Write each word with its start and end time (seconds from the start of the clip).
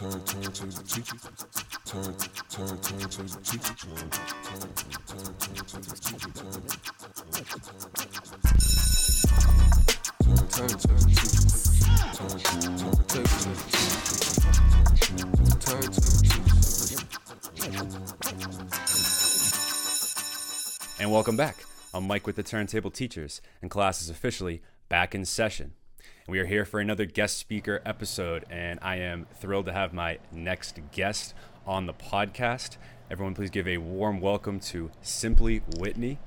Turn, 0.00 0.12
turn 0.12 0.40
to 0.40 0.64
the 0.64 0.82
teacher. 0.82 1.18
Turn, 1.84 2.14
turn, 2.48 2.78
turn 2.80 3.00
to 3.10 3.22
the 3.22 3.38
teacher. 3.44 3.70
Turn, 3.76 4.08
turn, 4.40 4.72
turn, 5.04 5.28
turn 5.36 5.54
to 5.60 5.76
the 5.76 5.92
teacher. 6.00 6.32
Turn, 6.32 6.56
turn, 6.56 7.52
turn 10.48 10.68
to 10.70 10.88
the 10.88 11.04
teacher. 11.04 11.36
Turn, 12.16 12.32
turn, 12.32 12.64
take 13.08 13.28
to 13.28 13.44
the 13.44 13.60
teacher. 13.68 15.28
Turn 15.60 15.84
to 15.84 16.00
the. 16.00 16.16
And 20.98 21.12
welcome 21.12 21.36
back. 21.36 21.66
I'm 21.92 22.06
Mike 22.06 22.26
with 22.26 22.36
the 22.36 22.42
Turntable 22.42 22.90
Teachers, 22.90 23.42
and 23.60 23.70
class 23.70 24.00
is 24.00 24.08
officially 24.08 24.62
back 24.88 25.14
in 25.14 25.26
session. 25.26 25.74
We 26.30 26.38
are 26.38 26.46
here 26.46 26.64
for 26.64 26.78
another 26.78 27.06
guest 27.06 27.38
speaker 27.38 27.82
episode, 27.84 28.44
and 28.48 28.78
I 28.82 28.98
am 28.98 29.26
thrilled 29.40 29.66
to 29.66 29.72
have 29.72 29.92
my 29.92 30.18
next 30.30 30.78
guest 30.92 31.34
on 31.66 31.86
the 31.86 31.92
podcast. 31.92 32.76
Everyone, 33.10 33.34
please 33.34 33.50
give 33.50 33.66
a 33.66 33.78
warm 33.78 34.20
welcome 34.20 34.60
to 34.60 34.92
Simply 35.02 35.62
Whitney. 35.76 36.20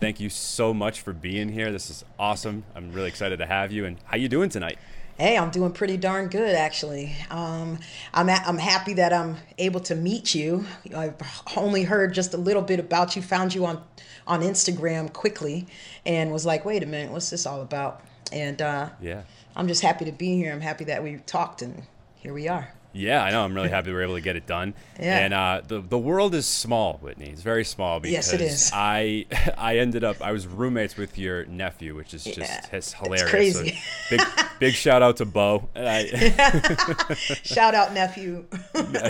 Thank 0.00 0.20
you 0.20 0.30
so 0.30 0.72
much 0.72 1.02
for 1.02 1.12
being 1.12 1.50
here. 1.50 1.70
This 1.70 1.90
is 1.90 2.02
awesome. 2.18 2.64
I'm 2.74 2.92
really 2.92 3.08
excited 3.08 3.40
to 3.40 3.44
have 3.46 3.70
you. 3.72 3.84
And 3.84 3.98
how 4.04 4.16
you 4.16 4.26
doing 4.26 4.48
tonight? 4.48 4.78
Hey, 5.18 5.36
I'm 5.36 5.50
doing 5.50 5.72
pretty 5.72 5.98
darn 5.98 6.28
good 6.28 6.54
actually. 6.54 7.14
Um, 7.28 7.78
I'm 8.14 8.30
a- 8.30 8.42
I'm 8.46 8.56
happy 8.56 8.94
that 8.94 9.12
I'm 9.12 9.36
able 9.58 9.80
to 9.80 9.94
meet 9.94 10.34
you. 10.34 10.64
I've 10.96 11.16
only 11.58 11.82
heard 11.82 12.14
just 12.14 12.32
a 12.32 12.38
little 12.38 12.62
bit 12.62 12.80
about 12.80 13.16
you. 13.16 13.20
Found 13.20 13.54
you 13.54 13.66
on 13.66 13.84
on 14.26 14.40
Instagram 14.40 15.12
quickly, 15.12 15.66
and 16.06 16.32
was 16.32 16.46
like, 16.46 16.64
wait 16.64 16.82
a 16.82 16.86
minute, 16.86 17.12
what's 17.12 17.28
this 17.28 17.44
all 17.44 17.60
about? 17.60 18.00
And 18.32 18.62
uh, 18.62 18.88
Yeah. 19.00 19.22
I'm 19.54 19.68
just 19.68 19.82
happy 19.82 20.04
to 20.04 20.12
be 20.12 20.36
here. 20.36 20.52
I'm 20.52 20.60
happy 20.60 20.84
that 20.84 21.02
we 21.02 21.16
talked, 21.26 21.62
and 21.62 21.82
here 22.16 22.32
we 22.32 22.48
are. 22.48 22.72
Yeah, 22.94 23.24
I 23.24 23.30
know. 23.30 23.42
I'm 23.42 23.54
really 23.54 23.70
happy 23.70 23.88
we 23.88 23.94
were 23.94 24.02
able 24.02 24.14
to 24.16 24.20
get 24.20 24.36
it 24.36 24.46
done. 24.46 24.74
Yeah. 25.00 25.18
And 25.18 25.34
uh, 25.34 25.62
the 25.66 25.80
the 25.80 25.98
world 25.98 26.32
is 26.34 26.46
small, 26.46 26.98
Whitney. 26.98 27.30
It's 27.30 27.42
very 27.42 27.64
small 27.64 27.98
because 27.98 28.12
Yes, 28.12 28.32
it 28.32 28.40
is. 28.40 28.70
I 28.72 29.26
I 29.58 29.78
ended 29.78 30.04
up 30.04 30.22
I 30.22 30.30
was 30.30 30.46
roommates 30.46 30.96
with 30.96 31.18
your 31.18 31.44
nephew, 31.46 31.96
which 31.96 32.14
is 32.14 32.22
just 32.22 32.38
Yeah, 32.38 32.58
it's 32.58 32.68
it's 32.72 32.92
hilarious. 32.92 33.30
crazy. 33.30 33.70
So 34.08 34.16
big 34.16 34.20
big 34.60 34.74
shout 34.74 35.02
out 35.02 35.16
to 35.16 35.24
Bo. 35.24 35.68
I, 35.74 36.04
Shout 37.42 37.74
out 37.74 37.92
nephew. 37.94 38.44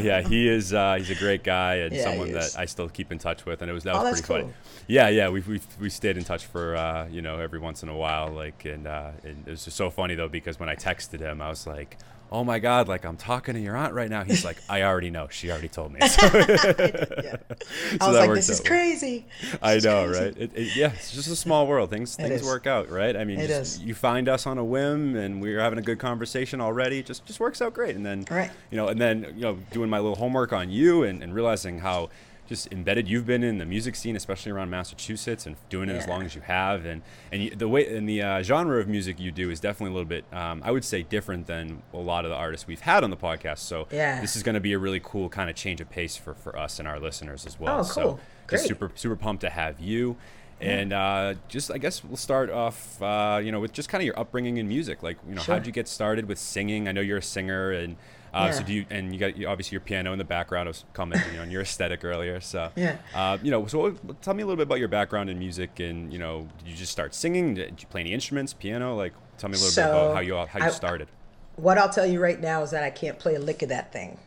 yeah, 0.00 0.22
he 0.22 0.48
is 0.48 0.72
uh, 0.72 0.94
he's 0.94 1.10
a 1.10 1.14
great 1.14 1.44
guy 1.44 1.74
and 1.76 1.94
Yeah, 1.94 2.04
someone 2.04 2.32
that 2.32 2.56
I 2.56 2.64
still 2.66 2.88
keep 2.88 3.12
in 3.12 3.18
touch 3.18 3.44
with, 3.44 3.60
and 3.62 3.70
it 3.70 3.74
was 3.74 3.84
that 3.84 3.94
was 3.94 4.00
Oh, 4.02 4.04
that's 4.04 4.20
pretty 4.22 4.42
funny. 4.44 4.54
Yeah, 4.86 5.08
yeah, 5.08 5.28
we 5.28 5.40
we 5.40 5.60
we 5.80 5.90
stayed 5.90 6.16
in 6.16 6.24
touch 6.24 6.46
for 6.46 6.76
uh, 6.76 7.06
you 7.08 7.20
know 7.22 7.38
every 7.38 7.58
once 7.58 7.82
in 7.82 7.88
a 7.88 7.96
while, 7.96 8.30
like 8.30 8.64
and 8.64 8.86
uh, 8.86 9.10
and 9.24 9.46
it 9.46 9.50
was 9.50 9.64
just 9.64 9.76
so 9.76 9.90
funny 9.90 10.14
though 10.14 10.28
because 10.28 10.58
when 10.58 10.68
I 10.68 10.76
texted 10.76 11.20
him, 11.20 11.42
I 11.42 11.48
was 11.48 11.66
like. 11.66 11.98
Oh 12.32 12.44
my 12.44 12.58
God! 12.60 12.88
Like 12.88 13.04
I'm 13.04 13.18
talking 13.18 13.54
to 13.54 13.60
your 13.60 13.76
aunt 13.76 13.92
right 13.92 14.08
now. 14.08 14.24
He's 14.24 14.42
like, 14.44 14.56
I 14.68 14.82
already 14.82 15.10
know. 15.10 15.28
She 15.30 15.50
already 15.50 15.68
told 15.68 15.92
me. 15.92 16.00
So- 16.08 16.26
I 18.00 18.08
was 18.08 18.16
like, 18.18 18.32
this 18.34 18.48
is 18.48 18.60
crazy. 18.60 19.26
I 19.60 19.74
This 19.74 19.84
is 19.84 19.84
know, 19.84 20.06
crazy. 20.06 20.24
right? 20.24 20.36
It, 20.38 20.50
it, 20.54 20.76
yeah, 20.76 20.92
it's 20.92 21.12
just 21.12 21.28
a 21.28 21.36
small 21.36 21.66
world. 21.66 21.90
Things 21.90 22.14
It 22.18 22.22
things 22.28 22.40
is. 22.40 22.46
work 22.46 22.66
out, 22.66 22.90
right? 22.90 23.16
I 23.16 23.24
mean, 23.24 23.38
just- 23.46 23.82
you 23.82 23.94
find 23.94 24.28
us 24.28 24.46
on 24.46 24.58
a 24.58 24.64
whim, 24.64 25.14
and 25.16 25.40
we 25.42 25.54
are 25.54 25.60
having 25.60 25.78
a 25.78 25.82
good 25.82 25.98
conversation 25.98 26.60
already. 26.60 27.02
Just 27.02 27.26
just 27.26 27.38
works 27.40 27.60
out 27.60 27.74
great, 27.74 27.96
and 27.96 28.04
then 28.04 28.24
Right. 28.30 28.50
you 28.70 28.76
know, 28.76 28.88
and 28.88 29.00
then 29.00 29.32
you 29.36 29.42
know, 29.42 29.58
doing 29.70 29.90
my 29.90 29.98
little 29.98 30.16
homework 30.16 30.52
on 30.52 30.70
you 30.70 31.02
and, 31.02 31.22
and 31.22 31.34
realizing 31.34 31.80
how 31.80 32.08
just 32.48 32.70
embedded 32.72 33.08
you've 33.08 33.24
been 33.24 33.42
in 33.42 33.58
the 33.58 33.64
music 33.64 33.94
scene, 33.96 34.14
especially 34.16 34.52
around 34.52 34.68
Massachusetts, 34.68 35.46
and 35.46 35.56
doing 35.70 35.88
it 35.88 35.96
as 35.96 36.06
long 36.06 36.22
as 36.24 36.34
you 36.34 36.40
have, 36.42 36.84
and 36.84 37.00
and 37.30 37.42
you, 37.44 37.50
the 37.50 37.68
way 37.68 37.96
and 37.96 38.08
the 38.08 38.20
uh, 38.22 38.42
genre 38.42 38.78
of 38.80 38.88
music 38.88 39.18
you 39.20 39.30
do 39.30 39.50
is 39.50 39.60
definitely 39.60 39.90
a 39.92 39.94
little 39.94 40.08
bit, 40.08 40.24
um, 40.32 40.60
I 40.64 40.70
would 40.70 40.84
say, 40.84 41.02
different 41.02 41.46
than 41.46 41.82
a 41.94 41.98
lot 41.98 42.24
of 42.24 42.30
the 42.30 42.36
artists 42.36 42.66
we've 42.66 42.80
had 42.80 43.04
on 43.04 43.10
the 43.10 43.16
podcast. 43.16 43.58
So 43.58 43.86
Yeah. 43.90 44.20
this 44.20 44.36
is 44.36 44.42
going 44.42 44.54
to 44.54 44.60
be 44.60 44.72
a 44.72 44.78
really 44.78 45.00
cool 45.02 45.28
kind 45.28 45.48
of 45.48 45.56
change 45.56 45.80
of 45.80 45.88
pace 45.88 46.16
for 46.16 46.34
for 46.34 46.58
us 46.58 46.78
and 46.78 46.86
our 46.88 46.98
listeners 47.00 47.46
as 47.46 47.58
well. 47.58 47.80
Oh, 47.80 47.82
So 47.82 48.02
cool. 48.02 48.20
just 48.50 48.66
super 48.66 48.90
super 48.94 49.16
pumped 49.16 49.42
to 49.42 49.50
have 49.50 49.80
you. 49.80 50.16
And 50.60 50.92
uh, 50.92 51.34
just, 51.48 51.72
I 51.72 51.78
guess 51.78 52.04
we'll 52.04 52.16
start 52.16 52.48
off, 52.48 53.02
uh, 53.02 53.40
you 53.42 53.50
know, 53.50 53.58
with 53.58 53.72
just 53.72 53.88
kind 53.88 54.00
of 54.00 54.06
your 54.06 54.16
upbringing 54.16 54.58
in 54.58 54.68
music. 54.68 55.02
Like, 55.02 55.16
you 55.28 55.34
know, 55.34 55.42
Sure. 55.42 55.56
how'd 55.56 55.66
you 55.66 55.72
get 55.72 55.88
started 55.88 56.28
with 56.28 56.38
singing? 56.38 56.86
I 56.86 56.92
know 56.92 57.00
you're 57.00 57.18
a 57.18 57.22
singer, 57.22 57.72
and 57.72 57.96
uh, 58.32 58.50
so 58.52 58.62
do 58.62 58.72
you? 58.72 58.86
And 58.90 59.12
you 59.12 59.18
got 59.18 59.32
obviously 59.44 59.74
your 59.74 59.80
piano 59.82 60.12
in 60.12 60.18
the 60.18 60.24
background. 60.24 60.68
I 60.68 60.70
was 60.70 60.84
commenting 60.94 61.38
on 61.38 61.50
your 61.50 61.62
aesthetic 61.62 62.04
earlier. 62.04 62.40
So, 62.40 62.70
Yeah. 62.76 62.96
uh, 63.14 63.38
you 63.42 63.50
know, 63.50 63.66
so 63.66 63.90
tell 64.20 64.34
me 64.34 64.42
a 64.42 64.46
little 64.46 64.56
bit 64.56 64.64
about 64.66 64.78
your 64.78 64.88
background 64.88 65.28
in 65.30 65.38
music, 65.38 65.80
and 65.80 66.12
you 66.12 66.18
know, 66.18 66.48
did 66.58 66.68
you 66.70 66.76
just 66.76 66.92
start 66.92 67.14
singing? 67.14 67.54
Did 67.54 67.80
you 67.80 67.86
play 67.88 68.00
any 68.00 68.12
instruments, 68.12 68.52
piano? 68.54 68.96
Like, 68.96 69.12
tell 69.38 69.50
me 69.50 69.56
a 69.56 69.60
little 69.60 69.74
bit 69.82 69.90
about 69.90 70.14
how 70.14 70.20
you 70.20 70.34
how 70.36 70.58
you 70.58 70.64
I- 70.66 70.70
started. 70.70 71.08
What 71.56 71.76
I'll 71.76 71.90
tell 71.90 72.06
you 72.06 72.18
right 72.18 72.40
now 72.40 72.62
is 72.62 72.70
that 72.70 72.82
I 72.82 72.88
can't 72.88 73.18
play 73.18 73.34
a 73.34 73.38
lick 73.38 73.60
of 73.60 73.68
that 73.68 73.92
thing. 73.92 74.18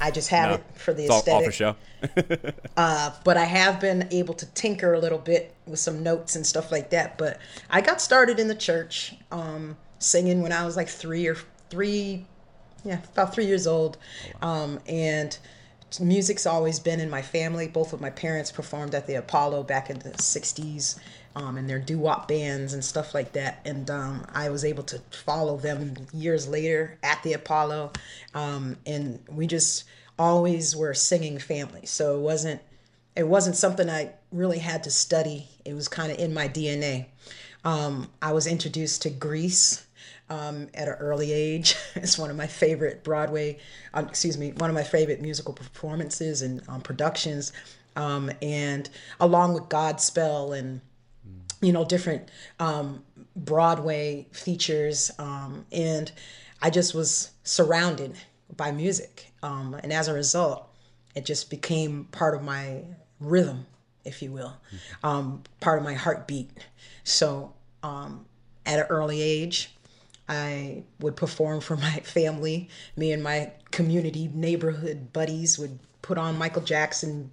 I 0.00 0.10
just 0.10 0.30
have 0.30 0.48
No, 0.50 0.54
it 0.54 0.64
for 0.76 0.94
the 0.94 1.02
it's 1.02 1.10
all, 1.10 1.16
all 1.28 1.42
aesthetic. 1.46 1.46
for 1.46 1.52
show. 1.52 1.76
Uh, 2.76 3.12
but 3.24 3.36
I 3.36 3.44
have 3.44 3.78
been 3.80 4.08
able 4.10 4.32
to 4.32 4.46
tinker 4.52 4.94
a 4.94 4.98
little 4.98 5.18
bit 5.18 5.54
with 5.66 5.78
some 5.78 6.02
notes 6.02 6.34
and 6.36 6.46
stuff 6.46 6.72
like 6.72 6.88
that. 6.90 7.18
But 7.18 7.38
I 7.68 7.82
got 7.82 8.00
started 8.00 8.38
in 8.40 8.48
the 8.48 8.54
church 8.54 9.14
um, 9.30 9.76
singing 9.98 10.40
when 10.40 10.52
I 10.52 10.64
was 10.64 10.76
like 10.76 10.88
three 10.88 11.26
or 11.26 11.36
three, 11.68 12.26
yeah, 12.84 13.00
about 13.12 13.34
three 13.34 13.46
years 13.46 13.66
old. 13.66 13.98
Um, 14.42 14.80
and 14.86 15.36
music's 16.00 16.46
always 16.46 16.78
been 16.78 17.00
in 17.00 17.10
my 17.10 17.22
family. 17.22 17.68
Both 17.68 17.92
of 17.92 18.00
my 18.00 18.10
parents 18.10 18.52
performed 18.52 18.94
at 18.94 19.06
the 19.06 19.14
Apollo 19.14 19.64
back 19.64 19.90
in 19.90 19.98
the 19.98 20.10
60s. 20.10 20.98
Um, 21.36 21.56
and 21.56 21.70
their 21.70 21.78
doo-wop 21.78 22.26
bands 22.26 22.74
and 22.74 22.84
stuff 22.84 23.14
like 23.14 23.34
that, 23.34 23.60
and 23.64 23.88
um, 23.88 24.26
I 24.34 24.48
was 24.48 24.64
able 24.64 24.82
to 24.82 24.98
follow 25.12 25.56
them 25.56 25.94
years 26.12 26.48
later 26.48 26.98
at 27.04 27.22
the 27.22 27.34
Apollo, 27.34 27.92
um, 28.34 28.76
and 28.84 29.20
we 29.28 29.46
just 29.46 29.84
always 30.18 30.74
were 30.74 30.92
singing 30.92 31.38
family. 31.38 31.86
So 31.86 32.16
it 32.16 32.20
wasn't 32.20 32.60
it 33.14 33.28
wasn't 33.28 33.56
something 33.56 33.88
I 33.88 34.12
really 34.32 34.58
had 34.58 34.84
to 34.84 34.90
study. 34.90 35.48
It 35.64 35.74
was 35.74 35.88
kind 35.88 36.10
of 36.10 36.18
in 36.18 36.34
my 36.34 36.48
DNA. 36.48 37.06
Um, 37.64 38.10
I 38.22 38.32
was 38.32 38.46
introduced 38.46 39.02
to 39.02 39.10
Grease 39.10 39.86
um, 40.30 40.68
at 40.74 40.88
an 40.88 40.94
early 40.94 41.32
age. 41.32 41.76
it's 41.96 42.16
one 42.16 42.30
of 42.30 42.36
my 42.36 42.46
favorite 42.46 43.04
Broadway, 43.04 43.58
um, 43.92 44.06
excuse 44.06 44.38
me, 44.38 44.52
one 44.52 44.70
of 44.70 44.74
my 44.74 44.84
favorite 44.84 45.20
musical 45.20 45.52
performances 45.52 46.40
and 46.40 46.62
um, 46.68 46.80
productions. 46.80 47.52
Um, 47.96 48.30
and 48.40 48.88
along 49.18 49.54
with 49.54 49.64
Godspell 49.64 50.56
and 50.56 50.80
you 51.60 51.72
know 51.72 51.84
different 51.84 52.30
um, 52.58 53.04
Broadway 53.36 54.26
features, 54.32 55.10
um, 55.18 55.66
and 55.72 56.10
I 56.62 56.70
just 56.70 56.94
was 56.94 57.32
surrounded 57.42 58.14
by 58.56 58.70
music, 58.70 59.32
um, 59.42 59.74
and 59.82 59.92
as 59.92 60.08
a 60.08 60.14
result, 60.14 60.68
it 61.14 61.26
just 61.26 61.50
became 61.50 62.04
part 62.12 62.34
of 62.34 62.42
my 62.42 62.82
rhythm, 63.18 63.66
if 64.04 64.22
you 64.22 64.32
will, 64.32 64.54
um, 65.02 65.42
part 65.60 65.78
of 65.78 65.84
my 65.84 65.94
heartbeat. 65.94 66.50
So 67.04 67.52
um, 67.82 68.24
at 68.64 68.78
an 68.78 68.86
early 68.88 69.20
age, 69.20 69.74
I 70.30 70.84
would 71.00 71.16
perform 71.16 71.60
for 71.60 71.76
my 71.76 72.00
family. 72.04 72.68
Me 72.96 73.10
and 73.10 73.20
my 73.22 73.50
community 73.72 74.30
neighborhood 74.32 75.12
buddies 75.12 75.58
would 75.58 75.80
put 76.02 76.18
on 76.18 76.38
Michael 76.38 76.62
Jackson 76.62 77.32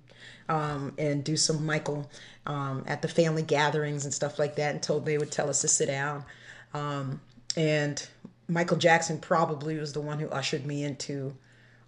um, 0.49 0.93
and 0.97 1.23
do 1.23 1.37
some 1.37 1.63
Michael 1.63 2.09
um, 2.47 2.83
at 2.87 3.03
the 3.03 3.07
family 3.07 3.43
gatherings 3.43 4.03
and 4.03 4.13
stuff 4.13 4.39
like 4.39 4.55
that 4.55 4.73
until 4.73 4.99
they 4.99 5.19
would 5.19 5.31
tell 5.31 5.47
us 5.47 5.61
to 5.61 5.67
sit 5.67 5.85
down. 5.85 6.25
Um, 6.73 7.21
and 7.55 8.05
Michael 8.47 8.77
Jackson 8.77 9.19
probably 9.19 9.77
was 9.77 9.93
the 9.93 10.01
one 10.01 10.17
who 10.17 10.27
ushered 10.29 10.65
me 10.65 10.83
into 10.83 11.35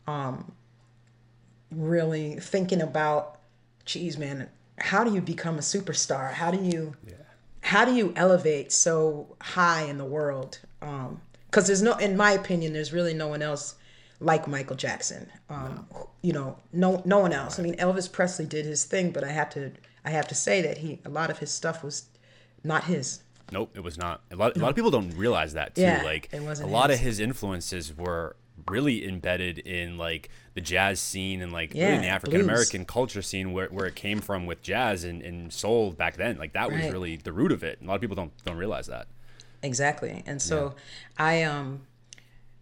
um, 0.06 0.52
really 1.72 2.36
thinking 2.36 2.82
about, 2.82 3.40
geez, 3.86 4.16
man, 4.16 4.48
how 4.78 5.04
do 5.04 5.12
you 5.12 5.22
become 5.22 5.56
a 5.56 5.62
superstar? 5.62 6.34
How 6.34 6.52
do 6.52 6.64
you, 6.64 6.96
how 7.62 7.84
do 7.84 7.96
you 7.96 8.14
elevate 8.16 8.72
so 8.72 9.36
high 9.42 9.84
in 9.84 9.98
the 9.98 10.06
world? 10.06 10.60
Because 10.80 11.68
there's 11.68 11.82
no, 11.82 11.94
in 11.98 12.16
my 12.18 12.32
opinion, 12.32 12.74
there's 12.74 12.94
really 12.94 13.14
no 13.14 13.28
one 13.28 13.42
else 13.42 13.76
like 14.20 14.48
Michael 14.48 14.76
Jackson. 14.76 15.30
Um, 15.50 15.88
You 16.22 16.34
know, 16.34 16.58
no, 16.74 17.02
no 17.06 17.20
one 17.20 17.34
else. 17.34 17.60
I 17.60 17.64
mean, 17.64 17.76
Elvis 17.78 18.12
Presley 18.12 18.46
did 18.46 18.66
his 18.66 18.84
thing, 18.86 19.12
but 19.12 19.24
I 19.24 19.30
have 19.32 19.50
to, 19.52 19.72
I 20.06 20.10
have 20.12 20.28
to 20.28 20.36
say 20.36 20.62
that 20.62 20.78
he, 20.80 21.00
a 21.06 21.10
lot 21.10 21.30
of 21.30 21.40
his 21.40 21.52
stuff 21.52 21.84
was 21.84 22.06
not 22.64 22.84
his. 22.86 23.22
Nope, 23.52 23.72
it 23.74 23.84
was 23.84 23.98
not. 23.98 24.22
A 24.32 24.36
lot, 24.36 24.56
a 24.56 24.60
lot 24.60 24.70
of 24.70 24.76
people 24.76 24.92
don't 24.92 25.12
realize 25.18 25.54
that 25.54 25.74
too. 25.76 25.82
Yeah, 25.82 26.04
like 26.04 26.30
it 26.32 26.42
wasn't 26.44 26.70
a 26.70 26.72
lot 26.72 26.90
his. 26.92 27.00
of 27.00 27.06
his 27.06 27.20
influences 27.20 27.98
were 27.98 28.36
really 28.68 29.08
embedded 29.08 29.58
in 29.60 29.98
like 29.98 30.30
the 30.54 30.62
jazz 30.62 31.00
scene 31.00 31.42
and 31.42 31.52
like 31.52 31.74
really 31.74 31.96
in 31.96 32.02
the 32.02 32.08
African 32.10 32.42
American 32.42 32.86
culture 32.86 33.22
scene 33.24 33.52
where, 33.54 33.68
where 33.70 33.88
it 33.88 33.96
came 33.96 34.20
from 34.20 34.46
with 34.46 34.62
jazz 34.62 35.04
and, 35.04 35.24
and 35.24 35.52
soul 35.52 35.92
back 35.92 36.18
then. 36.18 36.38
Like 36.38 36.54
that 36.54 36.70
was 36.72 36.82
Right. 36.82 36.92
really 36.92 37.16
the 37.16 37.32
root 37.34 37.52
of 37.52 37.64
it. 37.64 37.80
And 37.80 37.88
a 37.88 37.90
lot 37.90 37.96
of 37.96 38.02
people 38.02 38.16
don't 38.18 38.34
don't 38.46 38.58
realize 38.58 38.86
that. 38.88 39.08
Exactly. 39.62 40.24
And 40.26 40.42
so 40.42 40.76
I 41.18 41.44
um 41.44 41.82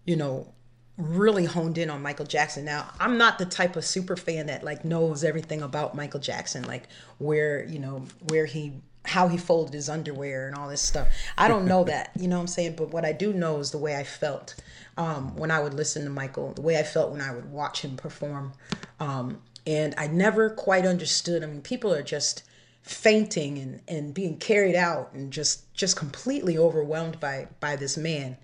you 0.06 0.16
know 0.16 0.54
really 0.98 1.46
honed 1.46 1.78
in 1.78 1.90
on 1.90 2.02
Michael 2.02 2.26
Jackson. 2.26 2.66
Now, 2.66 2.92
I'm 3.00 3.18
not 3.18 3.38
the 3.38 3.46
type 3.46 3.76
of 3.76 3.86
super 3.86 4.16
fan 4.16 4.48
that 4.48 4.64
like 4.64 4.84
knows 4.84 5.24
everything 5.24 5.62
about 5.62 5.96
Michael 5.96 6.20
Jackson, 6.20 6.64
like 6.64 6.88
where, 7.20 7.64
you 7.66 7.80
know, 7.80 8.06
where 8.30 8.46
he 8.46 8.74
how 9.06 9.30
he 9.30 9.38
folded 9.38 9.74
his 9.74 9.88
underwear 9.88 10.48
and 10.48 10.56
all 10.56 10.68
this 10.68 10.82
stuff. 10.82 11.08
I 11.38 11.48
don't 11.48 11.66
know 11.66 11.84
that, 11.86 12.12
you 12.20 12.28
know 12.28 12.38
what 12.38 12.42
I'm 12.42 12.48
saying? 12.48 12.76
But 12.76 12.90
what 12.90 13.06
I 13.06 13.14
do 13.14 13.32
know 13.32 13.60
is 13.60 13.72
the 13.72 13.78
way 13.78 13.96
I 13.96 14.04
felt 14.04 14.56
um, 14.98 15.36
when 15.38 15.52
I 15.52 15.62
would 15.62 15.74
listen 15.74 16.04
to 16.04 16.10
Michael, 16.10 16.54
the 16.54 16.62
way 16.62 16.78
I 16.78 16.84
felt 16.84 17.12
when 17.12 17.22
I 17.22 17.34
would 17.34 17.50
watch 17.52 17.84
him 17.84 17.96
perform. 17.96 18.54
Um, 19.00 19.40
and 19.66 19.94
I 19.98 20.08
never 20.08 20.50
quite 20.50 20.86
understood. 20.86 21.44
I 21.44 21.46
mean, 21.46 21.62
people 21.62 21.94
are 21.94 22.04
just 22.04 22.44
fainting 22.88 23.58
and, 23.58 23.82
and 23.88 24.14
being 24.14 24.38
carried 24.38 24.76
out 24.76 25.12
and 25.14 25.32
just 25.32 25.72
just 25.74 25.96
completely 25.96 26.58
overwhelmed 26.58 27.20
by 27.20 27.48
by 27.60 27.76
this 27.76 27.98
man. 27.98 28.38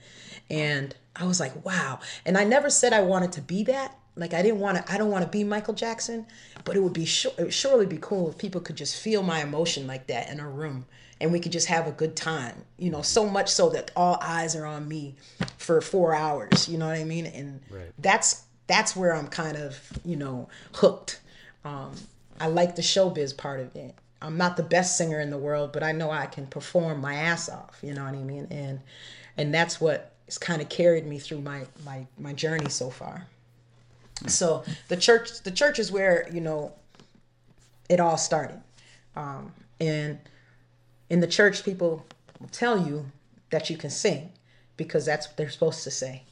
And 0.50 0.96
I 1.16 1.26
was 1.26 1.40
like, 1.40 1.66
wow. 1.66 2.00
And 2.26 2.38
I 2.38 2.44
never 2.44 2.70
said 2.70 2.94
I 2.94 3.02
wanted 3.02 3.32
to 3.34 3.42
be 3.42 3.64
that. 3.66 3.98
Like 4.16 4.34
I 4.34 4.42
didn't 4.44 4.60
want 4.60 4.78
to. 4.86 4.94
I 4.94 4.98
don't 4.98 5.10
want 5.10 5.24
to 5.24 5.30
be 5.30 5.44
Michael 5.44 5.74
Jackson, 5.74 6.28
but 6.66 6.76
it 6.76 6.84
would 6.84 6.94
be 6.94 7.06
sure. 7.06 7.32
It 7.38 7.44
would 7.46 7.54
surely 7.54 7.88
be 7.88 7.98
cool 8.00 8.30
if 8.30 8.38
people 8.38 8.62
could 8.62 8.76
just 8.76 9.02
feel 9.02 9.24
my 9.24 9.42
emotion 9.42 9.88
like 9.88 10.06
that 10.08 10.30
in 10.30 10.40
a 10.40 10.48
room, 10.48 10.86
and 11.20 11.32
we 11.32 11.40
could 11.40 11.52
just 11.52 11.68
have 11.68 11.88
a 11.88 11.92
good 11.92 12.16
time. 12.16 12.64
You 12.78 12.92
know, 12.92 13.02
so 13.02 13.28
much 13.28 13.50
so 13.50 13.70
that 13.72 13.90
all 13.96 14.20
eyes 14.22 14.56
are 14.56 14.68
on 14.68 14.88
me 14.88 15.16
for 15.58 15.82
four 15.82 16.14
hours. 16.14 16.70
You 16.70 16.78
know 16.78 16.86
what 16.86 16.96
I 16.98 17.06
mean? 17.06 17.26
And 17.26 17.62
Right. 17.72 17.92
that's 17.98 18.44
that's 18.68 18.96
where 18.96 19.16
I'm 19.16 19.28
kind 19.30 19.58
of 19.58 19.80
you 20.06 20.16
know 20.16 20.48
hooked. 20.76 21.20
Um, 21.66 21.96
I 22.40 22.48
like 22.48 22.76
the 22.76 22.84
showbiz 22.84 23.36
part 23.36 23.62
of 23.62 23.76
it. 23.76 23.96
I'm 24.24 24.38
not 24.38 24.56
the 24.56 24.64
best 24.64 24.98
singer 24.98 25.20
in 25.20 25.30
the 25.30 25.38
world, 25.38 25.74
but 25.74 25.84
I 25.84 25.92
know 25.92 26.10
I 26.10 26.26
can 26.26 26.48
perform 26.48 27.02
my 27.02 27.14
ass 27.14 27.50
off. 27.50 27.78
You 27.84 27.94
know 27.94 28.06
what 28.06 28.16
I 28.16 28.24
mean? 28.24 28.48
And 28.50 28.80
and 29.38 29.54
that's 29.54 29.82
what 29.82 30.14
has 30.26 30.38
kind 30.38 30.62
of 30.62 30.70
carried 30.70 31.06
me 31.06 31.20
through 31.20 31.42
my 31.42 31.66
my 31.86 32.08
my 32.18 32.32
journey 32.34 32.70
so 32.70 32.90
far. 32.90 33.28
So 34.28 34.64
the 34.88 34.96
church 34.96 35.42
the 35.44 35.52
church 35.52 35.78
is 35.78 35.92
where 35.92 36.28
you 36.32 36.40
know 36.40 36.72
it 37.90 38.00
all 38.00 38.18
started, 38.18 38.62
um, 39.18 39.52
and 39.82 40.18
in 41.10 41.20
the 41.20 41.28
church 41.28 41.66
people 41.66 42.06
will 42.40 42.48
tell 42.48 42.88
you 42.88 43.06
that 43.50 43.70
you 43.70 43.76
can 43.76 43.90
sing 43.90 44.32
because 44.78 45.06
that's 45.06 45.28
what 45.28 45.36
they're 45.36 45.50
supposed 45.50 45.84
to 45.84 45.92
say, 45.92 46.24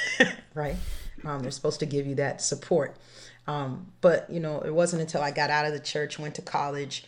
right? 0.54 0.76
Um, 1.24 1.40
they're 1.40 1.50
supposed 1.50 1.80
to 1.80 1.86
give 1.86 2.06
you 2.06 2.14
that 2.14 2.40
support. 2.40 2.96
Um, 3.48 3.88
but 4.00 4.30
you 4.30 4.38
know, 4.38 4.60
it 4.60 4.72
wasn't 4.72 5.02
until 5.02 5.20
I 5.20 5.32
got 5.32 5.50
out 5.50 5.66
of 5.66 5.72
the 5.72 5.80
church, 5.80 6.16
went 6.18 6.36
to 6.36 6.42
college, 6.42 7.04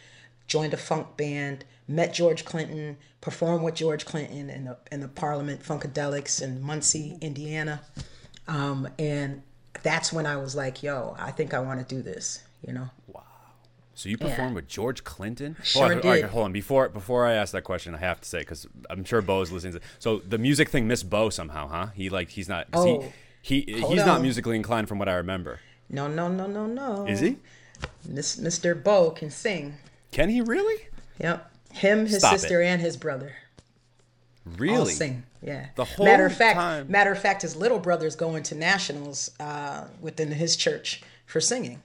joined 0.46 0.74
a 0.74 0.76
funk 0.76 1.16
band, 1.16 1.64
met 1.88 2.12
George 2.14 2.44
Clinton, 2.44 2.96
performed 3.20 3.64
with 3.64 3.74
George 3.74 4.04
Clinton 4.04 4.50
in 4.50 4.64
the 4.64 4.76
in 4.90 5.00
the 5.00 5.08
Parliament 5.08 5.62
Funkadelics 5.62 6.42
in 6.42 6.62
Muncie, 6.62 7.16
Indiana, 7.20 7.82
um, 8.48 8.88
and 8.98 9.42
that's 9.82 10.12
when 10.12 10.26
I 10.26 10.36
was 10.36 10.54
like, 10.54 10.82
"Yo, 10.82 11.16
I 11.18 11.30
think 11.30 11.54
I 11.54 11.60
want 11.60 11.86
to 11.86 11.94
do 11.94 12.02
this." 12.02 12.42
You 12.66 12.72
know. 12.72 12.90
Wow. 13.06 13.22
So 13.94 14.08
you 14.08 14.16
performed 14.16 14.54
with 14.54 14.68
George 14.68 15.04
Clinton? 15.04 15.56
Sure 15.62 15.84
on, 15.84 15.90
right, 16.00 16.22
did. 16.22 16.24
hold 16.24 16.46
on. 16.46 16.52
Before 16.52 16.88
before 16.88 17.26
I 17.26 17.34
ask 17.34 17.52
that 17.52 17.62
question, 17.62 17.94
I 17.94 17.98
have 17.98 18.20
to 18.20 18.28
say 18.28 18.40
because 18.40 18.66
I'm 18.88 19.04
sure 19.04 19.20
Bo's 19.20 19.52
listening. 19.52 19.74
To, 19.74 19.80
so 19.98 20.18
the 20.18 20.38
music 20.38 20.70
thing 20.70 20.88
missed 20.88 21.10
Bo 21.10 21.30
somehow, 21.30 21.68
huh? 21.68 21.86
He 21.94 22.08
like 22.08 22.30
he's 22.30 22.48
not 22.48 22.68
Oh, 22.72 23.12
he, 23.42 23.60
he 23.66 23.80
he's 23.82 24.06
not 24.06 24.22
musically 24.22 24.56
inclined 24.56 24.88
from 24.88 24.98
what 24.98 25.08
I 25.08 25.14
remember. 25.14 25.60
No, 25.90 26.08
no, 26.08 26.28
no, 26.28 26.46
no, 26.46 26.66
no. 26.66 27.06
Is 27.06 27.20
he? 27.20 27.36
Miss, 28.08 28.36
Mr. 28.36 28.80
Bo 28.80 29.10
can 29.10 29.30
sing. 29.30 29.74
Can 30.12 30.28
he 30.28 30.40
really? 30.40 30.86
Yep. 31.18 31.50
Him, 31.72 32.06
his 32.06 32.18
Stop 32.18 32.38
sister, 32.38 32.62
it. 32.62 32.66
and 32.66 32.80
his 32.80 32.96
brother 32.96 33.32
all 34.46 34.52
Really? 34.56 34.92
sing. 34.92 35.22
Yeah. 35.42 35.66
The 35.76 35.84
whole 35.84 36.04
matter 36.06 36.26
of 36.26 36.34
fact, 36.36 36.56
time- 36.56 36.90
matter 36.90 37.10
of 37.12 37.18
fact, 37.18 37.42
his 37.42 37.56
little 37.56 37.78
brother's 37.78 38.14
going 38.16 38.42
to 38.44 38.54
nationals 38.54 39.30
uh, 39.40 39.86
within 40.00 40.30
his 40.32 40.54
church 40.56 41.02
for 41.26 41.40
singing. 41.40 41.80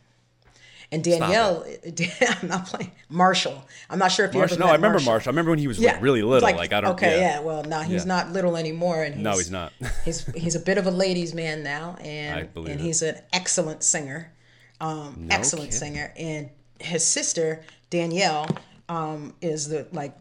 And 0.92 1.04
Danielle, 1.04 1.66
I'm 2.42 2.48
not 2.48 2.66
playing 2.68 2.92
Marshall. 3.10 3.66
I'm 3.90 4.00
not 4.00 4.12
sure 4.12 4.26
if 4.26 4.34
you 4.34 4.40
Marshall. 4.40 4.56
ever 4.56 4.64
No, 4.64 4.70
I 4.70 4.76
remember 4.76 4.94
Marshall. 5.00 5.12
Marshall. 5.12 5.30
I 5.30 5.32
remember 5.32 5.52
when 5.52 5.60
he 5.60 5.68
was 5.68 5.80
Yeah, 5.80 5.94
like 5.94 6.02
really 6.02 6.22
little. 6.22 6.50
Like, 6.50 6.72
I 6.72 6.80
don't. 6.82 6.92
Okay, 6.94 7.20
yeah. 7.20 7.36
yeah. 7.36 7.40
Well, 7.42 7.64
now 7.66 7.82
he's 7.82 8.04
Yeah. 8.04 8.08
not 8.08 8.32
little 8.32 8.56
anymore, 8.56 9.04
and 9.04 9.16
he's, 9.16 9.24
No, 9.24 9.32
he's 9.34 9.52
not. 9.52 9.74
he's 10.06 10.26
he's 10.34 10.56
a 10.56 10.60
bit 10.62 10.78
of 10.78 10.88
a 10.88 10.92
ladies' 10.92 11.34
man 11.34 11.62
now, 11.62 11.98
I 12.00 12.04
and 12.04 12.54
believe 12.54 12.72
and 12.72 12.80
it. 12.80 12.84
he's 12.84 13.02
an 13.02 13.20
excellent 13.34 13.84
singer, 13.84 14.32
um, 14.80 15.28
excellent 15.30 15.72
kidding. 15.72 15.80
singer. 15.96 16.14
And 16.18 16.50
his 16.80 17.04
sister 17.06 17.64
Danielle 17.90 18.48
um, 18.90 19.34
is 19.42 19.70
the 19.70 19.88
like 19.92 20.18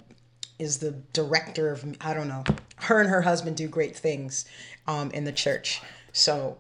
is 0.59 0.79
the 0.79 0.93
director 1.13 1.71
of 1.71 1.85
I 2.01 2.15
don't 2.15 2.29
know. 2.29 2.45
Her 2.77 3.01
and 3.01 3.09
her 3.09 3.23
husband 3.23 3.57
do 3.57 3.69
great 3.69 3.97
things 3.97 4.45
um, 4.87 5.11
in 5.11 5.25
the 5.25 5.33
church. 5.33 5.83
So, 6.13 6.59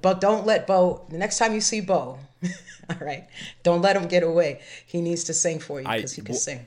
but 0.00 0.20
don't 0.20 0.46
let 0.46 0.66
Bo. 0.66 1.04
The 1.08 1.18
next 1.18 1.38
time 1.38 1.54
you 1.54 1.60
see 1.60 1.80
Bo, 1.80 2.18
all 2.90 2.96
right, 3.00 3.26
don't 3.62 3.82
let 3.82 3.96
him 3.96 4.08
get 4.08 4.22
away. 4.22 4.60
He 4.86 5.00
needs 5.00 5.24
to 5.24 5.34
sing 5.34 5.58
for 5.58 5.80
you 5.80 5.88
because 5.88 6.12
he 6.12 6.22
can 6.22 6.34
w- 6.34 6.40
sing. 6.40 6.66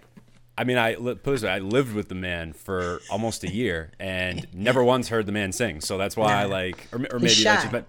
I 0.58 0.64
mean, 0.64 0.78
I 0.78 0.96
put 0.96 1.18
it 1.18 1.24
this 1.24 1.44
way, 1.44 1.50
I 1.50 1.60
lived 1.60 1.94
with 1.94 2.08
the 2.08 2.16
man 2.16 2.54
for 2.54 3.02
almost 3.10 3.44
a 3.44 3.54
year 3.54 3.92
and 4.00 4.48
never 4.54 4.84
once 4.84 5.10
heard 5.10 5.26
the 5.26 5.34
man 5.34 5.52
sing. 5.52 5.82
So 5.82 5.98
that's 5.98 6.16
why 6.16 6.34
I 6.34 6.46
like, 6.46 6.88
or, 6.94 7.00
or 7.12 7.20
maybe 7.20 7.44
that's 7.44 7.64
just, 7.64 7.72
but 7.72 7.86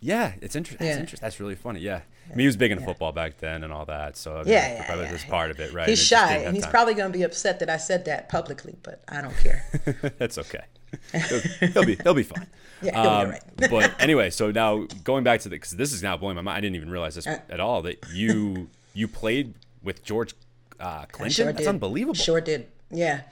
yeah, 0.00 0.34
it's 0.40 0.54
interesting. 0.54 0.86
That's 0.86 1.00
interesting. 1.00 1.24
That's 1.24 1.40
really 1.40 1.56
funny. 1.56 1.80
Yeah. 1.80 2.02
I 2.26 2.30
mean, 2.34 2.40
he 2.40 2.46
was 2.46 2.56
big 2.56 2.70
into 2.72 2.84
football 2.84 3.12
back 3.12 3.38
then 3.38 3.62
and 3.64 3.72
all 3.72 3.84
that. 3.86 4.16
So 4.16 4.34
I 4.34 4.42
mean, 4.42 4.48
Yeah, 4.52 4.74
yeah, 4.74 4.86
probably 4.86 5.04
yeah, 5.04 5.10
just 5.12 5.24
yeah. 5.26 5.30
part 5.30 5.50
of 5.50 5.60
it, 5.60 5.72
right? 5.72 5.88
He's 5.88 6.02
shy, 6.02 6.36
and 6.38 6.54
he's 6.54 6.64
time. 6.64 6.72
probably 6.72 6.94
going 6.94 7.12
to 7.12 7.16
be 7.18 7.22
upset 7.24 7.60
that 7.60 7.70
I 7.70 7.76
said 7.76 8.04
that 8.06 8.28
publicly, 8.28 8.76
but 8.82 9.02
I 9.08 9.20
don't 9.22 9.36
care. 9.38 9.64
That's 10.18 10.38
okay. 10.38 10.64
He'll, 11.12 11.40
he'll 11.72 11.84
be 11.84 11.96
he'll 12.02 12.14
be 12.14 12.22
fine. 12.22 12.46
Yeah, 12.82 12.92
he'll 12.92 13.02
be 13.02 13.08
Um, 13.08 13.14
alright. 13.26 13.42
but 13.70 13.94
anyway, 14.02 14.28
so 14.28 14.50
now 14.50 14.86
going 15.02 15.24
back 15.24 15.40
to 15.40 15.48
the 15.48 15.56
because 15.56 15.70
this 15.72 15.94
is 15.94 16.02
now 16.02 16.16
blowing 16.18 16.36
my 16.36 16.42
mind. 16.42 16.58
I 16.58 16.60
didn't 16.60 16.76
even 16.76 16.90
realize 16.90 17.14
this 17.14 17.26
Uh, 17.26 17.38
at 17.48 17.58
all 17.58 17.80
that 17.82 18.04
you 18.12 18.68
you 18.92 19.08
played 19.08 19.54
with 19.82 20.04
George 20.04 20.34
uh, 20.78 21.06
Clinton. 21.06 21.30
Sure 21.30 21.46
That's 21.46 21.58
did. 21.58 21.68
unbelievable. 21.68 22.14
Sure 22.14 22.40
did. 22.40 22.66
Yeah. 22.90 23.22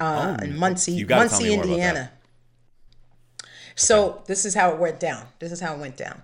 Uh, 0.00 0.38
in 0.42 0.56
Muncie, 0.58 0.92
you 0.92 1.06
Muncie, 1.06 1.44
me 1.44 1.50
more 1.50 1.64
about 1.64 1.66
that. 1.68 1.72
Indiana. 1.74 2.10
So 3.76 4.22
this 4.26 4.44
is 4.44 4.54
how 4.54 4.70
it 4.72 4.78
went 4.78 5.00
down. 5.00 5.26
This 5.38 5.52
is 5.52 5.60
how 5.60 5.74
it 5.74 5.78
went 5.80 5.96
down. 5.96 6.22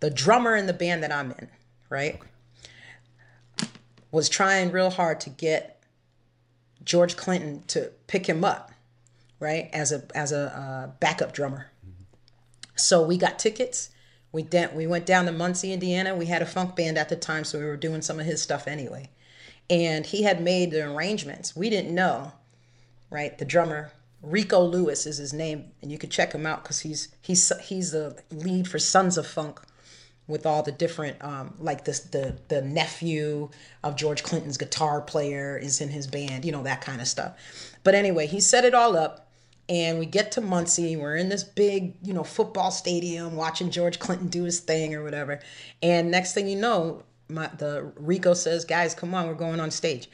The 0.00 0.10
drummer 0.10 0.54
in 0.54 0.66
the 0.66 0.72
band 0.72 1.02
that 1.02 1.12
I'm 1.12 1.32
in, 1.32 1.48
right, 1.88 2.20
was 4.10 4.28
trying 4.28 4.70
real 4.70 4.90
hard 4.90 5.20
to 5.20 5.30
get 5.30 5.82
George 6.84 7.16
Clinton 7.16 7.62
to 7.68 7.90
pick 8.06 8.26
him 8.26 8.44
up, 8.44 8.72
right, 9.40 9.68
as 9.72 9.92
a 9.92 10.04
as 10.14 10.32
a 10.32 10.56
uh, 10.56 10.86
backup 11.00 11.32
drummer. 11.32 11.70
So 12.76 13.02
we 13.02 13.16
got 13.16 13.38
tickets. 13.38 13.90
We 14.32 14.42
de- 14.42 14.70
we 14.74 14.86
went 14.86 15.06
down 15.06 15.24
to 15.26 15.32
Muncie, 15.32 15.72
Indiana. 15.72 16.14
We 16.14 16.26
had 16.26 16.42
a 16.42 16.46
funk 16.46 16.76
band 16.76 16.98
at 16.98 17.08
the 17.08 17.16
time, 17.16 17.44
so 17.44 17.58
we 17.58 17.64
were 17.64 17.76
doing 17.76 18.02
some 18.02 18.20
of 18.20 18.26
his 18.26 18.42
stuff 18.42 18.68
anyway. 18.68 19.08
And 19.68 20.06
he 20.06 20.22
had 20.22 20.42
made 20.42 20.70
the 20.70 20.82
arrangements. 20.82 21.56
We 21.56 21.70
didn't 21.70 21.94
know, 21.94 22.32
right? 23.10 23.36
The 23.36 23.44
drummer 23.44 23.92
Rico 24.22 24.64
Lewis 24.64 25.06
is 25.06 25.18
his 25.18 25.32
name, 25.32 25.72
and 25.80 25.90
you 25.90 25.98
can 25.98 26.10
check 26.10 26.32
him 26.32 26.46
out 26.46 26.62
because 26.62 26.80
he's 26.80 27.08
he's 27.22 27.52
he's 27.60 27.92
the 27.92 28.20
lead 28.30 28.68
for 28.68 28.78
Sons 28.78 29.16
of 29.16 29.26
Funk, 29.26 29.60
with 30.28 30.44
all 30.44 30.62
the 30.62 30.72
different 30.72 31.22
um, 31.22 31.54
like 31.58 31.84
this 31.84 32.00
the 32.00 32.36
the 32.48 32.62
nephew 32.62 33.48
of 33.82 33.96
George 33.96 34.22
Clinton's 34.22 34.58
guitar 34.58 35.00
player 35.00 35.56
is 35.56 35.80
in 35.80 35.88
his 35.88 36.06
band, 36.06 36.44
you 36.44 36.52
know 36.52 36.62
that 36.62 36.80
kind 36.80 37.00
of 37.00 37.06
stuff. 37.06 37.36
But 37.84 37.94
anyway, 37.94 38.26
he 38.26 38.40
set 38.40 38.64
it 38.64 38.74
all 38.74 38.96
up, 38.96 39.30
and 39.68 39.98
we 39.98 40.06
get 40.06 40.32
to 40.32 40.40
Muncie. 40.40 40.96
We're 40.96 41.16
in 41.16 41.28
this 41.28 41.44
big 41.44 41.94
you 42.02 42.12
know 42.12 42.24
football 42.24 42.70
stadium 42.70 43.36
watching 43.36 43.70
George 43.70 43.98
Clinton 43.98 44.28
do 44.28 44.44
his 44.44 44.60
thing 44.60 44.94
or 44.94 45.02
whatever. 45.02 45.40
And 45.82 46.10
next 46.10 46.34
thing 46.34 46.48
you 46.48 46.56
know, 46.56 47.02
my 47.28 47.48
the 47.58 47.92
Rico 47.96 48.34
says, 48.34 48.64
"Guys, 48.64 48.94
come 48.94 49.14
on, 49.14 49.28
we're 49.28 49.34
going 49.34 49.60
on 49.60 49.70
stage." 49.70 50.08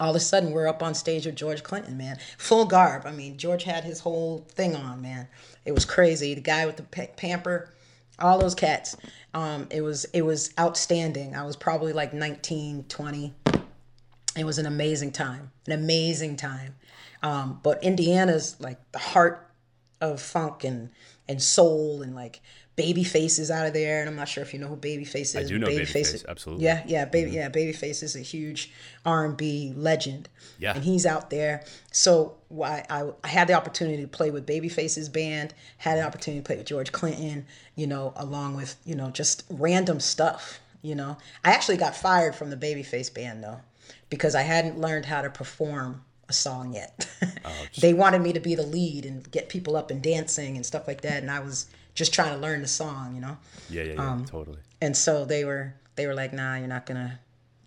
all 0.00 0.10
of 0.10 0.16
a 0.16 0.20
sudden 0.20 0.50
we're 0.50 0.66
up 0.66 0.82
on 0.82 0.94
stage 0.94 1.26
with 1.26 1.36
George 1.36 1.62
Clinton, 1.62 1.96
man. 1.96 2.18
Full 2.38 2.64
garb. 2.66 3.06
I 3.06 3.12
mean, 3.12 3.38
George 3.38 3.64
had 3.64 3.84
his 3.84 4.00
whole 4.00 4.46
thing 4.50 4.74
on, 4.74 5.00
man. 5.00 5.28
It 5.64 5.72
was 5.72 5.84
crazy. 5.84 6.34
The 6.34 6.40
guy 6.40 6.66
with 6.66 6.76
the 6.76 6.82
pa- 6.82 7.12
pamper, 7.16 7.73
all 8.18 8.38
those 8.38 8.54
cats. 8.54 8.96
Um, 9.32 9.66
it 9.70 9.80
was 9.80 10.04
it 10.06 10.22
was 10.22 10.52
outstanding. 10.58 11.34
I 11.34 11.44
was 11.44 11.56
probably 11.56 11.92
like 11.92 12.12
19, 12.12 12.84
20. 12.88 13.34
It 14.36 14.44
was 14.44 14.58
an 14.58 14.66
amazing 14.66 15.12
time. 15.12 15.50
An 15.66 15.72
amazing 15.72 16.36
time. 16.36 16.76
Um, 17.22 17.60
but 17.62 17.82
Indiana's 17.82 18.56
like 18.60 18.78
the 18.92 18.98
heart 18.98 19.50
of 20.00 20.20
funk 20.20 20.64
and 20.64 20.90
and 21.26 21.42
soul 21.42 22.02
and 22.02 22.14
like 22.14 22.40
Babyface 22.76 23.38
is 23.38 23.52
out 23.52 23.66
of 23.66 23.72
there, 23.72 24.00
and 24.00 24.08
I'm 24.08 24.16
not 24.16 24.28
sure 24.28 24.42
if 24.42 24.52
you 24.52 24.58
know 24.58 24.66
who 24.66 24.76
Babyface 24.76 25.14
is. 25.14 25.36
I 25.36 25.44
do 25.44 25.58
know 25.58 25.68
Babyface 25.68 25.92
Babyface, 25.92 26.14
is- 26.14 26.24
absolutely. 26.28 26.64
Yeah, 26.64 26.82
yeah, 26.86 27.04
baby, 27.04 27.30
mm-hmm. 27.30 27.36
yeah. 27.36 27.48
Babyface 27.48 28.02
is 28.02 28.16
a 28.16 28.20
huge 28.20 28.72
R&B 29.06 29.74
legend. 29.76 30.28
Yeah. 30.58 30.74
and 30.74 30.84
he's 30.84 31.06
out 31.06 31.30
there. 31.30 31.64
So 31.92 32.36
why 32.48 32.84
I, 32.90 33.10
I 33.22 33.28
had 33.28 33.48
the 33.48 33.54
opportunity 33.54 34.02
to 34.02 34.08
play 34.08 34.30
with 34.30 34.46
Babyface's 34.46 35.08
band, 35.08 35.54
had 35.78 35.98
an 35.98 36.04
opportunity 36.04 36.40
to 36.42 36.46
play 36.46 36.56
with 36.56 36.66
George 36.66 36.90
Clinton. 36.90 37.46
You 37.76 37.86
know, 37.86 38.12
along 38.16 38.56
with 38.56 38.76
you 38.84 38.94
know 38.94 39.10
just 39.10 39.44
random 39.50 40.00
stuff. 40.00 40.60
You 40.82 40.94
know, 40.94 41.16
I 41.44 41.52
actually 41.52 41.76
got 41.76 41.96
fired 41.96 42.34
from 42.34 42.50
the 42.50 42.56
Babyface 42.56 43.12
band 43.12 43.42
though, 43.42 43.60
because 44.10 44.34
I 44.34 44.42
hadn't 44.42 44.78
learned 44.80 45.06
how 45.06 45.22
to 45.22 45.30
perform 45.30 46.02
a 46.28 46.32
song 46.32 46.74
yet. 46.74 47.08
they 47.80 47.94
wanted 47.94 48.20
me 48.20 48.32
to 48.32 48.40
be 48.40 48.54
the 48.54 48.66
lead 48.66 49.06
and 49.06 49.30
get 49.30 49.48
people 49.48 49.76
up 49.76 49.90
and 49.90 50.02
dancing 50.02 50.56
and 50.56 50.64
stuff 50.64 50.86
like 50.86 51.02
that, 51.02 51.22
and 51.22 51.30
I 51.30 51.40
was 51.40 51.66
just 51.94 52.12
trying 52.12 52.34
to 52.34 52.40
learn 52.40 52.60
the 52.62 52.68
song. 52.68 53.14
You 53.14 53.20
know 53.20 53.36
Yeah, 53.70 53.82
yeah, 53.84 53.92
yeah, 53.94 54.10
Um, 54.12 54.24
totally. 54.24 54.58
and 54.80 54.96
so 54.96 55.24
they 55.24 55.44
were 55.44 55.74
they 55.96 56.06
were 56.06 56.14
like 56.14 56.32
nah 56.32 56.56
you're 56.56 56.66
not 56.68 56.86
gonna 56.86 57.20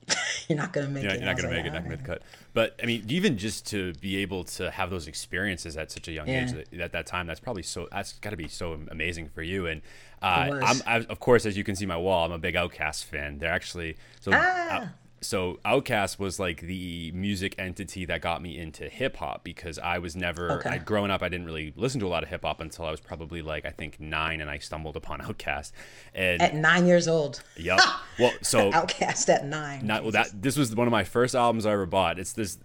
you're 0.48 0.58
not 0.58 0.72
gonna 0.74 0.88
make 0.88 1.04
you're 1.04 1.12
it. 1.14 1.18
you're 1.20 1.26
not 1.26 1.36
gonna 1.38 1.50
make 1.50 1.66
it, 1.66 1.74
not 1.74 1.84
gonna 1.84 1.90
make 1.90 2.00
the 2.00 2.06
cut. 2.06 2.22
But 2.54 2.80
I 2.82 2.86
mean, 2.86 3.04
even 3.10 3.38
just 3.38 3.68
to 3.68 3.94
be 3.96 4.18
able 4.18 4.44
to 4.46 4.72
have 4.72 4.90
those 4.90 5.08
experiences 5.08 5.76
at 5.78 5.92
such 5.92 6.08
a 6.08 6.12
young 6.12 6.28
age, 6.30 6.52
Yeah. 6.54 6.64
that, 6.72 6.80
at 6.82 6.92
that 6.94 7.06
time, 7.06 7.28
that's 7.28 7.40
probably 7.42 7.62
so. 7.62 7.88
That's 7.92 8.14
got 8.14 8.32
to 8.32 8.38
be 8.38 8.48
so 8.48 8.80
amazing 8.90 9.30
for 9.30 9.44
you. 9.44 9.68
And 9.68 9.82
uh. 10.24 10.60
I'm, 10.64 10.82
I, 10.88 10.96
of 11.10 11.20
course, 11.20 11.46
as 11.46 11.56
you 11.58 11.64
can 11.64 11.76
see 11.76 11.86
my 11.86 11.98
wall, 11.98 12.26
I'm 12.26 12.32
a 12.32 12.40
big 12.40 12.56
Outkast 12.56 13.04
fan. 13.04 13.38
They're 13.38 13.52
actually 13.52 13.98
so. 14.22 14.32
Ah. 14.34 14.90
So 15.20 15.60
Outkast 15.66 16.20
was 16.20 16.40
like 16.40 16.62
the 16.62 17.12
music 17.14 17.56
entity 17.58 18.06
that 18.06 18.22
got 18.22 18.42
me 18.42 18.58
into 18.58 18.88
hip 18.88 19.18
hop 19.18 19.44
because 19.44 19.80
I 19.80 19.98
was 19.98 20.16
never 20.16 20.52
Okay. 20.60 20.70
I 20.70 20.78
growing 20.78 21.10
up 21.10 21.24
I 21.24 21.30
didn't 21.30 21.48
really 21.48 21.74
listen 21.76 22.00
to 22.02 22.06
a 22.06 22.10
lot 22.10 22.22
of 22.24 22.30
hip 22.30 22.44
hop 22.44 22.60
until 22.62 22.86
I 22.86 22.92
was 22.92 23.00
probably 23.00 23.42
like 23.42 23.66
I 23.66 23.72
think 23.72 24.00
9 24.00 24.42
and 24.42 24.50
I 24.50 24.60
stumbled 24.60 24.96
upon 24.96 25.20
Outkast 25.22 25.72
and 26.14 26.42
At 26.42 26.54
nine 26.56 26.86
years 26.86 27.08
old, 27.08 27.42
yep 27.56 27.80
well 28.20 28.32
so 28.42 28.72
Outkast 28.72 29.28
at 29.30 29.46
nine. 29.46 29.86
not 29.88 30.04
well 30.04 30.12
that 30.12 30.40
this 30.40 30.56
was 30.58 30.76
one 30.76 30.86
of 30.88 30.92
my 30.92 31.04
first 31.04 31.34
albums 31.36 31.66
I 31.66 31.72
ever 31.72 31.86
bought. 31.88 32.20
It's 32.20 32.34
this 32.34 32.60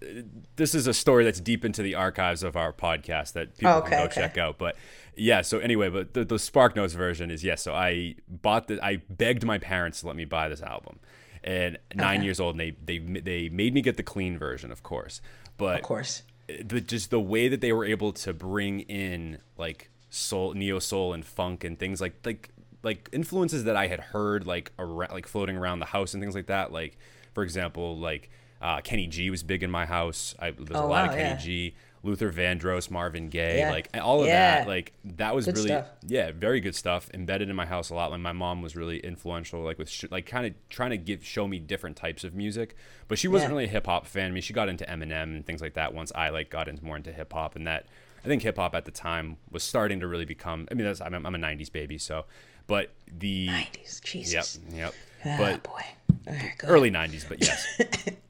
this 0.56 0.74
is 0.74 0.86
a 0.86 0.94
story 0.94 1.24
that's 1.24 1.40
deep 1.40 1.64
into 1.64 1.82
the 1.82 1.94
archives 1.94 2.42
of 2.42 2.54
our 2.56 2.72
podcast 2.72 3.32
that 3.32 3.56
people 3.56 3.72
Oh, 3.74 3.80
can 3.80 3.90
go 3.92 4.04
okay. 4.04 4.20
check 4.20 4.36
out. 4.36 4.58
But 4.58 4.76
yeah, 5.16 5.40
so 5.42 5.58
anyway, 5.58 5.88
but 5.88 6.12
the, 6.14 6.24
the 6.24 6.38
Spark 6.38 6.76
Notes 6.76 6.92
version 6.94 7.30
is 7.30 7.42
yes. 7.44 7.62
so 7.62 7.74
I 7.74 8.16
bought 8.28 8.66
the 8.68 8.78
I 8.84 8.96
begged 9.08 9.44
my 9.44 9.58
parents 9.58 10.00
to 10.00 10.06
let 10.06 10.16
me 10.16 10.24
buy 10.26 10.48
this 10.50 10.60
album. 10.62 10.98
And 11.44 11.78
nine 11.94 12.22
Okay. 12.22 12.22
years 12.22 12.38
old, 12.40 12.54
and 12.54 12.60
they 12.60 12.70
they 12.84 12.98
they 12.98 13.48
made 13.48 13.74
me 13.74 13.82
get 13.82 13.96
the 13.96 14.02
clean 14.04 14.38
version, 14.38 14.70
of 14.70 14.82
course. 14.82 15.20
But 15.56 15.74
of 15.74 15.82
course. 15.82 16.22
the 16.48 16.80
just 16.80 17.10
the 17.10 17.20
way 17.20 17.48
that 17.48 17.60
they 17.60 17.72
were 17.72 17.84
able 17.84 18.12
to 18.12 18.32
bring 18.32 18.80
in 18.80 19.38
like 19.56 19.90
soul 20.10 20.52
neo 20.54 20.78
soul 20.78 21.12
and 21.12 21.24
funk 21.24 21.64
and 21.64 21.78
things 21.78 22.00
like 22.00 22.14
like 22.24 22.50
like 22.82 23.08
influences 23.12 23.64
that 23.64 23.76
I 23.76 23.86
had 23.86 24.00
heard 24.00 24.46
like 24.46 24.72
around, 24.78 25.12
like 25.12 25.26
floating 25.26 25.56
around 25.56 25.78
the 25.78 25.86
house 25.86 26.14
and 26.14 26.22
things 26.22 26.34
like 26.34 26.46
that 26.46 26.72
like 26.72 26.98
for 27.32 27.42
example 27.42 27.96
like 27.98 28.30
uh, 28.60 28.80
Kenny 28.80 29.06
G 29.06 29.30
was 29.30 29.42
big 29.42 29.62
in 29.62 29.70
my 29.70 29.86
house 29.86 30.34
I, 30.38 30.50
there's 30.52 30.80
a 30.80 30.84
Oh, 30.84 30.86
lot 30.86 31.04
of 31.04 31.10
Kenny 31.12 31.34
yeah. 31.34 31.36
G 31.36 31.74
Luther 32.04 32.32
Vandross 32.32 32.90
Marvin 32.90 33.28
Gaye 33.28 33.58
Yeah. 33.58 33.70
like 33.70 33.88
all 34.00 34.22
of 34.22 34.26
Yeah. 34.26 34.58
that 34.60 34.66
like 34.68 34.92
that 35.04 35.34
was 35.34 35.44
Good 35.46 35.56
really 35.56 35.68
stuff. 35.68 35.86
yeah 36.06 36.32
very 36.32 36.60
good 36.60 36.74
stuff 36.74 37.08
embedded 37.14 37.48
in 37.48 37.54
my 37.56 37.64
house 37.66 37.90
a 37.90 37.94
lot 37.94 38.10
like 38.10 38.20
my 38.20 38.32
mom 38.32 38.60
was 38.60 38.74
really 38.74 38.98
influential 38.98 39.60
like 39.62 39.78
with 39.78 39.88
sh- 39.88 40.06
like 40.10 40.26
kind 40.26 40.46
of 40.46 40.54
trying 40.68 40.90
to 40.90 40.96
give 40.96 41.24
show 41.24 41.46
me 41.46 41.58
different 41.60 41.96
types 41.96 42.24
of 42.24 42.34
music 42.34 42.74
but 43.08 43.18
she 43.18 43.28
wasn't 43.28 43.50
Yeah. 43.50 43.54
really 43.54 43.64
a 43.66 43.68
hip 43.68 43.86
hop 43.86 44.06
fan 44.06 44.26
I 44.26 44.30
mean 44.32 44.42
she 44.42 44.52
got 44.52 44.68
into 44.68 44.84
Eminem 44.84 45.22
and 45.24 45.46
things 45.46 45.60
like 45.62 45.74
that 45.74 45.94
once 45.94 46.10
I 46.14 46.30
like 46.30 46.50
got 46.50 46.66
into 46.68 46.84
more 46.84 46.96
into 46.96 47.12
hip 47.12 47.32
hop 47.32 47.54
and 47.56 47.66
that 47.68 47.86
I 48.24 48.28
think 48.28 48.42
hip 48.42 48.56
hop 48.56 48.74
at 48.74 48.84
the 48.84 48.90
time 48.92 49.36
was 49.50 49.62
starting 49.62 50.00
to 50.00 50.08
really 50.08 50.24
become 50.24 50.66
I 50.70 50.74
mean 50.74 50.84
that's 50.86 51.00
I'm, 51.00 51.14
I'm 51.14 51.34
a 51.34 51.38
90s 51.38 51.70
baby 51.70 51.98
so 51.98 52.24
but 52.66 52.90
the 53.18 53.46
Nineties, 53.46 54.00
yep 54.04 54.10
Jesus. 54.12 54.60
yep 54.72 54.94
Ah, 55.24 55.36
but 55.38 55.62
boy. 55.62 55.82
Right, 56.26 56.52
early 56.64 56.90
90s 56.90 57.28
but 57.28 57.40
yes 57.42 57.66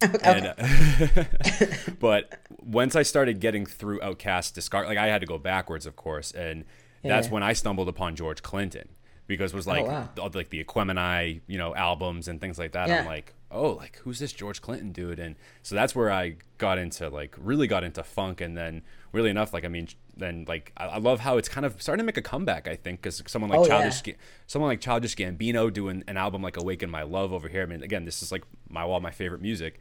and, 0.22 0.46
uh, 0.46 1.64
but 2.00 2.40
once 2.64 2.96
i 2.96 3.02
started 3.02 3.38
getting 3.40 3.66
through 3.66 4.00
Outkast 4.00 4.54
discard 4.54 4.86
like 4.86 4.96
i 4.96 5.08
had 5.08 5.20
to 5.20 5.26
go 5.26 5.36
backwards 5.36 5.84
of 5.84 5.94
course 5.94 6.32
and 6.32 6.64
that's 7.02 7.26
Yeah. 7.26 7.34
when 7.34 7.42
i 7.42 7.52
stumbled 7.52 7.88
upon 7.88 8.16
george 8.16 8.42
clinton 8.42 8.88
because 9.26 9.52
it 9.52 9.56
was 9.56 9.66
like 9.66 9.84
Oh, 9.84 10.08
wow. 10.16 10.30
like 10.32 10.48
the 10.50 10.64
Aquemini, 10.64 11.42
you 11.46 11.58
know 11.58 11.74
albums 11.74 12.28
and 12.28 12.40
things 12.40 12.58
like 12.58 12.72
that 12.72 12.90
i'm 12.90 13.04
like 13.06 13.34
oh 13.52 13.70
like 13.72 13.96
who's 13.98 14.18
this 14.18 14.32
george 14.32 14.60
clinton 14.62 14.92
dude 14.92 15.18
and 15.18 15.36
so 15.62 15.74
that's 15.74 15.94
where 15.94 16.10
i 16.10 16.34
got 16.58 16.78
into 16.78 17.08
like 17.08 17.34
really 17.38 17.66
got 17.66 17.84
into 17.84 18.02
funk 18.02 18.40
and 18.40 18.56
then 18.56 18.82
really 19.12 19.30
enough 19.30 19.52
like 19.52 19.64
i 19.64 19.68
mean 19.68 19.86
then 20.16 20.44
like 20.48 20.72
i, 20.76 20.86
I 20.86 20.98
love 20.98 21.20
how 21.20 21.36
it's 21.38 21.48
kind 21.48 21.64
of 21.66 21.80
starting 21.82 22.02
to 22.02 22.06
make 22.06 22.16
a 22.16 22.22
comeback 22.22 22.66
i 22.66 22.74
think 22.76 23.02
because 23.02 23.22
someone 23.26 23.50
like 23.50 23.60
Oh, 23.60 23.66
childish 23.66 24.02
yeah. 24.06 24.14
Someone 24.46 24.68
like 24.70 24.80
childish 24.80 25.14
gambino 25.16 25.72
doing 25.72 26.02
an 26.08 26.16
album 26.16 26.42
like 26.42 26.56
awaken 26.56 26.90
my 26.90 27.02
love 27.02 27.32
over 27.32 27.48
here 27.48 27.62
i 27.62 27.66
mean 27.66 27.82
again 27.82 28.04
this 28.04 28.22
is 28.22 28.32
like 28.32 28.44
my 28.68 28.82
all 28.82 29.00
my 29.00 29.10
favorite 29.10 29.40
music 29.42 29.78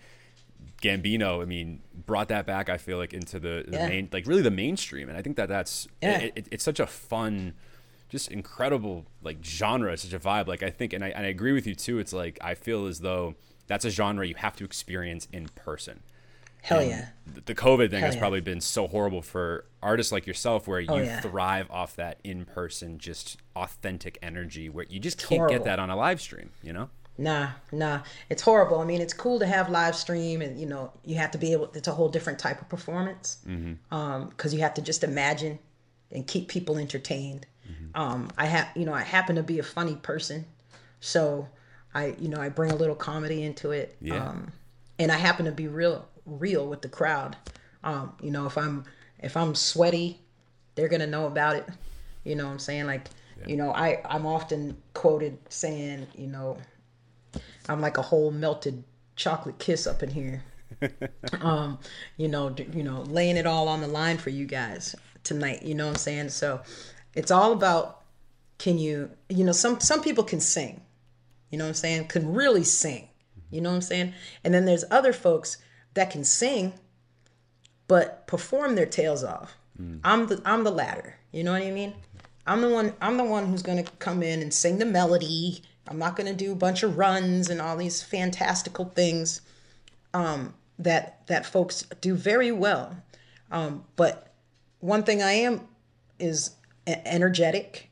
Gambino, 0.81 1.41
I 1.41 1.45
mean, 1.45 1.81
brought 2.05 2.29
that 2.29 2.45
back. 2.45 2.69
I 2.69 2.77
feel 2.77 2.97
like 2.97 3.13
into 3.13 3.39
the, 3.39 3.63
the 3.67 3.77
Yeah. 3.77 3.87
main, 3.87 4.09
like 4.11 4.25
really 4.27 4.41
the 4.41 4.51
mainstream, 4.51 5.09
and 5.09 5.17
I 5.17 5.21
think 5.21 5.35
that 5.37 5.49
that's 5.49 5.87
Yeah. 6.01 6.19
it, 6.19 6.33
it- 6.35 6.47
it's 6.51 6.63
such 6.63 6.79
a 6.79 6.87
fun, 6.87 7.53
just 8.09 8.31
incredible 8.31 9.05
like 9.21 9.43
genre, 9.43 9.95
such 9.97 10.13
a 10.13 10.19
vibe. 10.19 10.47
Like 10.47 10.63
I 10.63 10.69
think, 10.69 10.93
and 10.93 11.03
I, 11.03 11.09
and 11.09 11.25
I 11.25 11.29
agree 11.29 11.51
with 11.51 11.67
you 11.67 11.75
too. 11.75 11.99
It's 11.99 12.13
like 12.13 12.37
I 12.41 12.55
feel 12.55 12.85
as 12.87 12.99
though 12.99 13.35
that's 13.71 13.85
a 13.85 13.89
genre 13.89 14.27
you 14.27 14.35
have 14.35 14.55
to 14.57 14.65
experience 14.65 15.27
in 15.31 15.47
person. 15.55 16.01
Hell 16.61 16.79
And 16.79 16.89
yeah. 16.89 17.05
The 17.45 17.55
COVID 17.55 17.89
thing 17.89 17.99
Hell 18.01 18.07
has 18.07 18.15
yeah. 18.15 18.19
probably 18.21 18.41
been 18.41 18.59
so 18.61 18.85
horrible 18.87 19.21
for 19.21 19.63
artists 19.81 20.11
like 20.11 20.27
yourself, 20.27 20.67
where 20.67 20.83
Oh, 20.89 20.97
you 20.97 21.03
yeah. 21.03 21.21
thrive 21.21 21.71
off 21.71 21.95
that 21.95 22.19
in 22.23 22.43
person, 22.45 22.97
just 22.99 23.37
authentic 23.55 24.17
energy, 24.21 24.67
where 24.69 24.85
you 24.89 24.99
just 24.99 25.17
can't 25.17 25.39
horrible. 25.39 25.55
get 25.55 25.63
that 25.63 25.79
on 25.79 25.89
a 25.89 25.95
live 25.95 26.19
stream. 26.19 26.49
You 26.61 26.73
know? 26.73 26.89
Nah, 27.17 27.49
nah. 27.71 28.01
It's 28.29 28.41
horrible. 28.41 28.79
I 28.79 28.85
mean, 28.85 29.01
it's 29.01 29.13
cool 29.13 29.39
to 29.39 29.45
have 29.45 29.69
live 29.69 29.95
stream, 29.95 30.41
and 30.41 30.59
you 30.59 30.65
know, 30.67 30.91
you 31.05 31.15
have 31.15 31.31
to 31.31 31.37
be 31.37 31.51
able. 31.53 31.71
It's 31.73 31.87
a 31.87 31.93
whole 31.93 32.09
different 32.09 32.37
type 32.39 32.61
of 32.61 32.67
performance, 32.69 33.37
um, 33.91 34.27
because 34.29 34.53
you 34.53 34.59
have 34.59 34.73
to 34.75 34.81
just 34.81 35.03
imagine 35.03 35.57
and 36.11 36.27
keep 36.27 36.47
people 36.49 36.77
entertained. 36.77 37.45
Um, 37.95 38.29
I 38.37 38.45
have, 38.45 38.67
you 38.75 38.85
know, 38.85 38.93
I 38.93 39.01
happen 39.01 39.35
to 39.37 39.43
be 39.43 39.57
a 39.59 39.63
funny 39.63 39.95
person, 39.95 40.45
so 40.99 41.47
I, 41.93 42.15
you 42.19 42.29
know, 42.29 42.39
I 42.39 42.49
bring 42.49 42.71
a 42.71 42.75
little 42.75 42.95
comedy 42.95 43.43
into 43.43 43.71
it. 43.71 43.95
Yeah. 44.01 44.27
Um, 44.27 44.51
and 44.99 45.11
I 45.11 45.17
happen 45.17 45.45
to 45.45 45.51
be 45.51 45.67
real, 45.67 46.07
real 46.25 46.67
with 46.67 46.81
the 46.81 46.89
crowd. 46.89 47.35
Um, 47.83 48.13
you 48.21 48.31
know, 48.31 48.45
if 48.45 48.57
I'm 48.57 48.85
if 49.19 49.35
I'm 49.35 49.55
sweaty, 49.55 50.19
they're 50.75 50.87
gonna 50.87 51.07
know 51.07 51.25
about 51.25 51.55
it. 51.55 51.67
You 52.23 52.35
know 52.35 52.45
what 52.45 52.51
I'm 52.51 52.59
saying? 52.59 52.85
Like, 52.85 53.07
you 53.47 53.57
know, 53.57 53.71
I 53.71 54.01
I'm 54.05 54.25
often 54.25 54.77
quoted 54.93 55.37
saying, 55.49 56.07
you 56.15 56.27
know, 56.27 56.57
I'm 57.67 57.81
like 57.81 57.97
a 57.97 58.01
whole 58.01 58.31
melted 58.31 58.83
chocolate 59.15 59.57
kiss 59.59 59.87
up 59.87 60.03
in 60.03 60.11
here. 60.11 60.43
um, 61.41 61.79
you 62.17 62.27
know, 62.27 62.49
d- 62.49 62.67
you 62.73 62.83
know, 62.83 63.01
laying 63.01 63.37
it 63.37 63.45
all 63.45 63.67
on 63.67 63.81
the 63.81 63.87
line 63.87 64.17
for 64.17 64.29
you 64.29 64.45
guys 64.45 64.95
tonight. 65.23 65.63
You 65.63 65.75
know 65.75 65.85
what 65.85 65.93
I'm 65.93 65.97
saying? 65.97 66.29
So, 66.29 66.61
it's 67.15 67.31
all 67.31 67.51
about 67.51 68.01
can 68.57 68.77
you, 68.77 69.09
you 69.29 69.43
know, 69.43 69.51
some 69.51 69.79
some 69.79 70.01
people 70.01 70.23
can 70.23 70.39
sing. 70.39 70.81
You 71.51 71.57
know 71.57 71.65
what 71.65 71.69
I'm 71.69 71.75
saying? 71.75 72.07
Can 72.07 72.33
really 72.33 72.63
sing. 72.63 73.09
You 73.51 73.61
know 73.61 73.69
what 73.69 73.75
I'm 73.75 73.81
saying? 73.81 74.13
And 74.43 74.53
then 74.53 74.65
there's 74.65 74.85
other 74.89 75.13
folks 75.13 75.57
that 75.93 76.09
can 76.09 76.23
sing, 76.23 76.73
but 77.87 78.25
perform 78.25 78.75
their 78.75 78.85
tails 78.85 79.23
off. 79.23 79.57
I'm 80.03 80.27
the 80.27 80.41
I'm 80.45 80.63
the 80.63 80.71
latter. 80.71 81.17
You 81.31 81.43
know 81.43 81.51
what 81.51 81.61
I 81.61 81.71
mean? 81.71 81.93
I'm 82.47 82.61
the 82.61 82.69
one 82.69 82.93
I'm 83.01 83.17
the 83.17 83.23
one 83.23 83.47
who's 83.47 83.61
gonna 83.61 83.83
come 83.99 84.23
in 84.23 84.41
and 84.41 84.53
sing 84.53 84.77
the 84.77 84.85
melody. 84.85 85.63
I'm 85.87 85.99
not 85.99 86.15
gonna 86.15 86.33
do 86.33 86.51
a 86.51 86.55
bunch 86.55 86.83
of 86.83 86.97
runs 86.97 87.49
and 87.49 87.61
all 87.61 87.75
these 87.75 88.01
fantastical 88.01 88.85
things 88.85 89.41
um, 90.13 90.53
that 90.79 91.25
that 91.27 91.45
folks 91.45 91.83
do 91.99 92.15
very 92.15 92.51
well. 92.51 92.95
Um, 93.51 93.85
but 93.95 94.33
one 94.79 95.03
thing 95.03 95.21
I 95.21 95.33
am 95.33 95.67
is 96.19 96.51
energetic. 96.87 97.90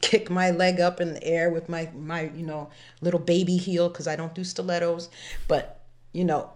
Kick 0.00 0.30
my 0.30 0.50
leg 0.50 0.80
up 0.80 1.00
in 1.00 1.14
the 1.14 1.24
air 1.24 1.50
with 1.50 1.68
my 1.68 1.90
my 1.94 2.30
you 2.34 2.44
know 2.44 2.70
little 3.00 3.20
baby 3.20 3.56
heel 3.56 3.88
because 3.88 4.06
I 4.06 4.16
don't 4.16 4.34
do 4.34 4.44
stilettos. 4.44 5.08
But 5.48 5.80
you 6.12 6.24
know, 6.24 6.50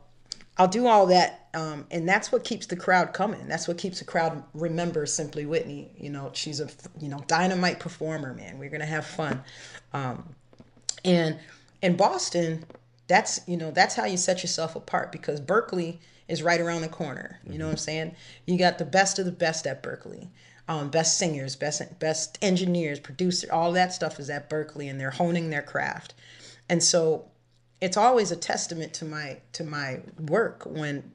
I'll 0.56 0.68
do 0.68 0.86
all 0.86 1.06
that, 1.06 1.48
um, 1.54 1.86
and 1.90 2.08
that's 2.08 2.32
what 2.32 2.44
keeps 2.44 2.66
the 2.66 2.76
crowd 2.76 3.12
coming. 3.12 3.46
That's 3.48 3.68
what 3.68 3.78
keeps 3.78 4.00
the 4.00 4.04
crowd 4.04 4.42
remember 4.54 5.06
Simply 5.06 5.46
Whitney. 5.46 5.92
You 5.98 6.10
know, 6.10 6.30
she's 6.34 6.60
a 6.60 6.68
you 7.00 7.08
know 7.08 7.22
dynamite 7.26 7.80
performer, 7.80 8.34
man. 8.34 8.58
We're 8.58 8.70
gonna 8.70 8.86
have 8.86 9.06
fun, 9.06 9.42
um, 9.92 10.34
and 11.04 11.38
in 11.82 11.96
Boston, 11.96 12.64
that's 13.06 13.40
you 13.46 13.56
know 13.56 13.70
that's 13.70 13.94
how 13.94 14.04
you 14.04 14.16
set 14.16 14.42
yourself 14.42 14.76
apart 14.76 15.12
because 15.12 15.40
Berklee 15.40 15.98
is 16.28 16.42
right 16.42 16.60
around 16.60 16.82
the 16.82 16.88
corner. 16.88 17.40
You 17.48 17.58
know 17.58 17.66
what 17.66 17.72
I'm 17.72 17.78
saying? 17.78 18.14
You 18.46 18.58
got 18.58 18.78
the 18.78 18.84
best 18.84 19.18
of 19.18 19.24
the 19.24 19.32
best 19.32 19.66
at 19.66 19.82
Berklee. 19.82 20.28
Um, 20.68 20.90
best 20.90 21.16
singers, 21.16 21.56
best 21.56 21.98
best 21.98 22.38
engineers, 22.42 23.00
producer, 23.00 23.48
all 23.50 23.72
that 23.72 23.92
stuff 23.92 24.20
is 24.20 24.28
at 24.28 24.50
Berklee, 24.50 24.90
and 24.90 25.00
they're 25.00 25.10
honing 25.10 25.48
their 25.48 25.62
craft. 25.62 26.12
And 26.68 26.82
so 26.82 27.24
it's 27.80 27.96
always 27.96 28.30
a 28.30 28.36
testament 28.36 28.92
to 28.94 29.04
my 29.04 29.38
to 29.52 29.64
my 29.64 30.00
work 30.18 30.64
when 30.66 31.10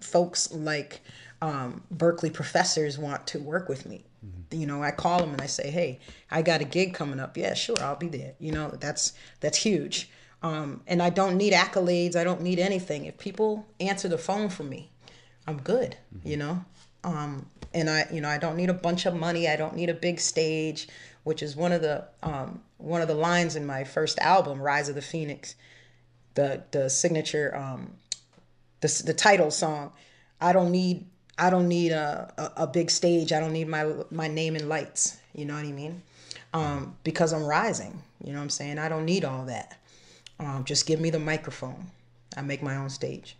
folks 0.00 0.52
like 0.52 1.00
um, 1.42 1.82
Berklee 1.94 2.32
professors 2.32 2.98
want 2.98 3.26
to 3.28 3.38
work 3.38 3.68
with 3.68 3.86
me. 3.86 4.04
You 4.50 4.66
know, 4.66 4.82
I 4.82 4.90
call 4.90 5.18
them 5.18 5.32
and 5.32 5.42
I 5.42 5.46
say, 5.46 5.70
"Hey, 5.70 5.98
I 6.30 6.40
got 6.40 6.60
a 6.60 6.64
gig 6.64 6.94
coming 6.94 7.20
up. 7.20 7.36
Yeah, 7.36 7.54
sure, 7.54 7.76
I'll 7.80 7.96
be 7.96 8.08
there." 8.08 8.34
You 8.38 8.52
know, 8.52 8.70
that's 8.80 9.12
that's 9.40 9.58
huge. 9.58 10.08
Um, 10.42 10.82
and 10.86 11.02
I 11.02 11.10
don't 11.10 11.36
need 11.36 11.52
accolades. 11.52 12.16
I 12.16 12.24
don't 12.24 12.42
need 12.42 12.58
anything. 12.58 13.06
If 13.06 13.18
people 13.18 13.66
answer 13.80 14.08
the 14.08 14.18
phone 14.18 14.48
for 14.48 14.62
me, 14.62 14.92
I'm 15.46 15.58
good. 15.60 15.96
You 16.22 16.36
know, 16.36 16.64
um, 17.02 17.46
and 17.74 17.90
I, 17.90 18.06
you 18.10 18.20
know, 18.20 18.28
I 18.28 18.38
don't 18.38 18.56
need 18.56 18.70
a 18.70 18.74
bunch 18.74 19.04
of 19.04 19.14
money. 19.14 19.48
I 19.48 19.56
don't 19.56 19.74
need 19.74 19.90
a 19.90 19.94
big 19.94 20.20
stage, 20.20 20.88
which 21.24 21.42
is 21.42 21.56
one 21.56 21.72
of 21.72 21.82
the 21.82 22.06
um, 22.22 22.62
one 22.78 23.02
of 23.02 23.08
the 23.08 23.14
lines 23.14 23.56
in 23.56 23.66
my 23.66 23.84
first 23.84 24.18
album, 24.20 24.60
Rise 24.60 24.88
of 24.88 24.94
the 24.94 25.02
Phoenix, 25.02 25.56
the 26.34 26.62
the 26.70 26.88
signature, 26.88 27.54
um, 27.54 27.94
the 28.80 29.02
the 29.04 29.14
title 29.14 29.50
song. 29.50 29.92
I 30.40 30.52
don't 30.52 30.70
need 30.70 31.06
I 31.36 31.50
don't 31.50 31.68
need 31.68 31.92
a, 31.92 32.32
a, 32.38 32.62
a 32.62 32.66
big 32.66 32.90
stage. 32.90 33.32
I 33.32 33.40
don't 33.40 33.52
need 33.52 33.68
my 33.68 33.92
my 34.10 34.28
name 34.28 34.56
in 34.56 34.68
lights. 34.68 35.18
You 35.34 35.44
know 35.44 35.54
what 35.54 35.64
I 35.64 35.72
mean? 35.72 36.02
Um, 36.52 36.96
because 37.02 37.32
I'm 37.32 37.44
rising. 37.44 38.02
You 38.22 38.32
know 38.32 38.38
what 38.38 38.44
I'm 38.44 38.50
saying? 38.50 38.78
I 38.78 38.88
don't 38.88 39.04
need 39.04 39.24
all 39.24 39.44
that. 39.46 39.76
Um, 40.38 40.64
just 40.64 40.86
give 40.86 41.00
me 41.00 41.10
the 41.10 41.18
microphone. 41.18 41.90
I 42.36 42.42
make 42.42 42.62
my 42.62 42.76
own 42.76 42.90
stage. 42.90 43.36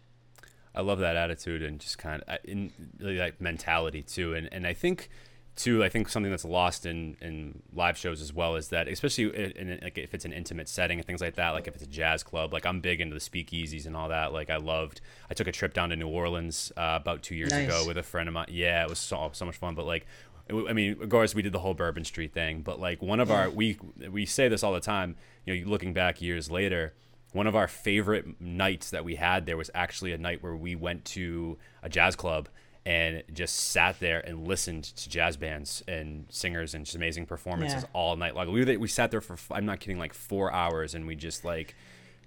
I 0.75 0.81
love 0.81 0.99
that 0.99 1.17
attitude 1.17 1.63
and 1.63 1.79
just 1.81 1.99
kind 1.99 2.23
of 2.27 2.39
in 2.45 2.73
really 2.99 3.19
like 3.19 3.41
mentality 3.41 4.03
too. 4.03 4.35
And 4.35 4.49
and 4.53 4.67
I 4.67 4.73
think 4.75 5.09
too, 5.57 5.85
I 5.85 5.89
think 5.89 6.09
something 6.09 6.31
that's 6.33 6.45
lost 6.45 6.85
in 6.85 7.17
in 7.21 7.63
live 7.73 7.97
shows 7.97 8.21
as 8.21 8.33
well 8.33 8.57
is 8.57 8.69
that 8.71 8.89
especially 8.89 9.25
in, 9.37 9.69
in 9.69 9.81
like 9.83 9.97
if 9.97 10.13
it's 10.13 10.25
an 10.25 10.33
intimate 10.33 10.69
setting 10.69 10.99
and 10.99 11.07
things 11.07 11.21
like 11.21 11.37
that, 11.37 11.51
like 11.51 11.69
if 11.69 11.75
it's 11.75 11.85
a 11.85 11.89
jazz 11.89 12.25
club, 12.25 12.53
like 12.53 12.67
I'm 12.67 12.81
big 12.81 13.01
into 13.01 13.15
the 13.15 13.21
speakeasies 13.21 13.87
and 13.87 13.97
all 13.97 14.09
that. 14.09 14.33
Like 14.33 14.51
I 14.51 14.57
loved. 14.57 15.01
I 15.31 15.35
took 15.35 15.47
a 15.47 15.53
trip 15.53 15.73
down 15.73 15.91
to 15.91 15.97
New 15.97 16.09
Orleans 16.09 16.73
uh, 16.77 16.99
about 17.01 17.23
two 17.23 17.37
years 17.37 17.51
Nice. 17.53 17.69
ago 17.69 17.85
with 17.87 17.97
a 17.99 18.03
friend 18.03 18.29
of 18.29 18.35
mine. 18.35 18.47
Yeah, 18.51 18.83
it 18.83 18.89
was 18.89 18.99
so 18.99 19.31
so 19.33 19.45
much 19.45 19.57
fun. 19.57 19.75
But 19.75 19.87
like. 19.87 20.07
I 20.47 20.75
mean, 20.75 21.03
of 21.03 21.09
course, 21.09 21.35
we 21.35 21.41
did 21.41 21.55
the 21.55 21.59
whole 21.61 21.73
Bourbon 21.73 22.05
Street 22.05 22.35
thing, 22.35 22.61
but 22.61 22.79
like 22.79 23.01
one 23.01 23.19
of 23.19 23.31
our 23.31 23.49
we 23.49 23.79
we 24.11 24.27
say 24.27 24.47
this 24.47 24.63
all 24.63 24.75
the 24.75 24.81
time. 24.81 25.17
You 25.47 25.65
know, 25.65 25.71
looking 25.71 25.95
back 25.95 26.21
years 26.21 26.51
later, 26.51 26.93
one 27.35 27.47
of 27.47 27.55
our 27.55 27.69
favorite 27.69 28.41
nights 28.41 28.89
that 28.91 29.05
we 29.05 29.17
had 29.17 29.45
there 29.45 29.57
was 29.59 29.71
actually 29.75 30.13
a 30.13 30.19
night 30.19 30.43
where 30.43 30.57
we 30.57 30.75
went 30.75 31.05
to 31.05 31.59
a 31.83 31.89
jazz 31.91 32.17
club 32.17 32.49
and 32.87 33.23
just 33.33 33.57
sat 33.57 33.99
there 34.01 34.21
and 34.21 34.47
listened 34.47 34.85
to 34.85 35.09
jazz 35.09 35.37
bands 35.37 35.83
and 35.89 36.27
singers 36.29 36.75
and 36.75 36.85
just 36.85 36.95
amazing 36.97 37.27
performances 37.27 37.83
Yeah. 37.83 37.89
all 37.93 38.15
night 38.17 38.35
long. 38.35 38.51
We 38.53 38.77
we 38.77 38.89
sat 38.89 39.11
there 39.11 39.21
for 39.21 39.37
I'm 39.51 39.67
not 39.67 39.81
kidding, 39.81 39.99
like 39.99 40.15
four 40.15 40.53
hours, 40.53 40.95
and 40.95 41.07
we 41.07 41.17
just 41.17 41.45
like 41.45 41.75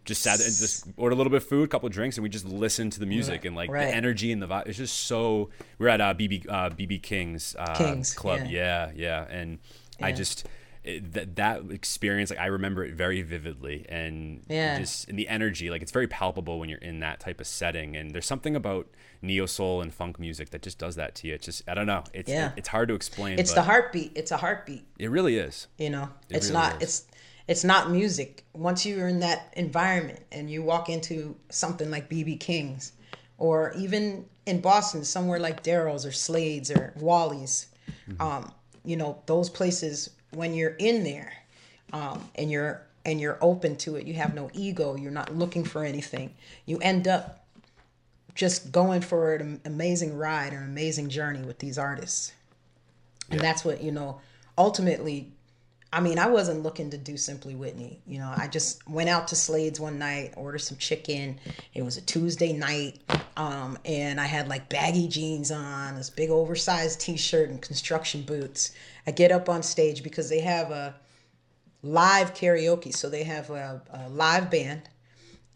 just 0.03 0.21
sat 0.21 0.37
there 0.39 0.47
and 0.47 0.55
just 0.55 0.87
ordered 0.97 1.15
a 1.15 1.17
little 1.17 1.29
bit 1.31 1.43
of 1.43 1.47
food, 1.47 1.65
a 1.65 1.67
couple 1.67 1.87
of 1.87 1.93
drinks, 1.93 2.17
and 2.17 2.23
we 2.23 2.29
just 2.29 2.45
listened 2.45 2.93
to 2.93 2.99
the 2.99 3.05
music 3.05 3.45
and 3.45 3.55
like 3.55 3.69
Right. 3.69 3.87
the 3.87 3.93
energy 3.95 4.31
and 4.31 4.41
the 4.41 4.47
vibe. 4.47 4.67
It's 4.67 4.77
just 4.77 5.01
so. 5.01 5.49
We're 5.79 5.89
at 5.89 6.01
uh, 6.01 6.13
BB 6.15 6.47
uh, 6.49 6.69
BB 6.71 7.03
King's 7.03 7.55
uh, 7.59 7.75
King's, 7.75 8.13
club, 8.13 8.39
yeah. 8.49 8.91
yeah, 8.95 9.25
yeah, 9.25 9.25
and 9.29 9.59
I 10.01 10.11
just. 10.11 10.47
It, 10.87 11.13
that 11.13 11.35
that 11.35 11.69
experience, 11.71 12.29
like 12.29 12.39
I 12.39 12.45
remember 12.45 12.83
it 12.85 12.93
very 12.93 13.21
vividly, 13.21 13.85
and 13.89 14.43
Yeah. 14.47 14.79
just 14.79 15.09
and 15.09 15.19
the 15.19 15.27
energy, 15.27 15.69
like 15.69 15.81
it's 15.81 15.91
very 15.91 16.07
palpable 16.07 16.59
when 16.59 16.69
you're 16.69 16.79
in 16.79 17.01
that 17.01 17.19
type 17.19 17.41
of 17.41 17.47
setting. 17.47 17.95
And 17.97 18.11
there's 18.11 18.25
something 18.25 18.55
about 18.55 18.87
neo 19.21 19.45
soul 19.47 19.81
and 19.81 19.93
funk 19.93 20.17
music 20.19 20.51
that 20.51 20.61
just 20.61 20.77
does 20.79 20.95
that 20.95 21.13
to 21.15 21.27
you. 21.27 21.33
It's 21.33 21.45
just 21.45 21.63
I 21.67 21.73
don't 21.73 21.87
know. 21.87 22.03
It's 22.13 22.29
Yeah. 22.29 22.51
it's 22.55 22.69
hard 22.69 22.87
to 22.87 22.93
explain. 22.95 23.37
It's 23.37 23.53
the 23.53 23.63
heartbeat. 23.63 24.13
It's 24.15 24.31
a 24.31 24.37
heartbeat. 24.37 24.85
It 24.97 25.09
really 25.11 25.37
is. 25.37 25.67
You 25.77 25.89
know, 25.89 26.09
It 26.29 26.37
it's 26.37 26.47
really 26.47 26.59
not. 26.61 26.75
is. 26.81 26.83
It's 26.83 27.07
it's 27.49 27.63
not 27.63 27.91
music. 27.91 28.45
Once 28.53 28.85
you're 28.85 29.07
in 29.09 29.19
that 29.19 29.53
environment 29.57 30.19
and 30.31 30.49
you 30.49 30.63
walk 30.63 30.89
into 30.89 31.35
something 31.49 31.89
like 31.91 32.09
BB 32.09 32.39
King's, 32.39 32.93
or 33.37 33.73
even 33.77 34.25
in 34.45 34.61
Boston, 34.61 35.03
somewhere 35.03 35.39
like 35.39 35.63
Darryl's 35.63 36.05
or 36.05 36.11
Slade's 36.13 36.71
or 36.71 36.93
Wally's, 36.97 37.67
Mm-hmm. 38.09 38.21
um, 38.21 38.53
you 38.85 38.95
know, 38.97 39.21
those 39.27 39.49
places 39.49 40.09
when 40.31 40.53
you're 40.53 40.75
in 40.77 41.03
there, 41.03 41.33
um, 41.93 42.29
and 42.35 42.51
you're 42.51 42.81
and 43.05 43.21
you're 43.21 43.37
open 43.41 43.77
to 43.77 43.95
it, 43.95 44.05
you 44.05 44.13
have 44.15 44.35
no 44.35 44.49
ego. 44.53 44.95
You're 44.97 45.11
not 45.11 45.33
looking 45.33 45.63
for 45.63 45.85
anything. 45.85 46.33
You 46.65 46.77
end 46.79 47.07
up 47.07 47.45
just 48.35 48.71
going 48.71 49.01
for 49.01 49.33
an 49.35 49.61
amazing 49.63 50.17
ride, 50.17 50.51
an 50.51 50.63
amazing 50.63 51.09
journey 51.09 51.41
with 51.41 51.59
these 51.59 51.77
artists. 51.77 52.33
And 53.31 53.39
that's 53.39 53.63
what, 53.63 53.81
you 53.81 53.91
know, 53.91 54.19
ultimately, 54.57 55.31
I 55.93 56.01
mean, 56.01 56.19
I 56.19 56.27
wasn't 56.27 56.63
looking 56.63 56.89
to 56.89 56.97
do 56.97 57.15
Simply 57.15 57.55
Whitney. 57.55 58.01
You 58.05 58.19
know, 58.19 58.33
I 58.35 58.47
just 58.47 58.87
went 58.89 59.09
out 59.09 59.29
to 59.29 59.35
Slade's 59.35 59.79
one 59.79 59.97
night, 59.97 60.33
ordered 60.35 60.59
some 60.59 60.77
chicken. 60.77 61.39
It 61.73 61.81
was 61.81 61.97
a 61.97 62.01
Tuesday 62.01 62.51
night. 62.51 62.99
Um, 63.37 63.77
and 63.85 64.19
I 64.19 64.25
had 64.25 64.49
like 64.49 64.67
baggy 64.69 65.07
jeans 65.07 65.51
on, 65.51 65.95
this 65.95 66.09
big 66.09 66.29
oversized 66.29 66.99
t 66.99 67.15
shirt, 67.15 67.49
and 67.49 67.61
construction 67.61 68.23
boots. 68.23 68.71
I 69.05 69.11
get 69.11 69.31
up 69.31 69.47
on 69.47 69.63
stage 69.63 70.03
because 70.03 70.29
they 70.29 70.41
have 70.41 70.71
a 70.71 70.95
live 71.83 72.33
karaoke. 72.33 72.93
So 72.93 73.09
they 73.09 73.23
have 73.23 73.49
a, 73.49 73.81
a 73.89 74.09
live 74.09 74.51
band 74.51 74.89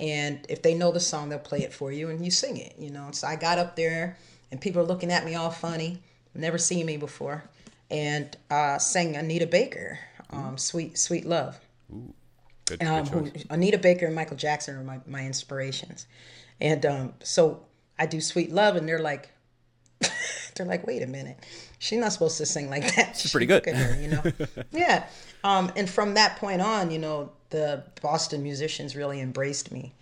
and 0.01 0.43
if 0.49 0.63
they 0.63 0.73
know 0.73 0.91
the 0.91 0.99
song 0.99 1.29
they'll 1.29 1.39
play 1.39 1.61
it 1.61 1.71
for 1.71 1.91
you 1.91 2.09
and 2.09 2.25
you 2.25 2.31
sing 2.31 2.57
it 2.57 2.73
you 2.77 2.89
know 2.89 3.09
so 3.11 3.27
i 3.27 3.35
got 3.35 3.57
up 3.57 3.75
there 3.75 4.17
and 4.51 4.59
people 4.59 4.81
are 4.81 4.85
looking 4.85 5.11
at 5.11 5.23
me 5.23 5.35
all 5.35 5.51
funny 5.51 6.01
never 6.33 6.57
seen 6.57 6.85
me 6.85 6.97
before 6.97 7.43
and 7.89 8.35
uh, 8.49 8.77
sang 8.77 9.15
anita 9.15 9.45
baker 9.45 9.99
um, 10.31 10.57
sweet 10.57 10.97
sweet 10.97 11.25
love 11.25 11.59
Good, 12.65 12.83
um, 12.83 13.03
good 13.03 13.37
who. 13.37 13.43
Anita 13.49 13.77
Baker 13.77 14.05
and 14.05 14.15
Michael 14.15 14.37
Jackson 14.37 14.75
are 14.75 14.83
my, 14.83 14.99
my 15.05 15.25
inspirations. 15.25 16.07
And 16.59 16.85
um, 16.85 17.13
so 17.21 17.65
I 17.99 18.05
do 18.05 18.21
Sweet 18.21 18.51
Love, 18.51 18.75
and 18.75 18.87
they're 18.87 18.99
like, 18.99 19.29
they're 20.55 20.65
like, 20.65 20.85
wait 20.87 21.01
a 21.01 21.07
minute, 21.07 21.37
she's 21.79 21.99
not 21.99 22.13
supposed 22.13 22.37
to 22.37 22.45
sing 22.45 22.69
like 22.69 22.95
that. 22.95 23.17
She's 23.17 23.31
pretty 23.31 23.45
good. 23.45 23.65
Her, 23.67 23.99
you 23.99 24.07
know? 24.07 24.23
yeah. 24.71 25.07
Um, 25.43 25.71
and 25.75 25.89
from 25.89 26.13
that 26.15 26.37
point 26.37 26.61
on, 26.61 26.91
you 26.91 26.99
know, 26.99 27.31
the 27.49 27.83
Boston 28.01 28.41
musicians 28.43 28.95
really 28.95 29.19
embraced 29.19 29.71
me. 29.71 29.93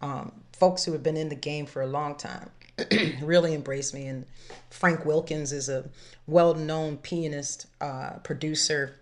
Um, 0.00 0.32
folks 0.52 0.84
who 0.84 0.92
have 0.92 1.02
been 1.02 1.16
in 1.16 1.28
the 1.28 1.36
game 1.36 1.66
for 1.66 1.82
a 1.82 1.86
long 1.86 2.16
time 2.16 2.50
really 3.22 3.54
embraced 3.54 3.94
me. 3.94 4.06
And 4.06 4.26
Frank 4.70 5.04
Wilkins 5.04 5.52
is 5.52 5.68
a 5.68 5.88
well-known 6.26 6.96
pianist, 6.98 7.66
uh, 7.80 8.14
producer, 8.22 8.96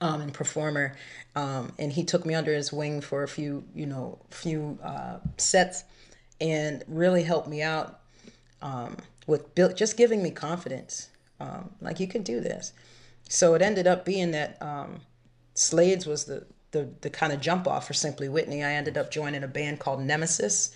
um, 0.00 0.20
and 0.20 0.32
performer. 0.32 0.96
Um, 1.34 1.72
and 1.78 1.92
he 1.92 2.04
took 2.04 2.24
me 2.26 2.34
under 2.34 2.52
his 2.52 2.72
wing 2.72 3.00
for 3.00 3.22
a 3.22 3.28
few, 3.28 3.64
you 3.74 3.86
know, 3.86 4.18
few 4.30 4.78
uh, 4.82 5.18
sets, 5.36 5.84
and 6.40 6.84
really 6.88 7.22
helped 7.22 7.48
me 7.48 7.62
out 7.62 8.00
um, 8.62 8.96
with 9.26 9.54
build, 9.54 9.76
just 9.76 9.96
giving 9.96 10.22
me 10.22 10.30
confidence. 10.30 11.08
Um, 11.40 11.70
like 11.80 12.00
you 12.00 12.08
can 12.08 12.22
do 12.22 12.40
this. 12.40 12.72
So 13.28 13.54
it 13.54 13.62
ended 13.62 13.86
up 13.86 14.04
being 14.04 14.32
that 14.32 14.60
um, 14.60 15.02
Slade's 15.54 16.06
was 16.06 16.24
the 16.24 16.46
the 16.70 16.88
the 17.00 17.10
kind 17.10 17.32
of 17.32 17.40
jump 17.40 17.66
off 17.66 17.86
for 17.86 17.94
Simply 17.94 18.28
Whitney. 18.28 18.64
I 18.64 18.72
ended 18.72 18.98
up 18.98 19.10
joining 19.10 19.44
a 19.44 19.48
band 19.48 19.78
called 19.78 20.02
Nemesis, 20.02 20.74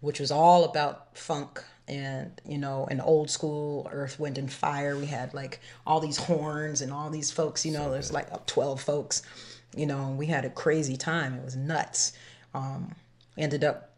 which 0.00 0.20
was 0.20 0.30
all 0.30 0.64
about 0.64 1.16
funk 1.16 1.64
and 1.92 2.40
you 2.46 2.56
know 2.56 2.86
an 2.90 3.00
old 3.00 3.30
school 3.30 3.88
Earth, 3.92 4.18
Wind 4.18 4.38
and 4.38 4.50
Fire. 4.50 4.96
We 4.96 5.06
had 5.06 5.34
like 5.34 5.60
all 5.86 6.00
these 6.00 6.16
horns 6.16 6.80
and 6.80 6.92
all 6.92 7.10
these 7.10 7.30
folks. 7.30 7.66
You 7.66 7.72
know, 7.72 7.90
there's 7.90 8.12
like 8.12 8.46
twelve 8.46 8.80
folks. 8.80 9.22
You 9.76 9.86
know, 9.86 10.06
and 10.06 10.18
we 10.18 10.26
had 10.26 10.44
a 10.44 10.50
crazy 10.50 10.96
time. 10.96 11.34
It 11.34 11.44
was 11.44 11.56
nuts. 11.56 12.12
Um, 12.54 12.94
ended 13.38 13.64
up 13.64 13.90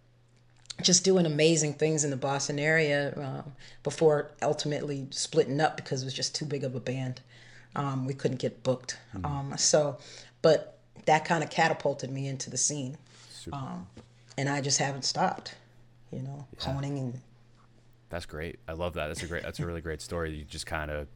just 0.83 1.05
doing 1.05 1.27
amazing 1.27 1.75
things 1.75 2.05
in 2.05 2.11
the 2.11 2.17
Boston 2.17 2.59
area 2.59 3.13
um, 3.17 3.53
before 3.83 4.31
ultimately 4.43 5.07
splitting 5.11 5.61
up 5.61 5.77
because 5.77 6.03
it 6.03 6.05
was 6.05 6.15
just 6.15 6.35
too 6.35 6.45
big 6.45 6.65
of 6.65 6.75
a 6.75 6.81
band. 6.81 7.21
Um, 7.77 8.07
we 8.07 8.15
couldn't 8.15 8.39
get 8.39 8.63
booked. 8.63 8.99
Um, 9.25 9.55
so, 9.57 9.99
but 10.43 10.79
that 11.07 11.25
kind 11.25 11.43
of 11.43 11.51
catapulted 11.51 12.11
me 12.11 12.29
into 12.29 12.51
the 12.51 12.57
scene. 12.57 12.97
Um, 13.53 13.87
and 14.39 14.49
I 14.49 14.61
just 14.61 14.79
haven't 14.79 15.05
stopped, 15.05 15.55
you 16.13 16.23
know, 16.23 16.47
honing 16.59 16.99
and 16.99 17.21
That's 18.15 18.27
great. 18.27 18.61
I 18.69 18.75
love 18.75 18.95
that. 18.95 19.09
That's 19.09 19.25
a 19.25 19.27
great. 19.27 19.43
That's 19.43 19.59
a 19.59 19.67
really 19.67 19.81
great 19.81 20.01
story. 20.01 20.37
You 20.37 20.45
just 20.45 20.67
kind 20.67 20.89
of 20.89 21.09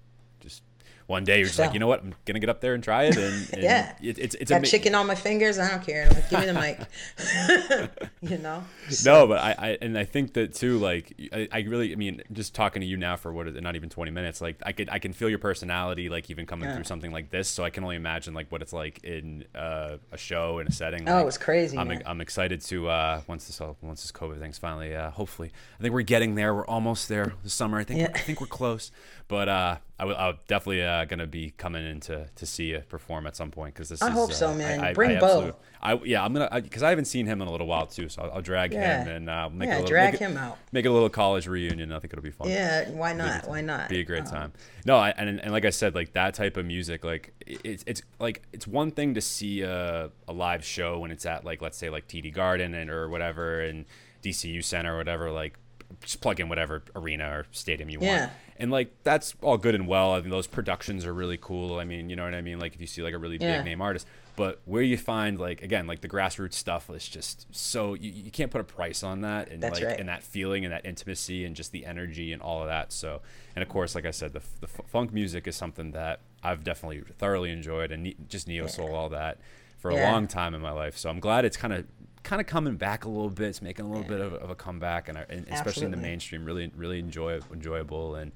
one 1.09 1.25
day 1.25 1.38
you're 1.38 1.47
just 1.47 1.59
like, 1.59 1.73
you 1.73 1.81
know 1.81 1.87
what? 1.87 2.03
I'm 2.05 2.14
gonna 2.27 2.38
get 2.38 2.51
up 2.51 2.61
there 2.61 2.75
and 2.75 2.85
try 2.85 3.05
it. 3.05 3.16
And, 3.16 3.49
and 3.55 3.62
Yeah. 3.62 3.94
it, 4.03 4.18
it's 4.18 4.35
it's 4.37 4.51
got 4.51 4.57
ama- 4.59 4.66
chicken 4.66 4.94
on 4.94 5.07
my 5.07 5.14
fingers. 5.14 5.59
I 5.59 5.71
don't 5.71 5.83
care. 5.83 6.05
I'm 6.07 6.11
like, 6.14 6.29
Give 6.31 6.40
me 6.40 6.47
the 6.47 6.53
mic. 6.53 7.90
you 8.21 8.38
know? 8.38 8.62
No, 9.07 9.27
but 9.27 9.38
I, 9.38 9.55
I 9.59 9.79
and 9.81 9.97
I 9.99 10.05
think 10.05 10.35
that 10.35 10.53
too. 10.55 10.79
Like 10.79 11.14
I, 11.33 11.49
I 11.51 11.59
really, 11.61 11.92
I 11.92 11.97
mean, 11.97 12.23
just 12.33 12.55
talking 12.55 12.81
to 12.81 12.87
you 12.87 12.99
now 12.99 13.16
for 13.16 13.33
what 13.33 13.49
is 13.49 13.57
it? 13.57 13.62
Not 13.62 13.75
even 13.75 13.88
twenty 13.88 14.11
minutes. 14.11 14.40
Like 14.42 14.57
I 14.64 14.73
could, 14.73 14.90
I 14.90 14.99
can 14.99 15.14
feel 15.14 15.31
your 15.31 15.38
personality. 15.38 16.11
Like 16.11 16.31
even 16.31 16.44
coming 16.44 16.68
Yeah. 16.68 16.75
through 16.75 16.85
something 16.85 17.11
like 17.11 17.31
this. 17.31 17.49
So 17.49 17.64
I 17.64 17.71
can 17.71 17.85
only 17.85 17.97
imagine 17.97 18.35
like 18.35 18.53
what 18.53 18.61
it's 18.61 18.75
like 18.75 19.03
in 19.03 19.44
uh, 19.55 19.97
a 20.12 20.18
show 20.18 20.59
in 20.59 20.66
a 20.66 20.73
setting. 20.73 21.09
Oh, 21.09 21.14
like, 21.14 21.23
it 21.23 21.27
was 21.27 21.38
crazy, 21.38 21.79
I'm, 21.79 21.88
man. 21.88 22.03
I'm 22.05 22.21
excited 22.21 22.61
to 22.61 22.88
uh, 22.90 23.21
once 23.27 23.47
this 23.47 23.61
all, 23.62 23.79
once 23.81 24.03
this 24.03 24.12
COVID 24.12 24.38
thing's 24.40 24.59
finally. 24.59 24.94
Uh, 24.94 25.11
hopefully, 25.11 25.53
I 25.79 25.83
think 25.83 25.94
we're 25.94 26.03
getting 26.03 26.35
there. 26.35 26.55
We're 26.55 26.66
almost 26.66 27.09
there. 27.09 27.33
This 27.42 27.55
summer, 27.55 27.79
I 27.79 27.85
think. 27.85 28.01
Yeah. 28.01 28.11
I 28.14 28.18
think 28.18 28.42
we're 28.42 28.47
close. 28.47 28.90
But 29.27 29.49
uh, 29.49 29.77
I 29.99 30.05
will, 30.07 30.16
I'm 30.16 30.38
definitely 30.49 30.83
uh, 30.83 30.98
gonna 31.07 31.27
be 31.27 31.51
coming 31.57 31.87
in 31.87 32.01
to, 32.01 32.27
to 32.35 32.47
see 32.47 32.67
you 32.71 32.81
perform 32.89 33.27
at 33.27 33.37
some 33.37 33.51
point 33.51 33.75
because 33.75 33.89
this. 33.89 34.03
I 34.03 34.09
is, 34.09 34.13
hope 34.15 34.31
uh, 34.31 34.35
so, 34.35 34.55
man. 34.55 34.81
I, 34.81 34.91
I, 34.91 34.93
Bring 34.95 35.17
I 35.17 35.21
Bo. 35.21 35.55
I 35.81 35.95
yeah, 36.05 36.25
I'm 36.25 36.33
gonna 36.33 36.49
because 36.61 36.83
I, 36.83 36.91
haven't 36.91 37.05
seen 37.05 37.27
him 37.27 37.41
in 37.41 37.49
a 37.49 37.51
little 37.51 37.67
while 37.67 37.87
too, 37.87 38.09
so 38.09 38.23
I'll, 38.23 38.31
I'll 38.33 38.43
drag 38.43 38.73
Yeah. 38.73 39.05
him 39.05 39.09
and 39.17 39.31
uh, 39.31 39.49
make 39.51 39.69
a 39.69 39.71
Yeah, 39.71 39.75
little, 39.77 39.89
drag 39.89 40.13
make 40.15 40.21
it- 40.23 40.25
him 40.25 40.37
out. 40.37 40.59
Make 40.73 40.87
a 40.87 40.91
little 40.91 41.09
college 41.09 41.47
reunion. 41.47 41.93
I 41.93 41.99
think 42.01 42.13
it'll 42.13 42.23
be 42.23 42.31
fun. 42.31 42.49
Yeah, 42.49 42.91
why 42.91 43.13
not? 43.13 43.49
Why 43.49 43.61
not? 43.61 43.89
Be 43.89 44.01
a 44.01 44.05
great 44.05 44.25
Um, 44.25 44.31
time. 44.31 44.53
No, 44.85 44.97
I, 44.97 45.11
and 45.11 45.41
and 45.41 45.53
like 45.53 45.65
I 45.65 45.71
said, 45.71 45.95
like 45.95 46.13
that 46.15 46.35
type 46.35 46.57
of 46.57 46.67
music, 46.67 47.05
like 47.05 47.33
it's 47.47 47.85
it's 47.87 48.03
like 48.19 48.43
it's 48.53 48.67
one 48.67 48.91
thing 48.91 49.15
to 49.15 49.21
see 49.21 49.63
a, 49.63 50.11
a 50.27 50.33
live 50.33 50.65
show 50.65 50.99
when 50.99 51.11
it's 51.11 51.27
at 51.27 51.45
like 51.45 51.63
let's 51.63 51.79
say 51.79 51.91
like 51.91 52.09
TD 52.09 52.33
Garden 52.35 52.75
and 52.75 52.91
or 52.91 53.09
whatever 53.09 53.61
and 53.61 53.85
DCU 54.23 54.65
Center 54.65 54.95
or 54.95 54.99
whatever, 54.99 55.31
like 55.31 55.59
just 56.03 56.20
plug 56.20 56.38
in 56.40 56.48
whatever 56.48 56.83
arena 56.94 57.29
or 57.31 57.46
stadium 57.51 57.88
you 57.90 57.98
Yeah. 58.01 58.20
want. 58.20 58.33
And 58.61 58.70
like 58.70 58.92
that's 59.05 59.35
all 59.40 59.57
good 59.57 59.74
and 59.74 59.87
well. 59.87 60.12
I 60.12 60.20
mean, 60.20 60.31
those 60.31 60.46
productions 60.46 61.07
are 61.07 61.14
really 61.14 61.38
cool. 61.40 61.79
I 61.79 61.85
mean, 61.85 62.11
you 62.11 62.16
know 62.16 62.24
what 62.24 62.35
I 62.35 62.40
mean? 62.40 62.59
Like 62.59 62.74
if 62.74 62.81
you 62.81 62.87
see 62.87 63.03
like 63.03 63.14
a 63.14 63.18
really 63.18 63.38
Yeah. 63.40 63.59
big 63.59 63.64
name 63.66 63.81
artist, 63.81 64.07
but 64.37 64.61
where 64.64 64.83
you 64.83 64.96
find 64.98 65.38
like 65.38 65.62
again 65.62 65.87
like 65.87 66.01
the 66.01 66.09
grassroots 66.09 66.55
stuff 66.55 66.90
is 66.90 67.09
just 67.09 67.46
so 67.51 67.94
you, 67.94 68.11
you 68.11 68.31
can't 68.31 68.51
put 68.51 68.61
a 68.61 68.64
price 68.64 69.03
on 69.03 69.20
that 69.22 69.48
and 69.51 69.62
That's 69.62 69.79
like 69.81 69.88
right. 69.88 70.01
and 70.01 70.09
that 70.09 70.22
feeling 70.22 70.64
and 70.64 70.72
that 70.72 70.85
intimacy 70.87 71.44
and 71.44 71.55
just 71.57 71.72
the 71.72 71.87
energy 71.87 72.33
and 72.33 72.42
all 72.42 72.61
of 72.62 72.68
that. 72.68 72.92
So 72.92 73.20
and 73.57 73.62
of 73.62 73.68
course, 73.68 73.94
like 73.94 74.05
I 74.07 74.11
said, 74.12 74.33
the, 74.33 74.40
the 74.61 74.68
f- 74.68 74.87
funk 74.88 75.12
music 75.12 75.46
is 75.48 75.57
something 75.57 75.92
that 75.92 76.20
I've 76.42 76.62
definitely 76.64 77.03
thoroughly 77.18 77.51
enjoyed 77.51 77.90
and 77.92 78.03
ne- 78.03 78.16
just 78.29 78.46
neo 78.48 78.66
soul 78.66 78.94
all 78.94 79.09
that 79.11 79.38
for 79.79 79.90
a 79.90 79.94
long 79.96 80.27
time 80.27 80.55
in 80.55 80.61
my 80.61 80.72
life. 80.72 80.98
So 80.98 81.09
I'm 81.09 81.20
glad 81.20 81.44
it's 81.44 81.57
kind 81.57 81.72
of 81.72 81.87
kind 82.23 82.41
of 82.41 82.47
coming 82.47 82.77
back 82.77 83.05
a 83.05 83.09
little 83.09 83.31
bit. 83.31 83.49
It's 83.49 83.63
making 83.63 83.87
a 83.87 83.89
little 83.89 84.05
bit 84.05 84.21
of, 84.21 84.35
of 84.35 84.51
a 84.51 84.55
comeback, 84.55 85.09
and, 85.09 85.19
and 85.19 85.47
especially 85.51 85.87
in 85.87 85.91
the 85.91 85.97
mainstream, 85.97 86.45
really, 86.45 86.71
really 86.77 86.99
enjoy 86.99 87.41
enjoyable. 87.53 88.17
And 88.17 88.33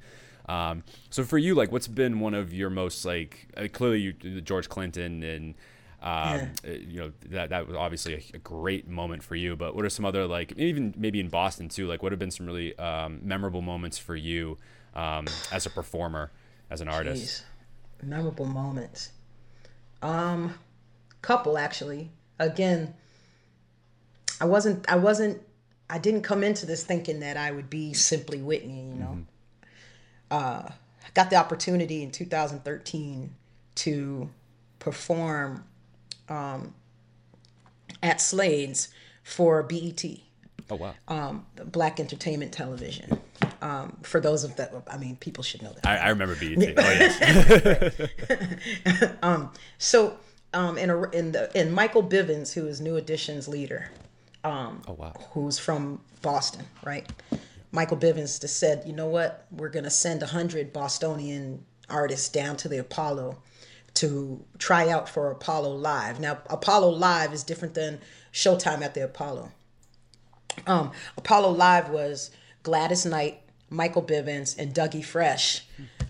um, 0.49 0.85
so 1.11 1.25
for 1.25 1.39
you, 1.39 1.55
like, 1.55 1.73
what's 1.73 1.89
been 1.89 2.21
one 2.21 2.35
of 2.35 2.53
your 2.53 2.71
most 2.71 3.05
like 3.05 3.49
uh, 3.57 3.69
clearly 3.73 4.01
you, 4.01 4.41
George 4.41 4.69
Clinton 4.69 5.23
and 5.23 5.55
um, 6.03 6.51
uh, 6.67 6.71
you 6.71 7.01
know 7.01 7.13
that 7.31 7.51
that 7.51 7.69
was 7.69 7.77
obviously 7.77 8.15
a, 8.15 8.37
a 8.37 8.39
great 8.39 8.89
moment 8.89 9.23
for 9.23 9.37
you. 9.37 9.55
But 9.55 9.77
what 9.77 9.85
are 9.85 9.91
some 9.91 10.05
other 10.05 10.27
like 10.27 10.53
even 10.59 10.95
maybe 10.97 11.21
in 11.21 11.29
Boston 11.29 11.69
too? 11.69 11.87
Like, 11.87 12.03
what 12.03 12.13
have 12.13 12.19
been 12.19 12.31
some 12.31 12.47
really 12.47 12.77
um, 12.79 13.21
memorable 13.23 13.63
moments 13.63 13.99
for 13.99 14.17
you 14.17 14.59
um, 14.95 15.27
as 15.53 15.67
a 15.67 15.71
performer, 15.71 16.33
as 16.71 16.81
an 16.81 16.89
artist? 16.89 17.45
Jeez. 18.03 18.09
Memorable 18.09 18.47
moments. 18.47 19.13
Um, 20.03 20.55
couple 21.23 21.57
actually. 21.57 22.11
Again, 22.41 22.95
I 24.43 24.45
wasn't. 24.45 24.91
I 24.91 24.97
wasn't. 24.97 25.41
I 25.89 25.99
didn't 25.99 26.23
come 26.23 26.43
into 26.43 26.67
this 26.67 26.83
thinking 26.83 27.21
that 27.21 27.37
I 27.37 27.53
would 27.53 27.71
be 27.71 27.93
simply 27.93 28.43
Whitney. 28.43 28.89
You 28.89 28.95
know. 28.95 29.19
Uh, 30.33 30.69
I 30.69 31.09
got 31.15 31.31
the 31.31 31.37
opportunity 31.37 32.03
in 32.03 32.11
2013 32.11 33.33
to 33.77 34.29
perform 34.81 35.65
um, 36.29 36.75
at 38.03 38.21
Slade's 38.21 38.89
for 39.23 39.63
BET 39.63 40.05
Oh 40.69 40.75
wow! 40.75 40.95
um, 41.07 41.47
Black 41.67 42.01
Entertainment 42.01 42.51
Television. 42.53 43.21
Um, 43.61 43.97
for 44.03 44.19
those 44.21 44.43
of 44.43 44.57
that, 44.57 44.75
I 44.91 44.97
mean, 44.97 45.15
people 45.17 45.45
should 45.45 45.63
know 45.63 45.73
that. 45.73 45.87
I, 45.87 45.99
I 45.99 46.09
remember 46.09 46.35
BET. 46.35 46.75
Oh 46.79 46.91
yes. 48.85 49.53
So, 49.79 50.17
um, 50.53 50.79
in 50.79 50.91
a, 50.91 51.03
in 51.11 51.31
the 51.31 51.57
in 51.57 51.71
Michael 51.71 52.03
Bivins, 52.03 52.55
who 52.55 52.67
is 52.67 52.81
New 52.81 52.97
Edition's 52.97 53.47
leader, 53.47 53.91
oh 54.89 54.95
wow. 54.95 55.13
who's 55.33 55.59
from 55.59 56.01
Boston, 56.21 56.65
right? 56.85 57.09
Michael 57.71 57.97
Bivins 57.97 58.41
just 58.41 58.59
said, 58.59 58.83
you 58.87 58.93
know 58.93 59.07
what? 59.07 59.47
We're 59.51 59.71
gonna 59.71 59.91
send 59.91 60.23
a 60.23 60.27
hundred 60.27 60.73
Bostonian 60.73 61.65
artists 61.89 62.29
down 62.29 62.57
to 62.59 62.69
the 62.69 62.79
Apollo 62.79 63.39
to 63.95 64.43
try 64.59 64.89
out 64.89 65.09
for 65.09 65.31
Apollo 65.31 65.75
Live. 65.77 66.19
Now, 66.21 66.39
Apollo 66.49 66.91
Live 66.91 67.33
is 67.33 67.45
different 67.45 67.75
than 67.75 68.01
Showtime 68.33 68.83
at 68.83 68.95
the 68.95 69.05
Apollo. 69.05 69.51
Um, 70.67 70.93
Apollo 71.17 71.51
Live 71.53 71.91
was 71.91 72.31
Gladys 72.63 73.05
Knight, 73.07 73.41
Michael 73.71 74.03
Bivins, 74.03 74.59
and 74.59 74.75
Dougie 74.75 75.05
Fresh 75.05 75.67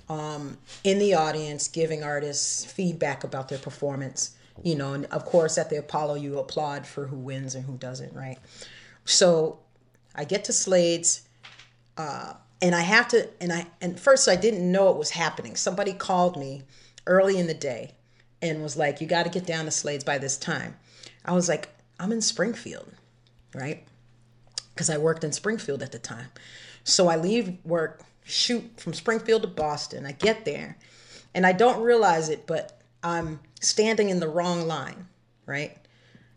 um, 0.08 0.58
in 0.84 0.98
the 0.98 1.14
audience 1.14 1.68
giving 1.68 2.02
artists 2.02 2.64
feedback 2.64 3.24
about 3.24 3.48
their 3.48 3.58
performance. 3.58 4.34
You 4.62 4.76
know, 4.76 4.92
and 4.92 5.06
of 5.06 5.24
course, 5.24 5.58
at 5.58 5.70
the 5.70 5.78
Apollo, 5.78 6.14
you 6.14 6.38
applaud 6.38 6.86
for 6.86 7.06
who 7.06 7.16
wins 7.16 7.54
and 7.54 7.64
who 7.64 7.76
doesn't, 7.76 8.14
right? 8.14 8.38
So 9.04 9.58
I 10.14 10.24
get 10.24 10.44
to 10.44 10.52
Slade's, 10.52 11.22
uh, 11.96 12.34
and 12.60 12.74
I 12.74 12.82
have 12.82 13.08
to, 13.08 13.28
and 13.40 13.52
I, 13.52 13.66
and 13.80 13.98
first 13.98 14.28
I 14.28 14.36
didn't 14.36 14.70
know 14.70 14.90
it 14.90 14.96
was 14.96 15.10
happening. 15.10 15.56
Somebody 15.56 15.92
called 15.92 16.36
me 16.36 16.62
early 17.06 17.38
in 17.38 17.48
the 17.48 17.54
day 17.54 17.94
and 18.40 18.62
was 18.62 18.76
like, 18.76 19.00
"You 19.00 19.06
got 19.06 19.24
to 19.24 19.30
get 19.30 19.46
down 19.46 19.64
to 19.64 19.70
Slade's 19.72 20.04
by 20.04 20.18
this 20.18 20.36
time." 20.36 20.76
I 21.24 21.32
was 21.32 21.48
like, 21.48 21.70
"I'm 21.98 22.12
in 22.12 22.20
Springfield, 22.20 22.92
right?" 23.54 23.84
Because 24.74 24.90
I 24.90 24.98
worked 24.98 25.24
in 25.24 25.32
Springfield 25.32 25.82
at 25.82 25.92
the 25.92 25.98
time. 25.98 26.28
So 26.84 27.08
I 27.08 27.16
leave 27.16 27.58
work, 27.64 28.02
shoot 28.24 28.78
from 28.80 28.94
Springfield 28.94 29.42
to 29.42 29.48
Boston. 29.48 30.06
I 30.06 30.12
get 30.12 30.44
there, 30.44 30.78
and 31.34 31.44
I 31.44 31.52
don't 31.52 31.82
realize 31.82 32.28
it, 32.28 32.46
but 32.46 32.81
I'm 33.02 33.40
standing 33.60 34.10
in 34.10 34.20
the 34.20 34.28
wrong 34.28 34.66
line, 34.66 35.08
right? 35.46 35.76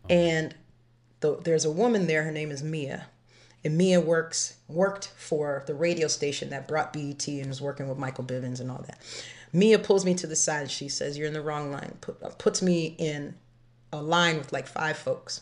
And 0.10 0.56
the, 1.20 1.38
there's 1.44 1.66
a 1.66 1.72
woman 1.72 2.08
there. 2.08 2.24
Her 2.24 2.32
name 2.32 2.52
is 2.52 2.64
Mia, 2.64 3.08
and 3.64 3.78
Mia 3.78 4.00
works 4.02 4.58
worked 4.68 5.12
for 5.16 5.64
the 5.68 5.76
radio 5.76 6.08
station 6.08 6.50
that 6.50 6.68
brought 6.68 6.94
BET 6.94 7.28
and 7.28 7.48
was 7.48 7.62
working 7.62 7.88
with 7.88 7.98
Michael 7.98 8.24
Bivins 8.24 8.60
and 8.60 8.70
all 8.72 8.84
that. 8.88 9.00
Mia 9.54 9.80
pulls 9.80 10.06
me 10.06 10.14
to 10.16 10.28
the 10.28 10.36
side. 10.36 10.64
and 10.64 10.72
She 10.72 10.90
says, 10.90 11.18
"You're 11.18 11.28
in 11.28 11.34
the 11.34 11.42
wrong 11.42 11.72
line." 11.72 11.98
Put, 12.02 12.22
uh, 12.22 12.30
puts 12.30 12.62
me 12.62 12.96
in 12.98 13.36
a 13.94 14.02
line 14.02 14.38
with 14.38 14.52
like 14.52 14.68
five 14.68 14.98
folks. 14.98 15.42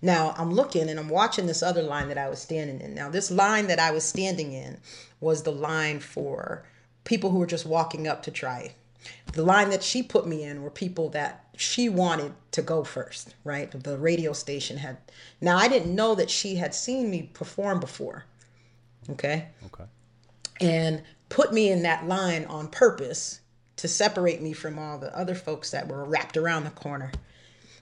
Now 0.00 0.34
I'm 0.38 0.52
looking 0.52 0.88
and 0.88 0.98
I'm 0.98 1.08
watching 1.08 1.46
this 1.46 1.62
other 1.62 1.82
line 1.82 2.08
that 2.08 2.18
I 2.18 2.28
was 2.28 2.40
standing 2.40 2.80
in. 2.80 2.94
Now 2.94 3.10
this 3.10 3.30
line 3.30 3.66
that 3.66 3.80
I 3.80 3.90
was 3.90 4.04
standing 4.04 4.52
in 4.52 4.78
was 5.20 5.42
the 5.42 5.52
line 5.52 6.00
for 6.00 6.64
people 7.04 7.30
who 7.30 7.38
were 7.38 7.46
just 7.46 7.66
walking 7.66 8.06
up 8.06 8.22
to 8.22 8.30
try. 8.30 8.74
The 9.32 9.42
line 9.42 9.70
that 9.70 9.82
she 9.82 10.02
put 10.02 10.26
me 10.26 10.44
in 10.44 10.62
were 10.62 10.70
people 10.70 11.08
that 11.10 11.46
she 11.56 11.88
wanted 11.88 12.32
to 12.52 12.62
go 12.62 12.84
first, 12.84 13.34
right? 13.44 13.70
The 13.70 13.98
radio 13.98 14.32
station 14.32 14.76
had. 14.78 14.98
Now 15.40 15.56
I 15.56 15.68
didn't 15.68 15.94
know 15.94 16.14
that 16.14 16.30
she 16.30 16.56
had 16.56 16.74
seen 16.74 17.10
me 17.10 17.30
perform 17.32 17.80
before. 17.80 18.24
Okay? 19.10 19.48
Okay. 19.66 19.84
and 20.60 21.02
put 21.28 21.52
me 21.52 21.70
in 21.70 21.82
that 21.82 22.06
line 22.06 22.44
on 22.46 22.68
purpose 22.68 23.40
to 23.76 23.88
separate 23.88 24.40
me 24.40 24.52
from 24.52 24.78
all 24.78 24.98
the 24.98 25.16
other 25.16 25.34
folks 25.34 25.70
that 25.72 25.88
were 25.88 26.04
wrapped 26.04 26.36
around 26.36 26.64
the 26.64 26.70
corner. 26.70 27.10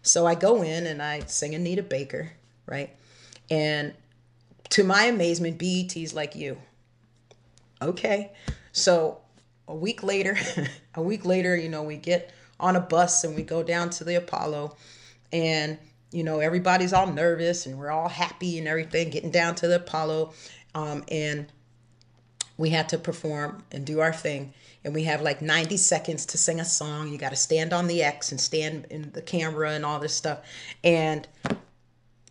So 0.03 0.27
I 0.27 0.35
go 0.35 0.63
in 0.63 0.87
and 0.87 1.03
I 1.03 1.21
sing 1.21 1.55
Anita 1.55 1.83
Baker, 1.83 2.33
right? 2.67 2.91
And 3.51 3.95
to 4.71 4.85
my 4.85 5.05
amazement, 5.05 5.59
BET's 5.59 6.15
like 6.15 6.35
you. 6.35 6.59
Okay. 7.81 8.33
So 8.73 9.21
a 9.73 9.75
week 9.75 10.03
later, 10.03 10.37
a 10.95 11.03
week 11.03 11.25
later, 11.25 11.57
you 11.57 11.69
know, 11.71 11.83
we 11.83 11.97
get 11.97 12.31
on 12.61 12.77
a 12.77 12.81
bus 12.81 13.25
and 13.25 13.35
we 13.35 13.43
go 13.43 13.63
down 13.63 13.89
to 13.91 14.05
the 14.05 14.15
Apollo 14.17 14.77
and 15.33 15.79
you 16.13 16.23
know 16.23 16.41
everybody's 16.41 16.93
all 16.93 17.07
nervous 17.07 17.65
and 17.65 17.79
we're 17.79 17.91
all 17.91 18.09
happy 18.09 18.59
and 18.59 18.69
everything 18.69 19.09
getting 19.09 19.31
down 19.31 19.55
to 19.55 19.67
the 19.67 19.77
Apollo 19.77 20.33
um, 20.75 21.03
and 21.09 21.47
we 22.59 22.69
had 22.69 22.91
to 22.91 22.99
perform 22.99 23.65
and 23.73 23.87
do 23.87 24.01
our 24.01 24.13
thing. 24.13 24.53
And 24.85 24.95
we 24.95 25.05
have 25.05 25.23
like 25.23 25.41
90 25.41 25.77
seconds 25.79 26.27
to 26.27 26.39
sing 26.39 26.61
a 26.61 26.65
song. 26.65 27.09
You 27.09 27.17
got 27.17 27.31
to 27.31 27.37
stand 27.37 27.73
on 27.73 27.87
the 27.87 28.03
x 28.03 28.31
and 28.31 28.41
stand 28.41 28.87
in 28.91 29.11
the 29.13 29.23
camera 29.23 29.73
and 29.73 29.87
all 29.87 29.99
this 29.99 30.15
stuff. 30.15 30.41
And 30.85 31.27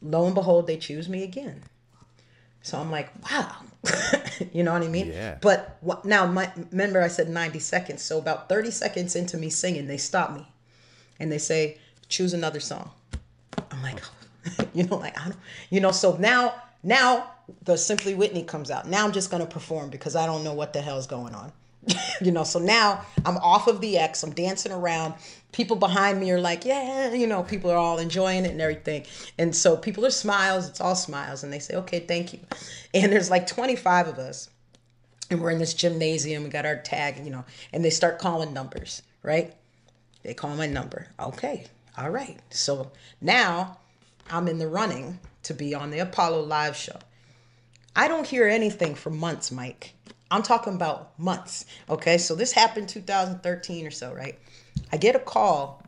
lo 0.01 0.25
and 0.25 0.35
behold 0.35 0.67
they 0.67 0.77
choose 0.77 1.09
me 1.09 1.23
again. 1.23 1.63
So 2.61 2.77
i'm 2.77 2.91
like 2.91 3.09
wow 3.29 3.55
you 4.53 4.63
know 4.63 4.73
what 4.73 4.83
i 4.83 4.87
mean? 4.87 5.07
Yeah. 5.07 5.37
but 5.41 5.77
what, 5.81 6.05
now 6.05 6.25
my, 6.25 6.51
remember 6.71 7.01
i 7.01 7.07
said 7.07 7.29
90 7.29 7.59
seconds 7.59 8.01
so 8.01 8.17
about 8.17 8.49
30 8.49 8.71
seconds 8.71 9.15
into 9.15 9.37
me 9.37 9.49
singing 9.49 9.87
they 9.87 9.97
stop 9.97 10.33
me. 10.33 10.47
And 11.19 11.31
they 11.31 11.37
say 11.37 11.77
choose 12.09 12.33
another 12.33 12.59
song. 12.59 12.89
I'm 13.71 13.81
like 13.83 14.01
you 14.73 14.83
know 14.83 14.97
like 14.97 15.19
i 15.19 15.25
don't 15.25 15.37
you 15.69 15.79
know 15.79 15.91
so 15.91 16.17
now 16.17 16.55
now 16.83 17.31
the 17.63 17.77
simply 17.77 18.15
whitney 18.15 18.43
comes 18.43 18.71
out. 18.71 18.87
Now 18.87 19.05
i'm 19.05 19.11
just 19.11 19.29
going 19.29 19.43
to 19.45 19.51
perform 19.51 19.89
because 19.89 20.15
i 20.15 20.25
don't 20.25 20.43
know 20.43 20.53
what 20.53 20.73
the 20.73 20.81
hell's 20.81 21.07
going 21.07 21.35
on 21.35 21.51
you 22.21 22.31
know 22.31 22.43
so 22.43 22.59
now 22.59 23.03
i'm 23.25 23.37
off 23.37 23.67
of 23.67 23.81
the 23.81 23.97
x 23.97 24.23
i'm 24.23 24.31
dancing 24.33 24.71
around 24.71 25.13
people 25.51 25.75
behind 25.75 26.19
me 26.19 26.29
are 26.31 26.39
like 26.39 26.63
yeah 26.63 27.11
you 27.13 27.25
know 27.25 27.41
people 27.43 27.71
are 27.71 27.77
all 27.77 27.97
enjoying 27.97 28.45
it 28.45 28.51
and 28.51 28.61
everything 28.61 29.03
and 29.37 29.55
so 29.55 29.75
people 29.75 30.05
are 30.05 30.11
smiles 30.11 30.69
it's 30.69 30.79
all 30.79 30.95
smiles 30.95 31.43
and 31.43 31.51
they 31.51 31.59
say 31.59 31.75
okay 31.75 31.99
thank 31.99 32.33
you 32.33 32.39
and 32.93 33.11
there's 33.11 33.31
like 33.31 33.47
25 33.47 34.09
of 34.09 34.19
us 34.19 34.49
and 35.29 35.41
we're 35.41 35.49
in 35.49 35.59
this 35.59 35.73
gymnasium 35.73 36.43
we 36.43 36.49
got 36.49 36.65
our 36.65 36.77
tag 36.77 37.23
you 37.23 37.31
know 37.31 37.43
and 37.73 37.83
they 37.83 37.89
start 37.89 38.19
calling 38.19 38.53
numbers 38.53 39.01
right 39.23 39.55
they 40.23 40.33
call 40.33 40.55
my 40.55 40.67
number. 40.67 41.07
Okay. 41.19 41.65
All 41.97 42.09
right. 42.09 42.39
So 42.49 42.91
now 43.19 43.77
I'm 44.29 44.47
in 44.47 44.59
the 44.59 44.67
running 44.67 45.19
to 45.43 45.53
be 45.53 45.73
on 45.73 45.91
the 45.91 45.99
Apollo 45.99 46.43
live 46.43 46.75
show. 46.75 46.97
I 47.95 48.07
don't 48.07 48.27
hear 48.27 48.47
anything 48.47 48.95
for 48.95 49.09
months, 49.09 49.51
Mike. 49.51 49.93
I'm 50.31 50.41
talking 50.41 50.73
about 50.73 51.17
months. 51.19 51.65
Okay. 51.89 52.17
So 52.17 52.33
this 52.33 52.53
happened 52.53 52.89
2013 52.89 53.85
or 53.85 53.91
so, 53.91 54.13
right? 54.13 54.39
I 54.91 54.97
get 54.97 55.15
a 55.15 55.19
call 55.19 55.83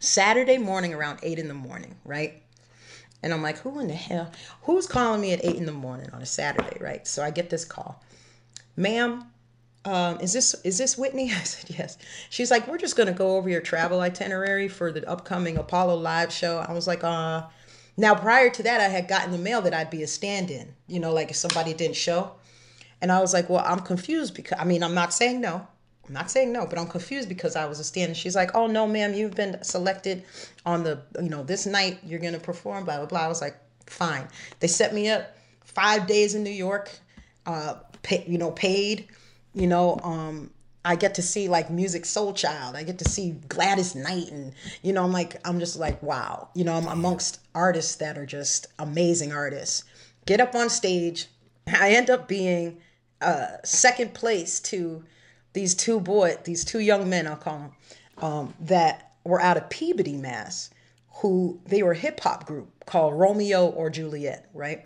Saturday 0.00 0.58
morning 0.58 0.94
around 0.94 1.20
eight 1.22 1.38
in 1.38 1.46
the 1.46 1.54
morning, 1.54 1.94
right? 2.04 2.42
And 3.22 3.32
I'm 3.32 3.42
like, 3.42 3.58
who 3.58 3.78
in 3.78 3.86
the 3.86 3.94
hell? 3.94 4.32
Who's 4.62 4.86
calling 4.86 5.20
me 5.20 5.32
at 5.32 5.44
eight 5.44 5.56
in 5.56 5.66
the 5.66 5.72
morning 5.72 6.10
on 6.12 6.22
a 6.22 6.26
Saturday, 6.26 6.78
right? 6.80 7.06
So 7.06 7.22
I 7.22 7.30
get 7.30 7.50
this 7.50 7.64
call. 7.64 8.02
Ma'am, 8.76 9.24
um, 9.84 10.18
is 10.20 10.32
this 10.32 10.54
is 10.64 10.78
this 10.78 10.96
Whitney? 10.96 11.30
I 11.32 11.42
said 11.42 11.76
yes. 11.76 11.98
She's 12.30 12.50
like, 12.50 12.66
we're 12.66 12.78
just 12.78 12.96
gonna 12.96 13.12
go 13.12 13.36
over 13.36 13.48
your 13.48 13.60
travel 13.60 14.00
itinerary 14.00 14.68
for 14.68 14.90
the 14.90 15.08
upcoming 15.08 15.56
Apollo 15.56 15.96
live 15.96 16.32
show. 16.32 16.58
I 16.58 16.72
was 16.72 16.86
like, 16.86 17.04
uh. 17.04 17.44
Now 17.94 18.14
prior 18.14 18.48
to 18.48 18.62
that, 18.62 18.80
I 18.80 18.88
had 18.88 19.06
gotten 19.06 19.32
the 19.32 19.38
mail 19.38 19.60
that 19.62 19.74
I'd 19.74 19.90
be 19.90 20.02
a 20.02 20.06
stand-in. 20.06 20.74
You 20.86 20.98
know, 20.98 21.12
like 21.12 21.30
if 21.30 21.36
somebody 21.36 21.74
didn't 21.74 21.96
show, 21.96 22.32
and 23.02 23.12
I 23.12 23.20
was 23.20 23.34
like, 23.34 23.50
well, 23.50 23.64
I'm 23.66 23.80
confused 23.80 24.34
because 24.34 24.58
I 24.58 24.64
mean, 24.64 24.82
I'm 24.82 24.94
not 24.94 25.12
saying 25.12 25.40
no. 25.40 25.66
I'm 26.06 26.14
not 26.14 26.30
saying 26.30 26.52
no, 26.52 26.66
but 26.66 26.78
I'm 26.78 26.88
confused 26.88 27.28
because 27.28 27.54
I 27.54 27.66
was 27.66 27.78
a 27.78 27.84
stand-in. 27.84 28.14
She's 28.14 28.34
like, 28.34 28.54
oh 28.54 28.66
no, 28.66 28.86
ma'am, 28.86 29.12
you've 29.12 29.34
been 29.34 29.62
selected 29.62 30.24
on 30.64 30.84
the 30.84 31.02
you 31.20 31.28
know 31.28 31.42
this 31.42 31.66
night 31.66 31.98
you're 32.04 32.20
gonna 32.20 32.38
perform. 32.38 32.84
Blah 32.84 32.98
blah 32.98 33.06
blah. 33.06 33.20
I 33.20 33.28
was 33.28 33.42
like, 33.42 33.56
fine. 33.86 34.26
They 34.60 34.68
set 34.68 34.94
me 34.94 35.10
up 35.10 35.36
five 35.64 36.06
days 36.06 36.34
in 36.34 36.42
New 36.42 36.50
York, 36.50 36.90
uh, 37.44 37.74
pay, 38.02 38.24
you 38.26 38.38
know, 38.38 38.52
paid 38.52 39.08
you 39.54 39.66
know 39.66 39.98
um 40.02 40.50
I 40.84 40.96
get 40.96 41.14
to 41.16 41.22
see 41.22 41.48
like 41.48 41.68
Musiq 41.68 42.02
Soulchild. 42.02 42.74
I 42.74 42.82
get 42.82 42.98
to 42.98 43.08
see 43.08 43.32
Gladys 43.48 43.94
Knight, 43.94 44.30
and 44.32 44.52
you 44.82 44.92
know, 44.92 45.04
I'm 45.04 45.12
like, 45.12 45.36
I'm 45.46 45.60
just 45.60 45.78
like, 45.78 46.02
wow. 46.02 46.48
You 46.54 46.64
know, 46.64 46.74
I'm 46.74 46.88
amongst 46.88 47.38
artists 47.54 47.96
that 47.96 48.18
are 48.18 48.26
just 48.26 48.66
amazing 48.80 49.32
artists. 49.32 49.84
Get 50.26 50.40
up 50.40 50.54
on 50.54 50.68
stage. 50.68 51.26
I 51.68 51.92
end 51.92 52.10
up 52.10 52.26
being 52.26 52.78
uh, 53.22 53.56
second 53.64 54.14
place 54.14 54.60
to 54.60 55.04
these 55.52 55.74
two 55.74 56.00
boy, 56.00 56.36
these 56.44 56.64
two 56.64 56.80
young 56.80 57.08
men, 57.08 57.26
I'll 57.26 57.36
call 57.36 57.58
them, 57.58 57.72
um, 58.18 58.54
that 58.60 59.12
were 59.24 59.40
out 59.40 59.56
of 59.56 59.68
Peabody, 59.70 60.16
Mass. 60.16 60.70
Who 61.16 61.60
they 61.66 61.82
were 61.82 61.92
a 61.92 61.96
hip 61.96 62.18
hop 62.20 62.46
group 62.46 62.84
called 62.86 63.14
Romeo 63.14 63.66
or 63.66 63.90
Juliet, 63.90 64.48
right? 64.54 64.84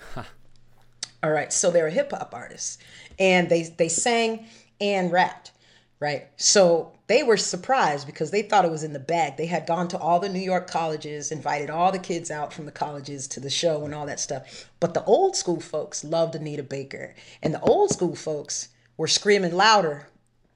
All 1.22 1.30
right, 1.30 1.52
so 1.52 1.70
they're 1.70 1.86
a 1.86 1.90
hip 1.90 2.10
hop 2.10 2.34
artists, 2.34 2.78
and 3.18 3.48
they 3.48 3.62
they 3.62 3.88
sang 3.88 4.46
and 4.80 5.10
rapped, 5.10 5.52
right? 5.98 6.28
So 6.36 6.92
they 7.08 7.22
were 7.22 7.36
surprised 7.36 8.06
because 8.06 8.30
they 8.30 8.42
thought 8.42 8.64
it 8.64 8.70
was 8.70 8.82
in 8.82 8.92
the 8.92 8.98
bag. 8.98 9.36
They 9.36 9.46
had 9.46 9.66
gone 9.66 9.86
to 9.88 9.98
all 9.98 10.18
the 10.18 10.28
New 10.28 10.40
York 10.40 10.68
colleges, 10.68 11.30
invited 11.30 11.70
all 11.70 11.92
the 11.92 11.98
kids 11.98 12.30
out 12.30 12.52
from 12.52 12.66
the 12.66 12.72
colleges 12.72 13.28
to 13.28 13.40
the 13.40 13.50
show 13.50 13.84
and 13.84 13.94
all 13.94 14.06
that 14.06 14.18
stuff. 14.18 14.68
But 14.80 14.94
the 14.94 15.04
old 15.04 15.36
school 15.36 15.60
folks 15.60 16.02
loved 16.02 16.34
Anita 16.34 16.64
Baker, 16.64 17.14
and 17.42 17.54
the 17.54 17.60
old 17.60 17.90
school 17.90 18.16
folks 18.16 18.70
were 18.96 19.06
screaming 19.06 19.54
louder 19.54 20.08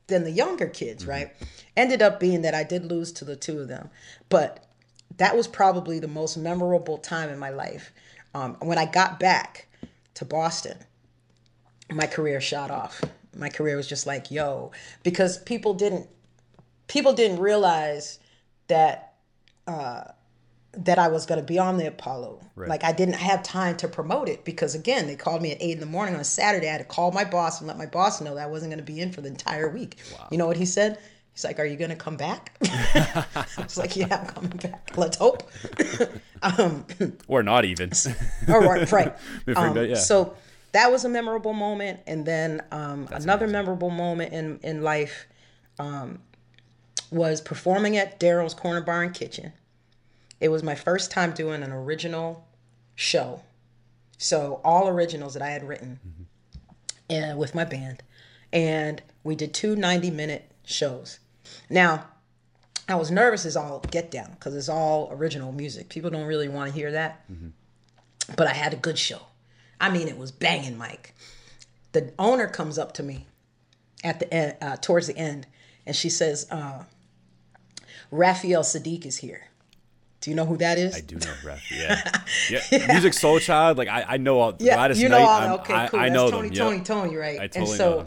than 0.09 0.25
the 0.25 0.33
younger 0.33 0.67
kids, 0.67 1.07
right? 1.07 1.31
Ended 1.77 2.03
up 2.03 2.19
being 2.19 2.43
that 2.43 2.55
I 2.55 2.65
did 2.65 2.85
lose 2.85 3.13
to 3.13 3.25
the 3.25 3.37
two 3.37 3.61
of 3.61 3.69
them, 3.69 3.91
but 4.29 4.67
that 5.19 5.37
was 5.37 5.47
probably 5.47 6.01
the 6.01 6.09
most 6.09 6.37
memorable 6.37 6.99
time 6.99 7.31
in 7.31 7.39
my 7.39 7.51
life. 7.51 7.93
Um, 8.35 8.57
when 8.61 8.79
I 8.79 8.87
got 8.87 9.21
back 9.21 9.69
to 10.15 10.25
Boston, 10.25 10.79
my 11.91 12.07
career 12.07 12.41
shot 12.41 12.71
off. 12.71 13.03
My 13.37 13.49
career 13.49 13.77
was 13.77 13.87
just 13.87 14.07
like, 14.07 14.31
yo, 14.31 14.73
because 15.05 15.39
people 15.39 15.75
didn't 15.75 16.09
people 16.91 17.13
didn't 17.13 17.39
realize 17.39 18.19
that 18.67 19.15
uh, 19.69 20.03
that 20.73 20.99
I 20.99 21.09
was 21.09 21.25
going 21.25 21.41
to 21.41 21.47
be 21.47 21.59
on 21.59 21.79
the 21.79 21.87
Apollo. 21.87 22.41
Like 22.57 22.85
I 22.85 22.93
didn't 22.93 23.15
have 23.15 23.43
time 23.43 23.77
to 23.79 23.89
promote 23.89 24.29
it 24.29 24.45
because 24.45 24.75
again, 24.75 25.07
they 25.07 25.17
called 25.17 25.41
me 25.41 25.53
at 25.53 25.63
eight 25.63 25.73
in 25.73 25.81
the 25.81 25.87
morning 25.87 26.15
on 26.15 26.21
a 26.21 26.25
Saturday. 26.25 26.69
I 26.69 26.73
had 26.73 26.79
to 26.79 26.85
call 26.85 27.11
my 27.11 27.25
boss 27.25 27.61
and 27.61 27.69
let 27.69 27.79
my 27.79 27.87
boss 27.87 28.21
know 28.21 28.35
that 28.35 28.43
I 28.43 28.47
wasn't 28.47 28.71
going 28.71 28.85
to 28.85 28.93
be 28.93 29.01
in 29.01 29.13
for 29.13 29.23
the 29.23 29.29
entire 29.29 29.71
week. 29.71 29.97
You 30.31 30.37
know 30.37 30.47
what 30.47 30.59
he 30.59 30.67
said? 30.67 30.99
He's 31.33 31.45
like, 31.45 31.59
"Are 31.59 31.65
you 31.65 31.77
going 31.77 31.91
to 31.91 31.97
come 31.97 32.17
back?" 32.17 32.55
I 32.63 33.45
was 33.57 33.79
like, 33.79 33.97
"Yeah, 33.97 34.09
I'm 34.11 34.27
coming 34.27 34.59
back. 34.59 34.91
Let's 34.97 35.17
hope." 35.17 35.51
um, 36.43 36.85
or 37.29 37.43
not 37.43 37.65
even. 37.65 37.93
or 38.49 38.61
right, 38.61 38.93
right. 38.93 39.17
Um, 39.57 39.77
yeah. 39.77 39.95
So 39.95 40.37
that 40.73 40.93
was 40.93 41.07
a 41.07 41.09
memorable 41.09 41.55
moment, 41.55 42.01
and 42.07 42.27
then 42.27 42.63
um, 42.73 43.09
another 43.13 43.47
memorable 43.47 43.91
moment 43.91 44.35
in 44.35 44.59
in 44.63 44.83
life 44.83 45.27
um, 45.79 46.21
was 47.11 47.41
performing 47.41 47.97
at 47.97 48.21
Darryl's 48.21 48.55
Corner 48.55 48.81
Bar 48.81 49.03
and 49.03 49.15
Kitchen. 49.15 49.53
It 50.41 50.49
was 50.49 50.63
my 50.63 50.75
first 50.75 51.11
time 51.11 51.33
doing 51.33 51.63
an 51.63 51.73
original 51.73 52.47
show, 52.95 53.43
so 54.19 54.61
all 54.65 54.89
originals 54.89 55.35
that 55.35 55.43
I 55.43 55.51
had 55.51 55.67
written 55.67 55.99
uh, 57.11 57.37
with 57.37 57.55
my 57.55 57.65
band, 57.65 58.03
and 58.53 59.03
we 59.25 59.35
did 59.35 59.53
two 59.53 59.77
90 59.77 60.11
minute 60.11 60.51
shows. 60.65 61.19
Now, 61.69 62.07
I 62.89 62.95
was 62.95 63.11
nervous 63.11 63.45
as 63.45 63.57
all 63.57 63.81
get 63.91 64.11
down 64.11 64.31
because 64.33 64.55
it's 64.57 64.69
all 64.69 65.11
original 65.13 65.53
music. 65.53 65.89
People 65.89 66.11
don't 66.11 66.27
really 66.27 66.49
want 66.49 66.71
to 66.71 66.75
hear 66.79 66.93
that 66.93 67.25
but 68.37 68.47
I 68.47 68.53
had 68.53 68.73
a 68.73 68.77
good 68.77 68.99
show. 68.99 69.21
I 69.81 69.91
mean, 69.91 70.09
it 70.09 70.19
was 70.19 70.31
banging, 70.31 70.77
Mike. 70.79 71.15
The 71.93 72.13
owner 72.19 72.47
comes 72.47 72.79
up 72.79 72.93
to 72.95 73.03
me 73.03 73.27
at 74.05 74.21
the 74.21 74.33
end, 74.33 74.57
uh, 74.61 74.77
towards 74.77 75.07
the 75.07 75.17
end, 75.17 75.47
and 75.87 75.97
she 75.97 76.09
says, 76.09 76.47
uh, 76.51 76.85
"Raphael 78.11 78.63
Saadiq 78.63 79.07
is 79.07 79.19
here. 79.19 79.43
Do 80.21 80.31
you 80.31 80.37
know 80.37 80.45
who 80.47 80.57
that 80.59 80.79
is?" 80.79 80.95
I 80.95 81.01
do 81.01 81.17
know 81.17 81.33
ref. 81.45 81.71
Yeah. 81.71 82.01
yeah. 82.51 82.61
Musiq 82.89 83.15
Soulchild. 83.19 83.77
Like 83.77 83.89
I, 83.89 84.05
I 84.09 84.17
know 84.17 84.39
all 84.41 84.55
Yeah, 84.59 84.75
Gladys 84.77 85.01
you 85.01 85.09
know 85.09 85.19
Knight. 85.19 85.25
all. 85.25 85.41
I'm- 85.41 85.53
Okay, 85.61 85.89
cool. 85.91 86.01
I 86.01 86.03
That's 86.09 86.15
know 86.15 86.31
Tony, 86.31 86.49
them. 86.49 86.57
Tony, 86.57 86.77
Yep. 86.79 86.85
Tony, 86.85 87.17
right? 87.17 87.41
I 87.41 87.45
and 87.45 87.53
totally 87.53 87.71
know 87.73 87.77
so 87.77 87.97
them. 87.99 88.07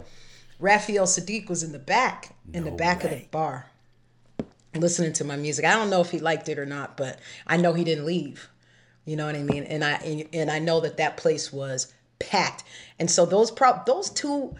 Raphael 0.60 1.04
Saadiq 1.06 1.48
was 1.48 1.62
in 1.62 1.72
the 1.72 1.78
back, 1.78 2.34
in 2.52 2.64
the 2.64 2.70
No 2.70 2.76
back 2.76 3.04
of 3.04 3.10
the 3.10 3.26
bar, 3.30 3.66
listening 4.74 5.12
to 5.14 5.24
my 5.24 5.36
music. 5.36 5.64
I 5.64 5.74
don't 5.74 5.90
know 5.90 6.00
if 6.00 6.10
he 6.10 6.18
liked 6.20 6.48
it 6.48 6.58
or 6.58 6.66
not, 6.66 6.96
but 6.96 7.18
I 7.46 7.56
know 7.56 7.72
he 7.74 7.84
didn't 7.84 8.06
leave. 8.06 8.48
You 9.04 9.16
know 9.16 9.26
what 9.26 9.34
I 9.36 9.42
mean? 9.42 9.64
And 9.64 9.84
I 9.84 9.92
and, 9.96 10.28
and 10.32 10.50
I 10.50 10.58
know 10.60 10.80
that 10.80 10.96
that 10.96 11.16
place 11.16 11.52
was 11.52 11.92
packed. 12.18 12.64
And 12.98 13.10
so 13.10 13.26
those 13.26 13.50
pro 13.50 13.80
those 13.86 14.08
two 14.10 14.54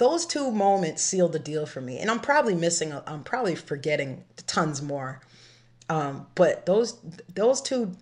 those 0.00 0.24
two 0.24 0.50
moments 0.50 1.02
sealed 1.02 1.32
the 1.32 1.38
deal 1.38 1.66
for 1.66 1.82
me. 1.82 1.98
And 1.98 2.10
I'm 2.10 2.20
probably 2.20 2.54
missing. 2.54 2.90
I'm 3.06 3.22
probably 3.22 3.54
forgetting 3.54 4.24
tons 4.46 4.80
more. 4.80 5.20
Um, 5.90 6.26
but 6.34 6.64
those 6.64 6.98
those 7.34 7.60
two 7.60 7.94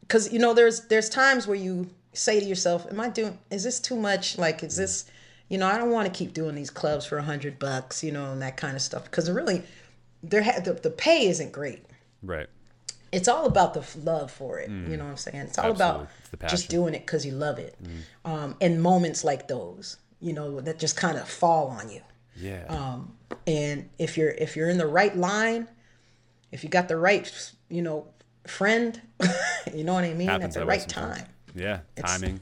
because 0.00 0.32
you 0.32 0.40
know 0.40 0.52
there's 0.52 0.80
there's 0.88 1.08
times 1.08 1.46
where 1.46 1.56
you 1.56 1.88
say 2.12 2.40
to 2.40 2.44
yourself 2.44 2.86
am 2.90 3.00
i 3.00 3.08
doing 3.08 3.38
is 3.50 3.62
this 3.64 3.80
too 3.80 3.96
much 3.96 4.36
like 4.36 4.62
is 4.62 4.76
this 4.76 5.06
you 5.48 5.56
know 5.56 5.66
i 5.66 5.78
don't 5.78 5.90
want 5.90 6.06
to 6.06 6.12
keep 6.12 6.34
doing 6.34 6.54
these 6.54 6.68
clubs 6.68 7.06
for 7.06 7.16
a 7.16 7.22
hundred 7.22 7.58
bucks 7.58 8.04
you 8.04 8.12
know 8.12 8.32
and 8.32 8.42
that 8.42 8.56
kind 8.58 8.76
of 8.76 8.82
stuff 8.82 9.04
because 9.04 9.30
really 9.30 9.62
there 10.22 10.42
ha- 10.42 10.60
the, 10.62 10.74
the 10.74 10.90
pay 10.90 11.26
isn't 11.28 11.52
great 11.52 11.82
Right. 12.22 12.48
it's 13.12 13.28
all 13.28 13.46
about 13.46 13.72
the 13.72 13.80
f- 13.80 13.96
love 14.02 14.30
for 14.30 14.58
it 14.58 14.68
you 14.68 14.96
know 14.98 15.04
what 15.04 15.10
i'm 15.10 15.16
saying 15.16 15.36
it's 15.46 15.58
all 15.58 15.70
Absolutely. 15.70 16.06
about 16.34 16.42
It's 16.44 16.52
just 16.52 16.68
doing 16.68 16.92
it 16.94 17.06
because 17.06 17.24
you 17.24 17.32
love 17.32 17.58
it 17.58 17.74
um, 18.26 18.56
and 18.60 18.82
moments 18.82 19.24
like 19.24 19.48
those 19.48 19.96
you 20.22 20.32
know 20.32 20.60
that 20.60 20.78
just 20.78 20.96
kind 20.96 21.18
of 21.18 21.28
fall 21.28 21.68
on 21.68 21.90
you 21.90 22.00
Yeah. 22.36 22.64
um, 22.68 23.14
and 23.46 23.88
if 23.98 24.16
you're 24.16 24.30
if 24.30 24.56
you're 24.56 24.68
in 24.70 24.78
the 24.78 24.86
right 24.86 25.14
line 25.16 25.68
if 26.52 26.62
you 26.64 26.70
got 26.70 26.88
the 26.88 26.96
right 26.96 27.30
you 27.68 27.82
know 27.82 28.06
friend 28.46 29.00
you 29.74 29.84
know 29.84 29.94
what 29.94 30.04
i 30.04 30.14
mean 30.14 30.30
at 30.30 30.52
the 30.52 30.64
right 30.64 30.80
sometimes. 30.80 31.18
time 31.18 31.28
Yeah, 31.54 31.80
timing. 31.96 32.40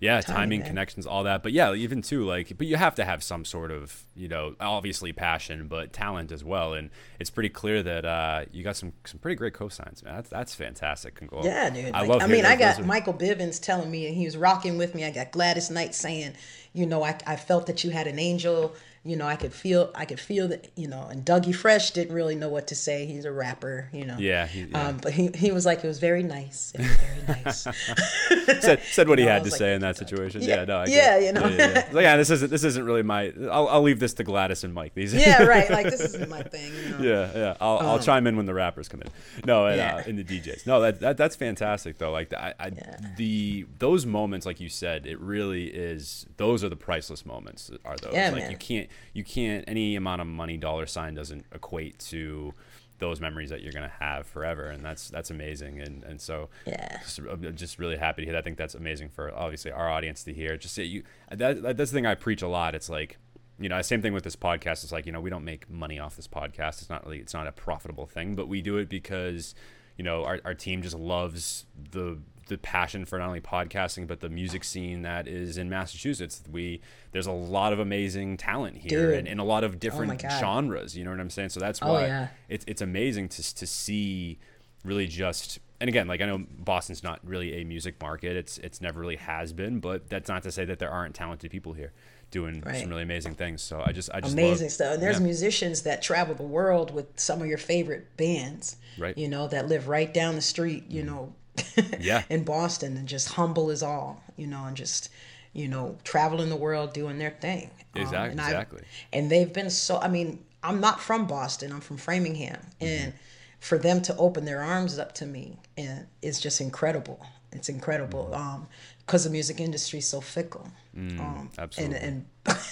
Yeah, 0.00 0.20
timing, 0.22 0.60
man. 0.60 0.68
connections, 0.68 1.06
all 1.06 1.24
that. 1.24 1.42
But 1.42 1.52
yeah, 1.52 1.74
even 1.74 2.00
too, 2.00 2.24
like, 2.24 2.56
but 2.56 2.66
you 2.66 2.76
have 2.76 2.94
to 2.94 3.04
have 3.04 3.22
some 3.22 3.44
sort 3.44 3.70
of, 3.70 4.04
you 4.16 4.28
know, 4.28 4.54
obviously 4.58 5.12
passion, 5.12 5.68
but 5.68 5.92
talent 5.92 6.32
as 6.32 6.42
well. 6.42 6.72
And 6.72 6.88
it's 7.18 7.28
pretty 7.28 7.50
clear 7.50 7.82
that 7.82 8.06
uh, 8.06 8.44
you 8.50 8.64
got 8.64 8.76
some 8.76 8.94
some 9.04 9.18
pretty 9.20 9.36
great 9.36 9.52
cosigns, 9.52 10.02
man. 10.02 10.14
That's 10.16 10.30
that's 10.30 10.54
fantastic. 10.54 11.20
Yeah, 11.42 11.68
dude. 11.68 11.94
I 11.94 12.00
Like, 12.00 12.08
love. 12.08 12.22
I 12.22 12.26
mean, 12.28 12.46
I 12.46 12.56
got 12.56 12.80
are- 12.80 12.84
Michael 12.84 13.12
Bivins 13.14 13.60
telling 13.62 13.90
me, 13.90 14.06
and 14.06 14.16
he 14.16 14.24
was 14.24 14.36
rocking 14.38 14.78
with 14.78 14.94
me. 14.94 15.04
I 15.04 15.10
got 15.10 15.32
Gladys 15.32 15.70
Knight 15.70 15.94
saying, 15.94 16.32
you 16.72 16.86
know, 16.86 17.02
I, 17.04 17.18
I 17.26 17.36
felt 17.36 17.66
that 17.66 17.84
you 17.84 17.90
had 17.90 18.06
an 18.06 18.18
angel. 18.18 18.74
You 19.02 19.16
know, 19.16 19.26
I 19.26 19.36
could 19.36 19.54
feel, 19.54 19.90
I 19.94 20.04
could 20.04 20.20
feel 20.20 20.48
that. 20.48 20.68
You 20.76 20.86
know, 20.86 21.06
and 21.10 21.24
Dougie 21.24 21.54
Fresh 21.54 21.92
didn't 21.92 22.14
really 22.14 22.34
know 22.34 22.50
what 22.50 22.66
to 22.66 22.74
say. 22.74 23.06
He's 23.06 23.24
a 23.24 23.32
rapper, 23.32 23.88
you 23.94 24.04
know. 24.04 24.16
Yeah, 24.18 24.46
he- 24.46 24.64
yeah. 24.64 24.88
Um, 24.88 24.98
but 24.98 25.12
he, 25.12 25.30
he 25.34 25.52
was 25.52 25.64
like, 25.64 25.82
it 25.82 25.86
was 25.86 25.98
very 25.98 26.22
nice. 26.22 26.72
It 26.74 26.80
was 26.82 26.96
very 26.96 27.42
nice. 27.42 27.62
said 28.62 28.82
said 28.82 29.08
what 29.08 29.18
he 29.18 29.24
know, 29.26 29.30
had 29.32 29.44
to 29.44 29.50
like, 29.50 29.58
say 29.58 29.74
in 29.74 29.80
that 29.80 29.96
situation. 29.96 30.42
Yeah, 30.42 30.56
Yeah, 30.56 30.64
no, 30.66 30.76
I 30.80 30.84
yeah, 30.86 31.18
you 31.18 31.32
know. 31.32 31.46
yeah, 31.48 31.56
yeah. 31.56 31.88
Like, 31.92 32.02
yeah, 32.02 32.16
this 32.18 32.28
isn't 32.28 32.50
this 32.50 32.62
isn't 32.62 32.84
really 32.84 33.02
my. 33.02 33.32
I'll, 33.50 33.68
I'll 33.68 33.82
leave 33.82 34.00
this 34.00 34.12
to 34.14 34.22
Gladys 34.24 34.64
and 34.64 34.74
Mike. 34.74 34.92
These. 34.92 35.14
yeah, 35.26 35.44
right. 35.44 35.70
Like 35.70 35.86
this 35.88 36.00
isn't 36.02 36.28
my 36.28 36.42
thing. 36.42 36.70
You 36.74 36.90
know? 36.90 36.98
yeah, 37.00 37.30
yeah. 37.34 37.56
I'll, 37.58 37.78
I'll 37.78 37.98
chime 38.00 38.26
in 38.26 38.36
when 38.36 38.44
the 38.44 38.52
rappers 38.54 38.88
come 38.90 39.00
in. 39.00 39.08
No, 39.46 39.64
and, 39.64 39.80
uh, 39.80 39.84
Yeah. 39.84 40.02
in 40.06 40.16
the 40.16 40.24
DJs. 40.24 40.66
No, 40.66 40.78
that, 40.82 41.00
that 41.00 41.16
that's 41.16 41.36
fantastic 41.36 41.96
though. 41.96 42.12
Like 42.12 42.34
I, 42.34 42.52
I 42.60 42.70
the 43.16 43.64
those 43.78 44.04
moments, 44.04 44.44
like 44.44 44.60
you 44.60 44.68
said, 44.68 45.06
it 45.06 45.18
really 45.20 45.68
is. 45.68 46.26
Those 46.36 46.62
are 46.62 46.68
the 46.68 46.76
priceless 46.76 47.24
moments. 47.24 47.70
Are 47.86 47.96
those? 47.96 48.12
Yeah, 48.12 48.28
like 48.30 48.42
man. 48.42 48.50
you 48.50 48.56
can't 48.58 48.89
you 49.12 49.24
can't 49.24 49.64
any 49.68 49.96
amount 49.96 50.20
of 50.20 50.26
money 50.26 50.56
dollar 50.56 50.86
sign 50.86 51.14
doesn't 51.14 51.46
equate 51.52 51.98
to 52.10 52.54
those 52.98 53.18
memories 53.18 53.48
that 53.48 53.62
you're 53.62 53.72
gonna 53.72 53.92
have 54.00 54.26
forever, 54.26 54.66
and 54.66 54.84
that's 54.84 55.08
that's 55.08 55.30
amazing. 55.30 55.80
And 55.80 56.04
and 56.04 56.20
so 56.20 56.50
Yeah. 56.66 56.98
just, 57.00 57.18
I'm 57.18 57.56
just 57.56 57.78
really 57.78 57.96
happy 57.96 58.22
to 58.22 58.26
hear. 58.26 58.32
that. 58.32 58.40
I 58.40 58.42
think 58.42 58.58
that's 58.58 58.74
amazing 58.74 59.08
for 59.08 59.32
obviously 59.34 59.70
our 59.72 59.88
audience 59.90 60.22
to 60.24 60.34
hear. 60.34 60.56
Just 60.58 60.76
that 60.76 60.84
you 60.86 61.02
that 61.30 61.62
that's 61.62 61.90
the 61.90 61.96
thing 61.96 62.06
I 62.06 62.14
preach 62.14 62.42
a 62.42 62.48
lot. 62.48 62.74
It's 62.74 62.90
like 62.90 63.16
you 63.58 63.68
know, 63.68 63.80
same 63.82 64.00
thing 64.00 64.14
with 64.14 64.24
this 64.24 64.36
podcast. 64.36 64.84
It's 64.84 64.92
like 64.92 65.06
you 65.06 65.12
know, 65.12 65.20
we 65.20 65.28
don't 65.30 65.44
make 65.44 65.68
money 65.70 65.98
off 65.98 66.16
this 66.16 66.28
podcast. 66.28 66.80
It's 66.80 66.88
not 66.90 67.04
really 67.04 67.18
it's 67.20 67.34
not 67.34 67.46
a 67.46 67.52
profitable 67.52 68.06
thing, 68.06 68.34
but 68.34 68.48
we 68.48 68.60
do 68.62 68.76
it 68.76 68.88
because 68.90 69.54
you 69.96 70.04
know 70.04 70.24
our 70.24 70.38
our 70.44 70.54
team 70.54 70.82
just 70.82 70.94
loves 70.98 71.64
the 71.92 72.18
the 72.50 72.58
passion 72.58 73.04
for 73.06 73.18
not 73.18 73.28
only 73.28 73.40
podcasting 73.40 74.06
but 74.06 74.20
the 74.20 74.28
music 74.28 74.64
scene 74.64 75.02
that 75.02 75.26
is 75.26 75.56
in 75.56 75.70
Massachusetts. 75.70 76.42
We 76.50 76.82
there's 77.12 77.26
a 77.26 77.32
lot 77.32 77.72
of 77.72 77.78
amazing 77.78 78.36
talent 78.36 78.76
here. 78.76 79.12
Oh 79.12 79.18
and, 79.18 79.28
and 79.28 79.40
a 79.40 79.44
lot 79.44 79.64
of 79.64 79.72
oh 79.72 79.76
different 79.76 80.20
God. 80.20 80.40
genres. 80.40 80.96
You 80.96 81.04
know 81.04 81.10
what 81.10 81.20
I'm 81.20 81.30
saying? 81.30 81.50
So 81.50 81.60
that's 81.60 81.80
Oh, 81.80 81.94
why 81.94 82.06
yeah. 82.06 82.28
it's 82.48 82.64
it's 82.68 82.82
amazing 82.82 83.28
to 83.30 83.54
to 83.54 83.66
see 83.66 84.38
really 84.84 85.06
just 85.06 85.58
and 85.80 85.88
again 85.88 86.06
like 86.08 86.20
I 86.20 86.26
know 86.26 86.44
Boston's 86.58 87.02
not 87.02 87.20
really 87.24 87.60
a 87.60 87.64
music 87.64 88.00
market 88.00 88.36
it's 88.36 88.58
it's 88.58 88.80
never 88.80 89.00
really 89.00 89.16
has 89.16 89.52
been 89.52 89.78
but 89.80 90.08
that's 90.10 90.28
not 90.28 90.42
to 90.42 90.50
say 90.52 90.64
that 90.64 90.78
there 90.78 90.90
aren't 90.90 91.14
talented 91.14 91.50
people 91.50 91.72
here 91.74 91.92
doing 92.30 92.62
Right. 92.64 92.80
some 92.80 92.88
really 92.90 93.02
amazing 93.02 93.34
things 93.34 93.62
so 93.62 93.82
I 93.84 93.92
just 93.92 94.10
I 94.12 94.20
just 94.20 94.32
amazing 94.32 94.66
love, 94.66 94.72
stuff. 94.72 94.94
And 94.94 95.02
there's 95.02 95.18
yeah. 95.18 95.24
musicians 95.24 95.82
that 95.82 96.02
travel 96.02 96.34
the 96.34 96.42
world 96.42 96.92
with 96.94 97.06
some 97.20 97.40
of 97.42 97.46
your 97.46 97.58
favorite 97.58 98.16
bands. 98.16 98.76
Right. 98.98 99.16
You 99.16 99.28
know, 99.28 99.46
that 99.48 99.68
live 99.68 99.88
right 99.88 100.12
down 100.12 100.34
the 100.34 100.40
street, 100.42 100.84
you 100.88 101.02
mm-hmm. 101.02 101.14
know, 101.14 101.34
Yeah. 102.00 102.22
in 102.30 102.44
Boston 102.44 102.96
and 102.96 103.06
just 103.08 103.28
humble 103.30 103.70
as 103.70 103.82
all, 103.82 104.22
you 104.36 104.46
know, 104.46 104.64
and 104.64 104.76
just 104.76 105.08
you 105.52 105.66
know, 105.66 105.98
traveling 106.04 106.48
the 106.48 106.54
world 106.56 106.92
doing 106.92 107.18
their 107.18 107.30
thing. 107.32 107.70
Um, 107.96 108.02
Exact- 108.02 108.30
and 108.32 108.40
exactly. 108.40 108.82
and 109.12 109.28
they've 109.30 109.52
been 109.52 109.68
so. 109.70 109.98
I 109.98 110.06
mean, 110.08 110.44
I'm 110.62 110.80
not 110.80 111.00
from 111.00 111.26
Boston. 111.26 111.72
I'm 111.72 111.80
from 111.80 111.96
Framingham, 111.96 112.58
Mm-hmm. 112.80 112.84
and 112.86 113.12
for 113.58 113.76
them 113.76 114.00
to 114.02 114.16
open 114.16 114.44
their 114.44 114.62
arms 114.62 114.98
up 114.98 115.12
to 115.14 115.26
me 115.26 115.58
and 115.76 116.06
it's 116.22 116.40
just 116.40 116.62
incredible. 116.62 117.20
It's 117.52 117.68
incredible. 117.68 118.34
Um, 118.34 118.68
because 119.04 119.24
the 119.24 119.30
music 119.30 119.60
industry 119.60 119.98
is 119.98 120.06
so 120.08 120.20
fickle. 120.20 120.66
um, 120.96 121.50
Mm, 121.52 121.58
absolutely. 121.58 121.96
And 121.98 122.26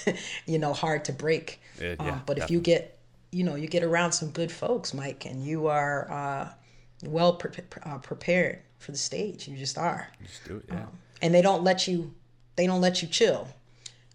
and 0.06 0.16
you 0.46 0.58
know, 0.58 0.72
hard 0.72 1.04
to 1.06 1.12
break. 1.12 1.60
Yeah, 1.80 1.96
um, 1.98 2.22
but 2.26 2.38
if 2.38 2.48
you 2.50 2.60
get, 2.60 2.96
you 3.32 3.42
know, 3.44 3.56
you 3.56 3.66
get 3.66 3.82
around 3.82 4.12
some 4.12 4.30
good 4.30 4.50
folks, 4.52 4.94
Mike, 4.94 5.26
and 5.26 5.44
you 5.44 5.66
are 5.66 6.08
uh, 6.10 6.48
well 7.04 7.32
pre- 7.34 7.50
uh, 7.84 7.98
prepared 7.98 8.60
for 8.78 8.92
the 8.92 8.98
stage. 8.98 9.48
You 9.48 9.56
just 9.56 9.76
are 9.78 10.08
Just 10.24 10.44
do 10.46 10.56
it. 10.56 10.64
Yeah. 10.68 10.86
and 11.22 11.34
they 11.34 11.42
don't 11.42 11.62
let 11.64 11.86
you 11.88 12.14
they 12.56 12.66
don't 12.66 12.80
let 12.80 13.02
you 13.02 13.08
chill 13.08 13.48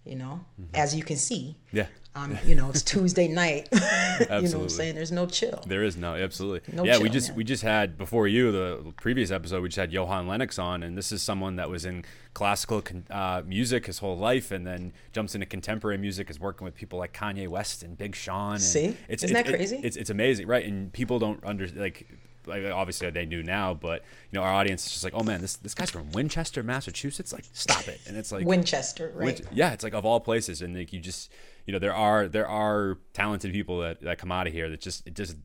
you 0.06 0.16
know 0.18 0.42
as 0.74 0.94
you 0.94 1.02
can 1.02 1.16
see 1.16 1.56
yeah. 1.72 1.86
um 2.14 2.38
you 2.46 2.56
know 2.56 2.70
it's 2.70 2.82
tuesday 2.94 3.26
night 3.30 3.70
you 3.74 3.80
know 4.28 4.36
what 4.42 4.54
i'm 4.56 4.70
saying 4.70 4.94
there's 4.96 5.14
no 5.14 5.26
chill 5.26 5.64
There 5.66 5.82
is 5.82 5.96
no, 5.96 6.14
absolutely. 6.16 6.62
No 6.76 6.84
yeah, 6.84 6.98
we 7.00 7.08
just 7.10 7.30
man. 7.30 7.38
we 7.38 7.44
just 7.46 7.64
had 7.64 7.98
before 7.98 8.28
you 8.28 8.52
the 8.52 8.94
previous 9.02 9.32
episode. 9.32 9.62
We 9.64 9.70
just 9.70 9.78
had 9.80 9.94
Johan 9.94 10.28
Lenox 10.28 10.60
on, 10.60 10.84
and 10.84 10.98
this 10.98 11.12
is 11.14 11.22
someone 11.22 11.56
that 11.56 11.70
was 11.70 11.86
in 11.86 12.04
classical 12.34 12.82
con- 12.82 13.06
uh, 13.10 13.44
music 13.46 13.86
his 13.86 14.00
whole 14.00 14.18
life, 14.18 14.52
and 14.52 14.68
then 14.68 14.92
jumps 15.14 15.36
into 15.36 15.46
contemporary 15.48 15.98
music. 15.98 16.30
Is 16.30 16.38
working 16.40 16.66
with 16.66 16.76
people 16.76 17.00
like 17.00 17.14
Kanye 17.14 17.48
West 17.48 17.82
and 17.82 17.98
Big 17.98 18.14
Sean. 18.14 18.56
And 18.56 18.62
See? 18.62 18.98
it's, 19.08 19.24
Isn't 19.24 19.38
it- 19.38 19.44
that 19.46 19.54
it- 19.54 19.56
crazy? 19.58 19.80
it's 19.82 19.96
it's 19.96 20.10
amazing, 20.10 20.48
right? 20.48 20.66
And 20.66 20.92
people 20.92 21.18
don't 21.20 21.40
under 21.46 21.66
like. 21.70 22.08
Like 22.46 22.66
obviously 22.66 23.10
they 23.10 23.26
do 23.26 23.44
now, 23.44 23.74
but 23.74 24.04
you 24.32 24.40
know 24.40 24.44
our 24.44 24.54
audience 24.54 24.86
is 24.86 24.92
just 24.92 25.04
like, 25.04 25.14
oh 25.16 25.24
man, 25.24 25.42
this 25.42 25.56
this 25.58 25.74
guy's 25.74 25.90
from 25.90 26.12
Winchester, 26.12 26.64
Massachusetts. 26.64 27.34
Like, 27.34 27.46
stop 27.54 27.88
it! 27.88 28.02
And 28.08 28.18
it's 28.18 28.32
like, 28.32 28.46
winchester 28.46 29.12
right 29.16 29.42
yeah, 29.52 29.74
it's 29.74 29.84
like 29.84 29.94
of 29.94 30.06
all 30.06 30.20
places, 30.20 30.62
and 30.62 30.76
like 30.76 30.94
you 30.94 31.00
just, 31.00 31.32
you 31.66 31.74
know, 31.74 31.80
there 31.80 31.96
are 31.96 32.28
there 32.28 32.48
are 32.48 32.98
talented 33.14 33.52
people 33.54 33.80
that, 33.80 34.02
that 34.02 34.18
come 34.18 34.32
out 34.32 34.48
of 34.48 34.54
here 34.54 34.70
that 34.70 34.82
just 34.82 35.08
it 35.08 35.16
just 35.16 35.38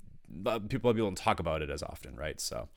uh, 0.46 0.58
people 0.58 0.92
people 0.92 1.06
don't 1.06 1.18
talk 1.18 1.40
about 1.40 1.62
it 1.62 1.70
as 1.70 1.82
often, 1.82 2.14
right? 2.16 2.40
So, 2.40 2.68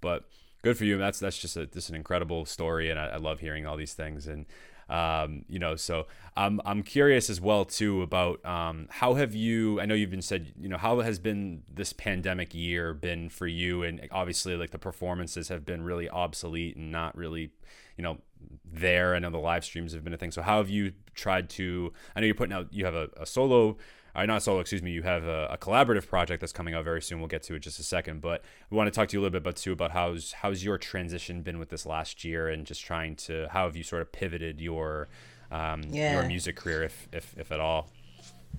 but 0.00 0.24
good 0.62 0.76
for 0.76 0.84
you. 0.84 0.98
That's 0.98 1.18
that's 1.18 1.38
just 1.38 1.56
a 1.56 1.66
just 1.66 1.88
an 1.88 1.94
incredible 1.94 2.44
story, 2.44 2.90
and 2.90 2.98
I, 2.98 3.06
I 3.06 3.16
love 3.16 3.40
hearing 3.40 3.66
all 3.66 3.76
these 3.76 3.94
things. 3.94 4.26
And 4.26 4.46
um, 4.88 5.44
you 5.48 5.58
know, 5.58 5.76
so 5.76 6.06
I'm 6.36 6.60
I'm 6.64 6.82
curious 6.82 7.28
as 7.28 7.40
well 7.40 7.64
too 7.64 8.02
about 8.02 8.44
um, 8.44 8.86
how 8.90 9.14
have 9.14 9.34
you? 9.34 9.80
I 9.80 9.86
know 9.86 9.94
you've 9.94 10.10
been 10.10 10.22
said, 10.22 10.52
you 10.58 10.68
know, 10.68 10.78
how 10.78 11.00
has 11.00 11.18
been 11.18 11.62
this 11.72 11.92
pandemic 11.92 12.54
year 12.54 12.94
been 12.94 13.28
for 13.28 13.46
you? 13.46 13.82
And 13.82 14.08
obviously, 14.10 14.56
like 14.56 14.70
the 14.70 14.78
performances 14.78 15.48
have 15.48 15.64
been 15.64 15.82
really 15.82 16.08
obsolete 16.08 16.76
and 16.76 16.90
not 16.90 17.16
really, 17.16 17.50
you 17.96 18.02
know, 18.02 18.18
there. 18.64 19.14
I 19.14 19.18
know 19.18 19.30
the 19.30 19.38
live 19.38 19.64
streams 19.64 19.92
have 19.92 20.04
been 20.04 20.14
a 20.14 20.18
thing. 20.18 20.30
So 20.30 20.42
how 20.42 20.58
have 20.58 20.70
you 20.70 20.92
tried 21.14 21.50
to? 21.50 21.92
I 22.16 22.20
know 22.20 22.26
you're 22.26 22.34
putting 22.34 22.54
out. 22.54 22.72
You 22.72 22.84
have 22.86 22.94
a, 22.94 23.08
a 23.18 23.26
solo. 23.26 23.76
Uh, 24.18 24.26
not 24.26 24.42
solo, 24.42 24.58
excuse 24.58 24.82
me. 24.82 24.90
You 24.90 25.02
have 25.02 25.24
a, 25.24 25.46
a 25.52 25.56
collaborative 25.58 26.08
project 26.08 26.40
that's 26.40 26.52
coming 26.52 26.74
out 26.74 26.82
very 26.82 27.00
soon. 27.00 27.20
We'll 27.20 27.28
get 27.28 27.44
to 27.44 27.52
it 27.52 27.56
in 27.56 27.62
just 27.62 27.78
a 27.78 27.84
second, 27.84 28.20
but 28.20 28.42
we 28.68 28.76
want 28.76 28.88
to 28.88 28.90
talk 28.90 29.08
to 29.10 29.16
you 29.16 29.20
a 29.20 29.22
little 29.22 29.30
bit 29.32 29.42
about 29.42 29.56
too 29.56 29.72
about 29.72 29.92
how's 29.92 30.32
how's 30.32 30.64
your 30.64 30.76
transition 30.76 31.42
been 31.42 31.58
with 31.60 31.68
this 31.68 31.86
last 31.86 32.24
year, 32.24 32.48
and 32.48 32.66
just 32.66 32.84
trying 32.84 33.14
to 33.16 33.46
how 33.50 33.64
have 33.66 33.76
you 33.76 33.84
sort 33.84 34.02
of 34.02 34.10
pivoted 34.10 34.60
your 34.60 35.08
um, 35.52 35.82
Yeah. 35.90 36.14
your 36.14 36.24
music 36.24 36.56
career, 36.56 36.82
if 36.82 37.08
if 37.12 37.34
if 37.38 37.52
at 37.52 37.60
all. 37.60 37.90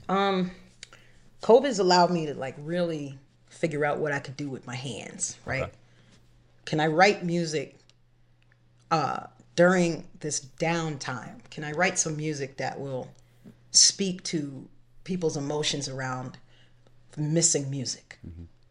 Um, 0.08 0.52
COVID's 1.42 1.80
allowed 1.80 2.10
me 2.12 2.26
to 2.28 2.34
like 2.36 2.56
really 2.58 3.20
figure 3.50 3.84
out 3.84 4.00
what 4.00 4.14
I 4.14 4.20
could 4.20 4.38
do 4.38 4.50
with 4.50 4.66
my 4.66 4.76
hands, 4.76 5.38
right? 5.46 5.64
Okay. 5.64 5.72
Can 6.66 6.80
I 6.80 6.88
write 6.88 7.26
music 7.26 7.76
uh, 8.92 9.26
during 9.56 10.08
this 10.22 10.40
downtime? 10.60 11.40
Can 11.50 11.64
I 11.66 11.72
write 11.74 12.00
some 12.00 12.16
music 12.16 12.58
that 12.58 12.80
will 12.80 13.10
speak 13.72 14.24
to 14.24 14.68
people's 15.10 15.38
emotions 15.38 15.90
around 15.90 16.38
missing 17.18 17.70
music? 17.70 18.20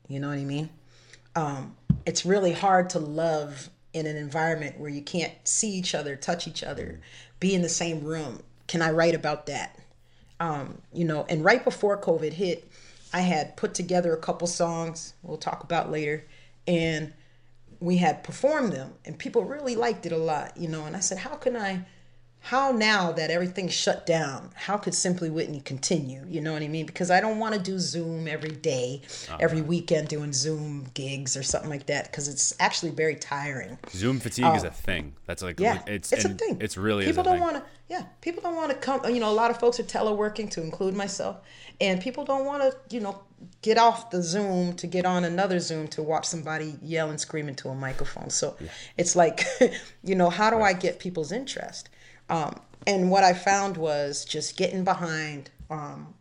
You 0.08 0.20
know 0.20 0.28
what 0.28 0.38
I 0.38 0.44
mean? 0.44 0.70
Um, 1.34 1.76
it's 2.06 2.24
really 2.24 2.52
hard 2.52 2.90
to 2.90 2.98
love 2.98 3.70
in 3.92 4.06
an 4.06 4.16
environment 4.16 4.78
where 4.78 4.90
you 4.90 5.02
can't 5.02 5.32
see 5.44 5.70
each 5.70 5.94
other, 5.94 6.16
touch 6.16 6.46
each 6.46 6.62
other, 6.62 7.00
be 7.40 7.54
in 7.54 7.62
the 7.62 7.68
same 7.68 8.04
room. 8.04 8.42
Can 8.68 8.82
I 8.82 8.90
write 8.90 9.14
about 9.14 9.46
that? 9.46 9.78
um, 10.40 10.80
you 10.92 11.04
know, 11.04 11.26
and 11.28 11.44
right 11.44 11.64
before 11.64 12.00
COVID 12.00 12.32
hit, 12.32 12.70
I 13.12 13.20
had 13.20 13.56
put 13.56 13.74
together 13.74 14.12
a 14.12 14.18
couple 14.18 14.46
songs 14.46 15.14
we'll 15.22 15.38
talk 15.38 15.64
about 15.64 15.90
later, 15.90 16.24
and 16.66 17.12
we 17.80 17.96
had 17.96 18.22
performed 18.22 18.72
them, 18.72 18.92
and 19.04 19.18
people 19.18 19.44
really 19.44 19.76
liked 19.76 20.06
it 20.06 20.12
a 20.12 20.16
lot, 20.16 20.56
you 20.56 20.68
know. 20.68 20.84
And 20.84 20.94
I 20.94 21.00
said, 21.00 21.18
how 21.18 21.36
can 21.36 21.56
I, 21.56 21.86
how 22.40 22.70
now 22.72 23.12
that 23.12 23.30
everything's 23.30 23.74
shut 23.74 24.06
down, 24.06 24.50
how 24.54 24.76
could 24.76 24.94
Simply 24.94 25.28
Whitney 25.28 25.60
continue? 25.60 26.24
You 26.26 26.40
know 26.40 26.52
what 26.52 26.62
I 26.62 26.68
mean? 26.68 26.86
Because 26.86 27.10
I 27.10 27.20
don't 27.20 27.38
want 27.38 27.54
to 27.54 27.60
do 27.60 27.78
Zoom 27.78 28.26
every 28.26 28.52
day, 28.52 29.02
uh-huh. 29.28 29.38
every 29.40 29.60
weekend 29.60 30.08
doing 30.08 30.32
Zoom 30.32 30.86
gigs 30.94 31.36
or 31.36 31.42
something 31.42 31.68
like 31.68 31.86
that, 31.86 32.10
because 32.10 32.28
it's 32.28 32.54
actually 32.58 32.92
very 32.92 33.16
tiring. 33.16 33.78
Zoom 33.90 34.18
fatigue 34.18 34.54
is 34.56 34.64
a 34.64 34.68
um, 34.68 34.72
thing. 34.72 35.14
That's 35.26 35.42
like. 35.42 35.60
Yeah, 35.60 35.82
it's 35.86 36.12
it's, 36.12 36.24
a 36.24 36.30
thing. 36.30 36.58
It's 36.60 36.76
really 36.76 37.04
people 37.04 37.24
don't 37.24 37.40
want 37.40 37.56
to. 37.56 37.62
Yeah, 37.88 38.04
people 38.20 38.42
don't 38.42 38.56
want 38.56 38.70
to 38.70 38.76
come. 38.76 39.04
You 39.06 39.20
know, 39.20 39.30
a 39.30 39.32
lot 39.32 39.50
of 39.50 39.58
folks 39.58 39.78
are 39.80 39.84
teleworking, 39.84 40.50
to 40.52 40.62
include 40.62 40.94
myself, 40.94 41.38
and 41.80 42.00
people 42.00 42.24
don't 42.24 42.46
want 42.46 42.62
to. 42.62 42.94
You 42.94 43.00
know, 43.02 43.20
get 43.62 43.78
off 43.78 44.10
the 44.10 44.22
Zoom 44.22 44.74
to 44.76 44.86
get 44.86 45.04
on 45.04 45.24
another 45.24 45.58
Zoom 45.60 45.88
to 45.88 46.02
watch 46.02 46.24
somebody 46.24 46.76
yell 46.82 47.10
and 47.10 47.20
scream 47.20 47.48
into 47.48 47.68
a 47.68 47.74
microphone. 47.74 48.30
So 48.30 48.56
it's 48.96 49.16
like, 49.16 49.44
you 50.02 50.14
know, 50.14 50.30
how 50.30 50.50
do 50.50 50.60
I 50.60 50.72
get 50.72 50.98
people's 50.98 51.32
interest? 51.32 51.88
Um, 52.28 52.60
and 52.86 53.10
what 53.10 53.24
I 53.24 53.34
found 53.34 53.76
was 53.76 54.24
just 54.24 54.56
getting 54.56 54.84
behind, 54.84 55.50
um, 55.70 56.14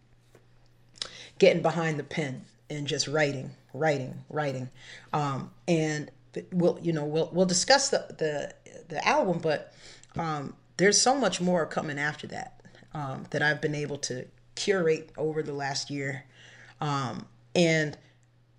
getting 1.39 1.61
behind 1.61 1.99
the 1.99 2.03
pen 2.03 2.45
and 2.69 2.87
just 2.87 3.07
writing, 3.07 3.51
writing, 3.73 4.15
writing. 4.29 4.69
Um, 5.13 5.51
and 5.67 6.11
we'll, 6.51 6.79
you 6.81 6.93
know, 6.93 7.05
we'll 7.05 7.29
we'll 7.31 7.45
discuss 7.45 7.89
the 7.89 8.05
the, 8.17 8.53
the 8.89 9.07
album, 9.07 9.39
but 9.39 9.73
um, 10.17 10.53
there's 10.77 10.99
so 10.99 11.15
much 11.15 11.41
more 11.41 11.65
coming 11.65 11.99
after 11.99 12.27
that 12.27 12.61
um, 12.93 13.25
that 13.31 13.41
I've 13.41 13.61
been 13.61 13.75
able 13.75 13.97
to 13.99 14.25
curate 14.55 15.11
over 15.17 15.43
the 15.43 15.53
last 15.53 15.89
year, 15.89 16.25
um, 16.81 17.27
and 17.55 17.97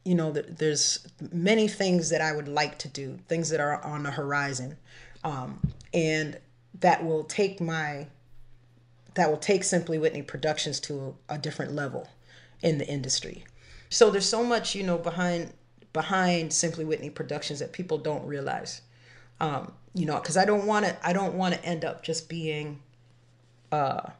you 0.04 0.14
know, 0.14 0.32
th- 0.32 0.46
there's 0.48 1.06
many 1.32 1.68
things 1.68 2.08
that 2.11 2.22
I 2.22 2.34
would 2.34 2.48
like 2.48 2.78
to 2.78 2.88
do, 2.88 3.18
things 3.28 3.50
that 3.50 3.61
are 3.61 3.84
on 3.84 4.04
the 4.04 4.11
horizon, 4.11 4.78
um, 5.24 5.61
and 5.92 6.38
that 6.81 7.05
will 7.05 7.25
take 7.25 7.61
my 7.61 8.09
that 9.14 9.31
will 9.31 9.38
take 9.38 9.64
Simply 9.64 9.99
Whitney 9.99 10.23
Productions 10.23 10.79
to 10.81 11.17
a, 11.29 11.35
a 11.35 11.38
different 11.38 11.73
level 11.73 12.09
in 12.62 12.79
the 12.79 12.87
industry. 12.87 13.45
So 13.88 14.11
there's 14.11 14.29
so 14.29 14.45
much, 14.45 14.75
you 14.75 14.83
know, 14.83 14.99
behind 14.99 15.53
behind 15.93 16.53
Simply 16.53 16.85
Whitney 16.85 17.11
Productions 17.11 17.59
that 17.59 17.73
people 17.73 17.99
don't 17.99 18.25
realize. 18.27 18.83
Um, 19.41 19.73
you 19.95 20.07
know, 20.07 20.17
because 20.17 20.37
I 20.37 20.45
don't 20.45 20.67
want 20.67 20.87
to 20.87 20.97
I 21.07 21.12
don't 21.12 21.35
want 21.35 21.55
to 21.55 21.64
end 21.64 21.85
up 21.85 22.03
just 22.03 22.29
being 22.29 22.81
uh, 23.73 24.11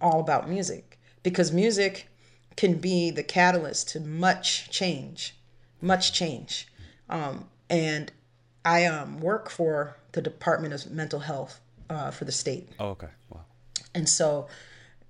all 0.00 0.20
about 0.20 0.48
music 0.48 0.98
because 1.22 1.52
music 1.52 2.08
can 2.56 2.74
be 2.74 3.10
the 3.10 3.22
catalyst 3.22 3.88
to 3.90 4.00
much 4.00 4.70
change, 4.70 5.34
much 5.80 6.12
change. 6.12 6.68
Um, 7.08 7.48
and 7.68 8.12
I 8.64 8.86
um, 8.86 9.20
work 9.20 9.50
for 9.50 9.96
the 10.12 10.22
Department 10.22 10.72
of 10.72 10.90
Mental 10.90 11.20
Health 11.20 11.60
uh, 11.90 12.10
for 12.10 12.24
the 12.24 12.32
state. 12.32 12.68
Oh, 12.78 12.88
okay. 12.90 13.08
Wow. 13.30 13.40
And 13.94 14.08
so 14.08 14.48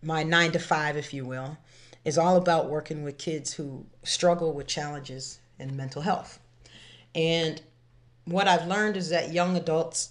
my 0.03 0.23
nine 0.23 0.53
to 0.53 0.59
five, 0.59 0.97
if 0.97 1.15
you 1.15 1.25
will, 1.25 1.57
is 2.05 2.19
all 2.19 2.37
about 2.37 2.69
working 2.69 3.03
with 3.03 3.19
kids 3.19 3.55
who 3.55 3.87
struggle 4.03 4.53
with 4.53 4.67
challenges 4.67 5.39
in 5.59 5.77
mental 5.77 6.03
health. 6.03 6.39
And 7.15 7.61
what 8.25 8.49
I've 8.49 8.67
learned 8.67 8.97
is 8.97 9.11
that 9.11 9.33
young 9.33 9.57
adults 9.57 10.11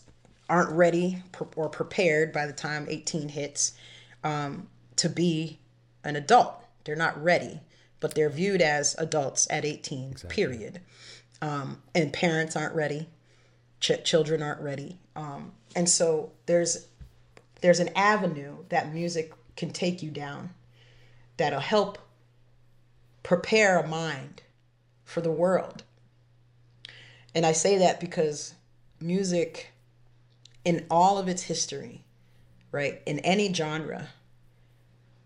aren't 0.49 0.71
ready 0.71 1.23
or 1.55 1.69
prepared 1.69 2.31
by 2.31 2.45
the 2.45 2.53
time 2.53 2.85
18 2.89 3.29
hits 3.29 3.73
um, 4.23 4.67
to 4.97 5.09
be 5.09 5.59
an 6.03 6.15
adult. 6.15 6.55
They're 6.83 6.95
not 6.95 7.21
ready, 7.21 7.61
but 7.99 8.15
they're 8.15 8.29
viewed 8.29 8.61
as 8.61 8.95
adults 8.97 9.47
at 9.49 9.65
18, 9.65 10.15
period. 10.29 10.81
Um, 11.41 11.81
and 11.93 12.11
parents 12.13 12.55
aren't 12.55 12.75
ready, 12.75 13.09
Ch- 13.79 14.03
children 14.03 14.41
aren't 14.41 14.61
ready. 14.61 14.97
Um, 15.15 15.51
and 15.75 15.89
so 15.89 16.31
there's 16.45 16.87
there's 17.61 17.79
an 17.79 17.89
avenue 17.95 18.57
that 18.69 18.93
music 18.93 19.33
can 19.55 19.69
take 19.69 20.03
you 20.03 20.11
down 20.11 20.49
that'll 21.37 21.59
help 21.59 21.97
prepare 23.23 23.79
a 23.79 23.87
mind 23.87 24.41
for 25.05 25.21
the 25.21 25.31
world. 25.31 25.83
And 27.33 27.45
I 27.45 27.53
say 27.53 27.77
that 27.77 27.99
because 27.99 28.53
music, 28.99 29.71
in 30.65 30.85
all 30.91 31.17
of 31.17 31.27
its 31.27 31.43
history, 31.43 32.03
right, 32.71 33.01
in 33.05 33.19
any 33.19 33.53
genre, 33.53 34.09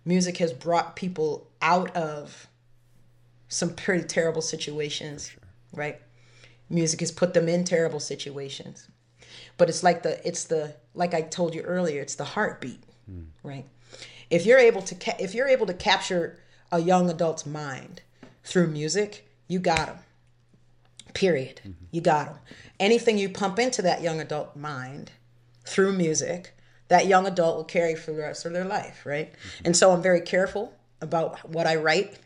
music 0.06 0.38
has 0.38 0.54
brought 0.54 0.96
people 0.96 1.48
out 1.62 1.96
of 1.96 2.48
some 3.50 3.74
pretty 3.74 4.04
terrible 4.04 4.42
situations, 4.42 5.32
right? 5.74 6.00
Music 6.70 7.00
has 7.00 7.12
put 7.12 7.34
them 7.34 7.50
in 7.50 7.64
terrible 7.64 8.00
situations. 8.00 8.88
But 9.58 9.70
it's 9.70 9.84
like 9.84 10.04
the 10.04 10.26
it's 10.28 10.46
the 10.46 10.76
like 10.94 11.14
I 11.14 11.22
told 11.22 11.54
you 11.56 11.62
earlier, 11.62 12.02
it's 12.02 12.16
the 12.16 12.24
heartbeat, 12.24 12.82
right? 13.44 13.66
If 14.30 14.46
you're 14.46 14.60
able 14.60 14.82
to 14.84 14.96
ca- 14.96 15.16
if 15.20 15.34
you're 15.34 15.48
able 15.48 15.66
to 15.68 15.74
capture 15.74 16.40
a 16.72 16.80
young 16.80 17.10
adult's 17.10 17.46
mind 17.46 18.02
through 18.44 18.68
music, 18.68 19.30
you 19.48 19.60
got 19.60 19.88
them. 19.88 19.98
Period. 21.14 21.62
You 21.92 22.02
got 22.02 22.28
them. 22.28 22.38
Anything 22.80 23.18
you 23.18 23.30
pump 23.30 23.58
into 23.60 23.82
that 23.82 24.02
young 24.02 24.20
adult 24.20 24.56
mind 24.56 25.12
through 25.66 25.94
music, 25.94 26.56
that 26.90 27.08
young 27.08 27.26
adult 27.26 27.58
will 27.58 27.64
carry 27.64 27.96
for 27.96 28.12
the 28.12 28.20
rest 28.20 28.46
of 28.46 28.54
their 28.54 28.66
life, 28.66 29.06
right? 29.06 29.34
And 29.66 29.76
so 29.76 29.92
I'm 29.92 30.02
very 30.02 30.22
careful 30.22 30.74
about 31.02 31.50
what 31.50 31.66
I 31.66 31.76
write 31.78 32.20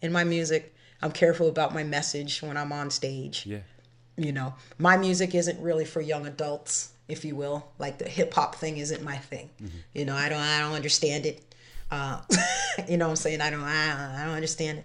in 0.00 0.12
my 0.12 0.24
music. 0.24 0.74
I'm 1.02 1.12
careful 1.12 1.48
about 1.48 1.74
my 1.74 1.84
message 1.84 2.40
when 2.42 2.56
I'm 2.56 2.72
on 2.72 2.90
stage. 2.90 3.44
Yeah. 3.46 3.58
You 4.16 4.32
know, 4.32 4.54
my 4.78 4.96
music 4.96 5.34
isn't 5.34 5.60
really 5.60 5.84
for 5.84 6.00
young 6.00 6.26
adults, 6.26 6.92
if 7.08 7.24
you 7.24 7.34
will. 7.36 7.66
Like 7.78 7.98
the 7.98 8.08
hip 8.08 8.32
hop 8.34 8.54
thing 8.54 8.76
isn't 8.78 9.02
my 9.02 9.16
thing. 9.16 9.50
You 9.92 10.04
know, 10.04 10.14
I 10.14 10.28
don't 10.28 10.38
I 10.40 10.60
don't 10.60 10.74
understand 10.74 11.26
it. 11.26 11.42
Uh, 11.90 12.20
you 12.88 12.96
know 12.96 13.06
what 13.06 13.10
I'm 13.10 13.16
saying? 13.16 13.40
I 13.40 13.50
don't 13.50 13.62
I, 13.62 14.22
I 14.22 14.24
don't 14.24 14.34
understand 14.34 14.78
it. 14.78 14.84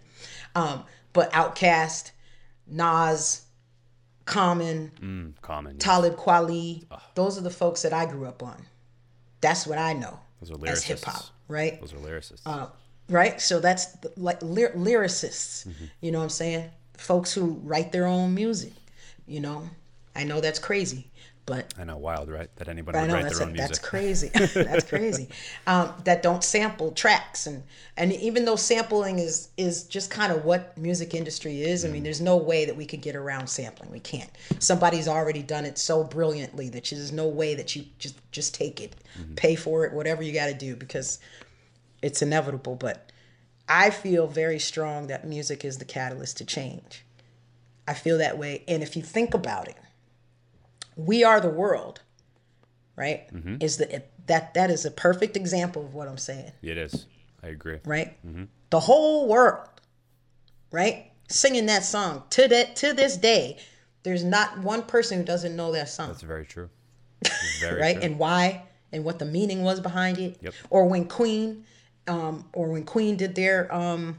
Um, 0.56 0.84
but 1.14 1.32
Outkast, 1.32 2.12
Nas, 2.68 3.44
Common, 4.26 4.92
Mm, 5.02 5.34
common. 5.42 5.74
yeah. 5.74 5.80
Talib 5.80 6.16
Kweli, 6.16 6.86
those 7.16 7.38
are 7.38 7.42
the 7.42 7.50
folks 7.50 7.82
that 7.82 7.94
I 7.94 8.06
grew 8.06 8.26
up 8.28 8.44
on. 8.44 8.64
That's 9.42 9.66
what 9.66 9.78
I 9.80 9.94
know 9.94 10.20
Those 10.42 10.52
are 10.52 10.68
as 10.68 10.84
hip 10.84 11.00
lyricists. 11.00 11.04
hop, 11.06 11.26
right? 11.48 11.80
Those 11.82 11.94
are 11.94 11.98
lyricists. 11.98 12.42
Uh, 12.46 12.68
right? 13.10 13.42
So 13.42 13.60
that's 13.60 13.88
the, 13.94 14.12
like 14.18 14.42
lyr- 14.44 14.74
lyricists. 14.76 15.68
You 16.02 16.12
know 16.12 16.20
what 16.20 16.26
I'm 16.26 16.30
saying? 16.30 16.70
Folks 16.98 17.34
who 17.34 17.60
write 17.64 17.92
their 17.92 18.06
own 18.06 18.36
music. 18.36 18.74
You 19.30 19.40
know, 19.40 19.70
I 20.16 20.24
know 20.24 20.42
that's 20.42 20.60
crazy, 20.60 21.10
but 21.46 21.74
I 21.80 21.84
know, 21.84 21.98
wild, 21.98 22.30
right? 22.30 22.48
That 22.58 22.68
anybody 22.68 23.00
would 23.00 23.08
know 23.08 23.14
write 23.16 23.32
their 23.32 23.42
own 23.42 23.54
music. 23.54 23.68
that's 23.68 23.80
crazy. 23.80 24.30
that's 24.54 24.86
crazy. 24.88 25.30
Um, 25.66 25.94
that 26.04 26.22
don't 26.22 26.44
sample 26.44 26.92
tracks 26.92 27.48
and 27.48 27.64
and 27.98 28.14
even 28.14 28.46
though 28.46 28.56
sampling 28.56 29.18
is 29.18 29.50
is 29.58 29.84
just 29.84 30.12
kind 30.12 30.32
of 30.32 30.46
what 30.46 30.78
music 30.78 31.16
industry 31.16 31.62
is. 31.62 31.86
I 31.86 31.88
mean, 31.88 32.04
there's 32.04 32.22
no 32.22 32.38
way 32.38 32.66
that 32.66 32.76
we 32.76 32.86
could 32.86 33.02
get 33.02 33.16
around 33.16 33.48
sampling. 33.48 33.92
We 33.92 34.00
can't. 34.00 34.30
Somebody's 34.60 35.08
already 35.08 35.42
done 35.42 35.66
it 35.66 35.78
so 35.78 36.04
brilliantly 36.04 36.70
that 36.70 36.86
there's 36.86 37.12
no 37.12 37.28
way 37.28 37.56
that 37.56 37.76
you 37.76 37.86
just 37.98 38.16
just 38.32 38.54
take 38.54 38.80
it, 38.80 38.96
pay 39.36 39.56
for 39.56 39.86
it, 39.86 39.94
whatever 39.94 40.22
you 40.22 40.34
got 40.34 40.48
to 40.48 40.54
do 40.54 40.76
because 40.76 41.20
it's 42.02 42.22
inevitable. 42.22 42.76
But 42.76 43.12
I 43.68 43.90
feel 43.90 44.28
very 44.28 44.60
strong 44.60 45.08
that 45.08 45.28
music 45.28 45.66
is 45.66 45.78
the 45.78 45.86
catalyst 45.86 46.38
to 46.38 46.46
change. 46.46 47.06
I 47.90 47.94
feel 47.94 48.20
that 48.20 48.38
way, 48.38 48.64
and 48.68 48.84
if 48.84 48.96
you 48.96 49.02
think 49.02 49.34
about 49.34 49.68
it, 49.68 49.76
we 50.96 51.24
are 51.24 51.40
the 51.42 51.50
world 51.50 52.02
right? 53.00 53.28
Is 53.62 53.78
the 53.78 54.04
that 54.28 54.54
that 54.54 54.70
is 54.70 54.86
a 54.86 54.92
perfect 54.92 55.36
example 55.38 55.84
of 55.86 55.94
what 55.94 56.08
i'm 56.08 56.18
saying. 56.18 56.52
It 56.62 56.78
is. 56.78 57.06
I 57.42 57.48
agree. 57.48 57.80
right? 57.86 58.16
The 58.70 58.80
whole 58.80 59.28
world 59.28 59.68
right? 60.72 61.12
Singing 61.30 61.66
that 61.68 61.84
song 61.84 62.24
to 62.32 62.48
that 62.50 62.76
to 62.78 62.94
this 62.94 63.18
day 63.18 63.58
there's 64.04 64.24
not 64.24 64.60
one 64.60 64.84
person 64.84 65.18
who 65.18 65.24
doesn't 65.24 65.56
know 65.56 65.72
that 65.72 65.90
song. 65.90 66.10
That's 66.10 66.22
very 66.22 66.46
true. 66.46 66.70
Very 67.60 67.82
right? 67.82 67.96
true. 67.96 68.06
and 68.06 68.18
why? 68.18 68.64
And 68.94 69.04
what 69.04 69.20
the 69.20 69.26
meaning 69.26 69.62
was 69.64 69.82
behind 69.82 70.18
it? 70.20 70.38
Yep. 70.42 70.54
or 70.70 70.86
when 70.86 71.06
queen 71.06 71.66
um 72.08 72.46
or 72.54 72.70
when 72.70 72.84
queen 72.84 73.16
did 73.16 73.36
their 73.36 73.74
um 73.74 74.18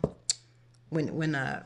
when 0.88 1.14
when 1.14 1.34
uh 1.34 1.62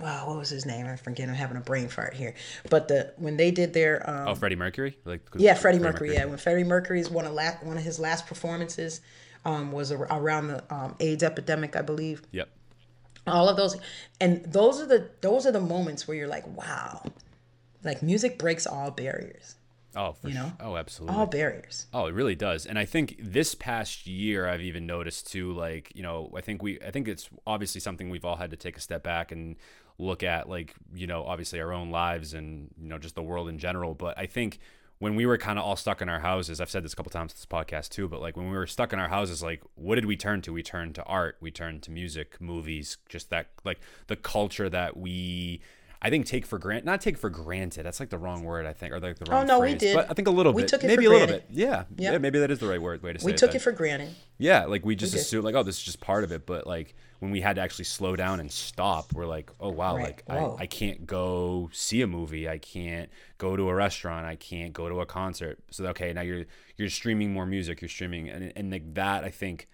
wow 0.00 0.26
what 0.28 0.36
was 0.38 0.48
his 0.48 0.64
name 0.66 0.86
i 0.86 0.96
forget 0.96 1.28
i'm 1.28 1.34
having 1.34 1.56
a 1.56 1.60
brain 1.60 1.88
fart 1.88 2.14
here 2.14 2.34
but 2.70 2.88
the 2.88 3.12
when 3.16 3.36
they 3.36 3.50
did 3.50 3.72
their 3.72 4.08
um 4.08 4.28
oh, 4.28 4.34
Freddie 4.34 4.56
Mercury? 4.56 4.96
Like 5.04 5.20
Yeah, 5.36 5.54
Freddie 5.54 5.78
Mercury. 5.78 6.14
Yeah, 6.14 6.24
when 6.26 6.38
Freddie 6.38 6.64
Mercury's 6.64 7.10
one 7.10 7.24
of 7.26 7.32
last 7.32 7.62
one 7.64 7.76
of 7.76 7.82
his 7.82 7.98
last 7.98 8.26
performances 8.26 9.00
um, 9.44 9.72
was 9.72 9.92
ar- 9.92 10.06
around 10.10 10.48
the 10.48 10.74
um, 10.74 10.94
AIDS 11.00 11.22
epidemic, 11.22 11.76
I 11.76 11.82
believe. 11.82 12.22
Yep. 12.32 12.48
All 13.26 13.48
of 13.48 13.56
those, 13.56 13.76
and 14.20 14.44
those 14.44 14.80
are 14.80 14.86
the 14.86 15.10
those 15.20 15.46
are 15.46 15.52
the 15.52 15.60
moments 15.60 16.08
where 16.08 16.16
you're 16.16 16.28
like, 16.28 16.46
wow, 16.56 17.02
like 17.84 18.02
music 18.02 18.38
breaks 18.38 18.66
all 18.66 18.90
barriers, 18.90 19.54
Oh, 19.94 20.12
for 20.12 20.28
You 20.28 20.34
know? 20.34 20.46
su- 20.58 20.64
Oh, 20.64 20.76
absolutely. 20.76 21.16
all 21.16 21.26
barriers. 21.26 21.86
Oh, 21.94 22.06
it 22.06 22.14
really 22.14 22.34
does. 22.34 22.66
And 22.66 22.78
I 22.78 22.84
think 22.84 23.16
this 23.20 23.54
past 23.54 24.06
year 24.06 24.48
I've 24.48 24.60
even 24.62 24.86
noticed 24.86 25.30
too, 25.30 25.52
like, 25.52 25.92
you 25.94 26.02
know, 26.02 26.30
I 26.36 26.40
think 26.40 26.62
we 26.62 26.80
I 26.80 26.90
think 26.90 27.06
it's 27.08 27.28
obviously 27.46 27.80
something 27.80 28.10
we've 28.10 28.24
all 28.24 28.36
had 28.36 28.50
to 28.50 28.56
take 28.56 28.76
a 28.76 28.80
step 28.80 29.02
back 29.02 29.30
and 29.32 29.56
look 29.98 30.22
at 30.22 30.48
like, 30.48 30.74
you 30.94 31.06
know, 31.06 31.24
obviously 31.24 31.60
our 31.60 31.72
own 31.72 31.90
lives 31.90 32.34
and, 32.34 32.70
you 32.80 32.88
know, 32.88 32.98
just 32.98 33.14
the 33.14 33.22
world 33.22 33.48
in 33.48 33.58
general. 33.58 33.94
But 33.94 34.16
I 34.18 34.26
think 34.26 34.58
when 35.00 35.14
we 35.16 35.26
were 35.26 35.38
kind 35.38 35.58
of 35.58 35.64
all 35.64 35.76
stuck 35.76 36.00
in 36.02 36.08
our 36.08 36.20
houses, 36.20 36.60
I've 36.60 36.70
said 36.70 36.84
this 36.84 36.92
a 36.92 36.96
couple 36.96 37.10
times 37.10 37.32
this 37.34 37.46
podcast 37.46 37.88
too, 37.90 38.08
but 38.08 38.20
like 38.20 38.36
when 38.36 38.50
we 38.50 38.56
were 38.56 38.66
stuck 38.66 38.92
in 38.92 38.98
our 38.98 39.08
houses, 39.08 39.42
like 39.42 39.62
what 39.74 39.96
did 39.96 40.04
we 40.06 40.16
turn 40.16 40.40
to? 40.42 40.52
We 40.52 40.62
turned 40.62 40.94
to 40.96 41.02
art, 41.04 41.36
we 41.40 41.50
turned 41.50 41.82
to 41.84 41.90
music, 41.90 42.40
movies, 42.40 42.98
just 43.08 43.30
that 43.30 43.48
like 43.64 43.80
the 44.06 44.16
culture 44.16 44.68
that 44.70 44.96
we 44.96 45.60
I 46.00 46.10
think 46.10 46.26
take 46.26 46.46
for 46.46 46.60
granted, 46.60 46.84
not 46.86 47.00
take 47.00 47.18
for 47.18 47.28
granted. 47.28 47.82
That's 47.84 47.98
like 47.98 48.10
the 48.10 48.18
wrong 48.18 48.44
word, 48.44 48.66
I 48.66 48.72
think, 48.72 48.92
or 48.92 49.00
like 49.00 49.18
the 49.18 49.28
oh, 49.28 49.32
wrong 49.32 49.42
Oh, 49.42 49.46
no, 49.46 49.58
we 49.60 49.70
phrase. 49.70 49.80
did. 49.80 49.96
But 49.96 50.08
I 50.08 50.14
think 50.14 50.28
a 50.28 50.30
little 50.30 50.52
We 50.52 50.62
bit, 50.62 50.68
took 50.68 50.84
it 50.84 50.86
maybe 50.86 51.06
a 51.06 51.10
little 51.10 51.26
bit. 51.26 51.46
Yeah, 51.50 51.86
Yep. 51.96 52.12
yeah, 52.12 52.18
maybe 52.18 52.38
that 52.38 52.52
is 52.52 52.60
the 52.60 52.68
right 52.68 52.80
word 52.80 53.02
way 53.02 53.14
to 53.14 53.18
say 53.18 53.26
We 53.26 53.32
it. 53.32 53.36
took 53.36 53.50
then. 53.50 53.56
it 53.56 53.62
for 53.62 53.72
granted. 53.72 54.10
Yeah, 54.38 54.66
like 54.66 54.84
we 54.86 54.94
just 54.94 55.12
did. 55.12 55.22
assumed 55.22 55.42
like, 55.44 55.56
oh, 55.56 55.64
this 55.64 55.76
is 55.78 55.82
just 55.82 55.98
part 55.98 56.22
of 56.22 56.30
it. 56.30 56.46
But 56.46 56.68
like 56.68 56.94
when 57.20 57.30
we 57.30 57.40
had 57.40 57.56
to 57.56 57.62
actually 57.62 57.84
slow 57.84 58.14
down 58.16 58.38
and 58.40 58.50
stop, 58.50 59.12
we're 59.12 59.26
like, 59.26 59.50
oh 59.60 59.70
wow, 59.70 59.96
Right. 59.96 60.04
like 60.04 60.22
Whoa. 60.26 60.56
I, 60.58 60.62
I 60.62 60.66
can't 60.66 61.06
go 61.06 61.68
see 61.72 62.00
a 62.02 62.06
movie, 62.06 62.48
I 62.48 62.58
can't 62.58 63.10
go 63.38 63.56
to 63.56 63.68
a 63.68 63.74
restaurant, 63.74 64.26
I 64.26 64.36
can't 64.36 64.72
go 64.72 64.88
to 64.88 65.00
a 65.00 65.06
concert. 65.06 65.58
So 65.70 65.86
okay, 65.86 66.12
now 66.12 66.22
you're 66.22 66.44
you're 66.76 66.90
streaming 66.90 67.32
more 67.32 67.46
music, 67.46 67.80
you're 67.80 67.88
streaming, 67.88 68.28
and 68.28 68.52
and 68.56 68.70
like 68.70 68.94
that, 68.94 69.24
I 69.24 69.30
think. 69.30 69.68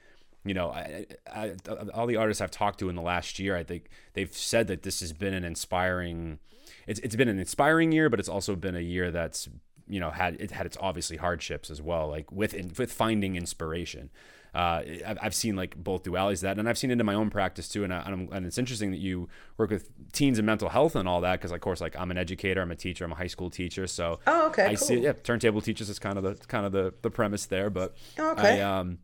You 0.47 0.53
know, 0.53 0.73
I, 0.73 1.07
I, 1.35 1.53
I, 1.71 1.73
all 1.95 2.07
the 2.07 2.17
artists 2.17 2.43
I've 2.43 2.51
talked 2.51 2.79
to 2.81 2.91
in 2.91 2.97
the 2.97 3.01
last 3.01 3.39
year, 3.39 3.57
I 3.57 3.65
think 3.65 3.89
they've 4.13 4.31
said 4.31 4.67
that 4.67 4.83
this 4.83 5.01
has 5.01 5.15
been 5.15 5.33
an 5.33 5.43
inspiring. 5.43 6.39
It's 6.87 7.01
it's 7.01 7.17
been 7.17 7.29
an 7.29 7.39
inspiring 7.39 7.93
year, 7.93 8.11
but 8.11 8.21
it's 8.21 8.29
also 8.29 8.55
been 8.55 8.77
a 8.77 8.81
year 8.81 9.11
that's 9.11 9.49
you 9.89 10.01
know 10.01 10.11
had 10.11 10.37
it 10.39 10.51
had 10.51 10.67
its 10.67 10.77
obviously 10.79 11.17
hardships 11.17 11.71
as 11.71 11.81
well, 11.81 12.09
like 12.09 12.31
with 12.31 12.53
with 12.79 12.93
finding 12.93 13.37
inspiration 13.37 14.11
uh, 14.55 14.83
I've, 15.07 15.19
I've 15.21 15.35
seen 15.35 15.57
like 15.57 15.77
both 15.77 16.05
dualities 16.05 16.35
of 16.35 16.41
that, 16.43 16.59
and 16.59 16.69
I've 16.69 16.79
seen 16.79 16.91
it 16.91 17.01
in 17.01 17.05
my 17.07 17.15
own 17.15 17.29
practice 17.31 17.69
too. 17.69 17.83
And, 17.85 17.93
I, 17.93 18.01
and, 18.03 18.15
I'm, 18.15 18.29
and 18.33 18.47
it's 18.47 18.57
interesting 18.59 18.91
that 18.93 19.01
you 19.01 19.29
work 19.59 19.71
with 19.71 19.91
teens 20.13 20.39
and 20.39 20.47
mental 20.47 20.69
health 20.69 20.95
and 20.97 21.09
all 21.09 21.21
that, 21.23 21.41
because 21.41 21.51
of 21.53 21.61
course, 21.61 21.81
like 21.81 21.97
I'm 21.99 22.11
an 22.11 22.19
educator, 22.19 22.63
I'm 22.63 22.71
a 22.71 22.77
teacher, 22.77 23.05
I'm 23.05 23.13
a 23.13 23.17
high 23.17 23.27
school 23.27 23.51
teacher, 23.51 23.87
so 23.87 24.21
Oh, 24.27 24.47
okay, 24.49 24.67
I 24.67 24.75
see, 24.75 24.95
cool. 24.97 25.05
yeah, 25.05 25.13
turntable 25.13 25.61
teachers 25.61 25.89
is 25.89 25.99
kind 25.99 26.17
of 26.19 26.25
the 26.25 26.35
kind 26.47 26.65
of 26.65 26.73
the 26.73 26.95
the 27.03 27.11
premise 27.11 27.47
there, 27.47 27.69
but 27.71 27.97
Okay. 28.19 28.61
I 28.61 28.79
um 28.79 28.99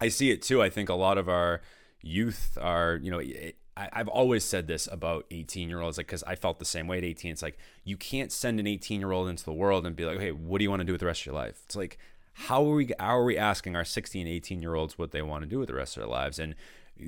I 0.00 0.08
see 0.08 0.30
it 0.30 0.42
too. 0.42 0.62
I 0.62 0.70
think 0.70 0.88
a 0.88 0.94
lot 0.94 1.18
of 1.18 1.28
our 1.28 1.60
youth 2.02 2.58
are, 2.60 2.98
you 3.02 3.10
know, 3.10 3.18
it, 3.18 3.56
I, 3.76 3.88
I've 3.92 4.08
always 4.08 4.44
said 4.44 4.66
this 4.68 4.88
about 4.90 5.24
18 5.30 5.68
year 5.68 5.80
olds, 5.80 5.96
like, 5.98 6.06
because 6.06 6.22
I 6.24 6.36
felt 6.36 6.58
the 6.58 6.64
same 6.64 6.86
way 6.86 6.98
at 6.98 7.04
18. 7.04 7.32
It's 7.32 7.42
like, 7.42 7.58
you 7.82 7.96
can't 7.96 8.30
send 8.30 8.60
an 8.60 8.66
18 8.66 9.00
year 9.00 9.10
old 9.12 9.28
into 9.28 9.44
the 9.44 9.52
world 9.52 9.86
and 9.86 9.96
be 9.96 10.04
like, 10.04 10.20
hey, 10.20 10.30
what 10.32 10.58
do 10.58 10.64
you 10.64 10.70
want 10.70 10.80
to 10.80 10.84
do 10.84 10.92
with 10.92 11.00
the 11.00 11.06
rest 11.06 11.22
of 11.22 11.26
your 11.26 11.34
life? 11.34 11.60
It's 11.64 11.74
like, 11.76 11.98
how 12.34 12.64
are 12.70 12.74
we, 12.74 12.92
how 12.98 13.18
are 13.18 13.24
we 13.24 13.38
asking 13.38 13.76
our 13.76 13.84
16, 13.84 14.26
and 14.26 14.34
18 14.34 14.62
year 14.62 14.74
olds 14.74 14.98
what 14.98 15.12
they 15.12 15.22
want 15.22 15.42
to 15.42 15.48
do 15.48 15.58
with 15.58 15.68
the 15.68 15.74
rest 15.74 15.96
of 15.96 16.02
their 16.02 16.10
lives? 16.10 16.38
And 16.38 16.54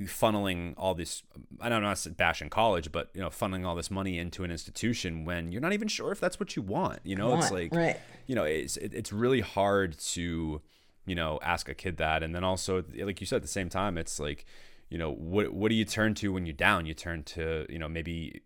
funneling 0.05 0.73
all 0.77 0.93
this, 0.93 1.23
I 1.61 1.69
don't 1.69 1.81
know, 1.81 1.89
not 1.89 2.07
bashing 2.17 2.49
college, 2.49 2.91
but, 2.91 3.09
you 3.13 3.21
know, 3.21 3.29
funneling 3.29 3.65
all 3.65 3.75
this 3.75 3.89
money 3.89 4.17
into 4.17 4.43
an 4.43 4.51
institution 4.51 5.23
when 5.23 5.51
you're 5.51 5.61
not 5.61 5.73
even 5.73 5.87
sure 5.87 6.11
if 6.11 6.19
that's 6.19 6.39
what 6.39 6.55
you 6.55 6.61
want. 6.61 6.99
You 7.03 7.15
know, 7.15 7.37
it's 7.37 7.51
like, 7.51 7.73
right. 7.73 7.99
you 8.25 8.35
know, 8.35 8.43
it's, 8.43 8.77
it, 8.77 8.93
it's 8.93 9.13
really 9.13 9.41
hard 9.41 9.97
to, 9.99 10.61
you 11.05 11.15
know, 11.15 11.39
ask 11.41 11.69
a 11.69 11.73
kid 11.73 11.97
that. 11.97 12.21
And 12.21 12.35
then 12.35 12.43
also, 12.43 12.83
like 12.97 13.21
you 13.21 13.27
said, 13.27 13.37
at 13.37 13.41
the 13.43 13.47
same 13.47 13.69
time, 13.69 13.97
it's 13.97 14.19
like, 14.19 14.45
you 14.89 14.97
know, 14.97 15.11
what 15.11 15.53
what 15.53 15.69
do 15.69 15.75
you 15.75 15.85
turn 15.85 16.13
to 16.15 16.31
when 16.31 16.45
you're 16.45 16.53
down? 16.53 16.85
You 16.85 16.93
turn 16.93 17.23
to, 17.23 17.65
you 17.69 17.77
know, 17.77 17.89
maybe 17.89 18.41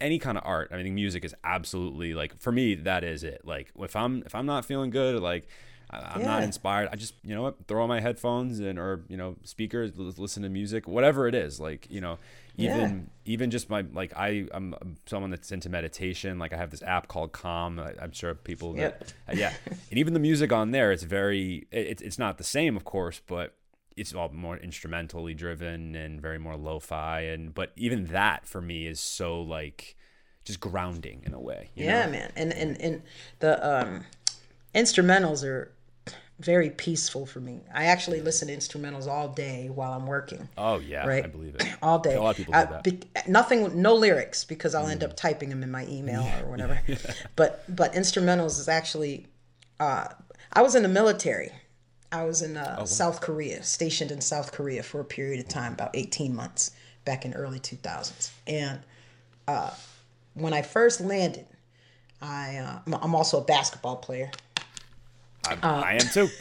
any 0.00 0.18
kind 0.18 0.36
of 0.36 0.44
art. 0.46 0.70
I 0.70 0.82
mean 0.82 0.94
music 0.94 1.24
is 1.24 1.34
absolutely 1.44 2.14
like 2.14 2.38
for 2.38 2.52
me 2.52 2.74
that 2.74 3.04
is 3.04 3.24
it. 3.24 3.42
Like 3.44 3.72
if 3.78 3.96
I'm 3.96 4.22
if 4.26 4.34
I'm 4.34 4.46
not 4.46 4.64
feeling 4.64 4.90
good, 4.90 5.20
like 5.22 5.48
I'm 5.90 6.24
not 6.24 6.42
inspired, 6.42 6.90
I 6.92 6.96
just 6.96 7.14
you 7.24 7.34
know 7.34 7.42
what 7.42 7.66
throw 7.66 7.82
on 7.82 7.88
my 7.88 8.00
headphones 8.00 8.60
and 8.60 8.78
or 8.78 9.04
you 9.08 9.16
know 9.16 9.36
speakers, 9.44 9.92
l- 9.98 10.12
listen 10.18 10.42
to 10.42 10.48
music, 10.48 10.86
whatever 10.86 11.26
it 11.28 11.34
is. 11.34 11.58
Like 11.60 11.86
you 11.90 12.00
know, 12.00 12.18
even 12.56 13.10
even 13.24 13.50
just 13.50 13.70
my 13.70 13.84
like 13.92 14.12
I 14.16 14.46
I'm 14.52 14.74
someone 15.06 15.30
that's 15.30 15.50
into 15.50 15.68
meditation. 15.70 16.38
Like 16.38 16.52
I 16.52 16.56
have 16.56 16.70
this 16.70 16.82
app 16.82 17.08
called 17.08 17.32
Calm. 17.32 17.78
I, 17.78 17.94
I'm 18.00 18.12
sure 18.12 18.34
people 18.34 18.74
that 18.74 19.14
uh, 19.28 19.32
yeah, 19.34 19.52
and 19.90 19.98
even 19.98 20.12
the 20.12 20.20
music 20.20 20.52
on 20.52 20.72
there, 20.72 20.92
it's 20.92 21.04
very 21.04 21.66
it, 21.70 21.86
it's 21.86 22.02
it's 22.02 22.18
not 22.18 22.36
the 22.38 22.44
same, 22.44 22.76
of 22.76 22.84
course, 22.84 23.20
but 23.26 23.54
it's 23.96 24.14
all 24.14 24.28
more 24.28 24.56
instrumentally 24.58 25.34
driven 25.34 25.94
and 25.96 26.20
very 26.20 26.38
more 26.38 26.56
lo-fi 26.56 27.20
and 27.20 27.52
but 27.52 27.72
even 27.74 28.06
that 28.06 28.46
for 28.46 28.60
me 28.60 28.86
is 28.86 29.00
so 29.00 29.40
like 29.42 29.96
just 30.44 30.60
grounding 30.60 31.22
in 31.26 31.34
a 31.34 31.40
way 31.40 31.70
you 31.74 31.84
yeah 31.84 32.06
know? 32.06 32.12
man 32.12 32.32
and 32.36 32.52
and 32.52 32.80
and 32.80 33.02
the 33.40 33.58
um 33.68 34.04
instrumentals 34.74 35.44
are 35.44 35.72
very 36.38 36.70
peaceful 36.70 37.26
for 37.26 37.40
me 37.40 37.60
i 37.74 37.86
actually 37.86 38.20
listen 38.20 38.46
to 38.48 38.56
instrumentals 38.56 39.08
all 39.08 39.28
day 39.28 39.68
while 39.68 39.92
i'm 39.92 40.06
working 40.06 40.48
oh 40.56 40.78
yeah 40.78 41.04
Right. 41.06 41.24
i 41.24 41.26
believe 41.26 41.56
it 41.56 41.66
all 41.82 41.98
day 41.98 42.14
a 42.14 42.22
lot 42.22 42.30
of 42.30 42.36
people 42.36 42.52
do 42.52 42.58
Uh, 42.60 42.64
that 42.66 42.84
Mm. 42.84 43.00
be- 43.00 43.30
nothing 43.30 43.82
no 43.82 43.94
lyrics 43.94 44.44
because 44.44 44.74
i'll 44.74 44.86
end 44.86 45.02
up 45.02 45.16
typing 45.16 45.48
them 45.48 45.62
in 45.64 45.70
my 45.70 45.84
email 45.86 46.22
or 46.40 46.46
whatever 46.50 46.80
but 47.34 47.64
but 47.68 47.92
instrumentals 47.94 48.60
is 48.60 48.68
actually 48.68 49.26
uh, 49.80 50.08
I 50.52 50.62
was 50.62 50.74
in 50.74 50.82
the 50.82 50.88
military. 50.88 51.52
I 52.10 52.24
was 52.24 52.42
in 52.42 52.56
Oh, 52.56 52.60
uh, 52.62 52.84
South 52.86 53.20
Korea, 53.20 53.62
stationed 53.62 54.10
in 54.10 54.20
South 54.20 54.50
Korea 54.50 54.82
for 54.82 54.98
a 54.98 55.04
period 55.04 55.38
of 55.38 55.46
time, 55.48 55.74
about 55.74 55.90
18 55.94 56.34
months 56.34 56.72
back 57.04 57.24
in 57.24 57.32
early 57.34 57.60
2000s. 57.60 58.30
And 58.48 58.80
uh, 59.46 59.70
when 60.34 60.52
I 60.54 60.62
first 60.62 61.00
landed, 61.00 61.46
I 62.20 62.56
uh, 62.56 62.78
I'm 63.02 63.14
also 63.14 63.40
a 63.40 63.44
basketball 63.44 63.96
player. 63.96 64.30
I, 65.62 65.80
I 65.80 65.92
am 65.94 66.00
too. 66.12 66.28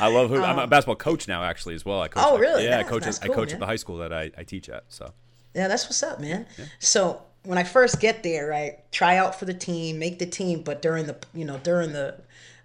I 0.00 0.08
love 0.08 0.30
who. 0.30 0.42
I'm 0.42 0.58
a 0.58 0.66
basketball 0.66 0.96
coach 0.96 1.28
now, 1.28 1.42
actually, 1.42 1.74
as 1.74 1.84
well. 1.84 2.00
I 2.00 2.08
coach. 2.08 2.22
Um, 2.24 2.34
Oh, 2.34 2.38
really? 2.38 2.64
Yeah, 2.64 2.78
I 2.78 2.82
coach. 2.82 3.04
that's 3.04 3.20
I 3.20 3.26
cool, 3.26 3.36
coach 3.36 3.52
at 3.52 3.58
the 3.60 3.66
high 3.66 3.76
school 3.76 3.98
that 3.98 4.12
I, 4.12 4.30
I 4.36 4.44
teach 4.44 4.68
at. 4.68 4.84
So 4.88 5.12
Yeah, 5.54 5.68
that's 5.68 5.84
what's 5.84 6.02
up, 6.02 6.20
man. 6.20 6.46
So 6.78 7.22
when 7.44 7.58
I 7.58 7.64
first 7.64 8.00
get 8.00 8.22
there, 8.22 8.48
right, 8.48 8.78
try 8.92 9.16
out 9.16 9.38
for 9.38 9.44
the 9.44 9.54
team, 9.54 9.98
make 9.98 10.18
the 10.18 10.26
team, 10.26 10.62
but 10.62 10.82
during 10.82 11.06
the 11.06 11.16
you 11.34 11.44
know 11.44 11.58
during 11.58 11.92
the 11.92 12.20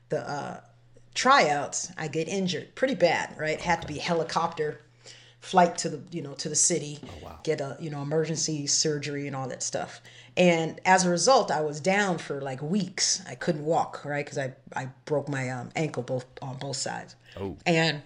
the 0.10 0.30
uh, 0.30 0.60
tryouts, 1.14 1.92
I 1.98 2.08
get 2.08 2.28
injured 2.28 2.76
pretty 2.76 2.96
bad, 2.96 3.36
right? 3.38 3.60
Had 3.60 3.82
to 3.82 3.88
be 3.88 3.98
helicopter 4.00 4.82
flight 5.40 5.78
to 5.78 5.90
the 5.90 6.02
you 6.12 6.22
know 6.22 6.34
to 6.34 6.50
the 6.50 6.56
city, 6.56 7.00
get 7.44 7.62
a 7.62 7.78
you 7.80 7.90
know 7.90 8.02
emergency 8.02 8.66
surgery 8.68 9.28
and 9.28 9.36
all 9.36 9.48
that 9.48 9.62
stuff. 9.64 10.02
And 10.36 10.80
as 10.86 11.06
a 11.06 11.10
result, 11.12 11.52
I 11.52 11.62
was 11.62 11.80
down 11.80 12.18
for 12.18 12.42
like 12.42 12.62
weeks. 12.62 13.22
I 13.30 13.36
couldn't 13.36 13.66
walk, 13.66 14.04
right, 14.04 14.26
because 14.26 14.38
I 14.40 14.54
I 14.76 14.90
broke 15.06 15.30
my 15.30 15.50
um, 15.50 15.70
ankle 15.76 16.02
both 16.04 16.26
on 16.42 16.58
both 16.58 16.78
sides. 16.78 17.16
Oh. 17.40 17.58
And 17.66 18.02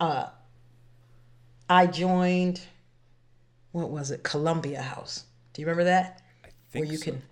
uh, 0.00 0.26
I 1.68 1.86
joined 1.86 2.60
what 3.72 3.90
was 3.90 4.10
it? 4.10 4.22
Columbia 4.22 4.82
House. 4.82 5.24
Do 5.54 5.62
you 5.62 5.66
remember 5.66 5.84
that? 5.84 6.20
I 6.44 6.48
think 6.70 6.84
where 6.84 6.92
you 6.92 6.98
so. 6.98 7.04
can 7.12 7.22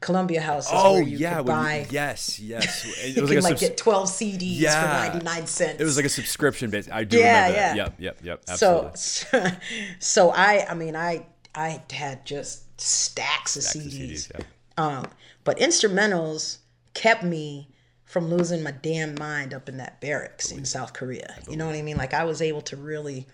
Columbia 0.00 0.40
House 0.40 0.66
is 0.66 0.72
Oh 0.74 0.94
where 0.94 1.02
you 1.02 1.18
yeah, 1.18 1.38
could 1.38 1.46
when 1.48 1.56
you- 1.56 1.62
buy 1.62 1.86
yes, 1.90 2.38
yes. 2.38 2.84
It 3.04 3.16
you 3.16 3.22
was 3.22 3.30
can 3.30 3.40
like 3.42 3.50
a 3.50 3.54
like 3.54 3.60
get 3.60 3.76
12 3.76 4.08
CDs 4.08 4.60
Yeah. 4.60 5.08
for 5.10 5.16
99 5.18 5.46
cents. 5.46 5.80
it 5.80 5.84
was 5.84 5.96
like 5.96 6.06
a 6.06 6.10
subscription 6.10 6.70
base. 6.70 6.88
I 6.90 7.04
do 7.04 7.18
Yeah, 7.18 7.46
remember 7.48 7.56
that. 7.56 7.76
yeah. 7.76 7.84
Yep, 7.84 7.94
yep, 7.98 8.18
yep. 8.46 8.56
so 8.58 8.86
Absolutely. 8.86 9.50
so 9.98 10.30
I 10.30 10.66
I 10.68 10.74
mean 10.74 10.94
I 10.96 11.26
I 11.54 11.82
had 11.90 12.24
just 12.24 12.62
stacks 12.80 13.56
of 13.56 13.62
Stacks 13.62 13.84
of 13.84 13.92
CDs. 13.92 14.10
CDs, 14.10 14.32
yeah. 14.38 14.44
Um 14.76 15.06
but 15.44 15.58
instrumentals 15.58 16.58
kept 16.94 17.22
me 17.22 17.68
from 18.04 18.28
losing 18.28 18.62
my 18.62 18.72
damn 18.72 19.14
mind 19.14 19.54
up 19.54 19.68
in 19.68 19.76
that 19.76 20.00
barracks 20.00 20.50
in 20.50 20.64
South 20.64 20.92
Korea. 20.92 21.36
You 21.48 21.56
know 21.56 21.66
what 21.66 21.76
I 21.76 21.82
mean? 21.82 21.96
Like 21.96 22.14
I 22.14 22.24
was 22.24 22.42
able 22.42 22.62
to 22.62 22.76
really 22.76 23.26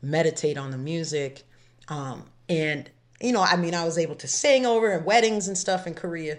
meditate 0.00 0.56
on 0.58 0.70
the 0.70 0.78
music 0.78 1.42
um 1.88 2.24
and 2.48 2.90
you 3.20 3.32
know, 3.32 3.42
I 3.42 3.56
mean 3.56 3.74
I 3.74 3.84
was 3.84 3.98
able 3.98 4.16
to 4.16 4.28
sing 4.28 4.66
over 4.66 4.92
at 4.92 5.04
weddings 5.04 5.48
and 5.48 5.56
stuff 5.56 5.86
in 5.86 5.94
Korea 5.94 6.38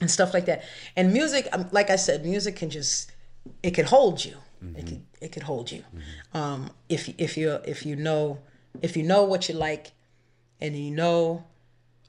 and 0.00 0.10
stuff 0.10 0.34
like 0.34 0.46
that. 0.46 0.64
And 0.96 1.12
music, 1.12 1.48
um, 1.52 1.68
like 1.72 1.88
I 1.88 1.96
said, 1.96 2.24
music 2.24 2.56
can 2.56 2.70
just 2.70 3.10
it 3.62 3.70
could 3.70 3.86
hold 3.86 4.24
you. 4.24 4.36
It 4.76 4.86
could 4.86 5.02
it 5.20 5.32
could 5.32 5.42
hold 5.42 5.72
you. 5.72 5.82
Um, 6.34 6.70
if 6.88 7.08
if 7.18 7.36
you 7.36 7.58
if 7.64 7.84
you 7.84 7.96
know 7.96 8.38
if 8.80 8.96
you 8.96 9.02
know 9.02 9.24
what 9.24 9.48
you 9.48 9.56
like, 9.56 9.92
and 10.60 10.76
you 10.76 10.92
know 10.92 11.44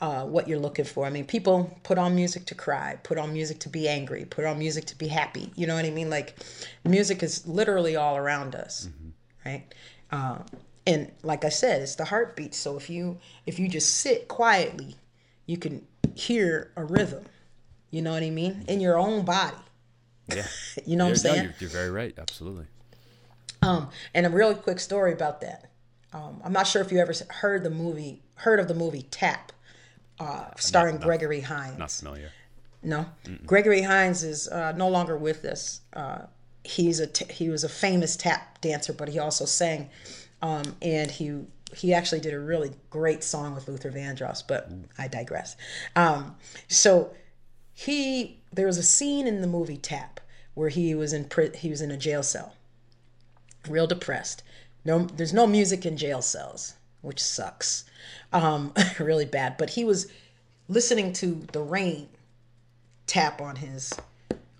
uh, 0.03 0.25
what 0.25 0.49
you're 0.49 0.59
looking 0.59 0.83
for. 0.83 1.05
I 1.05 1.09
mean, 1.09 1.25
people 1.25 1.55
put 1.83 1.97
on 1.97 2.13
music 2.13 2.43
to 2.47 2.55
cry, 2.55 2.97
put 3.03 3.17
on 3.17 3.31
music 3.31 3.59
to 3.59 3.69
be 3.69 3.87
angry, 3.87 4.25
put 4.25 4.43
on 4.43 4.59
music 4.59 4.83
to 4.87 4.97
be 4.97 5.07
happy. 5.07 5.49
You 5.55 5.65
know 5.65 5.75
what 5.75 5.85
I 5.85 5.91
mean? 5.91 6.09
Like, 6.09 6.35
music 6.83 7.23
is 7.23 7.47
literally 7.47 7.95
all 7.95 8.17
around 8.17 8.53
us, 8.53 8.89
right? 9.45 9.63
Uh, 10.11 10.39
and 10.85 11.09
like 11.23 11.45
I 11.45 11.49
said, 11.49 11.81
it's 11.81 11.95
the 11.95 12.03
heartbeat. 12.03 12.53
So 12.53 12.75
if 12.75 12.89
you 12.89 13.17
if 13.45 13.59
you 13.59 13.69
just 13.69 13.89
sit 13.99 14.27
quietly, 14.27 14.95
you 15.45 15.57
can 15.57 15.87
hear 16.15 16.71
a 16.75 16.83
rhythm. 16.83 17.23
You 17.89 18.01
know 18.01 18.11
what 18.11 18.23
I 18.23 18.29
mean? 18.29 18.65
In 18.67 18.81
your 18.81 18.97
own 18.97 19.23
body. 19.23 19.55
yeah. 20.27 20.45
You 20.85 20.97
know 20.97 21.05
what 21.05 21.11
I'm 21.11 21.23
You're- 21.23 21.29
no, 21.29 21.33
saying? 21.35 21.43
you're, 21.43 21.53
you're 21.59 21.69
very 21.69 21.91
right. 21.91 22.13
Absolutely. 22.17 22.65
Um, 23.61 23.89
and 24.13 24.25
a 24.25 24.29
really 24.29 24.55
quick 24.55 24.79
story 24.81 25.13
about 25.13 25.39
that. 25.41 25.71
Um, 26.11 26.41
I'm 26.43 26.51
not 26.51 26.67
sure 26.67 26.81
if 26.81 26.91
you 26.91 26.99
ever 26.99 27.13
heard 27.29 27.63
the 27.63 27.69
movie, 27.69 28.21
heard 28.35 28.59
of 28.59 28.67
the 28.67 28.73
movie 28.75 29.03
Tap, 29.09 29.53
uh, 30.19 30.45
starring 30.57 30.97
Gregory 30.97 31.41
Hines. 31.41 31.77
Not 31.77 31.91
familiar. 31.91 32.31
No, 32.85 33.05
Gregory 33.45 33.81
Hines 33.81 34.23
is 34.23 34.47
uh, 34.49 34.73
no 34.73 34.89
longer 34.89 35.17
with 35.17 35.45
us. 35.45 35.81
Uh, 35.93 36.23
he's 36.63 36.99
a 36.99 37.07
t- 37.07 37.31
he 37.31 37.49
was 37.49 37.63
a 37.63 37.69
famous 37.69 38.15
tap 38.17 38.59
dancer, 38.61 38.91
but 38.91 39.07
he 39.07 39.19
also 39.19 39.45
sang, 39.45 39.89
um, 40.41 40.75
and 40.81 41.09
he 41.09 41.39
he 41.73 41.93
actually 41.93 42.19
did 42.19 42.33
a 42.33 42.39
really 42.39 42.71
great 42.89 43.23
song 43.23 43.55
with 43.55 43.67
Luther 43.67 43.89
Vandross. 43.91 44.43
But 44.45 44.69
I 44.97 45.07
digress. 45.07 45.55
Um, 45.95 46.35
so 46.67 47.13
he 47.73 48.41
there 48.51 48.67
was 48.67 48.77
a 48.77 48.83
scene 48.83 49.27
in 49.27 49.41
the 49.41 49.47
movie 49.47 49.77
Tap 49.77 50.19
where 50.53 50.69
he 50.69 50.93
was 50.93 51.13
in 51.13 51.25
pri- 51.25 51.55
he 51.55 51.69
was 51.69 51.81
in 51.81 51.89
a 51.89 51.97
jail 51.97 52.21
cell, 52.21 52.53
real 53.67 53.87
depressed. 53.87 54.43
No, 54.85 55.05
there's 55.05 55.33
no 55.33 55.47
music 55.47 55.85
in 55.85 55.95
jail 55.95 56.21
cells, 56.21 56.73
which 57.03 57.21
sucks, 57.21 57.85
um, 58.31 58.73
really 58.99 59.25
bad. 59.25 59.57
But 59.57 59.69
he 59.69 59.85
was 59.85 60.11
listening 60.67 61.13
to 61.13 61.45
the 61.51 61.61
rain 61.61 62.09
tap 63.05 63.41
on 63.41 63.57
his 63.57 63.93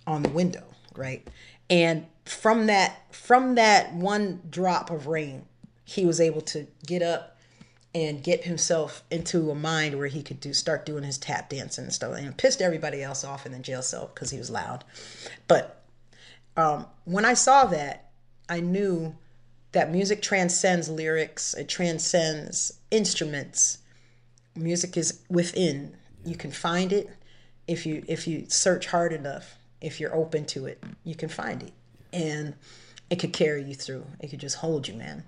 on 0.05 0.21
the 0.21 0.29
window, 0.29 0.63
right? 0.95 1.27
And 1.69 2.05
from 2.25 2.67
that 2.67 3.13
from 3.13 3.55
that 3.55 3.93
one 3.93 4.41
drop 4.49 4.91
of 4.91 5.07
rain, 5.07 5.45
he 5.85 6.05
was 6.05 6.21
able 6.21 6.41
to 6.41 6.67
get 6.85 7.01
up 7.01 7.37
and 7.95 8.23
get 8.23 8.43
himself 8.43 9.03
into 9.11 9.51
a 9.51 9.55
mind 9.55 9.97
where 9.97 10.07
he 10.07 10.23
could 10.23 10.39
do 10.39 10.53
start 10.53 10.85
doing 10.85 11.03
his 11.03 11.17
tap 11.17 11.49
dancing 11.49 11.85
and 11.85 11.93
stuff, 11.93 12.15
and 12.17 12.37
pissed 12.37 12.61
everybody 12.61 13.03
else 13.03 13.23
off 13.23 13.45
in 13.45 13.51
the 13.51 13.59
jail 13.59 13.81
cell 13.81 14.11
because 14.13 14.31
he 14.31 14.37
was 14.37 14.49
loud. 14.49 14.83
But 15.47 15.83
um, 16.57 16.87
when 17.05 17.25
I 17.25 17.35
saw 17.35 17.65
that, 17.65 18.09
I 18.49 18.59
knew 18.59 19.15
that 19.73 19.91
music 19.91 20.21
transcends 20.21 20.89
lyrics. 20.89 21.53
It 21.53 21.67
transcends 21.67 22.79
instruments. 22.89 23.79
Music 24.55 24.97
is 24.97 25.21
within. 25.29 25.95
You 26.25 26.35
can 26.35 26.51
find 26.51 26.93
it 26.93 27.09
if 27.67 27.85
you 27.85 28.03
if 28.07 28.27
you 28.27 28.45
search 28.47 28.87
hard 28.87 29.13
enough. 29.13 29.55
If 29.81 29.99
you're 29.99 30.15
open 30.15 30.45
to 30.45 30.65
it, 30.65 30.81
you 31.03 31.13
can 31.13 31.27
find 31.27 31.61
it, 31.61 31.73
and 32.13 32.55
it 33.09 33.17
could 33.17 33.33
carry 33.33 33.63
you 33.63 33.75
through. 33.75 34.05
It 34.21 34.29
could 34.29 34.39
just 34.39 34.57
hold 34.57 34.87
you, 34.87 34.93
man. 34.93 35.25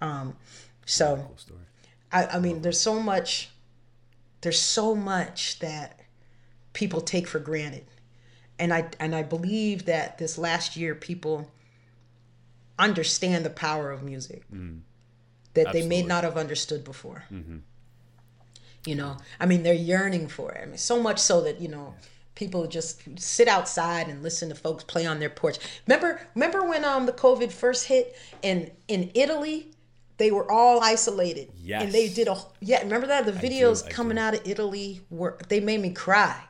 Um, 0.00 0.36
so. 0.86 1.30
I, 2.10 2.24
I 2.26 2.38
mean, 2.38 2.62
there's 2.62 2.80
so 2.80 3.00
much, 3.02 3.50
there's 4.40 4.60
so 4.60 4.94
much 4.94 5.58
that 5.58 6.00
people 6.72 7.02
take 7.02 7.26
for 7.26 7.38
granted, 7.38 7.84
and 8.58 8.72
I 8.72 8.88
and 8.98 9.14
I 9.14 9.22
believe 9.22 9.84
that 9.84 10.18
this 10.18 10.38
last 10.38 10.76
year 10.76 10.94
people 10.94 11.50
understand 12.78 13.44
the 13.44 13.50
power 13.50 13.90
of 13.90 14.02
music 14.02 14.44
that 15.54 15.72
they 15.72 15.86
may 15.86 16.02
not 16.02 16.24
have 16.24 16.36
understood 16.36 16.84
before. 16.84 17.24
You 18.86 18.94
know, 18.94 19.16
I 19.40 19.46
mean, 19.46 19.62
they're 19.64 19.74
yearning 19.74 20.28
for 20.28 20.52
it. 20.52 20.62
I 20.62 20.66
mean, 20.66 20.78
so 20.78 21.02
much 21.02 21.18
so 21.18 21.42
that 21.42 21.60
you 21.60 21.68
know. 21.68 21.94
People 22.34 22.68
just 22.68 23.02
sit 23.18 23.48
outside 23.48 24.06
and 24.06 24.22
listen 24.22 24.48
to 24.48 24.54
folks 24.54 24.84
play 24.84 25.04
on 25.04 25.18
their 25.18 25.28
porch. 25.28 25.58
Remember, 25.88 26.20
remember 26.36 26.64
when 26.64 26.84
um 26.84 27.04
the 27.04 27.12
COVID 27.12 27.50
first 27.50 27.88
hit 27.88 28.16
and 28.44 28.70
in 28.86 29.10
Italy, 29.14 29.72
they 30.18 30.30
were 30.30 30.48
all 30.48 30.80
isolated. 30.80 31.50
Yes. 31.60 31.82
And 31.82 31.92
they 31.92 32.08
did 32.08 32.28
a 32.28 32.36
yeah. 32.60 32.82
Remember 32.82 33.08
that 33.08 33.26
the 33.26 33.32
videos 33.32 33.84
I 33.84 33.90
coming 33.90 34.16
do. 34.16 34.22
out 34.22 34.34
of 34.34 34.42
Italy 34.46 35.00
were 35.10 35.36
they 35.48 35.58
made 35.58 35.80
me 35.80 35.90
cry. 35.90 36.40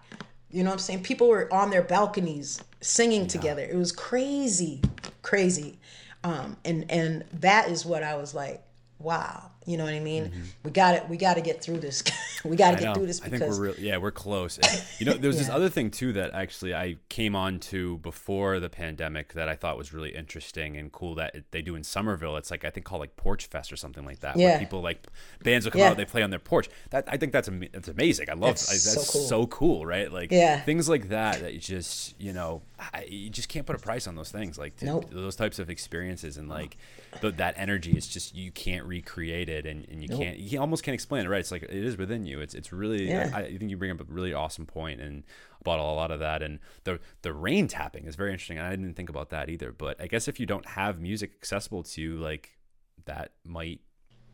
You 0.50 0.62
know 0.62 0.68
what 0.68 0.74
I'm 0.74 0.78
saying? 0.80 1.04
People 1.04 1.28
were 1.28 1.50
on 1.52 1.70
their 1.70 1.82
balconies 1.82 2.60
singing 2.82 3.26
together. 3.26 3.62
It 3.62 3.76
was 3.76 3.92
crazy, 3.92 4.82
crazy. 5.22 5.78
Um, 6.24 6.56
and 6.64 6.90
and 6.90 7.24
that 7.34 7.68
is 7.70 7.86
what 7.86 8.02
I 8.02 8.16
was 8.16 8.34
like, 8.34 8.62
wow. 8.98 9.50
You 9.68 9.76
know 9.76 9.84
what 9.84 9.92
I 9.92 10.00
mean? 10.00 10.24
Mm-hmm. 10.24 10.40
We 10.64 10.70
got 10.70 10.94
it. 10.94 11.06
We 11.10 11.18
got 11.18 11.34
to 11.34 11.42
get 11.42 11.62
through 11.62 11.80
this. 11.80 12.02
we 12.44 12.56
got 12.56 12.70
to 12.70 12.76
get 12.78 12.84
know. 12.86 12.94
through 12.94 13.06
this 13.06 13.20
I 13.20 13.24
think 13.24 13.34
because 13.42 13.58
we're 13.60 13.66
real, 13.66 13.74
yeah, 13.78 13.98
we're 13.98 14.10
close. 14.10 14.58
You 14.98 15.04
know, 15.04 15.12
there's 15.12 15.36
was 15.36 15.46
this 15.46 15.54
other 15.54 15.68
thing 15.68 15.90
too 15.90 16.14
that 16.14 16.32
actually 16.32 16.74
I 16.74 16.96
came 17.10 17.36
on 17.36 17.60
to 17.60 17.98
before 17.98 18.60
the 18.60 18.70
pandemic 18.70 19.34
that 19.34 19.46
I 19.46 19.56
thought 19.56 19.76
was 19.76 19.92
really 19.92 20.14
interesting 20.14 20.78
and 20.78 20.90
cool 20.90 21.14
that 21.16 21.34
it, 21.34 21.44
they 21.50 21.60
do 21.60 21.74
in 21.74 21.84
Somerville. 21.84 22.38
It's 22.38 22.50
like 22.50 22.64
I 22.64 22.70
think 22.70 22.86
called 22.86 23.00
like 23.00 23.14
Porch 23.16 23.44
Fest 23.44 23.70
or 23.70 23.76
something 23.76 24.06
like 24.06 24.20
that, 24.20 24.38
Yeah. 24.38 24.52
where 24.52 24.58
people 24.58 24.80
like 24.80 25.06
bands 25.44 25.66
will 25.66 25.72
come 25.72 25.82
Yeah. 25.82 25.90
out, 25.90 25.98
they 25.98 26.06
play 26.06 26.22
on 26.22 26.30
their 26.30 26.38
porch. 26.38 26.70
That 26.88 27.04
I 27.06 27.18
think 27.18 27.32
that's 27.32 27.48
am- 27.48 27.68
that's 27.70 27.88
amazing. 27.88 28.30
I 28.30 28.32
love 28.32 28.52
That's 28.54 28.70
I, 28.70 28.72
that's 28.72 29.12
so 29.12 29.18
so 29.18 29.46
cool. 29.46 29.80
cool. 29.80 29.86
right? 29.86 30.10
Like 30.10 30.32
Yeah. 30.32 30.60
things 30.60 30.88
like 30.88 31.10
that 31.10 31.40
that 31.40 31.52
you 31.52 31.60
just 31.60 32.18
you 32.18 32.32
know 32.32 32.62
I, 32.78 33.04
you 33.06 33.28
just 33.28 33.50
can't 33.50 33.66
put 33.66 33.76
a 33.76 33.80
price 33.80 34.06
on 34.06 34.14
those 34.14 34.30
things. 34.30 34.56
Like 34.56 34.76
to- 34.76 34.86
Nope. 34.86 35.10
those 35.10 35.36
types 35.36 35.58
of 35.58 35.68
experiences 35.68 36.38
and 36.38 36.50
uh-huh. 36.50 36.60
like 36.60 36.78
th- 37.20 37.36
that 37.36 37.54
energy 37.56 37.96
is 37.96 38.06
just 38.08 38.34
you 38.34 38.50
can't 38.52 38.84
recreate 38.84 39.48
it 39.48 39.66
and, 39.66 39.86
and 39.88 40.02
you 40.02 40.08
Nope. 40.08 40.20
can't 40.20 40.38
you 40.38 40.60
almost 40.60 40.82
can't 40.84 40.94
explain 40.94 41.24
it 41.24 41.28
right 41.28 41.40
it's 41.40 41.50
like 41.50 41.62
it 41.62 41.70
is 41.70 41.96
within 41.96 42.24
you 42.26 42.40
it's 42.40 42.54
it's 42.54 42.72
really 42.72 43.08
Yeah. 43.08 43.30
I, 43.34 43.40
I 43.42 43.56
think 43.58 43.70
you 43.70 43.76
bring 43.76 43.90
up 43.90 44.00
a 44.00 44.04
really 44.04 44.32
awesome 44.34 44.66
point 44.66 45.00
and 45.00 45.24
about 45.60 45.78
a 45.78 45.82
lot 45.82 46.10
of 46.10 46.20
that 46.20 46.42
and 46.42 46.58
the 46.84 47.00
the 47.22 47.32
rain 47.32 47.66
tapping 47.68 48.06
is 48.06 48.14
very 48.16 48.30
interesting 48.32 48.58
I 48.58 48.70
didn't 48.70 48.94
think 48.94 49.08
about 49.10 49.30
that 49.30 49.48
either 49.48 49.72
but 49.72 50.00
I 50.00 50.06
guess 50.06 50.28
if 50.28 50.38
you 50.38 50.46
don't 50.46 50.66
have 50.66 51.00
music 51.00 51.32
accessible 51.40 51.82
to 51.84 52.00
you 52.00 52.16
like 52.18 52.58
that 53.06 53.32
might 53.44 53.80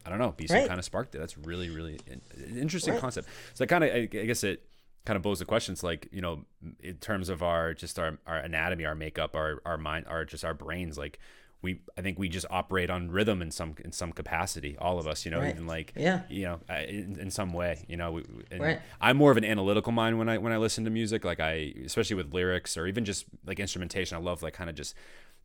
I 0.04 0.10
don't 0.10 0.18
know 0.18 0.32
be 0.36 0.46
some 0.46 0.58
Right. 0.58 0.68
kind 0.68 0.78
of 0.78 0.84
spark 0.84 1.10
there 1.12 1.20
that's 1.20 1.38
really 1.38 1.70
really 1.70 1.98
an 2.10 2.20
interesting 2.58 2.94
Right. 2.94 3.00
concept 3.00 3.28
so 3.54 3.64
I 3.64 3.66
kind 3.66 3.84
of 3.84 3.90
I, 3.90 3.98
I 4.00 4.06
guess 4.06 4.44
it 4.44 4.64
kind 5.06 5.16
of 5.18 5.22
pose 5.22 5.38
the 5.38 5.44
questions 5.44 5.82
like 5.82 6.08
you 6.12 6.22
know, 6.22 6.46
in 6.80 6.96
terms 6.96 7.28
of 7.28 7.42
our 7.42 7.74
just 7.74 7.98
our 7.98 8.18
our 8.26 8.38
anatomy, 8.38 8.86
our 8.86 8.94
makeup, 8.94 9.36
our 9.36 9.60
our 9.66 9.76
mind, 9.76 10.06
our 10.08 10.24
just 10.24 10.44
our 10.46 10.54
brains, 10.54 10.96
like. 10.96 11.18
We, 11.64 11.80
I 11.98 12.02
think 12.02 12.18
we 12.18 12.28
just 12.28 12.46
operate 12.50 12.90
on 12.90 13.10
rhythm 13.10 13.42
in 13.42 13.50
some 13.50 13.74
in 13.84 13.90
some 13.90 14.12
capacity. 14.12 14.76
All 14.78 14.98
of 15.00 15.06
us, 15.08 15.24
you 15.24 15.30
know, 15.32 15.40
Right. 15.40 15.54
even 15.54 15.66
like 15.66 15.92
Yeah. 15.96 16.20
you 16.28 16.44
know, 16.44 16.60
uh, 16.70 16.74
in, 16.86 17.18
in 17.18 17.30
some 17.30 17.52
way, 17.52 17.84
you 17.88 17.96
know. 17.96 18.12
We, 18.12 18.24
Right. 18.56 18.80
I'm 19.00 19.16
more 19.16 19.30
of 19.32 19.36
an 19.36 19.44
analytical 19.44 19.90
mind 19.90 20.18
when 20.18 20.28
I 20.28 20.38
when 20.38 20.52
I 20.52 20.58
listen 20.58 20.84
to 20.84 20.90
music. 20.90 21.24
Like 21.24 21.40
I, 21.40 21.72
especially 21.84 22.16
with 22.16 22.32
lyrics 22.32 22.76
or 22.76 22.86
even 22.86 23.04
just 23.04 23.24
like 23.46 23.58
instrumentation, 23.58 24.16
I 24.16 24.20
love 24.20 24.42
like 24.42 24.54
kind 24.54 24.70
of 24.70 24.76
just 24.76 24.94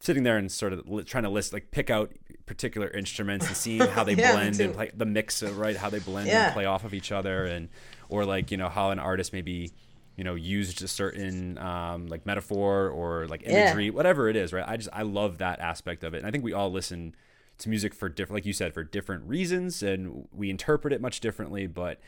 sitting 0.02 0.24
there 0.24 0.38
and 0.38 0.52
sort 0.52 0.72
of 0.74 0.86
trying 1.06 1.24
to 1.24 1.30
list 1.30 1.52
like 1.54 1.72
pick 1.72 1.90
out 1.90 2.12
particular 2.46 2.88
instruments 2.90 3.48
and 3.48 3.56
seeing 3.58 3.80
how 3.96 4.04
they 4.04 4.14
Yeah, 4.14 4.32
blend 4.34 4.60
and 4.60 4.74
play 4.74 4.92
the 4.96 5.06
mix 5.06 5.42
of 5.42 5.58
right 5.58 5.76
how 5.76 5.90
they 5.90 6.00
blend 6.00 6.28
Yeah. 6.28 6.46
and 6.46 6.54
play 6.54 6.66
off 6.66 6.84
of 6.86 6.94
each 6.94 7.12
other 7.12 7.46
and 7.46 7.70
or 8.10 8.26
like 8.26 8.50
you 8.52 8.58
know 8.58 8.70
how 8.70 8.92
an 8.92 9.00
artist 9.00 9.34
maybe 9.34 9.72
you 10.20 10.26
know 10.26 10.36
used 10.36 10.84
a 10.84 10.88
certain 10.90 11.58
um, 11.60 12.08
like 12.08 12.26
metaphor 12.26 12.90
or 12.90 13.26
like 13.28 13.42
Yeah. 13.44 13.52
imagery 13.72 13.90
whatever 13.90 14.28
it 14.28 14.36
is 14.36 14.52
right 14.52 14.66
i 14.68 14.76
just 14.76 14.90
i 14.92 15.02
love 15.02 15.38
that 15.38 15.62
aspect 15.62 16.04
of 16.04 16.14
it 16.14 16.18
and 16.18 16.28
i 16.28 16.32
think 16.32 16.44
we 16.44 16.52
all 16.52 16.70
listen 16.70 17.16
to 17.60 17.70
music 17.70 17.94
for 17.94 18.10
different 18.10 18.36
like 18.36 18.46
you 18.46 18.52
said 18.52 18.74
for 18.74 18.84
different 18.84 19.24
reasons 19.24 19.82
and 19.82 20.28
we 20.34 20.50
interpret 20.50 20.92
it 20.92 21.00
much 21.00 21.22
differently 21.22 21.68
but 21.68 22.02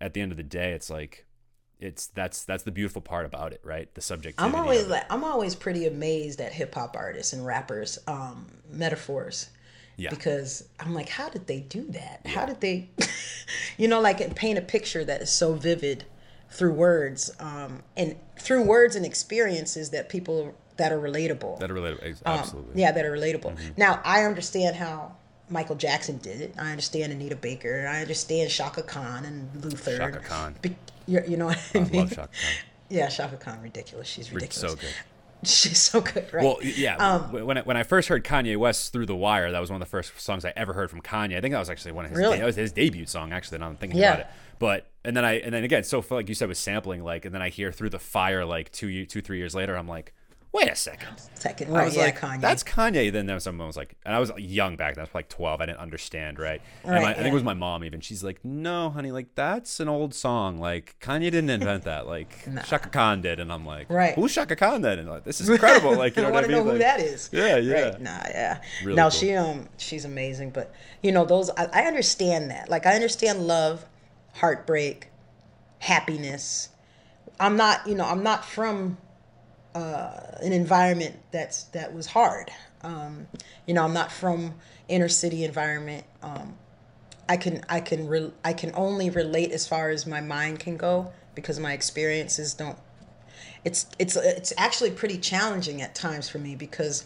at 0.00 0.14
the 0.14 0.22
end 0.22 0.32
of 0.32 0.38
the 0.38 0.42
day 0.42 0.72
it's 0.72 0.88
like 0.88 1.26
it's 1.78 2.06
that's 2.06 2.42
that's 2.44 2.62
the 2.62 2.72
beautiful 2.72 3.02
part 3.02 3.26
about 3.26 3.52
it 3.52 3.60
right 3.62 3.94
the 3.94 4.00
subject 4.00 4.40
I'm 4.40 4.54
always 4.54 4.86
like 4.86 5.04
I'm 5.12 5.22
always 5.22 5.54
pretty 5.54 5.86
amazed 5.86 6.40
at 6.40 6.54
hip 6.54 6.74
hop 6.74 6.96
artists 6.96 7.34
and 7.34 7.44
rappers 7.44 7.98
um, 8.08 8.46
metaphors. 8.70 9.50
Yeah. 9.96 10.10
Because 10.10 10.68
I'm 10.78 10.94
like, 10.94 11.08
how 11.08 11.28
did 11.28 11.48
they 11.48 11.58
do 11.58 11.82
that? 11.90 12.24
How 12.24 12.46
did 12.46 12.60
they, 12.60 12.88
you 13.78 13.88
know, 13.88 14.00
like 14.00 14.32
paint 14.36 14.56
a 14.56 14.62
picture 14.62 15.04
that 15.04 15.20
is 15.22 15.30
so 15.30 15.54
vivid 15.54 16.04
through 16.50 16.72
words 16.72 17.30
um, 17.40 17.82
and 17.96 18.16
through 18.38 18.62
words 18.64 18.96
and 18.96 19.04
experiences 19.04 19.90
that 19.90 20.08
people 20.08 20.54
that 20.76 20.92
are 20.92 20.98
relatable. 20.98 21.58
that 21.58 21.70
are 21.70 21.74
related 21.74 22.00
ex- 22.02 22.22
Um, 22.24 22.38
absolutely 22.38 22.80
yeah, 22.80 22.92
that 22.92 23.04
are 23.04 23.12
relatable. 23.12 23.56
Now, 23.76 24.00
I 24.04 24.22
understand 24.24 24.76
how 24.76 25.16
Michael 25.50 25.76
Jackson 25.76 26.18
did 26.18 26.40
it. 26.40 26.54
I 26.58 26.70
understand 26.70 27.12
Anita 27.12 27.36
Baker. 27.36 27.88
I 27.90 28.00
understand 28.00 28.50
Chaka 28.50 28.82
Khan 28.82 29.24
and 29.24 29.64
Luther. 29.64 29.98
Chaka 29.98 30.20
Khan. 30.20 30.54
Be- 30.62 30.76
you, 31.06 31.36
know 31.36 31.46
what 31.46 31.58
I 31.74 31.78
i 31.78 31.84
mean? 31.84 31.92
love 32.00 32.10
Chaka 32.10 32.28
Khan. 32.28 32.28
Yeah, 32.90 33.08
Chaka 33.08 33.36
Khan, 33.36 33.60
ridiculous. 33.60 34.08
She's 34.08 34.32
ridiculous. 34.32 34.72
so 34.72 34.76
good 34.76 34.94
She's 35.44 35.78
so 35.78 36.00
good, 36.00 36.32
right? 36.32 36.42
Well, 36.42 36.56
yeah. 36.62 36.96
Um, 36.96 37.32
when 37.46 37.58
I, 37.58 37.60
when 37.62 37.76
I 37.76 37.82
first 37.84 38.08
heard 38.08 38.24
Kanye 38.24 38.56
West 38.56 38.92
through 38.92 39.06
the 39.06 39.14
wire, 39.14 39.52
that 39.52 39.60
was 39.60 39.70
one 39.70 39.80
of 39.80 39.86
the 39.86 39.90
first 39.90 40.18
songs 40.20 40.44
I 40.44 40.52
ever 40.56 40.72
heard 40.72 40.90
from 40.90 41.00
Kanye. 41.00 41.36
I 41.36 41.40
think 41.40 41.52
that 41.52 41.60
was 41.60 41.70
actually 41.70 41.92
one 41.92 42.06
of 42.06 42.10
his. 42.10 42.18
Really? 42.18 42.38
That 42.38 42.44
was 42.46 42.56
his 42.56 42.72
debut 42.72 43.06
song. 43.06 43.32
Actually, 43.32 43.58
now 43.58 43.68
I'm 43.68 43.76
thinking 43.76 44.00
Yeah. 44.00 44.08
about 44.14 44.20
it. 44.20 44.26
But 44.58 44.86
and 45.08 45.16
then 45.16 45.24
I 45.24 45.40
and 45.40 45.52
then 45.54 45.64
again, 45.64 45.82
so 45.84 46.02
for, 46.02 46.14
like 46.16 46.28
you 46.28 46.34
said 46.34 46.48
with 46.48 46.58
sampling, 46.58 47.02
like 47.02 47.24
and 47.24 47.34
then 47.34 47.42
I 47.42 47.48
hear 47.48 47.72
through 47.72 47.90
the 47.90 47.98
fire 47.98 48.44
like 48.44 48.70
two 48.70 49.06
two 49.06 49.20
three 49.20 49.38
years 49.38 49.54
later, 49.54 49.76
I'm 49.76 49.88
like, 49.88 50.12
wait 50.52 50.68
a 50.68 50.74
second. 50.76 51.08
Second, 51.34 51.70
I 51.74 51.78
right? 51.78 51.84
was 51.84 51.96
Yeah, 51.96 52.02
like, 52.04 52.18
Kanye. 52.18 52.40
that's 52.40 52.64
Kanye. 52.64 53.12
Then 53.12 53.26
there 53.26 53.34
was 53.36 53.44
someone 53.44 53.66
was 53.66 53.76
like, 53.76 53.96
and 54.06 54.14
I 54.14 54.18
was 54.18 54.32
young 54.38 54.76
back 54.76 54.94
then. 54.94 55.02
I 55.02 55.04
was 55.04 55.14
like 55.14 55.28
12. 55.28 55.60
I 55.60 55.66
didn't 55.66 55.78
understand, 55.78 56.38
right? 56.38 56.60
and 56.84 56.92
Right, 56.92 57.02
my, 57.02 57.10
I 57.10 57.14
think 57.14 57.28
it 57.28 57.34
was 57.34 57.42
my 57.44 57.54
mom 57.54 57.84
even. 57.84 58.00
She's 58.00 58.24
like, 58.24 58.42
no, 58.44 58.90
honey, 58.90 59.10
like 59.12 59.34
that's 59.34 59.78
an 59.80 59.88
old 59.88 60.14
song. 60.14 60.58
Like 60.58 60.96
Kanye 61.00 61.30
didn't 61.30 61.50
invent 61.50 61.84
that. 61.84 62.06
Like 62.06 62.48
Chaka 62.66 62.88
Khan 62.88 63.20
did. 63.20 63.40
And 63.40 63.52
I'm 63.52 63.64
like, 63.66 63.90
Right. 63.90 64.14
Who's 64.14 64.34
Chaka 64.34 64.56
Khan 64.56 64.80
then? 64.82 64.98
And 64.98 65.08
like, 65.08 65.24
this 65.24 65.40
is 65.40 65.48
incredible. 65.54 65.96
Like, 65.96 66.16
you 66.16 66.22
know 66.22 66.28
I 66.28 66.32
what 66.32 66.42
want 66.42 66.44
I 66.46 66.48
to 66.48 66.54
mean? 66.54 66.58
know 66.58 66.64
who 66.72 66.78
Like- 66.78 66.80
that 66.80 67.00
is. 67.00 67.30
Yeah, 67.32 67.56
yeah. 67.58 67.80
Right. 67.90 68.00
Nah, 68.00 68.10
yeah. 68.28 68.60
Really 68.82 68.96
now 68.96 69.10
cool. 69.10 69.18
she 69.18 69.34
um 69.34 69.68
she's 69.76 70.04
amazing, 70.06 70.50
but 70.50 70.72
you 71.02 71.12
know 71.12 71.24
those 71.26 71.50
I, 71.50 71.66
I 71.72 71.82
understand 71.82 72.50
that. 72.50 72.68
Like 72.70 72.84
I 72.86 72.94
understand 72.94 73.46
love, 73.46 73.84
heartbreak, 74.38 75.08
happiness. 75.78 76.70
I'm 77.40 77.56
not 77.56 77.86
you 77.86 77.94
know 77.94 78.04
I'm 78.04 78.22
not 78.22 78.44
from 78.44 78.98
uh, 79.74 80.20
an 80.40 80.52
environment 80.52 81.16
that's 81.30 81.64
that 81.64 81.94
was 81.94 82.06
hard. 82.06 82.50
Um, 82.82 83.26
you 83.66 83.74
know 83.74 83.84
I'm 83.84 83.94
not 83.94 84.10
from 84.10 84.54
inner 84.88 85.08
city 85.08 85.44
environment. 85.44 86.04
Um, 86.22 86.56
I 87.28 87.36
can 87.36 87.62
I 87.68 87.80
can 87.80 88.08
re- 88.08 88.32
I 88.44 88.52
can 88.52 88.72
only 88.74 89.10
relate 89.10 89.52
as 89.52 89.66
far 89.66 89.90
as 89.90 90.06
my 90.06 90.20
mind 90.20 90.60
can 90.60 90.76
go 90.76 91.12
because 91.34 91.60
my 91.60 91.72
experiences 91.72 92.54
don't 92.54 92.78
it's 93.64 93.86
it's 93.98 94.16
it's 94.16 94.52
actually 94.56 94.90
pretty 94.90 95.18
challenging 95.18 95.82
at 95.82 95.94
times 95.94 96.28
for 96.28 96.38
me 96.38 96.54
because 96.54 97.04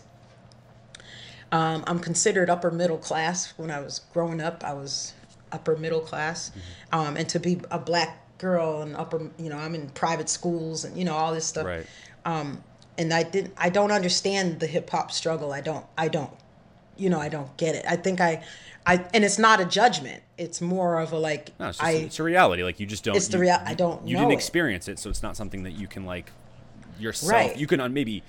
um, 1.51 1.85
I'm 1.87 1.99
considered 1.99 2.49
upper 2.49 2.71
middle 2.71 2.99
class. 2.99 3.53
When 3.57 3.71
I 3.71 3.81
was 3.81 4.01
growing 4.13 4.41
up, 4.41 4.65
I 4.65 4.73
was 4.73 5.13
upper 5.53 5.77
middle 5.77 6.01
class, 6.01 6.51
Mm-hmm. 6.51 6.99
um, 6.99 7.17
and 7.17 7.29
to 7.31 7.39
be 7.41 7.61
a 7.71 7.79
black 7.79 8.19
girl 8.39 8.83
and 8.83 8.97
upper, 8.97 9.31
you 9.39 9.49
know, 9.49 9.57
I'm 9.59 9.75
in 9.75 9.89
private 9.91 10.29
schools 10.29 10.85
and 10.85 10.97
you 10.97 11.05
know 11.05 11.15
all 11.15 11.33
this 11.33 11.47
stuff. 11.47 11.65
Right. 11.67 11.87
Um, 12.25 12.63
and 12.99 13.13
I 13.13 13.23
didn't. 13.23 13.55
I 13.57 13.71
don't 13.71 13.91
understand 13.93 14.61
the 14.61 14.67
hip 14.67 14.91
hop 14.91 15.13
struggle. 15.13 15.53
I 15.53 15.61
don't. 15.61 15.85
I 15.97 16.09
don't. 16.09 16.31
You 16.97 17.09
know, 17.11 17.19
I 17.21 17.29
don't 17.29 17.57
get 17.57 17.75
it. 17.75 17.85
I 17.89 17.97
think 17.97 18.21
I, 18.21 18.45
I, 18.87 19.05
and 19.15 19.25
it's 19.25 19.39
not 19.39 19.61
a 19.61 19.65
judgment. 19.65 20.23
It's 20.37 20.61
more 20.61 21.01
of 21.01 21.13
a 21.13 21.19
like. 21.19 21.59
No, 21.59 21.69
it's 21.71 21.79
just 21.79 21.89
I. 21.89 21.93
it's 21.93 22.19
a 22.21 22.23
reality. 22.23 22.63
Like 22.63 22.79
you 22.81 22.87
just 22.87 23.03
don't. 23.05 23.17
It's 23.17 23.29
the 23.29 23.39
you- 23.39 23.43
rea- 23.45 23.51
I 23.65 23.75
don't 23.75 24.07
You 24.07 24.17
didn't 24.17 24.33
it. 24.33 24.35
experience 24.35 24.89
it, 24.89 24.99
so 24.99 25.09
it's 25.09 25.23
not 25.23 25.37
something 25.37 25.63
that 25.63 25.73
you 25.73 25.87
can 25.89 26.05
like 26.05 26.31
yourself. 26.99 27.33
Right. 27.33 27.57
You 27.57 27.67
can 27.67 27.81
uh, 27.81 27.89
maybe 27.89 28.23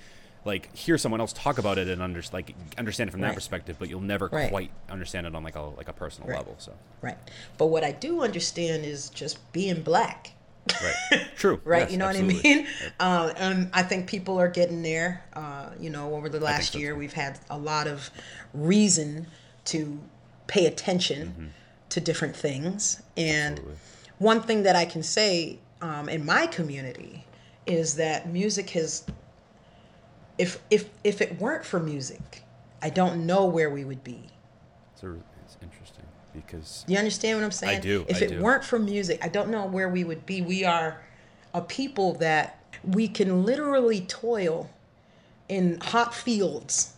like 0.44 0.74
hear 0.76 0.98
someone 0.98 1.20
else 1.20 1.32
talk 1.32 1.58
about 1.58 1.78
it 1.78 1.88
and 1.88 2.02
under, 2.02 2.22
like 2.32 2.54
understand 2.76 3.08
it 3.08 3.12
from 3.12 3.20
that 3.22 3.34
perspective, 3.34 3.76
but 3.78 3.88
you'll 3.88 4.00
never 4.00 4.28
Right. 4.32 4.50
quite 4.50 4.70
understand 4.90 5.26
it 5.26 5.34
on 5.34 5.42
like 5.42 5.56
a 5.56 5.62
like 5.62 5.88
a 5.88 5.92
personal 5.92 6.28
Right. 6.28 6.38
level. 6.38 6.54
So 6.58 6.72
Right. 7.00 7.16
But 7.58 7.66
what 7.66 7.82
I 7.84 7.92
do 7.92 8.22
understand 8.22 8.84
is 8.84 9.08
just 9.10 9.38
being 9.52 9.82
black. 9.82 10.32
right, 10.82 11.26
true, 11.36 11.60
right? 11.64 11.80
Yes, 11.82 11.92
you 11.92 11.98
know 11.98 12.06
absolutely. 12.06 12.34
what 12.36 12.44
I 12.46 12.54
mean? 12.54 12.66
Uh, 12.98 13.32
and 13.36 13.70
I 13.74 13.82
think 13.82 14.06
people 14.06 14.38
are 14.40 14.48
getting 14.48 14.82
there. 14.82 15.22
Uh, 15.34 15.70
you 15.78 15.90
know, 15.90 16.14
over 16.14 16.28
the 16.30 16.40
last 16.40 16.72
so, 16.72 16.78
year, 16.78 16.92
too. 16.92 16.98
we've 16.98 17.12
had 17.12 17.38
a 17.50 17.58
lot 17.58 17.86
of 17.86 18.10
reason 18.54 19.26
to 19.66 19.98
pay 20.46 20.66
attention 20.66 21.28
Mm-hmm. 21.28 21.46
to 21.90 22.00
different 22.00 22.34
things. 22.36 23.02
And 23.16 23.58
Absolutely. 23.58 23.76
one 24.18 24.40
thing 24.42 24.62
that 24.64 24.74
I 24.76 24.84
can 24.84 25.02
say 25.02 25.58
um, 25.82 26.08
in 26.08 26.24
my 26.24 26.46
community 26.46 27.24
is 27.66 27.96
that 27.96 28.28
music 28.28 28.70
has. 28.70 29.04
If 30.38 30.60
if 30.70 30.88
if 31.04 31.20
it 31.20 31.40
weren't 31.40 31.64
for 31.64 31.78
music, 31.80 32.42
I 32.82 32.90
don't 32.90 33.26
know 33.26 33.44
where 33.46 33.70
we 33.70 33.84
would 33.84 34.02
be. 34.04 34.24
So 35.00 35.16
it's 35.44 35.56
interesting 35.62 36.04
because 36.34 36.84
you 36.88 36.98
understand 36.98 37.38
what 37.38 37.44
I'm 37.44 37.50
saying? 37.52 37.78
I 37.78 37.80
do, 37.80 38.04
If 38.08 38.16
I 38.16 38.24
it 38.24 38.28
do. 38.30 38.40
weren't 38.42 38.64
for 38.64 38.78
music, 38.78 39.20
I 39.22 39.28
don't 39.28 39.50
know 39.50 39.66
where 39.66 39.88
we 39.88 40.02
would 40.04 40.26
be. 40.26 40.42
We 40.42 40.64
are 40.64 41.00
a 41.52 41.60
people 41.60 42.14
that 42.14 42.58
we 42.82 43.06
can 43.08 43.44
literally 43.44 44.00
toil 44.00 44.68
in 45.48 45.78
hot 45.80 46.14
fields 46.14 46.94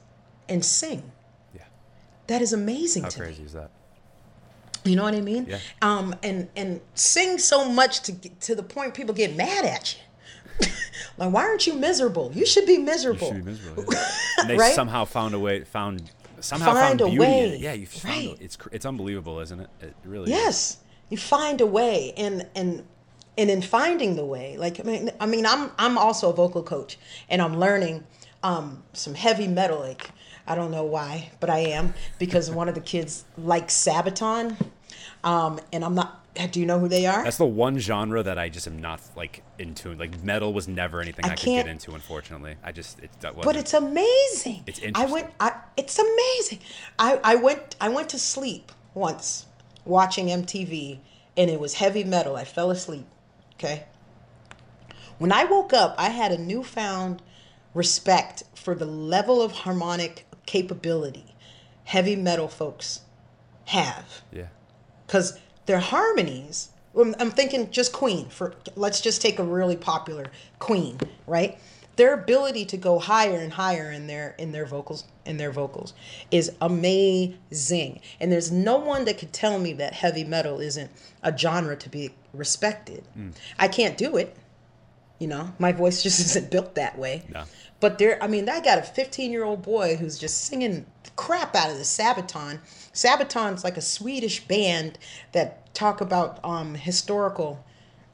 and 0.49 0.65
sing. 0.65 1.11
yeah, 1.55 1.63
That 2.29 2.41
is 2.41 2.53
amazing 2.53 3.03
how 3.03 3.09
to 3.11 3.21
me. 3.21 3.27
crazy 3.27 3.43
is 3.43 3.53
that? 3.53 3.71
You 4.85 4.95
know 4.97 5.03
what 5.03 5.15
I 5.15 5.21
mean? 5.21 5.47
Yeah. 5.49 5.59
Um, 5.83 6.15
and 6.23 6.49
and 6.57 6.81
sing 6.95 7.39
so 7.39 7.69
much 7.69 8.01
to 8.03 8.13
get, 8.13 8.41
to 8.43 8.55
the 8.55 8.63
point 8.63 8.95
people 8.95 9.15
get 9.15 9.35
mad 9.37 9.65
at 9.65 9.95
you. 9.95 10.01
Like, 11.19 11.33
why 11.33 11.43
aren't 11.45 11.67
you 11.67 11.75
miserable? 11.75 12.31
You 12.35 12.45
should 12.47 12.67
be 12.67 12.75
You 12.75 12.81
miserable. 12.81 13.29
should 13.29 13.45
be 13.45 13.51
miserable. 13.51 13.85
yeah. 13.93 14.09
and 14.39 14.51
they 14.51 14.57
Right? 14.57 14.75
somehow 14.75 15.05
found 15.05 15.35
a 15.35 15.39
way, 15.39 15.65
found 15.65 16.11
somehow 16.41 16.73
Find 16.75 16.79
found 16.79 17.01
a 17.01 17.05
beauty 17.07 17.15
in 17.17 17.21
way. 17.31 17.49
it. 17.57 17.61
Yeah, 17.61 17.73
you 17.73 17.87
found 17.87 18.15
Right. 18.15 18.29
it. 18.33 18.39
It's 18.41 18.57
cr- 18.57 18.69
it's 18.73 18.87
unbelievable, 18.87 19.41
isn't 19.41 19.61
it? 19.61 19.71
It 19.81 19.95
really 20.05 20.25
is. 20.33 20.39
Yes, 20.39 20.77
you 21.09 21.17
find 21.17 21.61
a 21.61 21.67
way, 21.67 22.13
and 22.17 22.47
and 22.55 22.85
and 23.39 23.51
in 23.51 23.63
finding 23.63 24.17
the 24.17 24.25
way, 24.25 24.57
like 24.59 24.79
I 24.81 24.83
mean, 24.83 25.11
I 25.21 25.27
mean, 25.27 25.47
I'm 25.47 25.71
I'm 25.79 25.97
also 25.99 26.31
a 26.31 26.35
vocal 26.35 26.63
coach, 26.63 26.99
and 27.29 27.41
I'm 27.43 27.59
learning 27.59 28.05
um, 28.43 28.83
some 28.93 29.15
heavy 29.15 29.47
metal. 29.49 29.81
Like 29.81 30.11
I 30.47 30.55
don't 30.55 30.71
know 30.71 30.85
why, 30.85 31.31
but 31.41 31.49
I 31.51 31.59
am 31.61 31.95
because 32.19 32.51
one 32.51 32.69
of 32.69 32.75
the 32.75 32.81
kids 32.81 33.25
likes 33.39 33.75
Sabaton, 33.75 34.57
um, 35.25 35.59
and 35.73 35.85
I'm 35.85 35.95
not. 35.95 36.23
Do 36.51 36.61
you 36.61 36.67
know 36.67 36.79
who 36.79 36.89
they 36.89 37.07
are? 37.07 37.25
That's 37.25 37.39
the 37.39 37.47
one 37.47 37.79
genre 37.79 38.23
that 38.23 38.39
I 38.39 38.49
just 38.49 38.67
am 38.67 38.81
not 38.81 39.01
like 39.17 39.43
in 39.59 39.75
tune. 39.75 39.99
Like 39.99 40.23
metal 40.23 40.53
was 40.53 40.69
never 40.69 41.01
anything 41.01 41.25
I 41.25 41.31
I, 41.33 41.35
could 41.35 41.47
get 41.47 41.67
into. 41.67 41.93
Unfortunately, 41.93 42.57
I 42.63 42.73
just 42.73 43.01
it 43.01 43.11
that 43.21 43.37
but 43.41 43.57
it's 43.57 43.75
amazing. 43.75 44.65
It's 44.67 44.81
I 44.95 45.07
went. 45.07 45.31
I, 45.41 45.53
it's 45.77 45.99
amazing. 45.99 46.61
I, 46.99 47.21
I 47.23 47.35
went. 47.37 47.77
I 47.81 47.89
went 47.89 48.09
to 48.11 48.19
sleep 48.19 48.73
once 48.95 49.47
watching 49.85 50.27
MTV, 50.27 50.99
and 51.37 51.51
it 51.51 51.61
was 51.61 51.75
heavy 51.75 52.05
metal. 52.05 52.37
I 52.37 52.45
fell 52.45 52.71
asleep. 52.71 53.07
Okay. 53.55 53.85
When 55.19 55.33
I 55.33 55.45
woke 55.45 55.73
up, 55.73 55.95
I 55.97 56.11
had 56.11 56.33
a 56.33 56.39
newfound 56.39 57.23
respect 57.73 58.43
for 58.55 58.75
the 58.75 58.85
level 58.85 59.41
of 59.41 59.53
harmonic 59.53 60.27
capability 60.45 61.37
heavy 61.87 62.17
metal 62.17 62.49
folks 62.49 63.01
have 63.67 64.23
yeah, 64.33 64.47
because 65.07 65.39
their 65.67 65.81
harmonies. 65.81 66.71
I'm 66.97 67.31
thinking 67.31 67.71
just 67.71 67.93
queen 67.93 68.31
for 68.31 68.55
let's 68.75 69.03
just 69.03 69.21
take 69.21 69.39
a 69.39 69.45
really 69.45 69.77
popular 69.77 70.27
queen 70.59 70.99
right? 71.27 71.59
Their 71.97 72.13
ability 72.15 72.67
to 72.67 72.77
go 72.77 72.99
higher 72.99 73.39
and 73.39 73.53
higher 73.53 73.91
in 73.91 74.07
their 74.07 74.35
in 74.39 74.53
their 74.53 74.67
vocals 74.67 75.05
in 75.25 75.39
their 75.39 75.51
vocals 75.51 75.95
is 76.31 76.53
amazing. 76.61 78.01
And 78.21 78.31
there's 78.31 78.53
no 78.53 78.77
one 78.77 79.05
that 79.07 79.19
could 79.19 79.33
tell 79.33 79.59
me 79.59 79.73
that 79.75 79.95
heavy 79.95 80.25
metal 80.25 80.61
isn't 80.61 80.91
a 81.23 81.37
genre 81.37 81.77
to 81.77 81.89
be 81.89 82.11
respected. 82.33 83.05
Mm. 83.19 83.33
I 83.59 83.69
can't 83.69 83.97
do 83.97 84.17
it 84.17 84.37
You 85.19 85.29
know, 85.29 85.53
my 85.59 85.73
voice 85.73 86.03
just 86.03 86.21
isn't 86.27 86.51
built 86.51 86.75
that 86.75 86.99
way. 86.99 87.23
No. 87.33 87.45
But 87.81 87.99
there, 87.99 88.23
I 88.23 88.27
mean, 88.27 88.49
I 88.49 88.61
got 88.61 88.79
a 88.79 88.83
15 88.83 89.31
year 89.33 89.45
old 89.45 89.63
boy 89.63 89.97
who's 89.97 90.19
just 90.19 90.43
singing 90.45 90.87
crap 91.17 91.55
out 91.55 91.71
of 91.71 91.77
the 91.77 91.85
Sabaton. 91.85 92.59
Sabaton's 92.93 93.65
like 93.65 93.77
a 93.77 93.83
Swedish 93.83 94.47
band 94.47 94.99
that 95.33 95.75
talk 95.75 96.01
about 96.01 96.41
um, 96.45 96.75
historical 96.75 97.65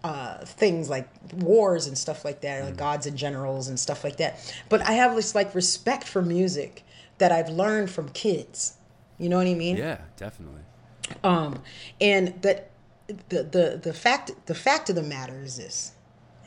uh, 0.05 0.45
things 0.45 0.91
like 0.91 1.09
wars 1.35 1.87
and 1.87 1.97
stuff 1.97 2.25
like 2.25 2.41
that, 2.41 2.61
Mm. 2.63 2.65
like 2.67 2.77
gods 2.77 3.07
and 3.07 3.17
generals 3.17 3.69
and 3.69 3.79
stuff 3.79 4.03
like 4.03 4.17
that. 4.17 4.41
But 4.69 4.83
I 4.83 4.93
have 4.95 5.15
this 5.15 5.35
like 5.35 5.55
respect 5.55 6.09
for 6.09 6.23
music 6.23 6.83
that 7.19 7.31
I've 7.31 7.49
learned 7.49 7.89
from 7.89 8.09
kids. 8.09 8.75
You 9.19 9.29
know 9.29 9.37
what 9.37 9.47
I 9.47 9.55
mean? 9.55 9.77
Yeah, 9.77 9.99
definitely. 10.17 10.63
Um, 11.23 11.63
and 12.01 12.35
that 12.43 12.71
the 13.29 13.45
the 13.45 13.81
the 13.81 13.93
fact 13.95 14.33
the 14.47 14.55
fact 14.57 14.91
of 14.91 14.97
the 14.97 15.03
matter 15.05 15.41
is 15.41 15.57
this, 15.57 15.93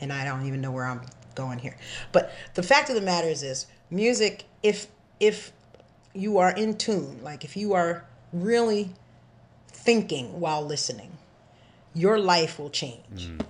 and 0.02 0.12
I 0.12 0.26
don't 0.26 0.46
even 0.46 0.62
know 0.62 0.72
where 0.72 0.86
I'm 0.86 1.02
going 1.36 1.60
here, 1.60 1.78
but 2.12 2.32
the 2.54 2.64
fact 2.64 2.89
of 2.89 2.96
the 2.96 3.02
matter 3.02 3.28
is 3.28 3.41
this: 3.41 3.68
music, 3.89 4.46
if 4.64 4.88
if 5.20 5.52
you 6.14 6.38
are 6.38 6.52
in 6.52 6.78
tune, 6.78 7.20
like 7.22 7.43
if 7.43 7.58
you 7.58 7.74
are 7.74 8.06
really 8.32 8.91
thinking 9.68 10.39
while 10.39 10.66
listening, 10.66 11.12
your 11.93 12.20
life 12.20 12.58
will 12.58 12.70
change. 12.70 13.30
Mm. 13.30 13.46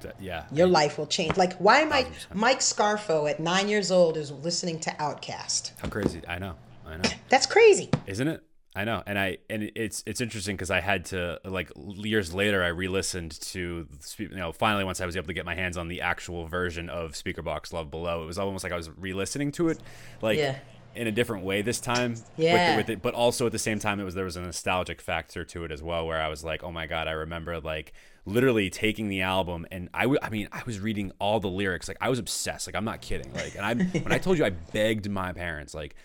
Th- 0.00 0.14
yeah. 0.18 0.44
Your 0.52 0.66
life 0.66 0.98
will 0.98 1.06
change. 1.06 1.36
Like 1.36 1.54
why 1.54 1.80
am 1.80 1.92
I 1.92 2.06
Mike 2.34 2.60
Scarfo 2.60 3.30
at 3.30 3.38
nine 3.40 3.68
years 3.68 3.90
old 3.90 4.16
is 4.16 4.30
listening 4.30 4.80
to 4.80 4.90
Outkast. 4.92 5.72
How 5.78 5.88
crazy. 5.88 6.22
I 6.26 6.38
know. 6.38 6.54
I 6.86 6.96
know. 6.96 7.10
That's 7.28 7.46
crazy. 7.46 7.90
Isn't 8.06 8.28
it? 8.28 8.42
I 8.76 8.84
know, 8.84 9.02
and 9.04 9.18
I 9.18 9.38
and 9.48 9.72
it's 9.74 10.04
it's 10.06 10.20
interesting 10.20 10.54
because 10.54 10.70
I 10.70 10.80
had 10.80 11.06
to 11.06 11.40
like 11.44 11.72
years 11.76 12.32
later 12.32 12.62
I 12.62 12.68
re-listened 12.68 13.32
to 13.40 13.88
you 14.18 14.28
know 14.28 14.52
finally 14.52 14.84
once 14.84 15.00
I 15.00 15.06
was 15.06 15.16
able 15.16 15.26
to 15.26 15.32
get 15.32 15.44
my 15.44 15.56
hands 15.56 15.76
on 15.76 15.88
the 15.88 16.02
actual 16.02 16.46
version 16.46 16.88
of 16.88 17.12
Speakerboxxx 17.12 17.72
Love 17.72 17.90
Below 17.90 18.22
it 18.22 18.26
was 18.26 18.38
almost 18.38 18.62
like 18.62 18.72
I 18.72 18.76
was 18.76 18.88
re-listening 18.96 19.50
to 19.52 19.70
it 19.70 19.80
like 20.22 20.38
Yeah. 20.38 20.56
in 20.94 21.08
a 21.08 21.10
different 21.12 21.44
way 21.44 21.62
this 21.62 21.80
time 21.80 22.14
Yeah. 22.36 22.52
with, 22.52 22.62
it, 22.62 22.76
with 22.76 22.90
it 22.98 23.02
but 23.02 23.14
also 23.14 23.44
at 23.46 23.50
the 23.52 23.58
same 23.58 23.80
time 23.80 23.98
it 23.98 24.04
was 24.04 24.14
there 24.14 24.24
was 24.24 24.36
a 24.36 24.40
nostalgic 24.40 25.00
factor 25.00 25.44
to 25.46 25.64
it 25.64 25.72
as 25.72 25.82
well 25.82 26.06
where 26.06 26.20
I 26.22 26.28
was 26.28 26.44
like 26.44 26.62
oh 26.62 26.70
my 26.70 26.86
god 26.86 27.08
I 27.08 27.12
remember 27.12 27.58
like 27.60 27.92
literally 28.24 28.70
taking 28.70 29.08
the 29.08 29.22
album 29.22 29.66
and 29.72 29.88
I 29.92 30.02
w- 30.02 30.20
I 30.22 30.30
mean 30.30 30.46
I 30.52 30.62
was 30.64 30.78
reading 30.78 31.10
all 31.18 31.40
the 31.40 31.48
lyrics 31.50 31.88
like 31.88 31.96
I 32.00 32.08
was 32.08 32.20
obsessed 32.20 32.68
like 32.68 32.76
I'm 32.76 32.84
not 32.84 33.00
kidding 33.00 33.32
like 33.32 33.56
and 33.56 33.66
I 33.66 33.74
when 33.98 34.12
I 34.12 34.18
told 34.18 34.38
you 34.38 34.44
I 34.44 34.50
begged 34.50 35.10
my 35.10 35.32
parents 35.32 35.74
like 35.74 35.96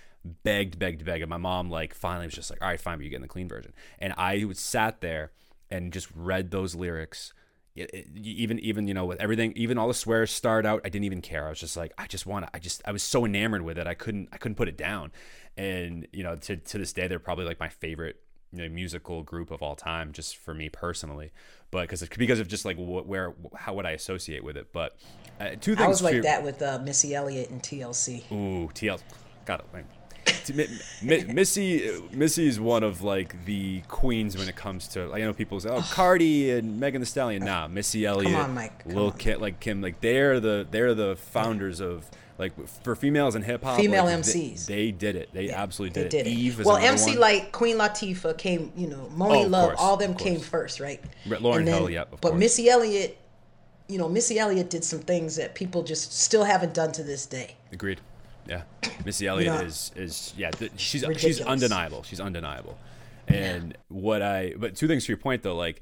begged, 0.44 0.80
begged, 0.80 1.06
begged. 1.06 1.22
And 1.22 1.30
my 1.30 1.38
mom 1.38 1.70
like 1.70 1.94
finally 1.94 2.26
was 2.28 2.34
just 2.36 2.50
like, 2.50 2.62
all 2.62 2.68
right, 2.68 2.80
fine, 2.80 2.98
but 2.98 3.04
you're 3.04 3.12
getting 3.12 3.22
the 3.22 3.28
clean 3.28 3.48
version. 3.48 3.74
And 4.00 4.14
I 4.18 4.44
would 4.44 4.58
sat 4.58 5.02
there 5.02 5.32
and 5.70 5.94
just 5.94 6.08
read 6.16 6.52
those 6.52 6.76
lyrics. 6.76 7.34
It, 7.76 7.90
it- 7.94 8.08
even 8.16 8.58
even 8.60 8.88
you 8.88 8.94
know 8.94 9.04
with 9.06 9.20
everything 9.20 9.52
even 9.58 9.78
all 9.78 9.90
the 9.90 9.94
swears 9.94 10.32
starred 10.32 10.66
out 10.66 10.80
i 10.86 10.90
didn't 10.90 11.04
even 11.04 11.20
care 11.22 11.46
i 11.46 11.50
was 11.50 11.60
just 11.60 11.76
like 11.76 11.92
i 11.98 12.08
just 12.08 12.26
want 12.26 12.46
to 12.46 12.52
i 12.56 12.58
just 12.60 12.82
i 12.86 12.92
was 12.94 13.04
so 13.04 13.26
enamored 13.26 13.64
with 13.64 13.78
it 13.78 13.86
i 13.86 13.94
couldn't 13.94 14.30
i 14.32 14.38
couldn't 14.38 14.56
put 14.56 14.70
it 14.70 14.78
down 14.78 15.12
and 15.58 16.08
you 16.14 16.24
know 16.24 16.38
to, 16.38 16.56
to 16.56 16.78
this 16.78 16.94
day 16.94 17.10
they're 17.10 17.20
probably 17.20 17.44
like 17.44 17.60
my 17.60 17.68
favorite 17.68 18.22
you 18.54 18.62
know, 18.62 18.70
musical 18.70 19.24
group 19.24 19.52
of 19.52 19.62
all 19.62 19.76
time 19.76 20.14
just 20.14 20.38
for 20.38 20.54
me 20.54 20.70
personally 20.70 21.32
but 21.70 21.82
because 21.82 22.08
because 22.18 22.40
of 22.40 22.48
just 22.48 22.64
like 22.64 22.78
what 22.78 23.08
where 23.08 23.34
how 23.58 23.74
would 23.74 23.86
i 23.86 23.92
associate 23.92 24.42
with 24.42 24.56
it 24.56 24.72
but 24.72 24.96
uh, 25.42 25.50
two 25.60 25.76
things 25.76 25.82
I 25.82 25.88
was 25.90 26.02
like 26.02 26.22
that 26.22 26.44
with 26.44 26.62
uh, 26.62 26.80
Missy 26.82 27.14
Elliott 27.14 27.50
and 27.50 27.62
TLC. 27.62 28.32
Ooh, 28.32 28.70
tlc 28.74 29.02
Got 29.46 29.60
it. 29.60 29.86
Wait. 30.54 30.68
T- 30.70 31.06
Mi- 31.06 31.24
Mi- 31.26 31.34
Missy, 31.34 31.92
Missy 32.12 32.48
is 32.48 32.60
one 32.60 32.84
of 32.84 33.02
like 33.02 33.46
the 33.46 33.82
queens 33.88 34.38
when 34.38 34.48
it 34.50 34.56
comes 34.56 34.88
to 34.90 35.08
like, 35.08 35.22
I 35.22 35.26
know 35.26 35.34
people 35.34 35.60
say, 35.60 35.70
oh, 35.70 35.82
Cardi 35.92 36.52
and 36.52 36.80
Megan 36.80 37.02
Thee 37.02 37.06
Stallion. 37.06 37.44
Nah, 37.46 37.68
Missy 37.68 38.06
Elliott, 38.06 38.36
on, 38.36 38.54
Mike, 38.54 38.84
come 38.84 38.94
Lil 38.94 39.06
on. 39.08 39.18
Kim, 39.18 39.42
like 39.42 39.60
Kim, 39.60 39.82
like 39.82 40.02
they're 40.02 40.40
the 40.40 40.68
they're 40.70 40.94
the 40.94 41.16
founders 41.16 41.80
of 41.80 42.10
like 42.38 42.52
for 42.84 42.96
females 42.96 43.36
in 43.36 43.42
hip 43.44 43.64
hop. 43.64 43.80
Female 43.80 44.04
like, 44.06 44.20
MCs. 44.20 44.66
They, 44.66 44.92
did 44.92 45.16
it. 45.16 45.30
They 45.34 45.50
absolutely 45.52 45.94
They 46.02 46.10
did, 46.10 46.24
did 46.26 46.28
it. 46.28 46.32
it. 46.32 46.38
Eve 46.38 46.60
is 46.60 46.66
well, 46.66 46.76
MC 46.78 47.12
one. 47.12 47.20
like 47.20 47.52
Queen 47.54 47.78
Latifah 47.78 48.38
came, 48.38 48.74
you 48.76 48.88
know, 48.88 49.08
Oh, 49.10 49.16
Monie 49.18 49.46
of 49.46 49.52
Love, 49.52 49.68
course, 49.70 49.80
all 49.80 49.96
them 49.98 50.16
came 50.16 50.40
first, 50.42 50.80
right? 50.82 51.02
Lauryn 51.28 51.64
then- 51.66 51.88
Hill, 51.88 52.02
of 52.04 52.12
but 52.12 52.22
course. 52.32 52.40
Missy 52.40 52.68
Elliott, 52.70 53.18
you 53.88 53.98
know, 53.98 54.10
Missy 54.10 54.38
Elliott 54.38 54.70
did 54.70 54.84
some 54.84 55.00
things 55.00 55.38
that 55.38 55.56
people 55.56 55.82
just 55.84 56.12
still 56.20 56.44
haven't 56.44 56.74
done 56.74 56.92
to 56.92 57.04
this 57.04 57.26
day. 57.26 57.56
Agreed. 57.72 58.02
Yeah, 58.48 58.64
Missy 59.06 59.28
Elliott 59.28 59.54
know, 59.54 59.62
is 59.62 59.92
is 59.96 60.34
yeah. 60.38 60.52
Th- 60.52 60.72
she's 60.78 61.04
she's 61.18 61.42
undeniable. 61.42 62.04
She's 62.04 62.20
undeniable. 62.20 62.78
And 63.28 63.78
what 63.88 64.22
I 64.22 64.54
but 64.58 64.76
two 64.76 64.88
things 64.88 65.06
to 65.06 65.12
your 65.12 65.18
point 65.18 65.44
though, 65.44 65.56
like 65.56 65.82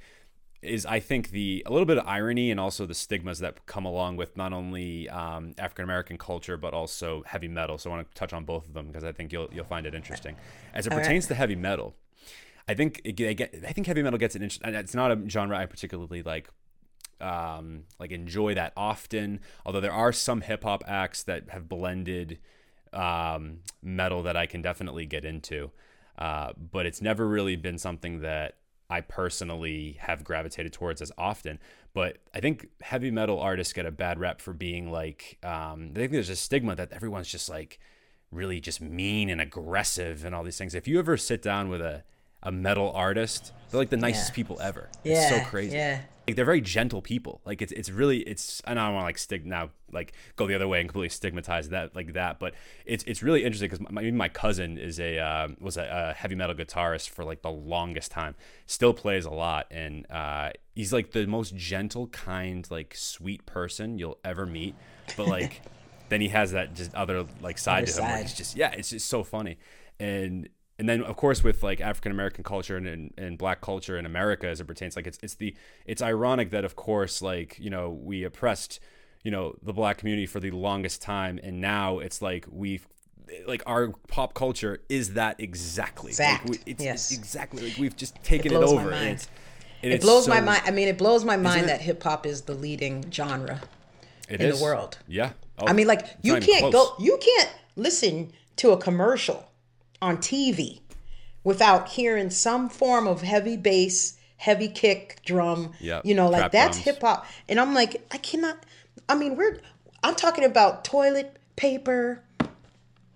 is 0.64 0.86
I 0.86 0.99
think 0.99 1.32
the 1.32 1.64
a 1.66 1.72
little 1.72 1.86
bit 1.86 1.97
of 1.97 2.07
irony 2.07 2.49
and 2.49 2.59
also 2.59 2.86
the 2.86 2.93
stigmas 2.93 3.39
that 3.39 3.66
come 3.66 3.86
along 3.86 4.16
with 4.16 4.38
not 4.38 4.53
only 4.53 5.09
um, 5.09 5.53
African 5.57 5.84
American 5.84 6.18
culture 6.18 6.57
but 6.57 6.74
also 6.74 7.24
heavy 7.26 7.47
metal. 7.47 7.78
So 7.78 7.91
I 7.91 7.95
want 7.95 8.09
to 8.09 8.16
touch 8.18 8.34
on 8.34 8.45
both 8.45 8.68
of 8.68 8.74
them 8.74 8.88
because 8.88 9.03
I 9.03 9.11
think 9.11 9.34
you'll 9.34 9.49
you'll 9.51 9.66
find 9.66 9.86
it 9.86 9.93
interesting 9.93 10.36
as 10.74 10.88
it 10.88 10.91
right. 10.91 11.01
pertains 11.01 11.28
to 11.28 11.36
heavy 11.36 11.55
metal. 11.55 11.95
I 12.68 12.74
think 12.74 13.01
it, 13.03 13.18
they 13.18 13.36
get 13.36 13.53
I 13.68 13.74
think 13.74 13.88
heavy 13.88 14.01
metal 14.01 14.18
gets 14.18 14.36
an 14.36 14.43
interesting. 14.43 14.74
It's 14.74 14.95
not 14.95 15.11
a 15.11 15.30
genre 15.30 15.57
I 15.57 15.66
particularly 15.66 16.24
like 16.24 16.49
um, 17.24 17.84
like 17.99 18.11
enjoy 18.11 18.53
that 18.55 18.74
often. 18.76 19.39
Although 19.65 19.80
there 19.80 19.93
are 19.93 20.11
some 20.11 20.41
hip 20.41 20.63
hop 20.63 20.84
acts 20.88 21.24
that 21.24 21.49
have 21.49 21.69
blended 21.69 22.39
um, 22.91 23.59
metal 23.82 24.21
that 24.24 24.36
I 24.36 24.45
can 24.45 24.61
definitely 24.61 25.05
get 25.05 25.26
into, 25.26 25.71
uh, 26.17 26.51
but 26.57 26.86
it's 26.86 27.01
never 27.01 27.28
really 27.28 27.55
been 27.55 27.78
something 27.78 28.21
that 28.21 28.57
I 28.89 29.01
personally 29.01 29.97
have 29.99 30.24
gravitated 30.24 30.74
towards 30.74 31.01
as 31.01 31.11
often. 31.17 31.59
But 31.93 32.17
I 32.34 32.39
think 32.39 32.67
heavy 32.82 33.09
metal 33.09 33.39
artists 33.39 33.74
get 33.74 33.86
a 33.86 33.91
bad 33.91 34.19
rep 34.19 34.41
for 34.41 34.53
being 34.53 34.91
like 34.91 35.38
um, 35.43 35.91
I 35.95 35.99
think 35.99 36.11
there's 36.11 36.30
a 36.30 36.36
stigma 36.36 36.76
that 36.76 36.91
everyone's 36.91 37.30
just 37.30 37.49
like 37.49 37.80
really 38.32 38.59
just 38.59 38.82
mean 38.82 39.30
and 39.30 39.39
aggressive 39.39 40.26
and 40.26 40.36
all 40.36 40.43
these 40.43 40.57
things. 40.57 40.76
If 40.76 40.88
you 40.88 40.99
ever 40.99 41.17
sit 41.17 41.41
down 41.41 41.69
with 41.69 41.82
a 41.82 42.03
a 42.44 42.52
metal 42.52 42.91
artist, 42.91 43.52
they're 43.70 43.80
like 43.80 43.89
the 43.89 43.98
nicest 43.98 44.30
Yeah. 44.32 44.36
people 44.36 44.60
ever. 44.62 44.89
Yeah, 45.04 45.14
it's 45.14 45.30
so 45.30 45.50
crazy 45.50 45.76
yeah. 45.76 46.02
like 46.28 46.36
they're 46.36 46.46
very 46.46 46.62
gentle 46.62 47.02
people. 47.02 47.41
Like 47.46 47.62
it's 47.62 47.72
it's 47.72 47.89
really 47.89 48.20
it's 48.20 48.62
I 48.66 48.74
don't 48.76 48.94
want 48.94 49.02
to 49.04 49.06
like 49.06 49.18
stig 49.18 49.46
now 49.46 49.72
like 49.91 50.14
go 50.36 50.46
the 50.48 50.56
other 50.56 50.68
way 50.68 50.80
and 50.80 50.89
completely 50.89 51.10
stigmatize 51.10 51.70
that 51.70 51.96
like 51.96 52.14
that, 52.14 52.39
but 52.39 52.54
it's 52.86 53.04
it's 53.06 53.24
really 53.24 53.44
interesting 53.44 53.70
because 53.70 53.86
my, 53.91 54.10
my 54.12 54.30
cousin 54.30 54.78
is 54.78 55.00
a 55.00 55.20
um, 55.20 55.58
was 55.60 55.78
a, 55.78 56.10
a 56.10 56.14
heavy 56.14 56.36
metal 56.36 56.56
guitarist 56.56 57.10
for 57.10 57.24
like 57.26 57.41
the 57.41 57.52
longest 57.52 58.12
time, 58.12 58.36
still 58.68 58.94
plays 58.94 59.26
a 59.26 59.32
lot, 59.32 59.68
and 59.72 60.06
uh, 60.12 60.52
he's 60.76 60.94
like 60.94 61.12
the 61.12 61.26
most 61.28 61.56
gentle, 61.56 62.08
kind, 62.08 62.70
like 62.72 62.94
sweet 62.96 63.46
person 63.46 63.98
you'll 63.98 64.20
ever 64.24 64.46
meet, 64.46 64.76
but 65.18 65.28
like. 65.38 65.62
then 66.10 66.22
he 66.22 66.28
has 66.28 66.52
that 66.52 66.76
just 66.76 66.94
other 66.94 67.26
like 67.41 67.58
side 67.58 67.84
Other 67.84 67.91
to 67.94 67.98
him 67.98 68.04
where 68.04 68.18
side. 68.18 68.22
he's 68.24 68.34
just 68.36 68.56
yeah 68.56 68.70
it's 68.72 68.89
just 68.89 69.08
so 69.08 69.24
funny 69.24 69.58
and 70.00 70.48
and 70.80 70.89
then 70.89 71.03
of 71.03 71.15
course 71.15 71.43
with 71.43 71.63
like 71.63 71.80
African 71.82 72.11
American 72.11 72.43
culture 72.43 72.78
and, 72.78 72.88
and 72.88 73.13
and 73.17 73.38
black 73.38 73.61
culture 73.61 73.97
in 73.97 74.05
America 74.05 74.47
as 74.47 74.59
it 74.59 74.65
pertains 74.65 74.95
like 74.95 75.07
it's 75.07 75.19
it's 75.21 75.36
the 75.36 75.55
it's 75.86 76.01
ironic 76.01 76.49
that 76.51 76.65
of 76.65 76.76
course 76.76 77.21
like 77.21 77.57
you 77.59 77.69
know 77.69 77.89
we 77.89 78.24
oppressed 78.24 78.80
you 79.24 79.32
know 79.32 79.55
the 79.61 79.74
black 79.74 79.97
community 79.97 80.26
for 80.26 80.39
the 80.39 80.51
longest 80.51 81.01
time 81.01 81.39
and 81.43 81.61
now 81.61 81.99
it's 81.99 82.21
like 82.21 82.45
we've 82.49 82.88
like 83.47 83.63
our 83.65 83.89
pop 84.07 84.34
culture 84.34 84.82
is 84.89 85.13
that 85.13 85.39
exactly 85.39 86.09
Exact, 86.09 86.49
like 86.49 86.59
we, 86.65 86.71
it's, 86.74 86.84
yes. 86.84 87.11
it's 87.11 87.19
exactly 87.19 87.69
like 87.69 87.78
we've 87.78 87.95
just 87.95 88.21
taken 88.24 88.51
it, 88.51 88.55
blows 88.57 88.74
my 88.74 88.82
over 88.82 88.91
mind. 88.91 89.03
and 89.05 89.13
it's 89.13 89.28
and 89.84 89.91
It 89.93 90.01
blows 90.01 90.28
my 90.30 90.39
mind. 90.39 90.61
I 90.65 90.71
mean, 90.71 90.88
it 90.88 90.97
blows 90.97 91.26
my 91.26 91.36
mind 91.36 91.67
that 91.67 91.82
hip 91.82 92.01
hop 92.03 92.26
is 92.26 92.41
the 92.43 92.53
leading 92.53 93.09
genre 93.11 93.61
it 94.30 94.39
in 94.41 94.47
is. 94.47 94.57
the 94.57 94.63
world. 94.63 94.97
yeah 95.07 95.32
Oh, 95.59 95.67
I 95.67 95.74
mean, 95.74 95.88
like 95.88 96.07
you 96.21 96.34
can't 96.39 96.59
close. 96.71 96.74
go, 96.74 96.95
you 96.99 97.17
can't 97.21 97.49
listen 97.76 98.32
to 98.57 98.71
a 98.71 98.78
commercial 98.78 99.49
on 100.04 100.18
TV 100.18 100.82
without 101.45 101.88
hearing 101.89 102.30
some 102.30 102.70
form 102.70 103.08
of 103.08 103.22
heavy 103.22 103.56
bass, 103.58 104.18
heavy 104.38 104.68
kick, 104.68 105.22
drum. 105.26 105.72
Yep, 105.80 106.06
You 106.06 106.14
know, 106.14 106.30
like 106.30 106.39
trap 106.41 106.51
that's 106.51 106.78
hip 106.78 107.01
hop. 107.01 107.26
And 107.47 107.60
I'm 107.60 107.74
like, 107.74 108.06
I 108.12 108.18
cannot. 108.18 108.58
I 109.08 109.16
mean, 109.16 109.36
we're. 109.36 109.58
I'm 110.04 110.16
talking 110.16 110.43
about 110.43 110.84
toilet 110.84 111.38
paper. 111.56 112.22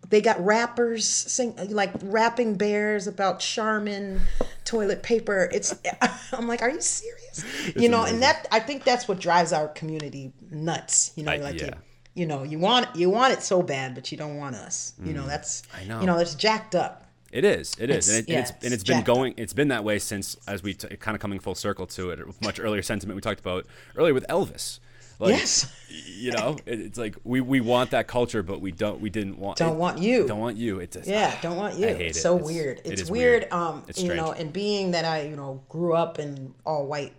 They 0.10 0.22
got 0.22 0.40
rappers 0.44 1.06
sing 1.06 1.54
like 1.70 1.92
rapping 2.02 2.56
bears 2.56 3.08
about 3.08 3.42
Charmin 3.42 4.22
toilet 4.64 5.04
paper. 5.04 5.50
It's 5.54 5.76
I'm 6.32 6.48
like, 6.48 6.62
are 6.62 6.70
you 6.70 6.80
serious? 6.80 7.44
you 7.76 7.90
know, 7.90 8.00
amazing. 8.00 8.14
and 8.16 8.24
that 8.24 8.48
I 8.52 8.62
think 8.62 8.86
that's 8.86 9.10
what 9.10 9.20
drives 9.20 9.52
our 9.52 9.68
community 9.68 10.32
nuts. 10.50 11.12
You 11.18 11.24
know, 11.24 11.34
I- 11.34 11.38
like 11.38 11.60
yeah. 11.60 11.68
it, 11.68 11.74
you 12.18 12.26
know, 12.26 12.44
you 12.44 12.60
want 12.60 12.96
you 12.96 13.10
want 13.10 13.34
it 13.34 13.44
so 13.44 13.62
bad, 13.62 13.94
but 13.96 14.12
you 14.12 14.18
don't 14.18 14.38
want 14.38 14.56
us. 14.56 14.94
You 15.04 15.14
know, 15.14 15.26
that's 15.28 15.62
Mm. 15.62 15.80
I 15.80 15.84
know. 15.86 16.00
You 16.02 16.06
know, 16.08 16.18
it's 16.18 16.36
jacked 16.36 16.76
up. 16.76 17.04
It 17.32 17.44
is. 17.44 17.76
It 17.80 17.90
is, 17.90 18.08
and, 18.08 18.18
It's- 18.18 18.30
it, 18.30 18.30
and 18.30 18.40
it's 18.40 18.52
yeah, 18.52 18.56
and 18.64 18.74
it's 18.74 18.74
it's 18.76 18.84
been 18.84 18.98
jacked 18.98 19.10
up. 19.10 19.16
going. 19.16 19.34
It's 19.38 19.54
been 19.54 19.68
that 19.68 19.84
way 19.84 20.00
since, 20.00 20.38
as 20.48 20.64
we 20.64 20.74
t- 20.74 20.88
kind 20.98 21.14
of 21.16 21.22
coming 21.22 21.40
full 21.40 21.56
circle 21.56 21.86
to 21.88 22.10
it, 22.12 22.20
much 22.42 22.60
earlier 22.60 22.82
sentiment 22.82 23.16
we 23.16 23.22
talked 23.22 23.40
about 23.42 23.66
earlier 23.98 24.14
with 24.14 24.26
Elvis. 24.28 24.80
Like, 25.20 25.32
Yes. 25.36 25.72
You 25.90 26.32
know, 26.32 26.58
it, 26.66 26.80
it's 26.80 26.98
like 26.98 27.16
we, 27.24 27.42
we 27.42 27.60
want 27.60 27.90
that 27.92 28.08
culture, 28.08 28.44
but 28.44 28.62
we 28.62 28.72
don't. 28.72 29.02
We 29.02 29.10
didn't 29.10 29.38
want. 29.40 29.58
Don't 29.58 29.74
it- 29.74 29.78
want 29.80 29.98
you. 30.00 30.28
Don't 30.28 30.40
want 30.40 30.58
you. 30.58 30.80
It's 30.80 30.96
just, 30.96 31.10
Yeah, 31.10 31.36
don't 31.42 31.58
want 31.58 31.76
you. 31.78 31.88
I 31.88 31.94
hate 31.94 32.08
it's 32.08 32.18
it. 32.20 32.22
so 32.22 32.36
It's- 32.38 32.52
weird. 32.52 32.78
it 32.86 33.00
It's 33.00 33.10
weird. 33.10 33.42
weird. 33.44 33.54
Um, 33.54 33.84
It's 33.88 34.02
you 34.02 34.14
know, 34.14 34.32
and 34.32 34.52
being 34.54 34.92
that 34.92 35.06
I, 35.06 35.24
you 35.24 35.36
know, 35.36 35.62
grew 35.70 35.94
up 35.94 36.20
in 36.20 36.54
all 36.66 36.86
white, 36.88 37.14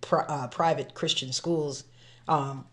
pri- 0.00 0.26
uh, 0.28 0.46
private 0.48 0.94
Christian 0.94 1.32
schools, 1.32 1.84
um, 2.28 2.66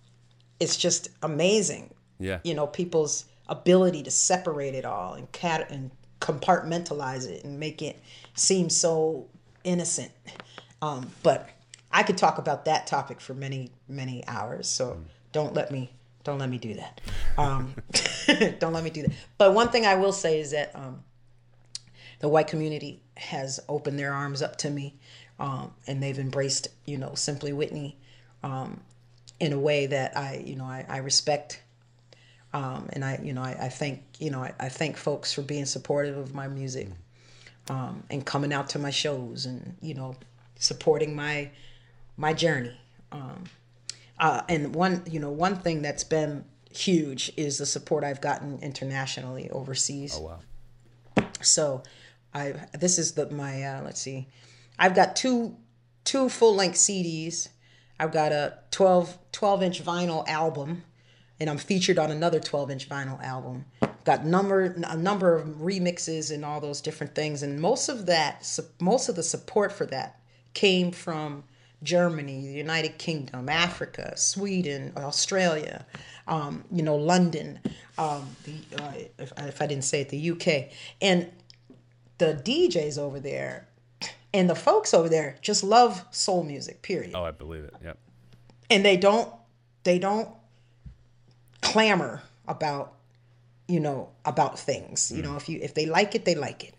it's 0.61 0.77
just 0.77 1.09
amazing. 1.23 1.91
Yeah. 2.19 2.39
You 2.43 2.53
know, 2.53 2.67
people's 2.67 3.25
ability 3.49 4.03
to 4.03 4.11
separate 4.11 4.75
it 4.75 4.85
all 4.85 5.15
and 5.15 5.29
cat 5.31 5.71
and 5.71 5.89
compartmentalize 6.21 7.27
it 7.27 7.43
and 7.43 7.59
make 7.59 7.81
it 7.81 7.99
seem 8.35 8.69
so 8.69 9.27
innocent. 9.63 10.11
Um, 10.83 11.09
but 11.23 11.49
I 11.91 12.03
could 12.03 12.17
talk 12.17 12.37
about 12.37 12.65
that 12.65 12.85
topic 12.87 13.19
for 13.19 13.33
many 13.33 13.71
many 13.89 14.25
hours. 14.27 14.69
So 14.69 15.01
don't 15.31 15.53
let 15.55 15.71
me 15.71 15.91
don't 16.23 16.37
let 16.37 16.49
me 16.49 16.59
do 16.59 16.75
that. 16.75 17.01
Um, 17.39 17.73
don't 18.59 18.73
let 18.73 18.83
me 18.83 18.91
do 18.91 19.01
that. 19.01 19.11
But 19.39 19.55
one 19.55 19.69
thing 19.69 19.87
I 19.87 19.95
will 19.95 20.13
say 20.13 20.39
is 20.39 20.51
that 20.51 20.75
um, 20.75 21.03
the 22.19 22.29
white 22.29 22.47
community 22.47 23.01
has 23.17 23.59
opened 23.67 23.97
their 23.97 24.13
arms 24.13 24.43
up 24.43 24.57
to 24.57 24.69
me, 24.69 24.95
um, 25.39 25.73
and 25.87 26.03
they've 26.03 26.19
embraced 26.19 26.67
you 26.85 26.99
know 26.99 27.15
simply 27.15 27.51
Whitney 27.51 27.97
um, 28.43 28.81
in 29.41 29.51
a 29.51 29.59
way 29.59 29.87
that 29.87 30.15
I 30.15 30.41
you 30.45 30.55
know 30.55 30.65
I, 30.65 30.85
I 30.87 30.97
respect. 30.97 31.61
Um, 32.53 32.89
and 32.91 33.05
I, 33.05 33.17
you 33.23 33.31
know, 33.31 33.41
I, 33.41 33.55
I 33.61 33.69
thank, 33.69 34.03
you 34.19 34.29
know, 34.29 34.43
I, 34.43 34.53
I 34.59 34.67
thank 34.67 34.97
folks 34.97 35.31
for 35.31 35.41
being 35.41 35.63
supportive 35.63 36.17
of 36.17 36.35
my 36.35 36.49
music, 36.49 36.89
um, 37.69 38.03
and 38.09 38.25
coming 38.25 38.51
out 38.51 38.67
to 38.71 38.79
my 38.79 38.89
shows 38.89 39.45
and, 39.45 39.77
you 39.81 39.93
know, 39.93 40.17
supporting 40.59 41.15
my, 41.15 41.49
my 42.17 42.33
journey. 42.33 42.77
Um, 43.13 43.45
uh, 44.19 44.41
and 44.49 44.75
one, 44.75 45.03
you 45.09 45.21
know, 45.21 45.31
one 45.31 45.55
thing 45.55 45.81
that's 45.81 46.03
been 46.03 46.43
huge 46.73 47.31
is 47.37 47.57
the 47.57 47.65
support 47.65 48.03
I've 48.03 48.19
gotten 48.19 48.59
internationally 48.61 49.49
overseas. 49.49 50.17
Oh 50.17 50.23
wow. 50.23 50.39
So, 51.41 51.83
I 52.33 52.53
this 52.77 52.99
is 52.99 53.13
the 53.13 53.29
my 53.29 53.63
uh, 53.63 53.81
let's 53.83 53.99
see, 54.01 54.27
I've 54.77 54.95
got 54.95 55.15
two 55.15 55.55
two 56.03 56.29
full 56.29 56.55
length 56.55 56.77
CDs. 56.77 57.49
I've 58.01 58.11
got 58.11 58.31
a 58.31 58.57
12 58.71 59.15
12 59.31 59.61
inch 59.61 59.85
vinyl 59.85 60.27
album, 60.27 60.83
and 61.39 61.47
I'm 61.47 61.59
featured 61.59 61.99
on 61.99 62.09
another 62.09 62.39
12 62.39 62.71
inch 62.71 62.89
vinyl 62.89 63.23
album. 63.23 63.65
Got 64.05 64.25
number 64.25 64.75
a 64.87 64.97
number 64.97 65.35
of 65.35 65.47
remixes 65.47 66.33
and 66.33 66.43
all 66.43 66.59
those 66.59 66.81
different 66.81 67.13
things, 67.13 67.43
and 67.43 67.61
most 67.61 67.89
of 67.89 68.07
that 68.07 68.59
most 68.79 69.07
of 69.07 69.15
the 69.15 69.21
support 69.21 69.71
for 69.71 69.85
that 69.85 70.19
came 70.55 70.91
from 70.91 71.43
Germany, 71.83 72.41
the 72.41 72.53
United 72.53 72.97
Kingdom, 72.97 73.47
Africa, 73.47 74.17
Sweden, 74.17 74.93
Australia, 74.97 75.85
um, 76.27 76.63
you 76.71 76.81
know, 76.81 76.95
London, 76.95 77.59
um, 77.99 78.35
the, 78.45 78.81
uh, 78.81 78.93
if, 79.19 79.31
if 79.37 79.61
I 79.61 79.67
didn't 79.67 79.83
say 79.83 80.01
it, 80.01 80.09
the 80.09 80.31
UK, 80.31 80.71
and 81.01 81.31
the 82.17 82.33
DJs 82.43 82.97
over 82.97 83.19
there 83.19 83.67
and 84.33 84.49
the 84.49 84.55
folks 84.55 84.93
over 84.93 85.09
there 85.09 85.35
just 85.41 85.63
love 85.63 86.05
soul 86.11 86.43
music. 86.43 86.81
Period. 86.81 87.11
Oh, 87.15 87.23
I 87.23 87.31
believe 87.31 87.63
it. 87.65 87.73
Yep. 87.83 87.97
and 88.69 88.85
they 88.85 88.97
don't 88.97 89.31
they 89.83 89.99
don't 89.99 90.29
clamor 91.61 92.21
about 92.47 92.93
you 93.67 93.79
know 93.79 94.09
about 94.25 94.59
things. 94.59 95.11
You 95.11 95.21
know 95.21 95.35
if 95.35 95.47
you 95.49 95.59
if 95.61 95.73
they 95.73 95.85
like 95.85 96.15
it 96.15 96.25
they 96.25 96.35
like 96.35 96.63
it. 96.63 96.73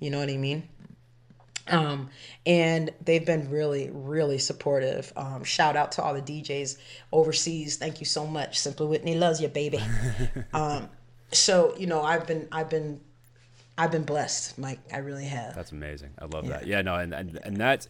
You 0.00 0.10
know 0.10 0.18
what 0.18 0.30
i 0.30 0.36
mean? 0.36 0.68
Um 1.68 2.10
and 2.44 2.90
they've 3.04 3.24
been 3.24 3.48
really 3.50 3.90
really 3.92 4.38
supportive. 4.38 5.12
Um 5.16 5.44
shout 5.44 5.76
out 5.76 5.92
to 5.92 6.02
all 6.02 6.14
the 6.14 6.22
djs 6.22 6.76
overseas. 7.12 7.76
Thank 7.76 8.00
you 8.00 8.06
so 8.06 8.26
much. 8.26 8.58
Simply 8.58 8.86
whitney 8.86 9.16
loves 9.16 9.40
you 9.40 9.48
baby. 9.48 9.80
Um 10.52 10.88
so 11.30 11.74
you 11.78 11.86
know 11.86 12.02
i've 12.02 12.26
been 12.26 12.46
i've 12.52 12.68
been 12.68 13.00
i've 13.78 13.90
been 13.90 14.04
blessed 14.04 14.58
mike 14.58 14.78
i 14.92 14.98
really 14.98 15.24
have 15.26 15.54
That's 15.54 15.72
amazing. 15.72 16.10
I 16.18 16.26
love 16.26 16.46
that. 16.48 16.66
Yeah, 16.66 16.82
no, 16.82 16.96
and 16.96 17.12
and, 17.14 17.38
and 17.44 17.56
that's 17.56 17.88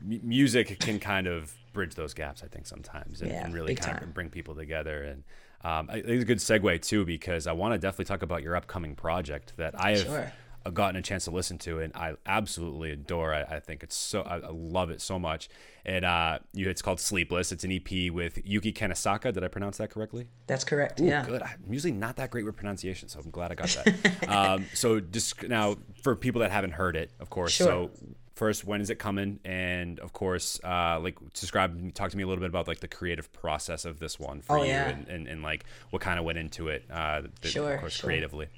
music 0.00 0.78
can 0.80 0.98
kind 0.98 1.26
of 1.26 1.54
bridge 1.72 1.94
those 1.94 2.14
gaps. 2.14 2.42
I 2.44 2.46
think 2.48 2.66
sometimes 2.66 3.20
and, 3.22 3.30
Yeah, 3.30 3.44
and 3.44 3.54
really 3.54 3.74
kind 3.74 3.98
time. 3.98 4.08
of 4.08 4.14
bring 4.14 4.28
people 4.30 4.54
together. 4.54 5.02
And 5.02 5.24
um, 5.62 5.88
I 5.90 5.94
think 5.94 6.08
it's 6.08 6.22
a 6.22 6.26
good 6.26 6.38
segue 6.38 6.82
too 6.82 7.04
because 7.04 7.46
I 7.46 7.52
want 7.52 7.72
to 7.74 7.78
definitely 7.78 8.04
talk 8.06 8.22
about 8.22 8.42
your 8.42 8.54
upcoming 8.54 8.94
project 8.94 9.54
that 9.56 9.74
I 9.78 9.92
have 9.92 10.06
Sure. 10.06 10.32
Gotten 10.72 10.96
a 10.96 11.02
chance 11.02 11.24
to 11.26 11.30
listen 11.30 11.58
to 11.58 11.80
and 11.80 11.94
I 11.94 12.14
absolutely 12.24 12.90
adore. 12.90 13.34
I, 13.34 13.42
I 13.42 13.60
think 13.60 13.82
it's 13.82 13.96
so 13.96 14.22
I, 14.22 14.36
I 14.38 14.50
love 14.50 14.90
it 14.90 15.00
so 15.00 15.18
much. 15.18 15.48
And 15.84 16.04
uh, 16.04 16.38
you, 16.54 16.70
it's 16.70 16.80
called 16.80 16.98
Sleepless. 17.00 17.52
It's 17.52 17.64
an 17.64 17.70
EP 17.72 18.10
with 18.10 18.40
Yuki 18.46 18.72
Kanesaka. 18.72 19.32
Did 19.34 19.44
I 19.44 19.48
pronounce 19.48 19.76
that 19.78 19.90
correctly? 19.90 20.26
that's 20.46 20.64
correct 20.64 21.00
yeah 21.00 21.24
Good. 21.26 21.42
I'm 21.42 21.60
usually 21.72 21.92
not 21.92 22.16
that 22.16 22.30
great 22.30 22.44
with 22.44 22.56
pronunciation, 22.56 23.08
so 23.08 23.20
I'm 23.20 23.30
glad 23.30 23.52
I 23.52 23.54
got 23.54 23.68
that. 23.84 24.28
um, 24.28 24.66
so 24.72 25.00
just 25.00 25.42
now, 25.42 25.76
for 26.02 26.16
people 26.16 26.40
that 26.40 26.50
haven't 26.50 26.72
heard 26.72 26.96
it, 26.96 27.10
of 27.20 27.28
course. 27.30 27.52
Sure. 27.52 27.66
So 27.66 27.90
first, 28.34 28.64
when 28.64 28.80
is 28.80 28.90
it 28.90 28.98
coming? 28.98 29.38
And 29.44 29.98
of 30.00 30.12
course, 30.12 30.60
uh, 30.64 30.98
like 31.00 31.16
describe, 31.34 31.94
talk 31.94 32.10
to 32.10 32.16
me 32.16 32.22
a 32.22 32.26
little 32.26 32.40
bit 32.40 32.48
about 32.50 32.66
like 32.68 32.80
the 32.80 32.88
creative 32.88 33.32
process 33.32 33.84
of 33.84 34.00
this 34.00 34.18
one 34.18 34.40
for 34.40 34.58
Oh, 34.58 34.62
you, 34.62 34.70
yeah. 34.70 34.88
and, 34.88 35.08
and, 35.08 35.28
and 35.28 35.42
like 35.42 35.64
what 35.90 36.02
kind 36.02 36.18
of 36.18 36.24
went 36.24 36.38
into 36.38 36.68
it. 36.68 36.84
Uh, 36.90 37.22
the, 37.42 37.48
Sure, 37.48 37.74
of 37.74 37.80
course, 37.80 37.92
sure. 37.94 38.08
creatively. 38.08 38.48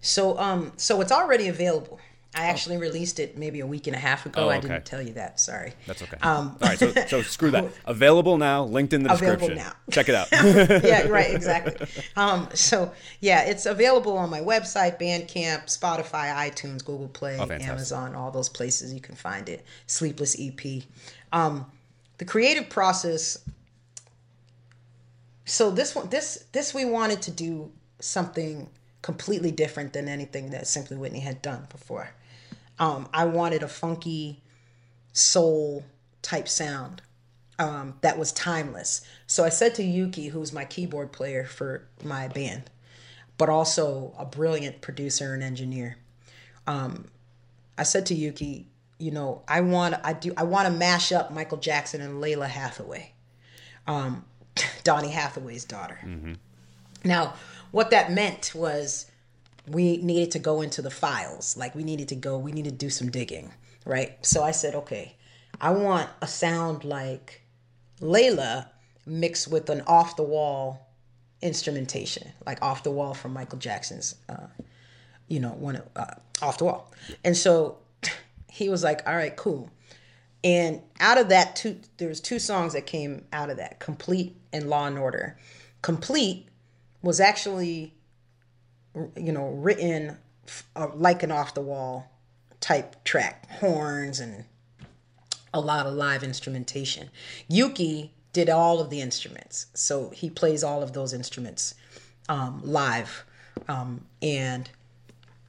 So 0.00 0.38
um 0.38 0.72
so 0.76 1.00
it's 1.00 1.12
already 1.12 1.48
available. 1.48 1.98
I 2.32 2.44
actually 2.46 2.76
released 2.76 3.18
it 3.18 3.36
maybe 3.36 3.58
a 3.58 3.66
week 3.66 3.88
and 3.88 3.96
a 3.96 3.98
half 3.98 4.24
ago. 4.24 4.44
Oh, 4.44 4.48
I 4.48 4.60
didn't 4.60 4.84
tell 4.86 5.02
you 5.02 5.14
that. 5.14 5.40
Sorry. 5.40 5.72
That's 5.88 6.00
okay. 6.00 6.16
Um, 6.22 6.56
All 6.62 6.68
right. 6.68 6.78
So, 6.78 6.92
so 7.08 7.22
screw 7.36 7.50
that. 7.50 7.64
Available 7.86 8.38
now. 8.38 8.62
Linked 8.66 8.92
in 8.92 9.02
the 9.02 9.12
Available 9.12 9.48
description. 9.48 9.66
now. 9.66 9.92
Check 9.92 10.08
it 10.08 10.14
out. 10.14 10.28
yeah, 10.84 11.06
right, 11.08 11.34
exactly. 11.34 11.88
Um, 12.14 12.48
so 12.54 12.92
yeah, 13.18 13.42
it's 13.46 13.66
available 13.66 14.16
on 14.16 14.30
my 14.30 14.40
website, 14.42 15.00
Bandcamp, 15.00 15.64
Spotify, 15.76 16.32
iTunes, 16.32 16.84
Google 16.84 17.08
Play, 17.08 17.36
Oh. 17.36 17.50
Amazon, 17.50 18.14
all 18.14 18.30
those 18.30 18.48
places 18.48 18.94
you 18.94 19.00
can 19.00 19.16
find 19.16 19.48
it. 19.48 19.64
Sleepless 19.88 20.36
EP. 20.40 20.84
Um, 21.32 21.66
the 22.18 22.24
creative 22.24 22.68
process. 22.70 23.38
So 25.46 25.72
this 25.72 25.96
one, 25.96 26.08
this 26.10 26.44
this 26.52 26.72
we 26.72 26.84
wanted 26.84 27.22
to 27.22 27.32
do 27.32 27.72
something 27.98 28.68
completely 29.02 29.50
different 29.50 29.92
than 29.92 30.08
anything 30.08 30.50
that 30.50 30.66
Simply 30.66 30.96
Whitney 30.96 31.20
had 31.20 31.40
done 31.42 31.66
before. 31.70 32.10
Um, 32.78 33.08
I 33.12 33.26
wanted 33.26 33.62
a 33.62 33.68
funky 33.68 34.40
soul 35.12 35.84
type 36.22 36.48
sound 36.48 37.02
um, 37.58 37.94
that 38.00 38.18
was 38.18 38.32
timeless. 38.32 39.02
So 39.26 39.44
I 39.44 39.50
said 39.50 39.74
to 39.76 39.82
Yuki, 39.82 40.28
who's 40.28 40.52
my 40.52 40.64
keyboard 40.64 41.12
player 41.12 41.44
for 41.44 41.86
my 42.02 42.28
band, 42.28 42.70
but 43.36 43.48
also 43.48 44.14
a 44.18 44.24
brilliant 44.24 44.80
producer 44.80 45.34
and 45.34 45.42
engineer. 45.42 45.98
Um, 46.66 47.08
I 47.76 47.82
said 47.82 48.06
to 48.06 48.14
Yuki, 48.14 48.66
you 48.98 49.10
know, 49.10 49.42
I 49.48 49.60
want 49.60 49.94
I 50.04 50.12
do 50.14 50.32
I 50.36 50.44
want 50.44 50.68
to 50.68 50.72
mash 50.72 51.12
up 51.12 51.32
Michael 51.32 51.58
Jackson 51.58 52.00
and 52.00 52.22
Lalah 52.22 52.48
Hathaway, 52.48 53.12
um, 53.86 54.24
Donny 54.84 55.08
Hathaway's 55.08 55.64
daughter. 55.64 55.98
Now, 57.04 57.34
what 57.70 57.90
that 57.90 58.12
meant 58.12 58.52
was 58.54 59.06
we 59.66 59.98
needed 59.98 60.32
to 60.32 60.38
go 60.38 60.60
into 60.60 60.82
the 60.82 60.90
files. 60.90 61.56
Like 61.56 61.74
we 61.74 61.84
needed 61.84 62.08
to 62.08 62.16
go, 62.16 62.38
we 62.38 62.52
needed 62.52 62.70
to 62.70 62.76
do 62.76 62.90
some 62.90 63.10
digging, 63.10 63.52
right? 63.84 64.24
So 64.24 64.42
I 64.42 64.50
said, 64.50 64.74
okay, 64.74 65.16
I 65.60 65.70
want 65.70 66.08
a 66.22 66.26
sound 66.26 66.84
like 66.84 67.42
Lalah 68.00 68.68
mixed 69.06 69.48
with 69.48 69.68
an 69.70 69.82
off 69.86 70.16
the 70.16 70.22
wall 70.22 70.88
instrumentation, 71.42 72.32
like 72.46 72.60
off 72.62 72.82
the 72.82 72.90
wall 72.90 73.14
from 73.14 73.32
Michael 73.32 73.58
Jackson's, 73.58 74.14
uh, 74.28 74.46
you 75.28 75.40
know, 75.40 75.50
one 75.50 75.82
uh, 75.96 76.14
off 76.42 76.58
the 76.58 76.64
wall. 76.64 76.92
And 77.24 77.36
so 77.36 77.78
he 78.50 78.68
was 78.68 78.82
like, 78.82 79.06
all 79.06 79.14
right, 79.14 79.36
cool. 79.36 79.70
And 80.42 80.80
out 81.00 81.18
of 81.18 81.28
that, 81.28 81.56
two 81.56 81.78
there 81.98 82.08
was 82.08 82.20
two 82.20 82.38
songs 82.38 82.72
that 82.72 82.86
came 82.86 83.24
out 83.32 83.50
of 83.50 83.58
that, 83.58 83.78
Complete 83.78 84.36
and 84.52 84.70
Law 84.70 84.86
and 84.86 84.98
Order. 84.98 85.36
Complete 85.82 86.48
was 87.02 87.20
actually, 87.20 87.94
you 89.16 89.32
know, 89.32 89.48
written 89.48 90.18
uh, 90.76 90.88
like 90.94 91.22
an 91.22 91.30
off 91.30 91.54
the 91.54 91.60
wall 91.60 92.10
type 92.60 93.02
track, 93.04 93.48
horns 93.50 94.20
and 94.20 94.44
a 95.52 95.60
lot 95.60 95.86
of 95.86 95.94
live 95.94 96.22
instrumentation. 96.22 97.10
Yuki 97.48 98.12
did 98.32 98.48
all 98.48 98.80
of 98.80 98.90
the 98.90 99.00
instruments, 99.00 99.66
so 99.74 100.10
he 100.10 100.30
plays 100.30 100.62
all 100.62 100.82
of 100.82 100.92
those 100.92 101.12
instruments 101.12 101.74
um, 102.28 102.60
live, 102.62 103.24
um, 103.66 104.06
and 104.22 104.70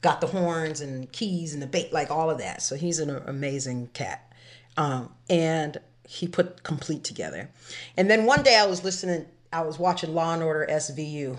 got 0.00 0.20
the 0.20 0.26
horns 0.26 0.80
and 0.80 1.12
keys 1.12 1.54
and 1.54 1.62
the 1.62 1.66
bass, 1.66 1.92
like 1.92 2.10
all 2.10 2.30
of 2.30 2.38
that. 2.38 2.60
So 2.62 2.74
he's 2.74 2.98
an 2.98 3.10
amazing 3.26 3.90
cat, 3.92 4.32
um, 4.76 5.12
and 5.30 5.78
he 6.08 6.26
put 6.26 6.64
complete 6.64 7.04
together. 7.04 7.50
And 7.96 8.10
then 8.10 8.26
one 8.26 8.42
day 8.42 8.56
I 8.56 8.66
was 8.66 8.82
listening, 8.82 9.26
I 9.52 9.62
was 9.62 9.78
watching 9.78 10.14
Law 10.14 10.32
and 10.34 10.42
Order 10.42 10.66
SVU. 10.70 11.36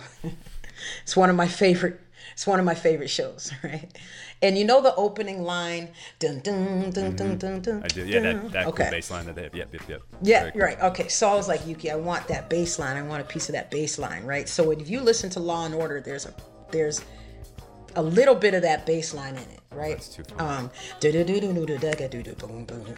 it's 1.03 1.15
one 1.17 1.29
of 1.29 1.35
my 1.35 1.47
favorite. 1.47 1.99
It's 2.33 2.47
one 2.47 2.57
of 2.59 2.65
my 2.65 2.73
favorite 2.73 3.09
shows, 3.09 3.51
right? 3.63 3.89
And 4.41 4.57
you 4.57 4.65
know 4.65 4.81
the 4.81 4.95
opening 4.95 5.43
line, 5.43 5.89
dun 6.19 6.39
dun 6.39 6.89
dun 6.91 7.15
dun 7.15 7.37
dun 7.37 7.61
dun. 7.61 7.83
I 7.83 7.87
do. 7.87 8.05
Yeah, 8.05 8.19
that, 8.21 8.51
that 8.51 8.67
Okay. 8.67 8.83
cool 8.83 8.91
bass 8.91 9.11
line 9.11 9.25
that 9.25 9.35
they 9.35 9.43
have. 9.43 9.55
Yep, 9.55 9.73
yep, 9.73 9.81
yep. 9.89 10.01
Yeah, 10.21 10.49
cool. 10.51 10.61
right. 10.61 10.79
Okay, 10.81 11.07
so 11.09 11.29
I 11.29 11.35
was 11.35 11.47
like, 11.47 11.65
Yuki, 11.67 11.91
I 11.91 11.95
want 11.95 12.27
that 12.27 12.49
bass 12.49 12.79
line. 12.79 12.97
I 12.97 13.01
want 13.03 13.21
a 13.21 13.25
piece 13.25 13.49
of 13.49 13.53
that 13.53 13.69
bass 13.71 13.99
line, 13.99 14.23
right? 14.25 14.49
So 14.49 14.71
if 14.71 14.89
you 14.89 14.99
listen 15.01 15.29
to 15.31 15.39
Law 15.39 15.65
and 15.65 15.75
Order, 15.75 16.01
there's 16.01 16.25
a 16.25 16.33
there's 16.71 17.01
a 17.95 18.01
little 18.01 18.35
bit 18.35 18.53
of 18.55 18.63
that 18.63 18.85
bass 18.87 19.13
line 19.13 19.35
in 19.35 19.41
it, 19.43 19.59
right? 19.71 19.91
That's 19.91 20.09
too 20.09 20.23
funny. 20.23 20.39
Um, 20.39 20.71
do-do-do-do-do-do-do-do, 20.99 22.33
boom, 22.35 22.65
boom, 22.65 22.95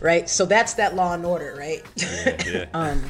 right? 0.00 0.28
So 0.28 0.44
that's 0.44 0.74
that 0.74 0.96
Law 0.96 1.14
and 1.14 1.24
Order, 1.24 1.54
right? 1.56 1.82
Yeah, 1.96 2.42
yeah. 2.46 2.66
um, 2.74 3.02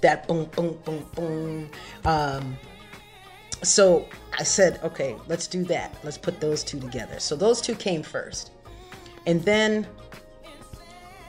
that 0.00 0.28
boom, 0.28 0.44
boom, 0.54 0.78
boom, 0.84 1.06
boom. 1.14 1.70
Um, 2.04 2.56
so 3.62 4.06
I 4.38 4.44
said, 4.44 4.78
okay, 4.84 5.16
let's 5.26 5.48
do 5.48 5.64
that. 5.64 5.96
Let's 6.04 6.18
put 6.18 6.40
those 6.40 6.62
two 6.62 6.78
together. 6.78 7.18
So 7.18 7.34
those 7.34 7.60
two 7.60 7.74
came 7.74 8.02
first 8.02 8.52
and 9.28 9.42
then 9.42 9.86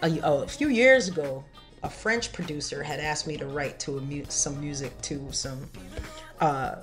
a, 0.03 0.19
a 0.23 0.47
few 0.47 0.69
years 0.69 1.09
ago, 1.09 1.43
a 1.83 1.89
French 1.89 2.31
producer 2.31 2.81
had 2.81 3.01
asked 3.01 3.27
me 3.27 3.35
to 3.35 3.45
write 3.45 3.77
to 3.81 3.97
a 3.97 4.01
mu- 4.01 4.23
some 4.29 4.59
music 4.61 4.99
to 5.01 5.27
some 5.31 5.69
uh, 6.39 6.77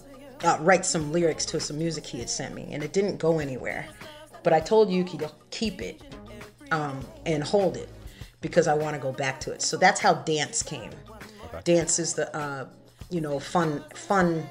uh, 0.45 0.59
write 0.61 0.85
some 0.85 1.11
lyrics 1.13 1.47
to 1.47 1.59
some 1.59 1.79
music 1.79 2.05
he 2.05 2.19
had 2.19 2.29
sent 2.29 2.55
me, 2.55 2.69
and 2.71 2.85
it 2.85 2.93
didn't 2.93 3.17
go 3.17 3.39
anywhere. 3.39 3.87
But 4.43 4.53
I 4.53 4.61
told 4.61 4.91
Yuki 4.91 5.17
to 5.19 5.33
keep 5.51 5.81
it 5.81 6.03
um, 6.71 7.01
and 7.25 7.43
hold 7.43 7.79
it 7.79 7.89
because 8.43 8.69
I 8.69 8.75
want 8.75 8.95
to 8.95 9.01
go 9.01 9.11
back 9.11 9.41
to 9.41 9.53
it. 9.53 9.63
So 9.63 9.79
that's 9.79 9.99
how 9.99 10.13
dance 10.13 10.63
came. 10.63 10.91
Dance 11.65 11.99
is 11.99 12.13
the 12.13 12.35
uh, 12.37 12.67
you 13.09 13.23
know 13.23 13.39
fun 13.39 13.83
fun. 13.95 14.47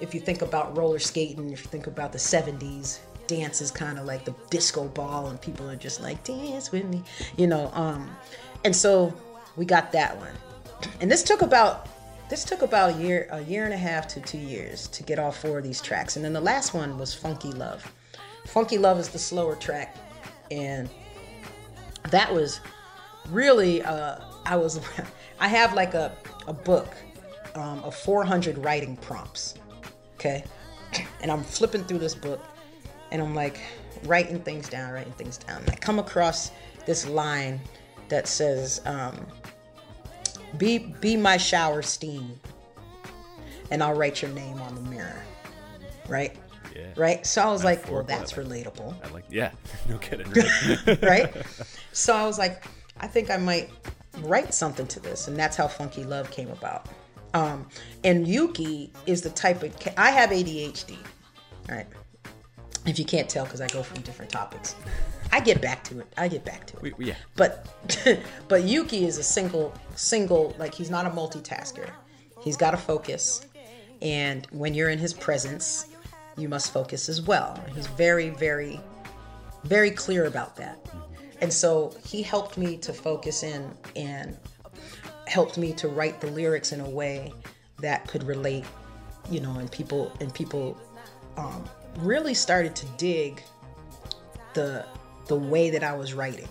If 0.00 0.14
you 0.14 0.20
think 0.20 0.42
about 0.42 0.76
roller 0.76 0.98
skating, 0.98 1.50
if 1.50 1.64
you 1.64 1.70
think 1.70 1.86
about 1.86 2.12
the 2.12 2.18
'70s, 2.18 2.98
dance 3.30 3.60
is 3.60 3.70
kind 3.70 3.96
of 3.96 4.06
like 4.06 4.24
the 4.24 4.34
disco 4.50 4.88
ball, 4.88 5.28
and 5.28 5.40
people 5.40 5.70
are 5.70 5.76
just 5.76 6.00
like 6.02 6.22
dance 6.24 6.72
with 6.72 6.84
me, 6.84 7.02
you 7.36 7.46
know. 7.46 7.70
Um, 7.72 8.10
and 8.64 8.74
so 8.74 9.14
we 9.56 9.64
got 9.64 9.92
that 9.92 10.16
one, 10.18 10.34
and 11.00 11.08
this 11.08 11.22
took 11.22 11.40
about 11.40 11.88
this 12.28 12.44
took 12.44 12.62
about 12.62 12.96
a 12.96 13.02
year 13.02 13.28
a 13.30 13.40
year 13.42 13.64
and 13.64 13.72
a 13.72 13.78
half 13.78 14.08
to 14.08 14.20
two 14.20 14.38
years 14.38 14.88
to 14.88 15.04
get 15.04 15.20
all 15.20 15.30
four 15.30 15.58
of 15.58 15.64
these 15.64 15.80
tracks, 15.80 16.16
and 16.16 16.24
then 16.24 16.32
the 16.32 16.40
last 16.40 16.74
one 16.74 16.98
was 16.98 17.14
Funky 17.14 17.52
Love. 17.52 17.90
Funky 18.46 18.78
Love 18.78 18.98
is 18.98 19.08
the 19.08 19.18
slower 19.18 19.54
track, 19.54 19.96
and 20.50 20.90
that 22.10 22.34
was 22.34 22.60
really 23.28 23.80
uh, 23.82 24.18
I 24.44 24.56
was 24.56 24.80
I 25.38 25.46
have 25.46 25.72
like 25.74 25.94
a 25.94 26.16
a 26.48 26.52
book 26.52 26.88
um, 27.54 27.84
of 27.84 27.94
400 27.94 28.58
writing 28.58 28.96
prompts, 28.96 29.54
okay, 30.16 30.42
and 31.20 31.30
I'm 31.30 31.44
flipping 31.44 31.84
through 31.84 31.98
this 31.98 32.16
book, 32.16 32.40
and 33.10 33.22
I'm 33.22 33.34
like 33.34 33.60
writing 34.04 34.40
things 34.40 34.68
down, 34.68 34.92
writing 34.92 35.12
things 35.14 35.38
down. 35.38 35.60
And 35.62 35.70
I 35.70 35.76
come 35.76 35.98
across 35.98 36.50
this 36.86 37.06
line 37.06 37.60
that 38.08 38.26
says, 38.26 38.80
um, 38.86 39.26
"Be 40.56 40.78
be 40.78 41.16
my 41.16 41.36
shower 41.36 41.82
steam, 41.82 42.38
and 43.70 43.82
I'll 43.82 43.94
write 43.94 44.22
your 44.22 44.30
name 44.32 44.60
on 44.60 44.74
the 44.74 44.82
mirror." 44.82 45.22
Right. 46.08 46.36
Yeah. 46.74 46.92
Right. 46.96 47.26
So 47.26 47.42
I 47.42 47.50
was 47.50 47.64
like, 47.64 47.88
well, 47.90 48.00
I 48.00 48.02
that's 48.04 48.36
like 48.36 48.46
relatable 48.46 48.94
I 49.04 49.08
like, 49.10 49.24
yeah, 49.28 49.50
no 49.88 49.98
kidding. 49.98 50.30
right? 51.02 51.34
So 51.92 52.14
I 52.14 52.26
was 52.26 52.38
like, 52.38 52.64
I 53.00 53.06
think 53.06 53.30
I 53.30 53.36
might 53.36 53.70
write 54.18 54.54
something 54.54 54.86
to 54.88 55.00
this, 55.00 55.28
and 55.28 55.36
that's 55.36 55.56
how 55.56 55.68
Funky 55.68 56.04
Love 56.04 56.30
came 56.30 56.50
about. 56.50 56.86
Um, 57.34 57.68
and 58.04 58.26
Yuki 58.26 58.92
is 59.06 59.22
the 59.22 59.30
type 59.30 59.62
of 59.62 59.74
I 59.96 60.10
have 60.10 60.30
ADHD, 60.30 60.96
right? 61.68 61.86
If 62.86 62.98
you 62.98 63.04
can't 63.04 63.28
tell, 63.28 63.44
because 63.44 63.60
I 63.60 63.68
go 63.68 63.82
from 63.82 64.00
different 64.02 64.30
topics, 64.30 64.74
I 65.32 65.40
get 65.40 65.60
back 65.60 65.84
to 65.84 66.00
it. 66.00 66.12
I 66.16 66.28
get 66.28 66.44
back 66.44 66.66
to 66.68 66.76
it. 66.78 66.96
We- 66.98 67.06
yeah. 67.06 67.14
But 67.36 67.66
but 68.48 68.64
Yuki 68.64 69.04
is 69.06 69.18
a 69.18 69.22
single 69.22 69.74
single 69.96 70.54
like 70.58 70.74
he's 70.74 70.90
not 70.90 71.06
a 71.06 71.10
multitasker. 71.10 71.90
He's 72.40 72.56
got 72.56 72.70
to 72.70 72.78
focus, 72.78 73.46
and 74.00 74.46
when 74.50 74.72
you're 74.74 74.88
in 74.88 74.98
his 74.98 75.12
presence, 75.12 75.86
you 76.38 76.48
must 76.48 76.72
focus 76.72 77.08
as 77.08 77.20
well. 77.20 77.62
He's 77.74 77.86
very 77.86 78.30
very 78.30 78.80
very 79.64 79.90
clear 79.90 80.24
about 80.24 80.56
that. 80.56 80.78
And 81.42 81.52
so 81.52 81.94
he 82.04 82.22
helped 82.22 82.58
me 82.58 82.76
to 82.78 82.92
focus 82.92 83.42
in 83.42 83.70
and 83.96 84.36
helped 85.26 85.56
me 85.58 85.72
to 85.74 85.88
write 85.88 86.20
the 86.20 86.26
lyrics 86.28 86.72
in 86.72 86.80
a 86.80 86.88
way 86.88 87.32
that 87.78 88.06
could 88.08 88.22
relate, 88.24 88.64
you 89.30 89.40
know, 89.40 89.58
and 89.58 89.70
people 89.70 90.12
and 90.20 90.32
people 90.34 90.76
um, 91.36 91.64
really 91.98 92.34
started 92.34 92.74
to 92.76 92.86
dig 92.96 93.42
the 94.54 94.84
the 95.26 95.36
way 95.36 95.70
that 95.70 95.84
I 95.84 95.92
was 95.92 96.12
writing. 96.12 96.48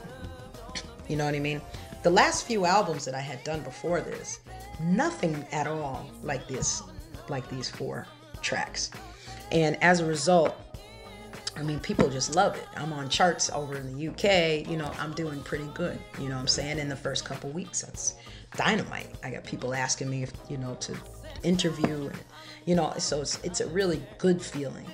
You 1.08 1.18
know 1.18 1.26
what 1.26 1.36
I 1.36 1.40
mean? 1.40 1.62
The 2.04 2.10
last 2.10 2.46
few 2.46 2.66
albums 2.66 3.04
that 3.06 3.14
I 3.14 3.20
had 3.20 3.44
done 3.44 3.62
before 3.62 4.00
this, 4.00 4.40
nothing 4.80 5.46
at 5.52 5.68
all 5.68 6.10
like 6.24 6.48
this, 6.48 6.82
like 7.28 7.50
these 7.50 7.70
four 7.70 8.08
tracks. 8.42 8.92
And 9.52 9.82
as 9.84 10.00
a 10.00 10.06
result, 10.06 10.56
I 11.58 11.62
mean, 11.62 11.82
people 11.82 12.10
just 12.10 12.36
love 12.36 12.56
it. 12.56 12.66
I'm 12.78 12.94
on 12.94 13.10
charts 13.10 13.50
over 13.50 13.76
in 13.76 13.94
the 13.94 14.08
UK. 14.08 14.66
You 14.66 14.78
know, 14.78 14.90
I'm 14.98 15.14
doing 15.14 15.42
pretty 15.42 15.68
good. 15.74 16.00
You 16.18 16.30
know 16.30 16.36
what 16.36 16.42
I'm 16.42 16.48
saying? 16.48 16.80
In 16.80 16.88
the 16.88 16.96
first 16.96 17.26
couple 17.26 17.50
weeks, 17.50 17.82
that's 17.82 18.14
dynamite. 18.56 19.10
I 19.24 19.32
got 19.32 19.44
people 19.44 19.74
asking 19.74 20.10
me 20.10 20.24
if, 20.24 20.32
you 20.48 20.58
know, 20.58 20.76
to 20.76 20.96
interview 21.44 22.08
and, 22.08 22.20
you 22.66 22.76
know, 22.76 22.94
so 22.98 23.20
it's, 23.22 23.44
it's 23.44 23.60
a 23.60 23.68
really 23.68 24.02
good 24.20 24.42
feeling. 24.42 24.86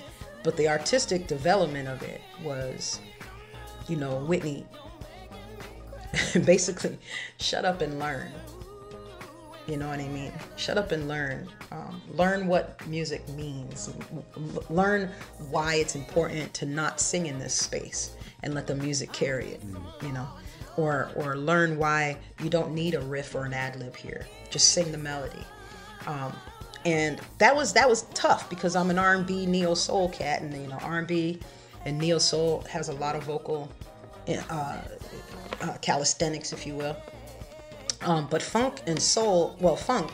But 0.46 0.56
the 0.56 0.68
artistic 0.68 1.26
development 1.26 1.88
of 1.88 2.04
it 2.04 2.20
was, 2.40 3.00
you 3.88 3.96
know, 3.96 4.18
Whitney, 4.26 4.64
basically, 6.44 6.96
shut 7.40 7.64
up 7.64 7.80
and 7.80 7.98
learn. 7.98 8.30
You 9.66 9.76
know 9.76 9.88
what 9.88 9.98
I 9.98 10.06
mean? 10.06 10.30
Shut 10.54 10.78
up 10.78 10.92
and 10.92 11.08
learn. 11.08 11.48
Um, 11.72 12.00
learn 12.12 12.46
what 12.46 12.86
music 12.86 13.28
means. 13.30 13.92
Learn 14.70 15.10
why 15.50 15.74
it's 15.74 15.96
important 15.96 16.54
to 16.54 16.64
not 16.64 17.00
sing 17.00 17.26
in 17.26 17.40
this 17.40 17.52
space 17.52 18.14
and 18.44 18.54
let 18.54 18.68
the 18.68 18.76
music 18.76 19.12
carry 19.12 19.46
it. 19.46 19.62
You 20.00 20.12
know, 20.12 20.28
or 20.76 21.10
or 21.16 21.36
learn 21.36 21.76
why 21.76 22.18
you 22.40 22.50
don't 22.50 22.72
need 22.72 22.94
a 22.94 23.00
riff 23.00 23.34
or 23.34 23.46
an 23.46 23.52
ad 23.52 23.74
lib 23.74 23.96
here. 23.96 24.28
Just 24.48 24.68
sing 24.68 24.92
the 24.92 24.98
melody. 24.98 25.44
Um, 26.06 26.32
and 26.86 27.20
that 27.38 27.54
was 27.54 27.72
that 27.72 27.88
was 27.88 28.02
tough 28.14 28.48
because 28.48 28.76
I'm 28.76 28.90
an 28.90 28.98
R&B 28.98 29.44
neo 29.46 29.74
soul 29.74 30.08
cat, 30.08 30.40
and 30.40 30.54
you 30.54 30.68
know 30.68 30.78
R&B 30.80 31.40
and 31.84 31.98
neo 31.98 32.18
soul 32.18 32.64
has 32.70 32.88
a 32.88 32.92
lot 32.94 33.16
of 33.16 33.24
vocal 33.24 33.68
uh, 34.28 34.80
uh, 35.60 35.76
calisthenics, 35.82 36.52
if 36.52 36.64
you 36.64 36.74
will. 36.74 36.96
Um, 38.02 38.28
but 38.30 38.40
funk 38.40 38.82
and 38.86 39.00
soul, 39.02 39.56
well, 39.60 39.74
funk 39.74 40.12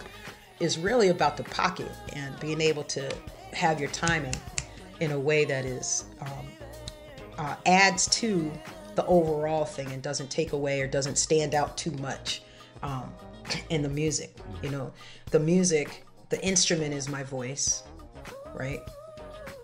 is 0.60 0.78
really 0.78 1.08
about 1.08 1.36
the 1.36 1.44
pocket 1.44 1.90
and 2.14 2.38
being 2.40 2.60
able 2.60 2.84
to 2.84 3.14
have 3.52 3.78
your 3.78 3.90
timing 3.90 4.34
in 5.00 5.10
a 5.10 5.18
way 5.18 5.44
that 5.44 5.66
is 5.66 6.04
um, 6.20 6.46
uh, 7.36 7.54
adds 7.66 8.06
to 8.06 8.50
the 8.94 9.04
overall 9.06 9.66
thing 9.66 9.90
and 9.92 10.02
doesn't 10.02 10.30
take 10.30 10.52
away 10.52 10.80
or 10.80 10.86
doesn't 10.86 11.16
stand 11.16 11.54
out 11.54 11.76
too 11.76 11.90
much 11.92 12.42
um, 12.82 13.12
in 13.68 13.82
the 13.82 13.88
music. 13.88 14.34
You 14.62 14.70
know, 14.70 14.92
the 15.30 15.40
music, 15.40 16.04
the 16.32 16.44
instrument 16.44 16.92
is 16.92 17.08
my 17.08 17.22
voice, 17.22 17.84
right? 18.54 18.80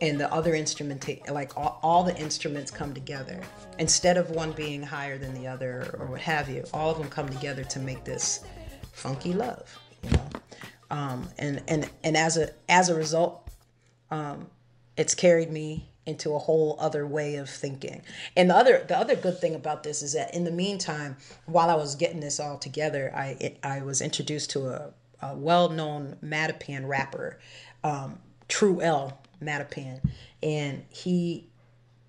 and 0.01 0.21
the 0.21 0.33
other 0.33 0.55
instrument 0.55 1.09
like 1.31 1.57
all, 1.57 1.81
all 1.83 2.05
the 2.05 2.16
instruments 2.16 2.71
come 2.71 2.95
together. 2.95 3.41
Instead 3.79 4.16
of 4.16 4.31
one 4.31 4.53
being 4.53 4.83
higher 4.83 5.19
than 5.19 5.35
the 5.35 5.47
other 5.47 5.95
or 5.99 6.07
what 6.07 6.21
have 6.21 6.49
you 6.49 6.64
all 6.73 6.91
of 6.91 6.99
them 6.99 7.09
come 7.09 7.29
together 7.29 7.64
to 7.64 7.79
make 7.79 8.05
this 8.05 8.45
funky 8.93 9.33
love 9.33 9.77
you 10.05 10.11
know? 10.11 10.29
Um, 10.91 11.29
and 11.39 11.62
and 11.69 11.91
and 12.05 12.16
as 12.16 12.37
a 12.37 12.51
as 12.69 12.89
a 12.89 12.95
result 12.95 13.49
um, 14.11 14.47
it's 14.97 15.14
carried 15.14 15.51
me 15.51 15.89
into 16.07 16.35
a 16.35 16.39
whole 16.39 16.77
other 16.81 17.07
way 17.07 17.37
of 17.37 17.51
thinking. 17.51 18.03
And 18.35 18.49
the 18.49 18.57
other 18.57 18.85
the 18.89 18.97
other 18.97 19.14
good 19.14 19.39
thing 19.39 19.55
about 19.55 19.83
this 19.83 20.03
is 20.03 20.14
that 20.14 20.35
in 20.35 20.45
the 20.45 20.51
meantime 20.51 21.16
while 21.47 21.69
i 21.69 21.75
was 21.75 21.95
getting 21.95 22.21
this 22.21 22.41
all 22.41 22.57
together 22.57 23.12
i 23.14 23.37
it, 23.41 23.59
i 23.62 23.83
was 23.83 24.01
introduced 24.01 24.51
to 24.51 24.69
a, 24.69 24.91
a 25.23 25.35
well-known 25.35 26.16
Mattapan 26.23 26.87
rapper 26.89 27.39
um, 27.85 28.19
true 28.49 28.81
l 28.81 29.21
Mattapan, 29.43 30.01
and 30.43 30.85
he 30.91 31.49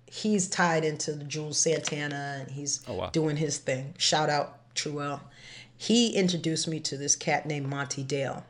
he's 0.06 0.48
tied 0.48 0.84
into 0.84 1.12
the 1.12 1.24
Juelz 1.24 1.54
Santana, 1.54 2.38
and 2.40 2.50
he's 2.50 2.80
Oh, 2.88 2.94
wow. 2.94 3.10
doing 3.10 3.36
his 3.36 3.58
thing. 3.58 3.94
Shout 3.98 4.28
out 4.28 4.74
True 4.74 5.00
L. 5.00 5.20
He 5.76 6.14
introduced 6.14 6.66
me 6.66 6.80
to 6.80 6.96
this 6.96 7.14
cat 7.14 7.46
named 7.46 7.68
Monty 7.68 8.02
Dale. 8.02 8.44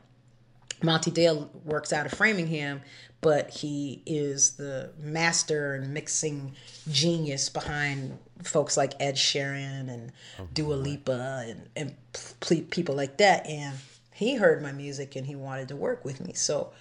Monty 0.81 1.11
Dale 1.11 1.49
works 1.63 1.93
out 1.93 2.07
of 2.07 2.13
Framingham, 2.13 2.81
but 3.21 3.51
he 3.51 4.01
is 4.07 4.51
the 4.53 4.89
master 4.99 5.75
and 5.75 5.93
mixing 5.93 6.53
genius 6.89 7.49
behind 7.49 8.17
folks 8.43 8.75
like 8.75 8.93
Ed 8.99 9.15
Sheeran 9.15 9.87
and 9.89 10.11
Dua 10.55 10.73
Lipa 10.73 11.45
and, 11.47 11.69
and 11.75 12.69
people 12.71 12.95
like 12.95 13.17
that. 13.17 13.45
And 13.45 13.77
he 14.21 14.35
heard 14.35 14.61
my 14.61 14.71
music 14.71 15.15
and 15.15 15.25
he 15.25 15.35
wanted 15.35 15.67
to 15.67 15.75
work 15.75 16.05
with 16.05 16.23
me. 16.23 16.31
So 16.33 16.71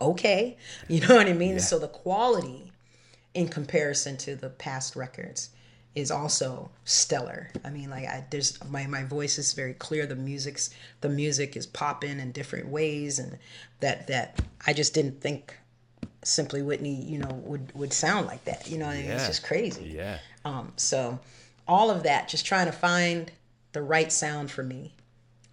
okay. 0.00 0.58
You 0.88 1.00
know 1.00 1.16
what 1.16 1.26
I 1.26 1.32
mean? 1.32 1.58
So 1.58 1.78
the 1.78 1.88
quality 1.88 2.70
in 3.32 3.48
comparison 3.48 4.18
to 4.18 4.36
the 4.36 4.50
past 4.50 4.94
records 4.94 5.48
is 5.94 6.10
also 6.10 6.70
stellar. 6.84 7.50
I 7.64 7.70
mean, 7.70 7.88
like 7.88 8.04
I 8.04 8.26
there's 8.30 8.62
my 8.68 8.86
my 8.86 9.04
voice 9.04 9.38
is 9.38 9.54
very 9.54 9.72
clear. 9.72 10.04
The 10.04 10.16
music's 10.16 10.68
the 11.00 11.08
music 11.08 11.56
is 11.56 11.66
popping 11.66 12.20
in 12.20 12.32
different 12.32 12.68
ways, 12.68 13.18
and 13.18 13.38
that 13.80 14.08
that 14.08 14.42
I 14.66 14.74
just 14.74 14.92
didn't 14.92 15.22
think 15.22 15.56
Simply 16.24 16.60
Whitney, 16.60 16.94
you 16.94 17.16
know, 17.16 17.40
would 17.42 17.74
would 17.74 17.94
sound 17.94 18.26
like 18.26 18.44
that. 18.44 18.68
You 18.68 18.76
know, 18.76 18.86
what 18.86 18.96
I 18.96 19.00
mean? 19.00 19.12
it's 19.12 19.28
just 19.28 19.44
crazy. 19.44 19.94
Yeah. 19.96 20.18
Um, 20.44 20.74
so 20.76 21.20
all 21.66 21.90
of 21.90 22.02
that, 22.02 22.28
just 22.28 22.44
trying 22.44 22.66
to 22.66 22.72
find 22.72 23.32
the 23.72 23.80
right 23.80 24.12
sound 24.12 24.50
for 24.50 24.62
me, 24.62 24.92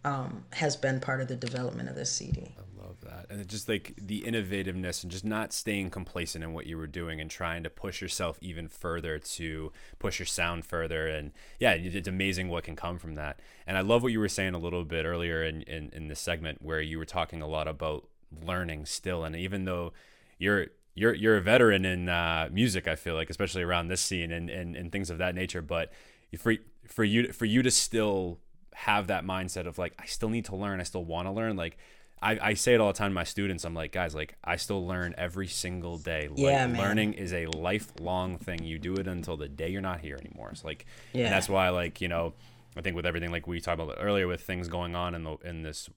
um, 0.04 0.45
has 0.54 0.76
been 0.76 0.99
part 0.99 1.22
of 1.22 1.28
the 1.28 1.36
development 1.36 1.89
of 1.89 1.95
this 1.95 2.12
CD. 2.12 2.56
I 2.58 2.84
love 2.84 2.97
that. 3.02 3.28
And 3.30 3.47
just 3.47 3.70
like 3.70 3.93
the 3.97 4.22
innovativeness 4.22 5.04
and 5.04 5.12
just 5.12 5.24
not 5.24 5.54
staying 5.54 5.91
complacent 5.91 6.43
in 6.43 6.54
what 6.54 6.66
you 6.66 6.78
were 6.78 6.88
doing 6.88 7.22
and 7.22 7.30
trying 7.30 7.64
to 7.64 7.70
push 7.70 8.02
yourself 8.02 8.38
even 8.41 8.68
further 8.68 9.20
to 9.20 9.72
push 9.99 10.20
your 10.20 10.26
sound 10.26 10.66
further. 10.66 11.08
And 11.08 11.32
yeah 11.60 11.74
it's 11.74 12.08
amazing 12.08 12.49
what 12.49 12.64
can 12.64 12.76
come 12.76 12.97
from 12.97 13.16
that. 13.16 13.39
And 13.68 13.78
i 13.78 13.82
love 13.82 14.02
what 14.04 14.12
you 14.12 14.20
were 14.20 14.28
saying 14.28 14.56
a 14.56 14.60
little 14.60 14.84
bit 14.84 15.06
earlier 15.06 15.43
in 15.43 15.62
in, 15.64 15.91
in 15.93 16.08
this 16.08 16.20
segment 16.20 16.62
where 16.62 16.82
you 16.82 16.97
were 16.97 17.06
talking 17.06 17.41
a 17.41 17.47
lot 17.47 17.68
about 17.68 18.08
learning 18.43 18.86
still. 18.86 19.24
And 19.24 19.36
even 19.36 19.66
though 19.66 19.93
you're 20.39 20.68
you're 20.95 21.14
you're 21.14 21.38
a 21.38 21.41
veteran 21.41 21.86
in 21.86 22.10
uh, 22.10 22.49
music 22.52 22.88
i 22.88 22.95
feel 22.95 23.16
like 23.16 23.30
especially 23.30 23.64
around 23.64 23.88
this 23.88 24.02
scene 24.02 24.32
and, 24.32 24.49
and 24.49 24.76
and 24.76 24.91
things 24.91 25.10
of 25.10 25.20
that 25.20 25.36
nature 25.36 25.62
but 25.62 25.91
for 26.38 26.56
for 26.86 27.04
you 27.04 27.32
for 27.32 27.45
you 27.45 27.62
to 27.62 27.72
still 27.72 28.39
have 28.74 29.07
that 29.07 29.26
mindset 29.26 29.67
of 29.67 29.78
like 29.78 29.93
I 29.99 30.05
still 30.05 30.30
need 30.30 30.45
to 30.45 30.55
learn, 30.55 30.80
I 30.80 30.84
still 30.84 31.03
want 31.05 31.28
to 31.28 31.32
learn. 31.32 31.55
Like 31.55 31.78
I, 32.24 32.38
I 32.49 32.53
say 32.53 32.76
it 32.76 32.80
all 32.82 32.88
the 32.93 32.97
time 32.97 33.11
to 33.11 33.15
my 33.15 33.24
students. 33.24 33.65
I'm 33.65 33.74
like, 33.74 33.91
guys, 33.91 34.13
like 34.13 34.36
I 34.43 34.55
still 34.57 34.86
learn 34.86 35.15
every 35.17 35.47
single 35.47 35.97
day. 35.97 36.28
Like 36.30 36.38
Yeah, 36.39 36.67
man. 36.67 36.78
learning 36.80 37.13
is 37.13 37.34
a 37.34 37.47
lifelong 37.47 38.38
thing. 38.38 38.63
You 38.63 38.78
do 38.80 38.93
it 38.95 39.07
until 39.07 39.38
the 39.38 39.47
day 39.49 39.69
you're 39.69 39.82
not 39.82 40.01
here 40.01 40.17
anymore. 40.24 40.49
It's 40.51 40.63
like 40.63 40.86
Yeah. 41.13 41.26
and 41.26 41.34
that's 41.34 41.49
why 41.49 41.69
like, 41.69 41.99
you 42.01 42.07
know, 42.07 42.34
I 42.78 42.82
think 42.82 42.95
with 42.95 43.05
everything 43.05 43.32
like 43.32 43.47
we 43.47 43.59
talked 43.59 43.82
about 43.82 43.97
earlier 43.99 44.28
with 44.28 44.41
things 44.41 44.67
going 44.67 44.95
on 44.95 45.15
in 45.15 45.24
the 45.24 45.36
in 45.43 45.63
this 45.63 45.89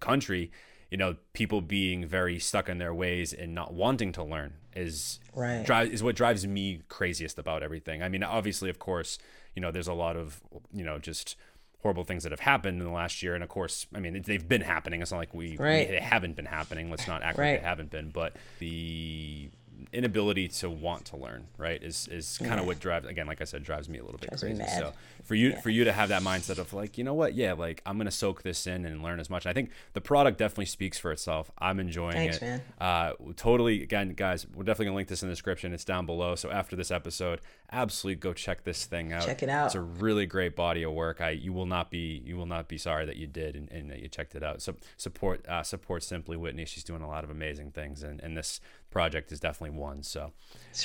country, 0.00 0.50
you 0.90 0.96
know, 0.96 1.16
people 1.32 1.60
being 1.60 2.06
very 2.06 2.38
stuck 2.38 2.68
in 2.68 2.78
their 2.78 2.94
ways 2.94 3.32
and 3.32 3.54
not 3.54 3.74
wanting 3.74 4.12
to 4.12 4.22
learn 4.22 4.54
is 4.76 5.18
Right. 5.34 5.64
drive 5.66 5.88
is 5.92 6.02
what 6.02 6.14
drives 6.16 6.46
me 6.46 6.82
craziest 6.88 7.38
about 7.38 7.62
everything. 7.62 8.02
I 8.02 8.08
mean, 8.08 8.22
obviously, 8.22 8.70
of 8.70 8.78
course, 8.78 9.18
you 9.56 9.60
know, 9.62 9.70
there's 9.70 9.88
a 9.88 9.92
lot 9.94 10.16
of 10.16 10.40
you 10.72 10.84
know 10.84 10.98
just 10.98 11.36
horrible 11.84 12.02
things 12.02 12.22
that 12.22 12.32
have 12.32 12.40
happened 12.40 12.80
in 12.80 12.86
the 12.86 12.90
last 12.92 13.22
year, 13.22 13.34
and 13.34 13.44
of 13.44 13.50
course, 13.50 13.86
I 13.94 14.00
mean, 14.00 14.22
they've 14.26 14.48
been 14.48 14.62
happening. 14.62 15.02
It's 15.02 15.10
not 15.12 15.18
like 15.18 15.34
we, 15.34 15.58
Right. 15.58 15.86
we 15.86 15.94
they 15.96 16.00
haven't 16.00 16.34
been 16.34 16.46
happening. 16.46 16.90
Let's 16.90 17.06
not 17.06 17.22
act 17.22 17.36
like 17.38 17.60
they 17.60 17.66
haven't 17.68 17.90
been, 17.90 18.08
but 18.08 18.34
the 18.58 19.50
inability 19.92 20.48
to 20.48 20.68
want 20.70 21.04
to 21.04 21.16
learn 21.16 21.46
right 21.58 21.82
is 21.82 22.08
is 22.08 22.38
kind 22.38 22.58
of 22.60 22.66
what 22.66 22.80
drives 22.80 23.06
again 23.06 23.26
like 23.26 23.40
i 23.40 23.44
said 23.44 23.62
drives 23.62 23.88
me 23.88 23.98
a 23.98 24.04
little 24.04 24.18
bit 24.18 24.30
Drives 24.30 24.42
crazy 24.42 24.64
so 24.78 24.92
for 25.22 25.34
you 25.34 25.56
for 25.62 25.70
you 25.70 25.84
to 25.84 25.92
have 25.92 26.08
that 26.08 26.22
mindset 26.22 26.58
of 26.58 26.72
like 26.72 26.98
you 26.98 27.04
know 27.04 27.14
what 27.14 27.34
yeah 27.34 27.52
like 27.52 27.82
i'm 27.86 27.96
gonna 27.98 28.10
soak 28.10 28.42
this 28.42 28.66
in 28.66 28.84
and 28.84 29.02
learn 29.02 29.20
as 29.20 29.30
much 29.30 29.46
i 29.46 29.52
think 29.52 29.70
the 29.92 30.00
product 30.00 30.38
definitely 30.38 30.66
speaks 30.66 30.98
for 30.98 31.12
itself 31.12 31.50
i'm 31.58 31.78
enjoying 31.80 32.14
Thanks, 32.14 32.36
it 32.36 32.42
man. 32.42 32.62
uh, 32.80 33.12
totally. 33.36 33.82
Again, 33.82 34.10
guys, 34.10 34.46
we're 34.54 34.64
definitely 34.64 34.86
gonna 34.86 34.96
link 34.96 35.08
this 35.08 35.22
in 35.22 35.28
the 35.28 35.32
description. 35.32 35.72
It's 35.72 35.84
down 35.84 36.06
below. 36.06 36.34
So 36.34 36.50
after 36.50 36.76
this 36.76 36.90
episode, 36.90 37.40
absolutely 37.70 38.20
go 38.20 38.32
check 38.32 38.64
this 38.64 38.84
thing 38.84 39.12
out. 39.12 39.24
Check 39.24 39.42
it 39.42 39.48
out. 39.48 39.66
It's 39.66 39.74
a 39.74 39.80
really 39.80 40.26
great 40.26 40.56
body 40.56 40.82
of 40.82 40.92
work. 40.92 41.20
I 41.20 41.30
you 41.30 41.52
will 41.52 41.66
not 41.66 41.90
be 41.90 42.22
you 42.24 42.36
will 42.36 42.46
not 42.46 42.68
be 42.68 42.78
sorry 42.78 43.06
that 43.06 43.16
you 43.16 43.26
did 43.26 43.56
and, 43.56 43.70
and 43.70 43.90
that 43.90 44.00
you 44.00 44.08
checked 44.08 44.34
it 44.34 44.42
out. 44.42 44.62
So 44.62 44.74
support 44.96 45.46
uh, 45.48 45.62
support 45.62 46.02
Simply 46.02 46.36
Whitney. 46.36 46.64
She's 46.64 46.84
doing 46.84 47.02
a 47.02 47.08
lot 47.08 47.24
of 47.24 47.30
amazing 47.30 47.72
things, 47.72 48.02
and, 48.02 48.20
and 48.20 48.36
this 48.36 48.60
project 48.94 49.30
is 49.32 49.40
definitely 49.40 49.78
one. 49.78 50.02
So 50.02 50.32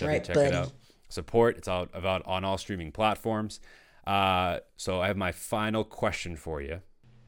right, 0.02 0.22
check 0.22 0.36
it 0.36 0.54
out. 0.54 0.74
Support. 1.08 1.58
It's 1.58 1.70
out 1.70 1.90
about 1.94 2.26
on 2.26 2.44
all 2.44 2.58
streaming 2.58 2.92
platforms. 2.92 3.62
Uh, 4.06 4.60
so 4.76 5.02
I 5.02 5.08
have 5.08 5.18
my 5.18 5.32
final 5.32 5.84
question 5.86 6.36
for 6.36 6.62
you. 6.62 6.82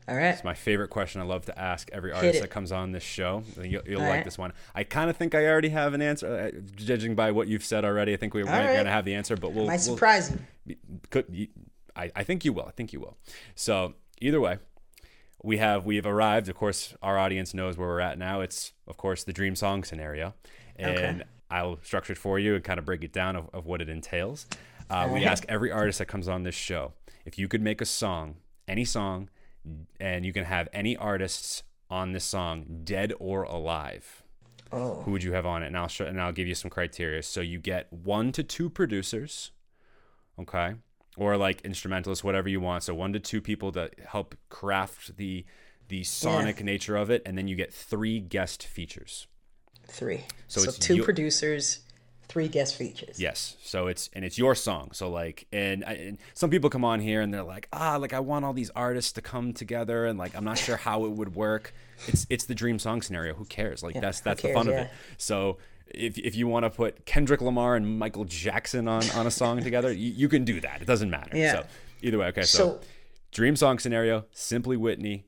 All 0.07 0.15
right. 0.15 0.33
It's 0.33 0.43
my 0.43 0.55
favorite 0.55 0.89
question. 0.89 1.21
I 1.21 1.23
love 1.23 1.45
to 1.45 1.57
ask 1.57 1.89
every 1.93 2.11
artist 2.11 2.41
that 2.41 2.49
comes 2.49 2.71
on 2.71 2.91
this 2.91 3.03
show. 3.03 3.43
You'll, 3.57 3.83
you'll 3.85 4.01
like 4.01 4.09
right. 4.09 4.25
this 4.25 4.37
one. 4.37 4.51
I 4.73 4.83
kind 4.83 5.09
of 5.09 5.15
think 5.15 5.35
I 5.35 5.45
already 5.45 5.69
have 5.69 5.93
an 5.93 6.01
answer, 6.01 6.27
uh, 6.27 6.59
judging 6.75 7.15
by 7.15 7.31
what 7.31 7.47
you've 7.47 7.63
said 7.63 7.85
already. 7.85 8.13
I 8.13 8.17
think 8.17 8.33
we, 8.33 8.43
we're 8.43 8.49
right. 8.49 8.73
going 8.73 8.85
to 8.85 8.91
have 8.91 9.05
the 9.05 9.13
answer, 9.13 9.37
but 9.37 9.53
we'll. 9.53 9.67
Might 9.67 9.73
we'll 9.73 9.95
surprise 9.95 10.35
you. 10.65 10.75
could, 11.11 11.47
I, 11.95 12.11
I 12.15 12.23
think 12.23 12.43
you 12.43 12.51
will. 12.51 12.65
I 12.65 12.71
think 12.71 12.93
you 12.93 12.99
will. 12.99 13.15
So 13.55 13.93
either 14.19 14.41
way, 14.41 14.57
we 15.43 15.57
have 15.57 15.85
we've 15.85 16.05
arrived. 16.05 16.49
Of 16.49 16.55
course, 16.55 16.95
our 17.01 17.17
audience 17.17 17.53
knows 17.53 17.77
where 17.77 17.87
we're 17.87 17.99
at 17.99 18.17
now. 18.17 18.41
It's 18.41 18.73
of 18.87 18.97
course 18.97 19.23
the 19.23 19.33
dream 19.33 19.55
song 19.55 19.83
scenario, 19.83 20.33
and 20.81 21.21
Okay. 21.21 21.29
I'll 21.49 21.79
structure 21.83 22.13
it 22.13 22.19
for 22.19 22.39
you 22.39 22.55
and 22.55 22.63
kind 22.63 22.79
of 22.79 22.85
break 22.85 23.03
it 23.03 23.11
down 23.11 23.35
of, 23.35 23.49
of 23.53 23.65
what 23.65 23.81
it 23.81 23.89
entails. 23.89 24.45
Uh, 24.89 25.09
we 25.11 25.25
ask 25.25 25.45
every 25.49 25.71
artist 25.71 25.99
that 25.99 26.05
comes 26.07 26.27
on 26.27 26.43
this 26.43 26.55
show 26.55 26.93
if 27.25 27.37
you 27.37 27.47
could 27.47 27.61
make 27.61 27.81
a 27.81 27.85
song, 27.85 28.35
any 28.67 28.85
song, 28.85 29.29
and 29.99 30.25
you 30.25 30.33
can 30.33 30.45
have 30.45 30.67
any 30.73 30.95
artists 30.97 31.63
on 31.89 32.13
this 32.13 32.23
song, 32.23 32.81
dead 32.83 33.13
or 33.19 33.43
alive. 33.43 34.23
Oh. 34.71 35.01
Who 35.03 35.11
would 35.11 35.23
you 35.23 35.33
have 35.33 35.45
on 35.45 35.63
it? 35.63 35.67
And 35.67 35.77
I'll 35.77 35.89
show, 35.89 36.05
and 36.05 36.19
I'll 36.21 36.31
give 36.31 36.47
you 36.47 36.55
some 36.55 36.71
criteria. 36.71 37.21
So 37.23 37.41
you 37.41 37.59
get 37.59 37.91
one 37.91 38.31
to 38.31 38.43
two 38.43 38.69
producers, 38.69 39.51
okay, 40.39 40.75
or 41.17 41.35
like 41.35 41.61
instrumentalists, 41.61 42.23
whatever 42.23 42.47
you 42.47 42.61
want. 42.61 42.83
So 42.83 42.93
one 42.95 43.11
to 43.13 43.19
two 43.19 43.41
people 43.41 43.71
that 43.73 43.95
help 44.07 44.35
craft 44.49 45.17
the 45.17 45.45
the 45.89 46.03
sonic 46.05 46.63
nature 46.63 46.95
of 46.95 47.09
it, 47.11 47.21
and 47.25 47.37
then 47.37 47.49
you 47.49 47.55
get 47.57 47.73
three 47.73 48.21
guest 48.21 48.65
features. 48.65 49.27
Three. 49.87 50.23
So 50.47 50.61
So, 50.61 50.69
it's 50.69 50.77
two 50.79 50.97
you- 50.97 51.03
producers, 51.03 51.79
three 52.27 52.47
guest 52.47 52.75
features. 52.77 53.19
Yes. 53.19 53.57
So 53.63 53.87
it's 53.87 54.09
and 54.13 54.23
it's 54.23 54.37
your 54.37 54.55
song. 54.55 54.91
So 54.93 55.09
like 55.09 55.47
and, 55.51 55.83
I- 55.85 55.93
and 55.93 56.17
some 56.33 56.49
people 56.49 56.69
come 56.69 56.85
on 56.85 56.99
here 56.99 57.21
and 57.21 57.33
they're 57.33 57.43
like, 57.43 57.67
"Ah, 57.73 57.97
like 57.97 58.13
I 58.13 58.19
want 58.19 58.45
all 58.45 58.53
these 58.53 58.69
artists 58.71 59.11
to 59.13 59.21
come 59.21 59.53
together 59.53 60.05
and 60.05 60.17
like 60.17 60.35
I'm 60.35 60.43
not 60.45 60.57
sure 60.57 60.77
how 60.77 61.05
it 61.05 61.11
would 61.11 61.35
work." 61.35 61.73
It's 62.07 62.25
it's 62.29 62.45
the 62.45 62.55
dream 62.55 62.79
song 62.79 63.01
scenario. 63.01 63.33
Who 63.33 63.45
cares? 63.45 63.83
Like 63.83 63.99
that's 63.99 64.19
who 64.19 64.23
that's 64.25 64.41
the 64.41 64.47
cares? 64.49 64.57
fun 64.57 64.67
of 64.67 64.73
it. 64.75 64.89
So 65.17 65.57
if 65.93 66.17
if 66.17 66.35
you 66.35 66.47
want 66.47 66.63
to 66.63 66.69
put 66.69 67.05
Kendrick 67.05 67.41
Lamar 67.41 67.75
and 67.75 67.99
Michael 67.99 68.23
Jackson 68.25 68.87
on 68.87 69.09
on 69.11 69.27
a 69.27 69.31
song 69.31 69.61
together, 69.61 69.91
you, 70.03 70.11
you 70.11 70.29
can 70.29 70.45
do 70.45 70.61
that. 70.61 70.81
It 70.81 70.85
doesn't 70.85 71.09
matter. 71.09 71.35
Yeah. 71.37 71.51
So 71.61 71.65
either 72.01 72.17
way, 72.17 72.27
okay. 72.27 72.43
So, 72.43 72.57
So- 72.57 72.81
dream 73.31 73.55
song 73.57 73.77
scenario, 73.77 74.25
simply 74.31 74.77
Whitney, 74.77 75.25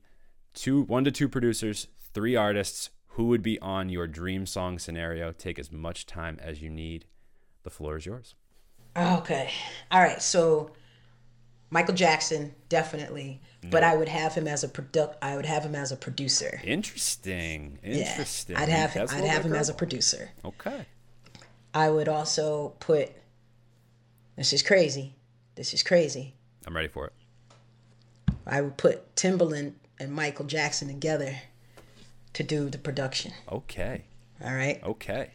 two 0.54 0.82
one 0.82 1.04
to 1.04 1.10
two 1.10 1.28
producers, 1.28 1.86
three 2.14 2.34
artists. 2.34 2.90
Who 3.14 3.26
would 3.26 3.42
be 3.42 3.60
on 3.60 3.90
your 3.90 4.08
dream 4.08 4.44
song 4.44 4.80
scenario? 4.80 5.30
Take 5.30 5.60
as 5.60 5.70
much 5.70 6.04
time 6.04 6.36
as 6.42 6.60
you 6.60 6.68
need. 6.68 7.04
The 7.62 7.70
floor 7.70 7.96
is 7.96 8.06
yours. 8.06 8.34
Okay. 8.96 9.52
All 9.92 10.00
right. 10.00 10.20
So 10.20 10.72
Michael 11.70 11.94
Jackson, 11.94 12.56
definitely. 12.68 13.40
But 13.70 13.84
I 13.84 13.96
would 13.96 14.08
have 14.08 14.34
him 14.34 14.48
as 14.48 14.64
a 14.64 14.68
product. 14.68 15.16
I 15.22 15.36
would 15.36 15.46
have 15.46 15.64
him 15.64 15.76
as 15.76 15.92
a 15.92 15.96
producer. 15.96 16.60
Interesting. 16.64 17.78
Yeah. 17.84 18.10
Interesting. 18.10 18.56
I'd 18.56 18.68
have 18.68 18.96
a 18.96 19.02
I'd 19.02 19.24
have 19.24 19.44
him 19.44 19.54
as 19.54 19.68
a 19.68 19.74
producer. 19.74 20.30
Okay. 20.44 20.84
I 21.72 21.90
would 21.90 22.08
also 22.08 22.74
put. 22.80 23.12
This 24.36 24.52
is 24.52 24.62
crazy. 24.64 25.14
This 25.54 25.72
is 25.72 25.84
crazy. 25.84 26.34
I'm 26.66 26.74
ready 26.74 26.88
for 26.88 27.06
it. 27.06 27.12
I 28.44 28.60
would 28.60 28.76
put 28.76 29.14
Timbaland 29.14 29.74
and 30.00 30.12
Michael 30.12 30.46
Jackson 30.46 30.88
together 30.88 31.36
to 32.34 32.42
do 32.42 32.68
the 32.68 32.78
production. 32.78 33.32
Okay. 33.50 34.04
All 34.44 34.54
right. 34.54 34.82
Okay. 34.82 35.30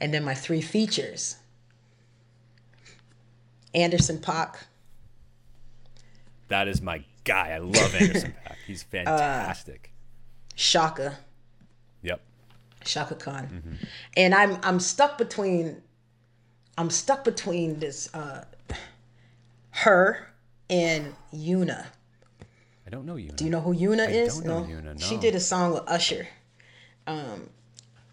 And 0.00 0.12
then 0.12 0.24
my 0.24 0.34
three 0.34 0.60
features 0.62 1.36
Anderson 3.74 4.18
Paak, 4.18 4.56
That 6.48 6.66
is 6.66 6.82
my 6.82 7.04
guy. 7.24 7.50
I 7.50 7.58
love 7.58 7.94
Anderson 7.94 8.34
Uh, 8.44 8.48
Paak. 8.50 8.56
He's 8.66 8.82
fantastic. 8.82 9.92
Chaka, 10.56 11.18
yep. 12.02 12.20
Chaka 12.84 13.14
Khan. 13.14 13.46
Mm-hmm. 13.46 13.74
And 14.16 14.34
I'm 14.34 14.58
I'm 14.62 14.80
stuck 14.80 15.16
between 15.18 15.82
I'm 16.76 16.90
stuck 16.90 17.24
between 17.24 17.78
this 17.78 18.12
uh 18.14 18.44
H.E.R. 19.72 20.28
and 20.68 21.14
Yuna. 21.32 21.86
I 22.90 22.96
don't 22.96 23.06
know 23.06 23.14
you. 23.14 23.30
Do 23.30 23.44
you 23.44 23.50
know 23.50 23.60
who 23.60 23.72
Yuna 23.72 24.10
is? 24.10 24.40
don't 24.40 24.46
know 24.46 24.62
Yuna, 24.68 25.00
She 25.00 25.16
did 25.16 25.36
a 25.36 25.40
song 25.40 25.74
with 25.74 25.84
Usher. 25.86 26.26
Um 27.06 27.48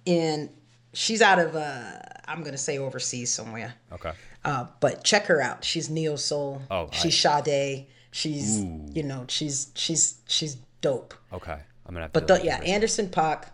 and 0.05 0.49
she's 0.93 1.21
out 1.21 1.39
of 1.39 1.55
uh 1.55 1.99
I'm 2.27 2.43
gonna 2.43 2.59
say 2.59 2.77
overseas 2.77 3.33
somewhere. 3.33 3.73
Okay. 3.91 4.11
Uh, 4.45 4.67
but 4.79 5.03
check 5.03 5.25
her 5.25 5.41
out. 5.41 5.65
She's 5.65 5.89
neo 5.89 6.15
soul. 6.15 6.61
Oh, 6.69 6.89
she's 6.91 7.19
Sade. 7.19 7.87
She's 8.11 8.63
you 8.63 9.01
know 9.03 9.25
she's 9.27 9.71
she's 9.73 10.19
she's 10.27 10.57
dope. 10.81 11.15
Okay. 11.33 11.57
I'm 11.85 11.93
gonna 11.95 12.09
But 12.13 12.27
the, 12.27 12.41
yeah, 12.43 12.61
Anderson 12.61 13.07
Paak, 13.07 13.45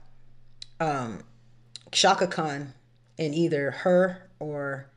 um, 0.79 1.23
Chaka 1.91 2.27
Khan, 2.27 2.73
and 3.17 3.33
either 3.33 3.69
H.E.R. 3.69 4.29
or 4.39 4.87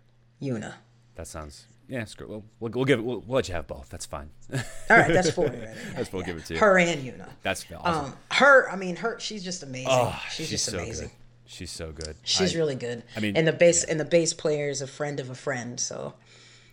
Yuna. 0.43 0.75
that 1.15 1.27
sounds. 1.27 1.67
Yeah, 1.89 2.05
screw. 2.05 2.27
We'll, 2.29 2.45
we'll, 2.61 2.71
we'll 2.73 2.85
give 2.85 2.99
it. 2.99 3.05
We'll, 3.05 3.21
we'll 3.21 3.37
let 3.37 3.49
you 3.49 3.55
have 3.55 3.67
both. 3.67 3.89
That's 3.91 4.07
fine. 4.07 4.31
All 4.53 4.59
right, 4.91 5.09
that's 5.13 5.31
four. 5.35 5.47
Right? 5.47 5.69
That's 5.95 6.13
we'll 6.13 6.23
give 6.23 6.37
it 6.37 6.45
to 6.47 6.55
you. 6.55 6.61
Her 6.61 6.79
and 6.79 7.01
Yuna. 7.03 7.29
That's 7.43 7.65
awesome. 7.77 8.07
Um, 8.07 8.15
her. 8.33 8.69
I 8.71 8.77
mean, 8.77 8.97
her. 8.97 9.19
She's 9.21 9.45
just 9.45 9.63
amazing. 9.63 9.89
oh, 9.91 10.21
she's, 10.33 10.51
just 10.51 10.65
so 10.65 10.79
amazing. 10.79 11.09
good. 11.09 11.17
She's 11.47 11.71
so 11.71 11.93
good. 11.93 12.17
She's 12.25 12.55
I- 12.55 12.59
really 12.59 12.75
good. 12.75 13.05
I 13.17 13.21
mean, 13.21 13.37
and 13.37 13.47
the 13.47 13.53
bass 13.53 13.85
and 13.85 14.01
the 14.01 14.05
bass 14.05 14.33
player 14.35 14.69
is 14.69 14.83
a 14.83 14.87
friend 14.87 15.21
of 15.21 15.31
a 15.31 15.35
friend, 15.35 15.79
so 15.79 16.15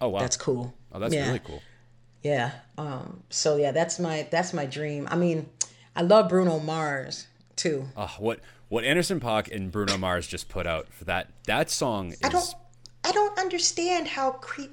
Oh 0.02 0.10
wow. 0.10 0.20
that's 0.20 0.36
cool. 0.38 0.74
Oh, 0.92 1.00
that's 1.00 1.14
yeah. 1.14 1.28
really 1.28 1.40
cool. 1.40 1.62
Yeah. 2.24 2.52
Um. 2.78 3.22
So 3.30 3.58
yeah, 3.58 3.72
that's 3.72 4.00
my 4.00 4.28
that's 4.32 4.52
my 4.54 4.66
dream. 4.66 5.08
I 5.12 5.16
mean, 5.16 5.48
I 5.96 6.02
love 6.02 6.28
Bruno 6.30 6.60
Mars 6.60 7.28
too. 7.56 7.86
Oh, 7.96 8.12
what 8.18 8.40
what 8.70 8.84
Anderson 8.84 9.20
Paak 9.20 9.54
and 9.56 9.72
Bruno 9.72 9.96
Mars 9.98 10.26
just 10.26 10.50
put 10.50 10.66
out 10.66 10.88
for 10.92 11.04
that 11.06 11.30
that 11.46 11.70
song 11.70 12.14
is 12.14 12.20
I 12.24 12.30
don't 12.30 12.56
I 13.04 13.12
don't 13.12 13.38
understand 13.38 14.08
how 14.08 14.32
cre- 14.32 14.64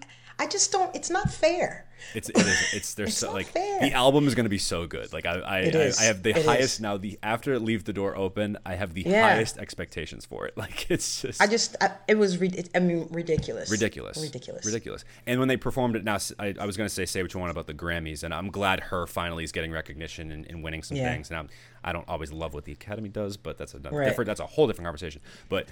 I 0.40 0.46
just 0.46 0.72
don't. 0.72 0.96
It's 0.96 1.10
not 1.10 1.30
fair. 1.30 1.84
It's 2.14 2.28
it 2.28 2.36
is 2.38 2.74
it's 2.74 2.94
there's 2.94 3.16
so 3.16 3.32
like 3.32 3.46
fair. 3.46 3.80
the 3.80 3.92
album 3.92 4.26
is 4.26 4.34
gonna 4.34 4.48
be 4.48 4.58
so 4.58 4.86
good. 4.86 5.12
Like 5.12 5.26
I 5.26 5.38
I, 5.40 5.58
I. 5.58 5.92
I 6.00 6.02
have 6.04 6.22
the 6.22 6.30
It 6.30 6.44
highest 6.46 6.74
is. 6.74 6.80
now 6.80 6.96
the 6.96 7.18
after 7.22 7.58
leave 7.58 7.84
the 7.84 7.92
door 7.92 8.16
open 8.16 8.56
I 8.66 8.74
have 8.74 8.94
the 8.94 9.02
Yeah. 9.02 9.22
highest 9.28 9.58
expectations 9.58 10.24
for 10.26 10.46
it. 10.46 10.54
Like 10.60 10.90
it's 10.90 11.22
just 11.22 11.40
I 11.40 11.46
just. 11.46 11.76
I, 11.80 11.92
it 12.08 12.16
was. 12.18 12.38
rid- 12.38 12.68
I 12.74 12.80
mean, 12.80 13.08
ridiculous. 13.10 13.70
ridiculous 13.70 14.20
Ridiculous. 14.22 14.64
ridiculous 14.66 15.04
and 15.26 15.38
when 15.40 15.48
they 15.48 15.56
performed 15.56 15.96
it 15.96 16.04
now 16.04 16.18
I 16.38 16.66
was 16.66 16.76
going 16.76 16.88
to 16.88 16.94
say 16.94 17.06
say 17.06 17.22
what 17.22 17.32
you 17.34 17.40
want 17.40 17.50
about 17.50 17.66
the 17.66 17.74
grammys 17.74 18.22
and 18.22 18.32
i'm 18.34 18.50
glad 18.50 18.80
H.E.R. 18.80 19.06
finally 19.06 19.44
is 19.44 19.52
getting 19.52 19.72
recognition 19.72 20.30
and, 20.30 20.46
and 20.46 20.62
winning 20.62 20.82
some 20.82 20.96
Yeah. 20.96 21.10
things 21.12 21.30
and 21.30 21.38
I'm, 21.38 21.48
i 21.82 21.92
don't 21.92 22.06
always 22.08 22.30
love 22.32 22.52
what 22.54 22.64
the 22.64 22.72
academy 22.72 23.08
does 23.08 23.36
but 23.36 23.56
that's 23.58 23.74
a 23.74 23.78
Right. 23.78 24.04
different 24.06 24.26
that's 24.26 24.40
a 24.40 24.46
whole 24.46 24.66
different 24.66 24.86
conversation 24.86 25.20
but 25.48 25.66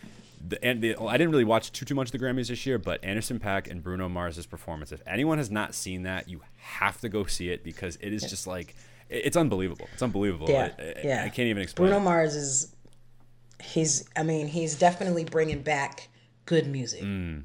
the, 0.47 0.63
and 0.65 0.81
the, 0.83 0.97
i 1.03 1.17
didn't 1.17 1.31
really 1.33 1.45
watch 1.45 1.71
too 1.73 1.85
too 1.85 1.95
much 1.95 2.09
of 2.09 2.13
the 2.13 2.19
grammys 2.19 2.49
this 2.49 2.65
year 2.67 2.79
but 2.79 3.03
anderson 3.05 3.39
Paak 3.39 3.71
and 3.71 3.83
bruno 3.83 4.09
mars's 4.09 4.47
performance 4.47 4.91
if 4.93 5.03
anyone 5.07 5.39
has 5.39 5.51
not 5.51 5.75
seen 5.75 6.03
that 6.05 6.18
you 6.27 6.41
have 6.57 7.01
to 7.03 7.09
go 7.09 7.27
see 7.27 7.51
it 7.51 7.63
because 7.63 7.97
it 8.01 8.13
is 8.13 8.23
just 8.23 8.47
like 8.47 8.75
it's 9.11 9.37
unbelievable 9.37 9.89
it's 9.93 10.03
unbelievable 10.03 10.49
Yeah. 10.51 10.71
I, 10.79 10.83
I- 10.83 10.95
yeah. 11.05 11.23
I 11.25 11.29
can't 11.29 11.49
even 11.49 11.63
explain 11.63 11.89
Bruno 11.91 12.01
it. 12.01 12.05
Mars 12.05 12.35
is. 12.35 12.75
He's. 13.63 14.09
I 14.17 14.23
mean, 14.23 14.47
he's 14.47 14.77
definitely 14.79 15.25
bringing 15.25 15.63
back 15.63 16.09
good 16.47 16.67
music. 16.69 17.03
Mm, 17.03 17.43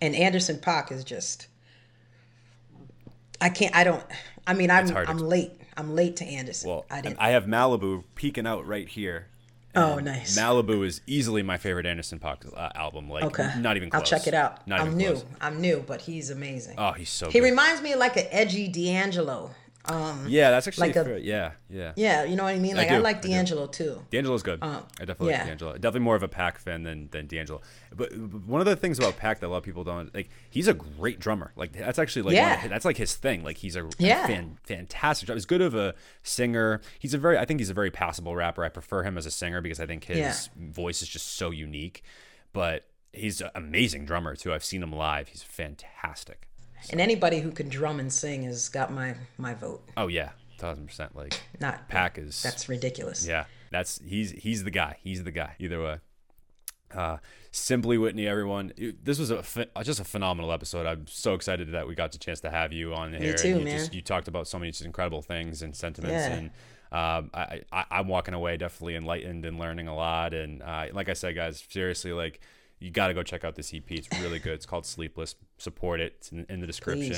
And 0.00 0.14
Anderson 0.14 0.56
Paak 0.58 0.92
is 0.92 1.02
just. 1.04 1.48
I 3.40 3.48
can't. 3.48 3.74
I 3.74 3.84
don't. 3.84 4.02
I 4.46 4.54
mean, 4.54 4.70
I'm. 4.70 4.94
I'm 4.96 5.18
late. 5.18 5.52
I'm 5.76 5.94
late 5.94 6.16
to 6.16 6.24
Anderson. 6.24 6.70
Well, 6.70 6.86
I 6.90 7.00
didn't. 7.00 7.18
I 7.20 7.30
have 7.30 7.44
Malibu 7.44 8.04
peeking 8.14 8.46
out 8.46 8.66
right 8.66 8.88
here. 8.88 9.26
Oh, 9.74 9.98
nice. 9.98 10.38
Malibu 10.38 10.84
is 10.84 11.00
easily 11.06 11.42
my 11.42 11.58
favorite 11.58 11.86
Anderson 11.86 12.18
Paak 12.18 12.52
uh, 12.56 12.70
album. 12.74 13.08
Like, 13.08 13.24
okay. 13.24 13.52
not 13.58 13.76
even 13.76 13.90
close. 13.90 14.00
I'll 14.00 14.18
check 14.18 14.26
it 14.26 14.34
out. 14.34 14.66
Not 14.66 14.80
I'm 14.80 14.86
even 14.88 14.98
new. 14.98 15.10
close. 15.12 15.24
I'm 15.40 15.60
new, 15.60 15.84
but 15.86 16.00
he's 16.02 16.30
amazing. 16.30 16.74
Oh, 16.78 16.92
he's 16.92 17.10
so 17.10 17.30
he 17.30 17.40
good. 17.40 17.46
reminds 17.46 17.82
me 17.82 17.92
of 17.92 17.98
like 17.98 18.16
an 18.16 18.26
edgy 18.30 18.68
D'Angelo. 18.68 19.50
Um, 19.90 20.26
yeah, 20.28 20.50
that's 20.50 20.66
actually 20.68 20.88
like 20.88 20.96
a- 20.96 21.04
fair. 21.04 21.18
yeah, 21.18 21.52
yeah. 21.70 21.92
yeah, 21.96 22.24
you 22.24 22.36
know 22.36 22.44
what 22.44 22.54
I 22.54 22.58
mean. 22.58 22.76
Like 22.76 22.90
I, 22.90 22.96
do, 22.96 23.02
like 23.02 23.16
I 23.16 23.20
do. 23.20 23.28
D'Angelo 23.28 23.66
too. 23.66 24.02
D'Angelo's 24.10 24.42
good. 24.42 24.58
I 24.62 24.82
definitely 24.98 25.30
yeah. 25.30 25.38
like 25.38 25.46
D'Angelo. 25.48 25.72
Definitely 25.74 26.00
more 26.00 26.16
of 26.16 26.22
a 26.22 26.28
Paak 26.28 26.58
fan 26.58 26.82
than 26.82 27.08
than 27.10 27.26
D'Angelo. 27.26 27.60
But 27.94 28.14
one 28.16 28.60
of 28.60 28.66
the 28.66 28.76
things 28.76 28.98
about 28.98 29.16
Paak 29.18 29.40
that 29.40 29.46
a 29.46 29.48
lot 29.48 29.58
of 29.58 29.62
people 29.64 29.84
don't 29.84 30.14
like, 30.14 30.28
he's 30.50 30.68
a 30.68 30.74
great 30.74 31.18
drummer. 31.20 31.52
Like 31.56 31.72
that's 31.72 31.98
actually 31.98 32.22
like 32.22 32.34
Yeah. 32.34 32.62
of- 32.64 32.70
that's 32.70 32.84
like 32.84 32.96
his 32.98 33.14
thing. 33.14 33.42
Like 33.42 33.56
he's 33.58 33.76
a, 33.76 33.84
a 33.86 33.90
Yeah. 33.98 34.26
fan, 34.26 34.58
fantastic. 34.64 35.26
drummer. 35.26 35.36
He's 35.38 35.46
good 35.46 35.62
of 35.62 35.74
a 35.74 35.94
singer. 36.22 36.80
He's 36.98 37.14
a 37.14 37.18
very 37.18 37.38
I 37.38 37.44
think 37.44 37.60
he's 37.60 37.70
a 37.70 37.74
very 37.74 37.90
passable 37.90 38.34
rapper. 38.36 38.64
I 38.64 38.68
prefer 38.68 39.02
him 39.04 39.16
as 39.16 39.26
a 39.26 39.30
singer 39.30 39.60
because 39.60 39.80
I 39.80 39.86
think 39.86 40.04
his 40.04 40.18
Yeah. 40.18 40.32
voice 40.70 41.02
is 41.02 41.08
just 41.08 41.36
so 41.36 41.50
unique. 41.50 42.02
But 42.52 42.86
he's 43.12 43.40
an 43.40 43.50
amazing 43.54 44.04
drummer 44.04 44.36
too. 44.36 44.52
I've 44.52 44.64
seen 44.64 44.82
him 44.82 44.92
live. 44.92 45.28
He's 45.28 45.42
fantastic. 45.42 46.47
And 46.90 47.00
anybody 47.00 47.40
who 47.40 47.50
can 47.50 47.68
drum 47.68 48.00
and 48.00 48.12
sing 48.12 48.42
has 48.44 48.68
got 48.68 48.92
my 48.92 49.14
my 49.36 49.54
vote. 49.54 49.82
Oh 49.96 50.08
yeah, 50.08 50.30
thousand 50.58 50.86
percent. 50.86 51.14
Like 51.16 51.40
Not 51.60 51.88
Paak 51.88 52.18
is 52.18 52.42
That's 52.42 52.68
ridiculous. 52.68 53.26
Yeah, 53.26 53.44
that's 53.70 54.00
he's 54.04 54.30
he's 54.32 54.64
the 54.64 54.70
guy. 54.70 54.96
He's 55.02 55.24
the 55.24 55.30
guy. 55.32 55.54
Either 55.58 55.82
way. 55.82 55.98
Uh, 56.94 57.18
Simply 57.50 57.98
Whitney, 57.98 58.26
everyone. 58.26 58.72
This 59.02 59.18
was 59.18 59.30
a 59.30 59.42
ph- 59.42 59.68
just 59.82 60.00
a 60.00 60.04
phenomenal 60.04 60.52
episode. 60.52 60.86
I'm 60.86 61.06
so 61.06 61.34
excited 61.34 61.72
that 61.72 61.86
we 61.88 61.94
got 61.94 62.12
the 62.12 62.18
chance 62.18 62.40
to 62.40 62.50
have 62.50 62.72
you 62.72 62.94
on 62.94 63.12
here. 63.12 63.34
too, 63.34 63.48
and 63.48 63.58
you 63.60 63.64
man. 63.64 63.78
Just, 63.78 63.94
you 63.94 64.00
talked 64.02 64.28
about 64.28 64.46
so 64.48 64.58
many 64.58 64.70
just 64.70 64.84
incredible 64.84 65.20
things 65.22 65.60
and 65.62 65.74
sentiments, 65.76 66.12
Yeah. 66.12 66.32
and 66.34 66.46
um, 66.90 67.30
I, 67.34 67.62
I 67.72 67.84
I'm 67.90 68.08
walking 68.08 68.32
away 68.34 68.56
definitely 68.56 68.94
enlightened 68.96 69.44
and 69.44 69.58
learning 69.58 69.88
a 69.88 69.94
lot. 69.94 70.32
And 70.34 70.62
uh, 70.62 70.86
like 70.92 71.08
I 71.10 71.14
said, 71.14 71.34
guys, 71.34 71.62
seriously, 71.68 72.12
like 72.12 72.40
you 72.80 72.90
got 72.90 73.08
to 73.08 73.14
go 73.14 73.22
check 73.22 73.44
out 73.44 73.54
this 73.54 73.72
EP. 73.74 73.90
It's 73.90 74.08
really 74.20 74.38
good. 74.38 74.52
It's 74.54 74.66
called 74.66 74.86
Sleepless. 74.86 75.34
Support 75.58 76.00
it. 76.00 76.14
It's 76.18 76.32
in, 76.32 76.46
in 76.48 76.60
the 76.60 76.66
description. 76.66 77.16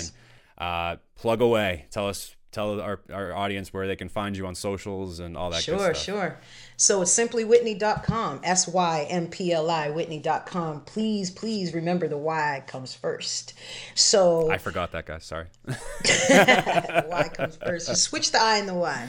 Uh, 0.59 0.97
plug 1.17 1.41
away. 1.41 1.87
Tell 1.91 2.09
us. 2.09 2.35
Tell 2.53 2.81
our, 2.81 2.99
our 3.13 3.33
audience 3.33 3.73
where 3.73 3.87
they 3.87 3.95
can 3.95 4.09
find 4.09 4.37
you 4.37 4.45
on 4.45 4.57
socials 4.57 5.21
and 5.21 5.37
all 5.37 5.51
that 5.51 5.63
Sure, 5.63 5.77
good 5.77 5.95
stuff. 5.95 6.05
sure. 6.05 6.39
So 6.77 7.01
it's 7.03 7.17
simplywhitney.com, 7.17 8.41
S 8.43 8.67
Y 8.67 9.07
M 9.09 9.29
P 9.29 9.53
L 9.53 9.71
I, 9.71 9.89
Whitney.com. 9.91 10.81
Please, 10.81 11.31
please 11.31 11.73
remember 11.75 12.09
the 12.09 12.17
Y 12.19 12.65
comes 12.67 12.93
first. 12.93 13.55
So 13.95 14.51
I 14.51 14.59
forgot 14.59 14.91
that 14.93 15.07
guy. 15.07 15.19
Sorry. 15.19 15.47
the 15.65 17.07
Y 17.09 17.29
comes 17.35 17.55
first. 17.57 17.89
You 17.89 17.95
switch 17.95 18.33
the 18.33 18.43
I 18.43 18.59
and 18.59 18.69
the 18.69 18.75
Y. 18.75 19.09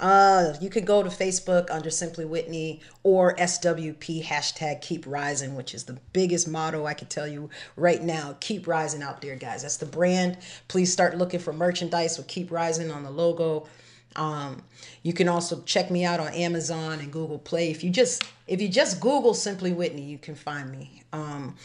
Uh, 0.00 0.54
you 0.60 0.70
can 0.70 0.84
go 0.84 1.02
to 1.02 1.08
Facebook 1.08 1.70
under 1.70 1.90
Simply 1.90 2.24
Whitney 2.24 2.80
or 3.02 3.34
SWP 3.36 4.24
hashtag 4.24 4.80
Keep 4.82 5.06
Rising, 5.06 5.54
which 5.54 5.74
is 5.74 5.84
the 5.84 5.98
biggest 6.12 6.48
motto 6.48 6.86
I 6.86 6.94
can 6.94 7.08
tell 7.08 7.26
you 7.26 7.50
right 7.76 8.02
now. 8.02 8.36
Keep 8.40 8.66
rising 8.66 9.02
out 9.02 9.20
there, 9.20 9.36
guys. 9.36 9.62
That's 9.62 9.76
the 9.76 9.86
brand. 9.86 10.38
Please 10.68 10.92
start 10.92 11.16
looking 11.16 11.40
for 11.40 11.52
merchandise 11.52 12.18
with 12.18 12.26
Keep 12.26 12.50
Rising 12.50 12.90
on 12.90 13.02
the 13.02 13.10
logo. 13.10 13.66
Um, 14.16 14.62
you 15.02 15.12
can 15.12 15.28
also 15.28 15.62
check 15.62 15.90
me 15.90 16.04
out 16.04 16.20
on 16.20 16.32
Amazon 16.32 17.00
and 17.00 17.12
Google 17.12 17.38
Play. 17.38 17.70
If 17.70 17.84
you 17.84 17.90
just 17.90 18.24
if 18.46 18.60
you 18.60 18.68
just 18.68 19.00
Google 19.00 19.34
Simply 19.34 19.72
Whitney, 19.72 20.02
you 20.02 20.18
can 20.18 20.34
find 20.34 20.70
me. 20.70 21.02
Um, 21.12 21.56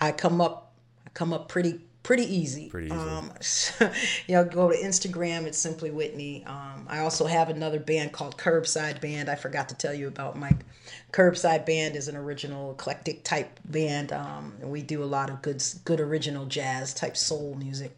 I 0.00 0.12
come 0.12 0.40
up 0.40 0.72
I 1.04 1.10
come 1.10 1.32
up 1.32 1.48
pretty 1.48 1.80
pretty 2.06 2.22
easy. 2.22 2.68
Pretty 2.68 2.86
easy. 2.86 2.96
Um, 2.96 3.32
you 4.28 4.36
know, 4.36 4.44
go 4.44 4.70
to 4.70 4.76
Instagram. 4.76 5.44
It's 5.44 5.58
Simply 5.58 5.90
Whitney. 5.90 6.44
Um, 6.46 6.86
I 6.88 7.00
also 7.00 7.26
have 7.26 7.50
another 7.50 7.80
band 7.80 8.12
called 8.12 8.38
Curbside 8.38 9.00
Band. 9.00 9.28
I 9.28 9.34
forgot 9.34 9.68
to 9.70 9.74
tell 9.74 9.92
you 9.92 10.06
about 10.06 10.38
Mike. 10.38 10.64
Curbside 11.12 11.66
Band 11.66 11.96
is 11.96 12.06
an 12.06 12.16
original 12.16 12.70
eclectic 12.70 13.24
type 13.24 13.58
band, 13.64 14.12
um, 14.12 14.54
and 14.60 14.70
we 14.70 14.82
do 14.82 15.02
a 15.02 15.04
lot 15.04 15.30
of 15.30 15.42
good 15.42 15.62
good 15.84 15.98
original 15.98 16.46
jazz 16.46 16.94
type 16.94 17.16
soul 17.16 17.56
music. 17.56 17.96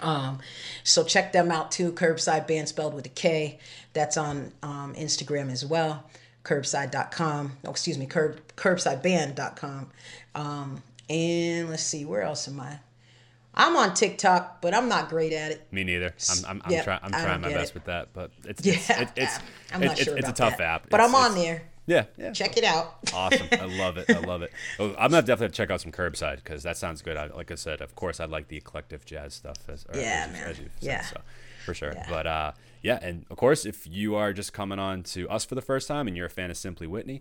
Um, 0.00 0.38
so 0.82 1.04
check 1.04 1.32
them 1.32 1.50
out 1.50 1.70
too. 1.70 1.92
Curbside 1.92 2.48
Band 2.48 2.66
spelled 2.66 2.94
with 2.94 3.04
a 3.04 3.10
K. 3.10 3.58
That's 3.92 4.16
on 4.16 4.52
um, 4.62 4.94
Instagram 4.94 5.52
as 5.52 5.66
well. 5.66 6.08
Curbside.com. 6.44 7.58
Oh, 7.66 7.70
excuse 7.70 7.98
me, 7.98 8.06
curb, 8.06 8.40
curbsideband.com. 8.56 9.90
Um, 10.34 10.82
and 11.10 11.68
let's 11.68 11.82
see, 11.82 12.06
where 12.06 12.22
else 12.22 12.48
am 12.48 12.58
I? 12.58 12.78
I'm 13.54 13.76
on 13.76 13.92
TikTok, 13.94 14.62
but 14.62 14.74
I'm 14.74 14.88
not 14.88 15.08
great 15.10 15.32
at 15.32 15.52
it. 15.52 15.66
Me 15.72 15.84
neither. 15.84 16.14
I'm 16.30 16.44
I'm, 16.46 16.62
I'm, 16.64 16.82
try, 16.84 16.98
I'm 17.02 17.10
trying 17.10 17.40
my 17.42 17.50
best 17.52 17.70
it. 17.72 17.74
with 17.74 17.84
that, 17.84 18.08
but 18.14 18.30
it's 18.44 18.64
Yeah, 18.64 18.72
it's 18.74 18.90
it, 18.90 19.08
it's 19.16 19.38
I'm 19.74 19.80
not 19.80 19.92
it's, 19.92 20.04
sure 20.04 20.16
it's 20.16 20.28
a 20.28 20.32
tough 20.32 20.56
that. 20.58 20.64
app. 20.64 20.90
But 20.90 21.00
It's- 21.00 21.08
I'm 21.08 21.14
on 21.14 21.34
there. 21.34 21.62
Yeah, 21.84 22.04
yeah. 22.16 22.30
Check 22.32 22.56
it 22.56 22.62
out. 22.62 22.94
awesome. 23.14 23.48
I 23.50 23.64
love 23.64 23.96
it. 23.98 24.08
I 24.08 24.20
love 24.20 24.42
it. 24.42 24.52
Oh, 24.78 24.90
I'm 24.90 25.10
gonna 25.10 25.20
definitely 25.22 25.46
have 25.46 25.52
to 25.52 25.56
check 25.56 25.70
out 25.72 25.80
some 25.80 25.90
curbside 25.90 26.36
because 26.36 26.62
that 26.62 26.76
sounds 26.76 27.02
good. 27.02 27.16
I, 27.16 27.26
like 27.26 27.50
I 27.50 27.56
said, 27.56 27.80
of 27.80 27.96
course, 27.96 28.20
I 28.20 28.24
like 28.26 28.46
the 28.48 28.56
eclectic 28.56 29.04
jazz 29.04 29.34
stuff. 29.34 29.56
As, 29.68 29.84
or 29.92 29.98
Yeah, 30.00 30.26
as 30.28 30.32
man. 30.32 30.48
as 30.48 30.58
you've 30.60 30.70
said, 30.80 30.86
Yeah. 30.86 31.00
so 31.02 31.20
for 31.66 31.74
sure. 31.74 31.92
Yeah. 31.92 32.06
But 32.08 32.26
uh, 32.28 32.52
yeah, 32.82 33.00
and 33.02 33.26
of 33.30 33.36
course, 33.36 33.66
if 33.66 33.84
you 33.88 34.14
are 34.14 34.32
just 34.32 34.52
coming 34.52 34.78
on 34.78 35.02
to 35.04 35.28
us 35.28 35.44
for 35.44 35.56
the 35.56 35.60
first 35.60 35.88
time 35.88 36.06
and 36.06 36.16
you're 36.16 36.26
a 36.26 36.30
fan 36.30 36.52
of 36.52 36.56
Simply 36.56 36.86
Whitney, 36.86 37.20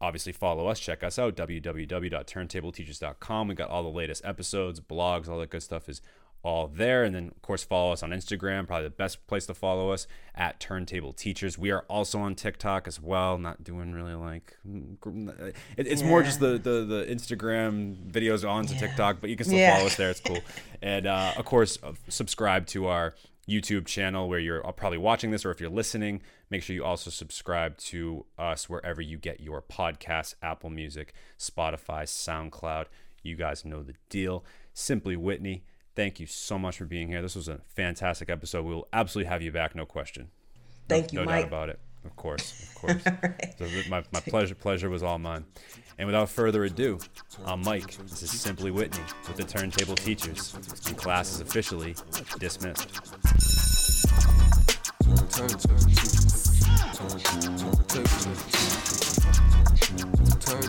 obviously 0.00 0.32
follow 0.32 0.66
us. 0.68 0.78
Check 0.80 1.02
us 1.02 1.18
out. 1.18 1.36
www.turntableteachers.com. 1.36 3.48
We 3.48 3.54
got 3.54 3.70
all 3.70 3.82
the 3.82 3.88
latest 3.88 4.24
episodes, 4.24 4.80
blogs, 4.80 5.28
all 5.28 5.38
that 5.40 5.50
good 5.50 5.62
stuff 5.62 5.88
is 5.88 6.00
all 6.44 6.68
there. 6.68 7.02
And 7.02 7.14
then, 7.14 7.28
of 7.34 7.42
course, 7.42 7.64
follow 7.64 7.92
us 7.92 8.02
on 8.02 8.10
Instagram. 8.10 8.66
Probably 8.66 8.84
the 8.84 8.90
best 8.90 9.26
place 9.26 9.46
to 9.46 9.54
follow 9.54 9.90
us 9.90 10.06
at 10.36 10.60
Turntable 10.60 11.12
Teachers. 11.12 11.58
We 11.58 11.72
are 11.72 11.84
also 11.88 12.20
on 12.20 12.36
TikTok 12.36 12.86
as 12.86 13.00
well. 13.00 13.38
Not 13.38 13.64
doing 13.64 13.92
really 13.92 14.14
like 14.14 14.56
it, 14.64 15.56
it's 15.76 16.02
more 16.02 16.22
just 16.22 16.38
the, 16.38 16.52
the 16.58 16.84
the 16.84 17.06
Instagram 17.10 17.96
videos 18.10 18.48
onto 18.48 18.78
TikTok, 18.78 19.20
but 19.20 19.30
you 19.30 19.36
can 19.36 19.46
still 19.46 19.58
Yeah. 19.58 19.74
follow 19.76 19.86
us 19.86 19.96
there. 19.96 20.10
It's 20.10 20.20
cool. 20.20 20.38
and 20.80 21.06
uh, 21.06 21.32
of 21.36 21.44
course, 21.44 21.78
uh, 21.82 21.92
subscribe 22.08 22.66
to 22.68 22.86
our 22.86 23.14
YouTube 23.48 23.86
channel 23.86 24.28
where 24.28 24.38
you're 24.38 24.66
uh, 24.66 24.72
probably 24.72 24.98
watching 24.98 25.30
this, 25.30 25.44
or 25.44 25.50
if 25.50 25.60
you're 25.60 25.70
listening, 25.70 26.22
make 26.50 26.62
sure 26.62 26.74
you 26.74 26.84
also 26.84 27.10
subscribe 27.10 27.76
to 27.78 28.26
us 28.38 28.68
wherever 28.68 29.00
you 29.00 29.16
get 29.16 29.40
your 29.40 29.62
podcasts 29.62 30.34
Apple 30.42 30.70
Music, 30.70 31.14
Spotify, 31.38 32.02
SoundCloud. 32.04 32.86
You 33.22 33.36
guys 33.36 33.64
know 33.64 33.82
the 33.82 33.94
deal. 34.08 34.44
Simply 34.74 35.16
Whitney, 35.16 35.64
thank 35.96 36.20
you 36.20 36.26
so 36.26 36.58
much 36.58 36.78
for 36.78 36.84
being 36.84 37.08
here. 37.08 37.22
This 37.22 37.34
was 37.34 37.48
a 37.48 37.60
fantastic 37.74 38.28
episode. 38.30 38.64
We 38.64 38.74
will 38.74 38.88
absolutely 38.92 39.28
have 39.30 39.42
you 39.42 39.50
back, 39.50 39.74
no 39.74 39.86
question. 39.86 40.28
Thank 40.88 41.12
you, 41.12 41.20
no 41.20 41.24
Mike. 41.24 41.42
doubt 41.42 41.48
about 41.48 41.68
it. 41.70 41.80
Of 42.04 42.16
course, 42.16 42.62
of 42.62 42.74
course. 42.80 43.02
so 43.58 43.66
my, 43.90 44.04
my 44.12 44.20
pleasure, 44.20 44.54
pleasure 44.54 44.88
was 44.88 45.02
all 45.02 45.18
mine. 45.18 45.44
And 45.98 46.06
without 46.06 46.28
further 46.28 46.64
ado, 46.64 47.00
I'm 47.44 47.60
Mike. 47.62 47.96
This 48.06 48.22
is 48.22 48.40
Simply 48.40 48.70
Whitney 48.70 49.02
with 49.26 49.36
the 49.36 49.42
Turntable 49.42 49.96
Teachers. 49.96 50.54
And 50.86 50.96
class 50.96 51.32
is 51.32 51.40
officially 51.40 51.96
dismissed. 52.38 52.88
Turn. 55.32 55.48
Turn, 57.88 58.12
turn, 60.38 60.68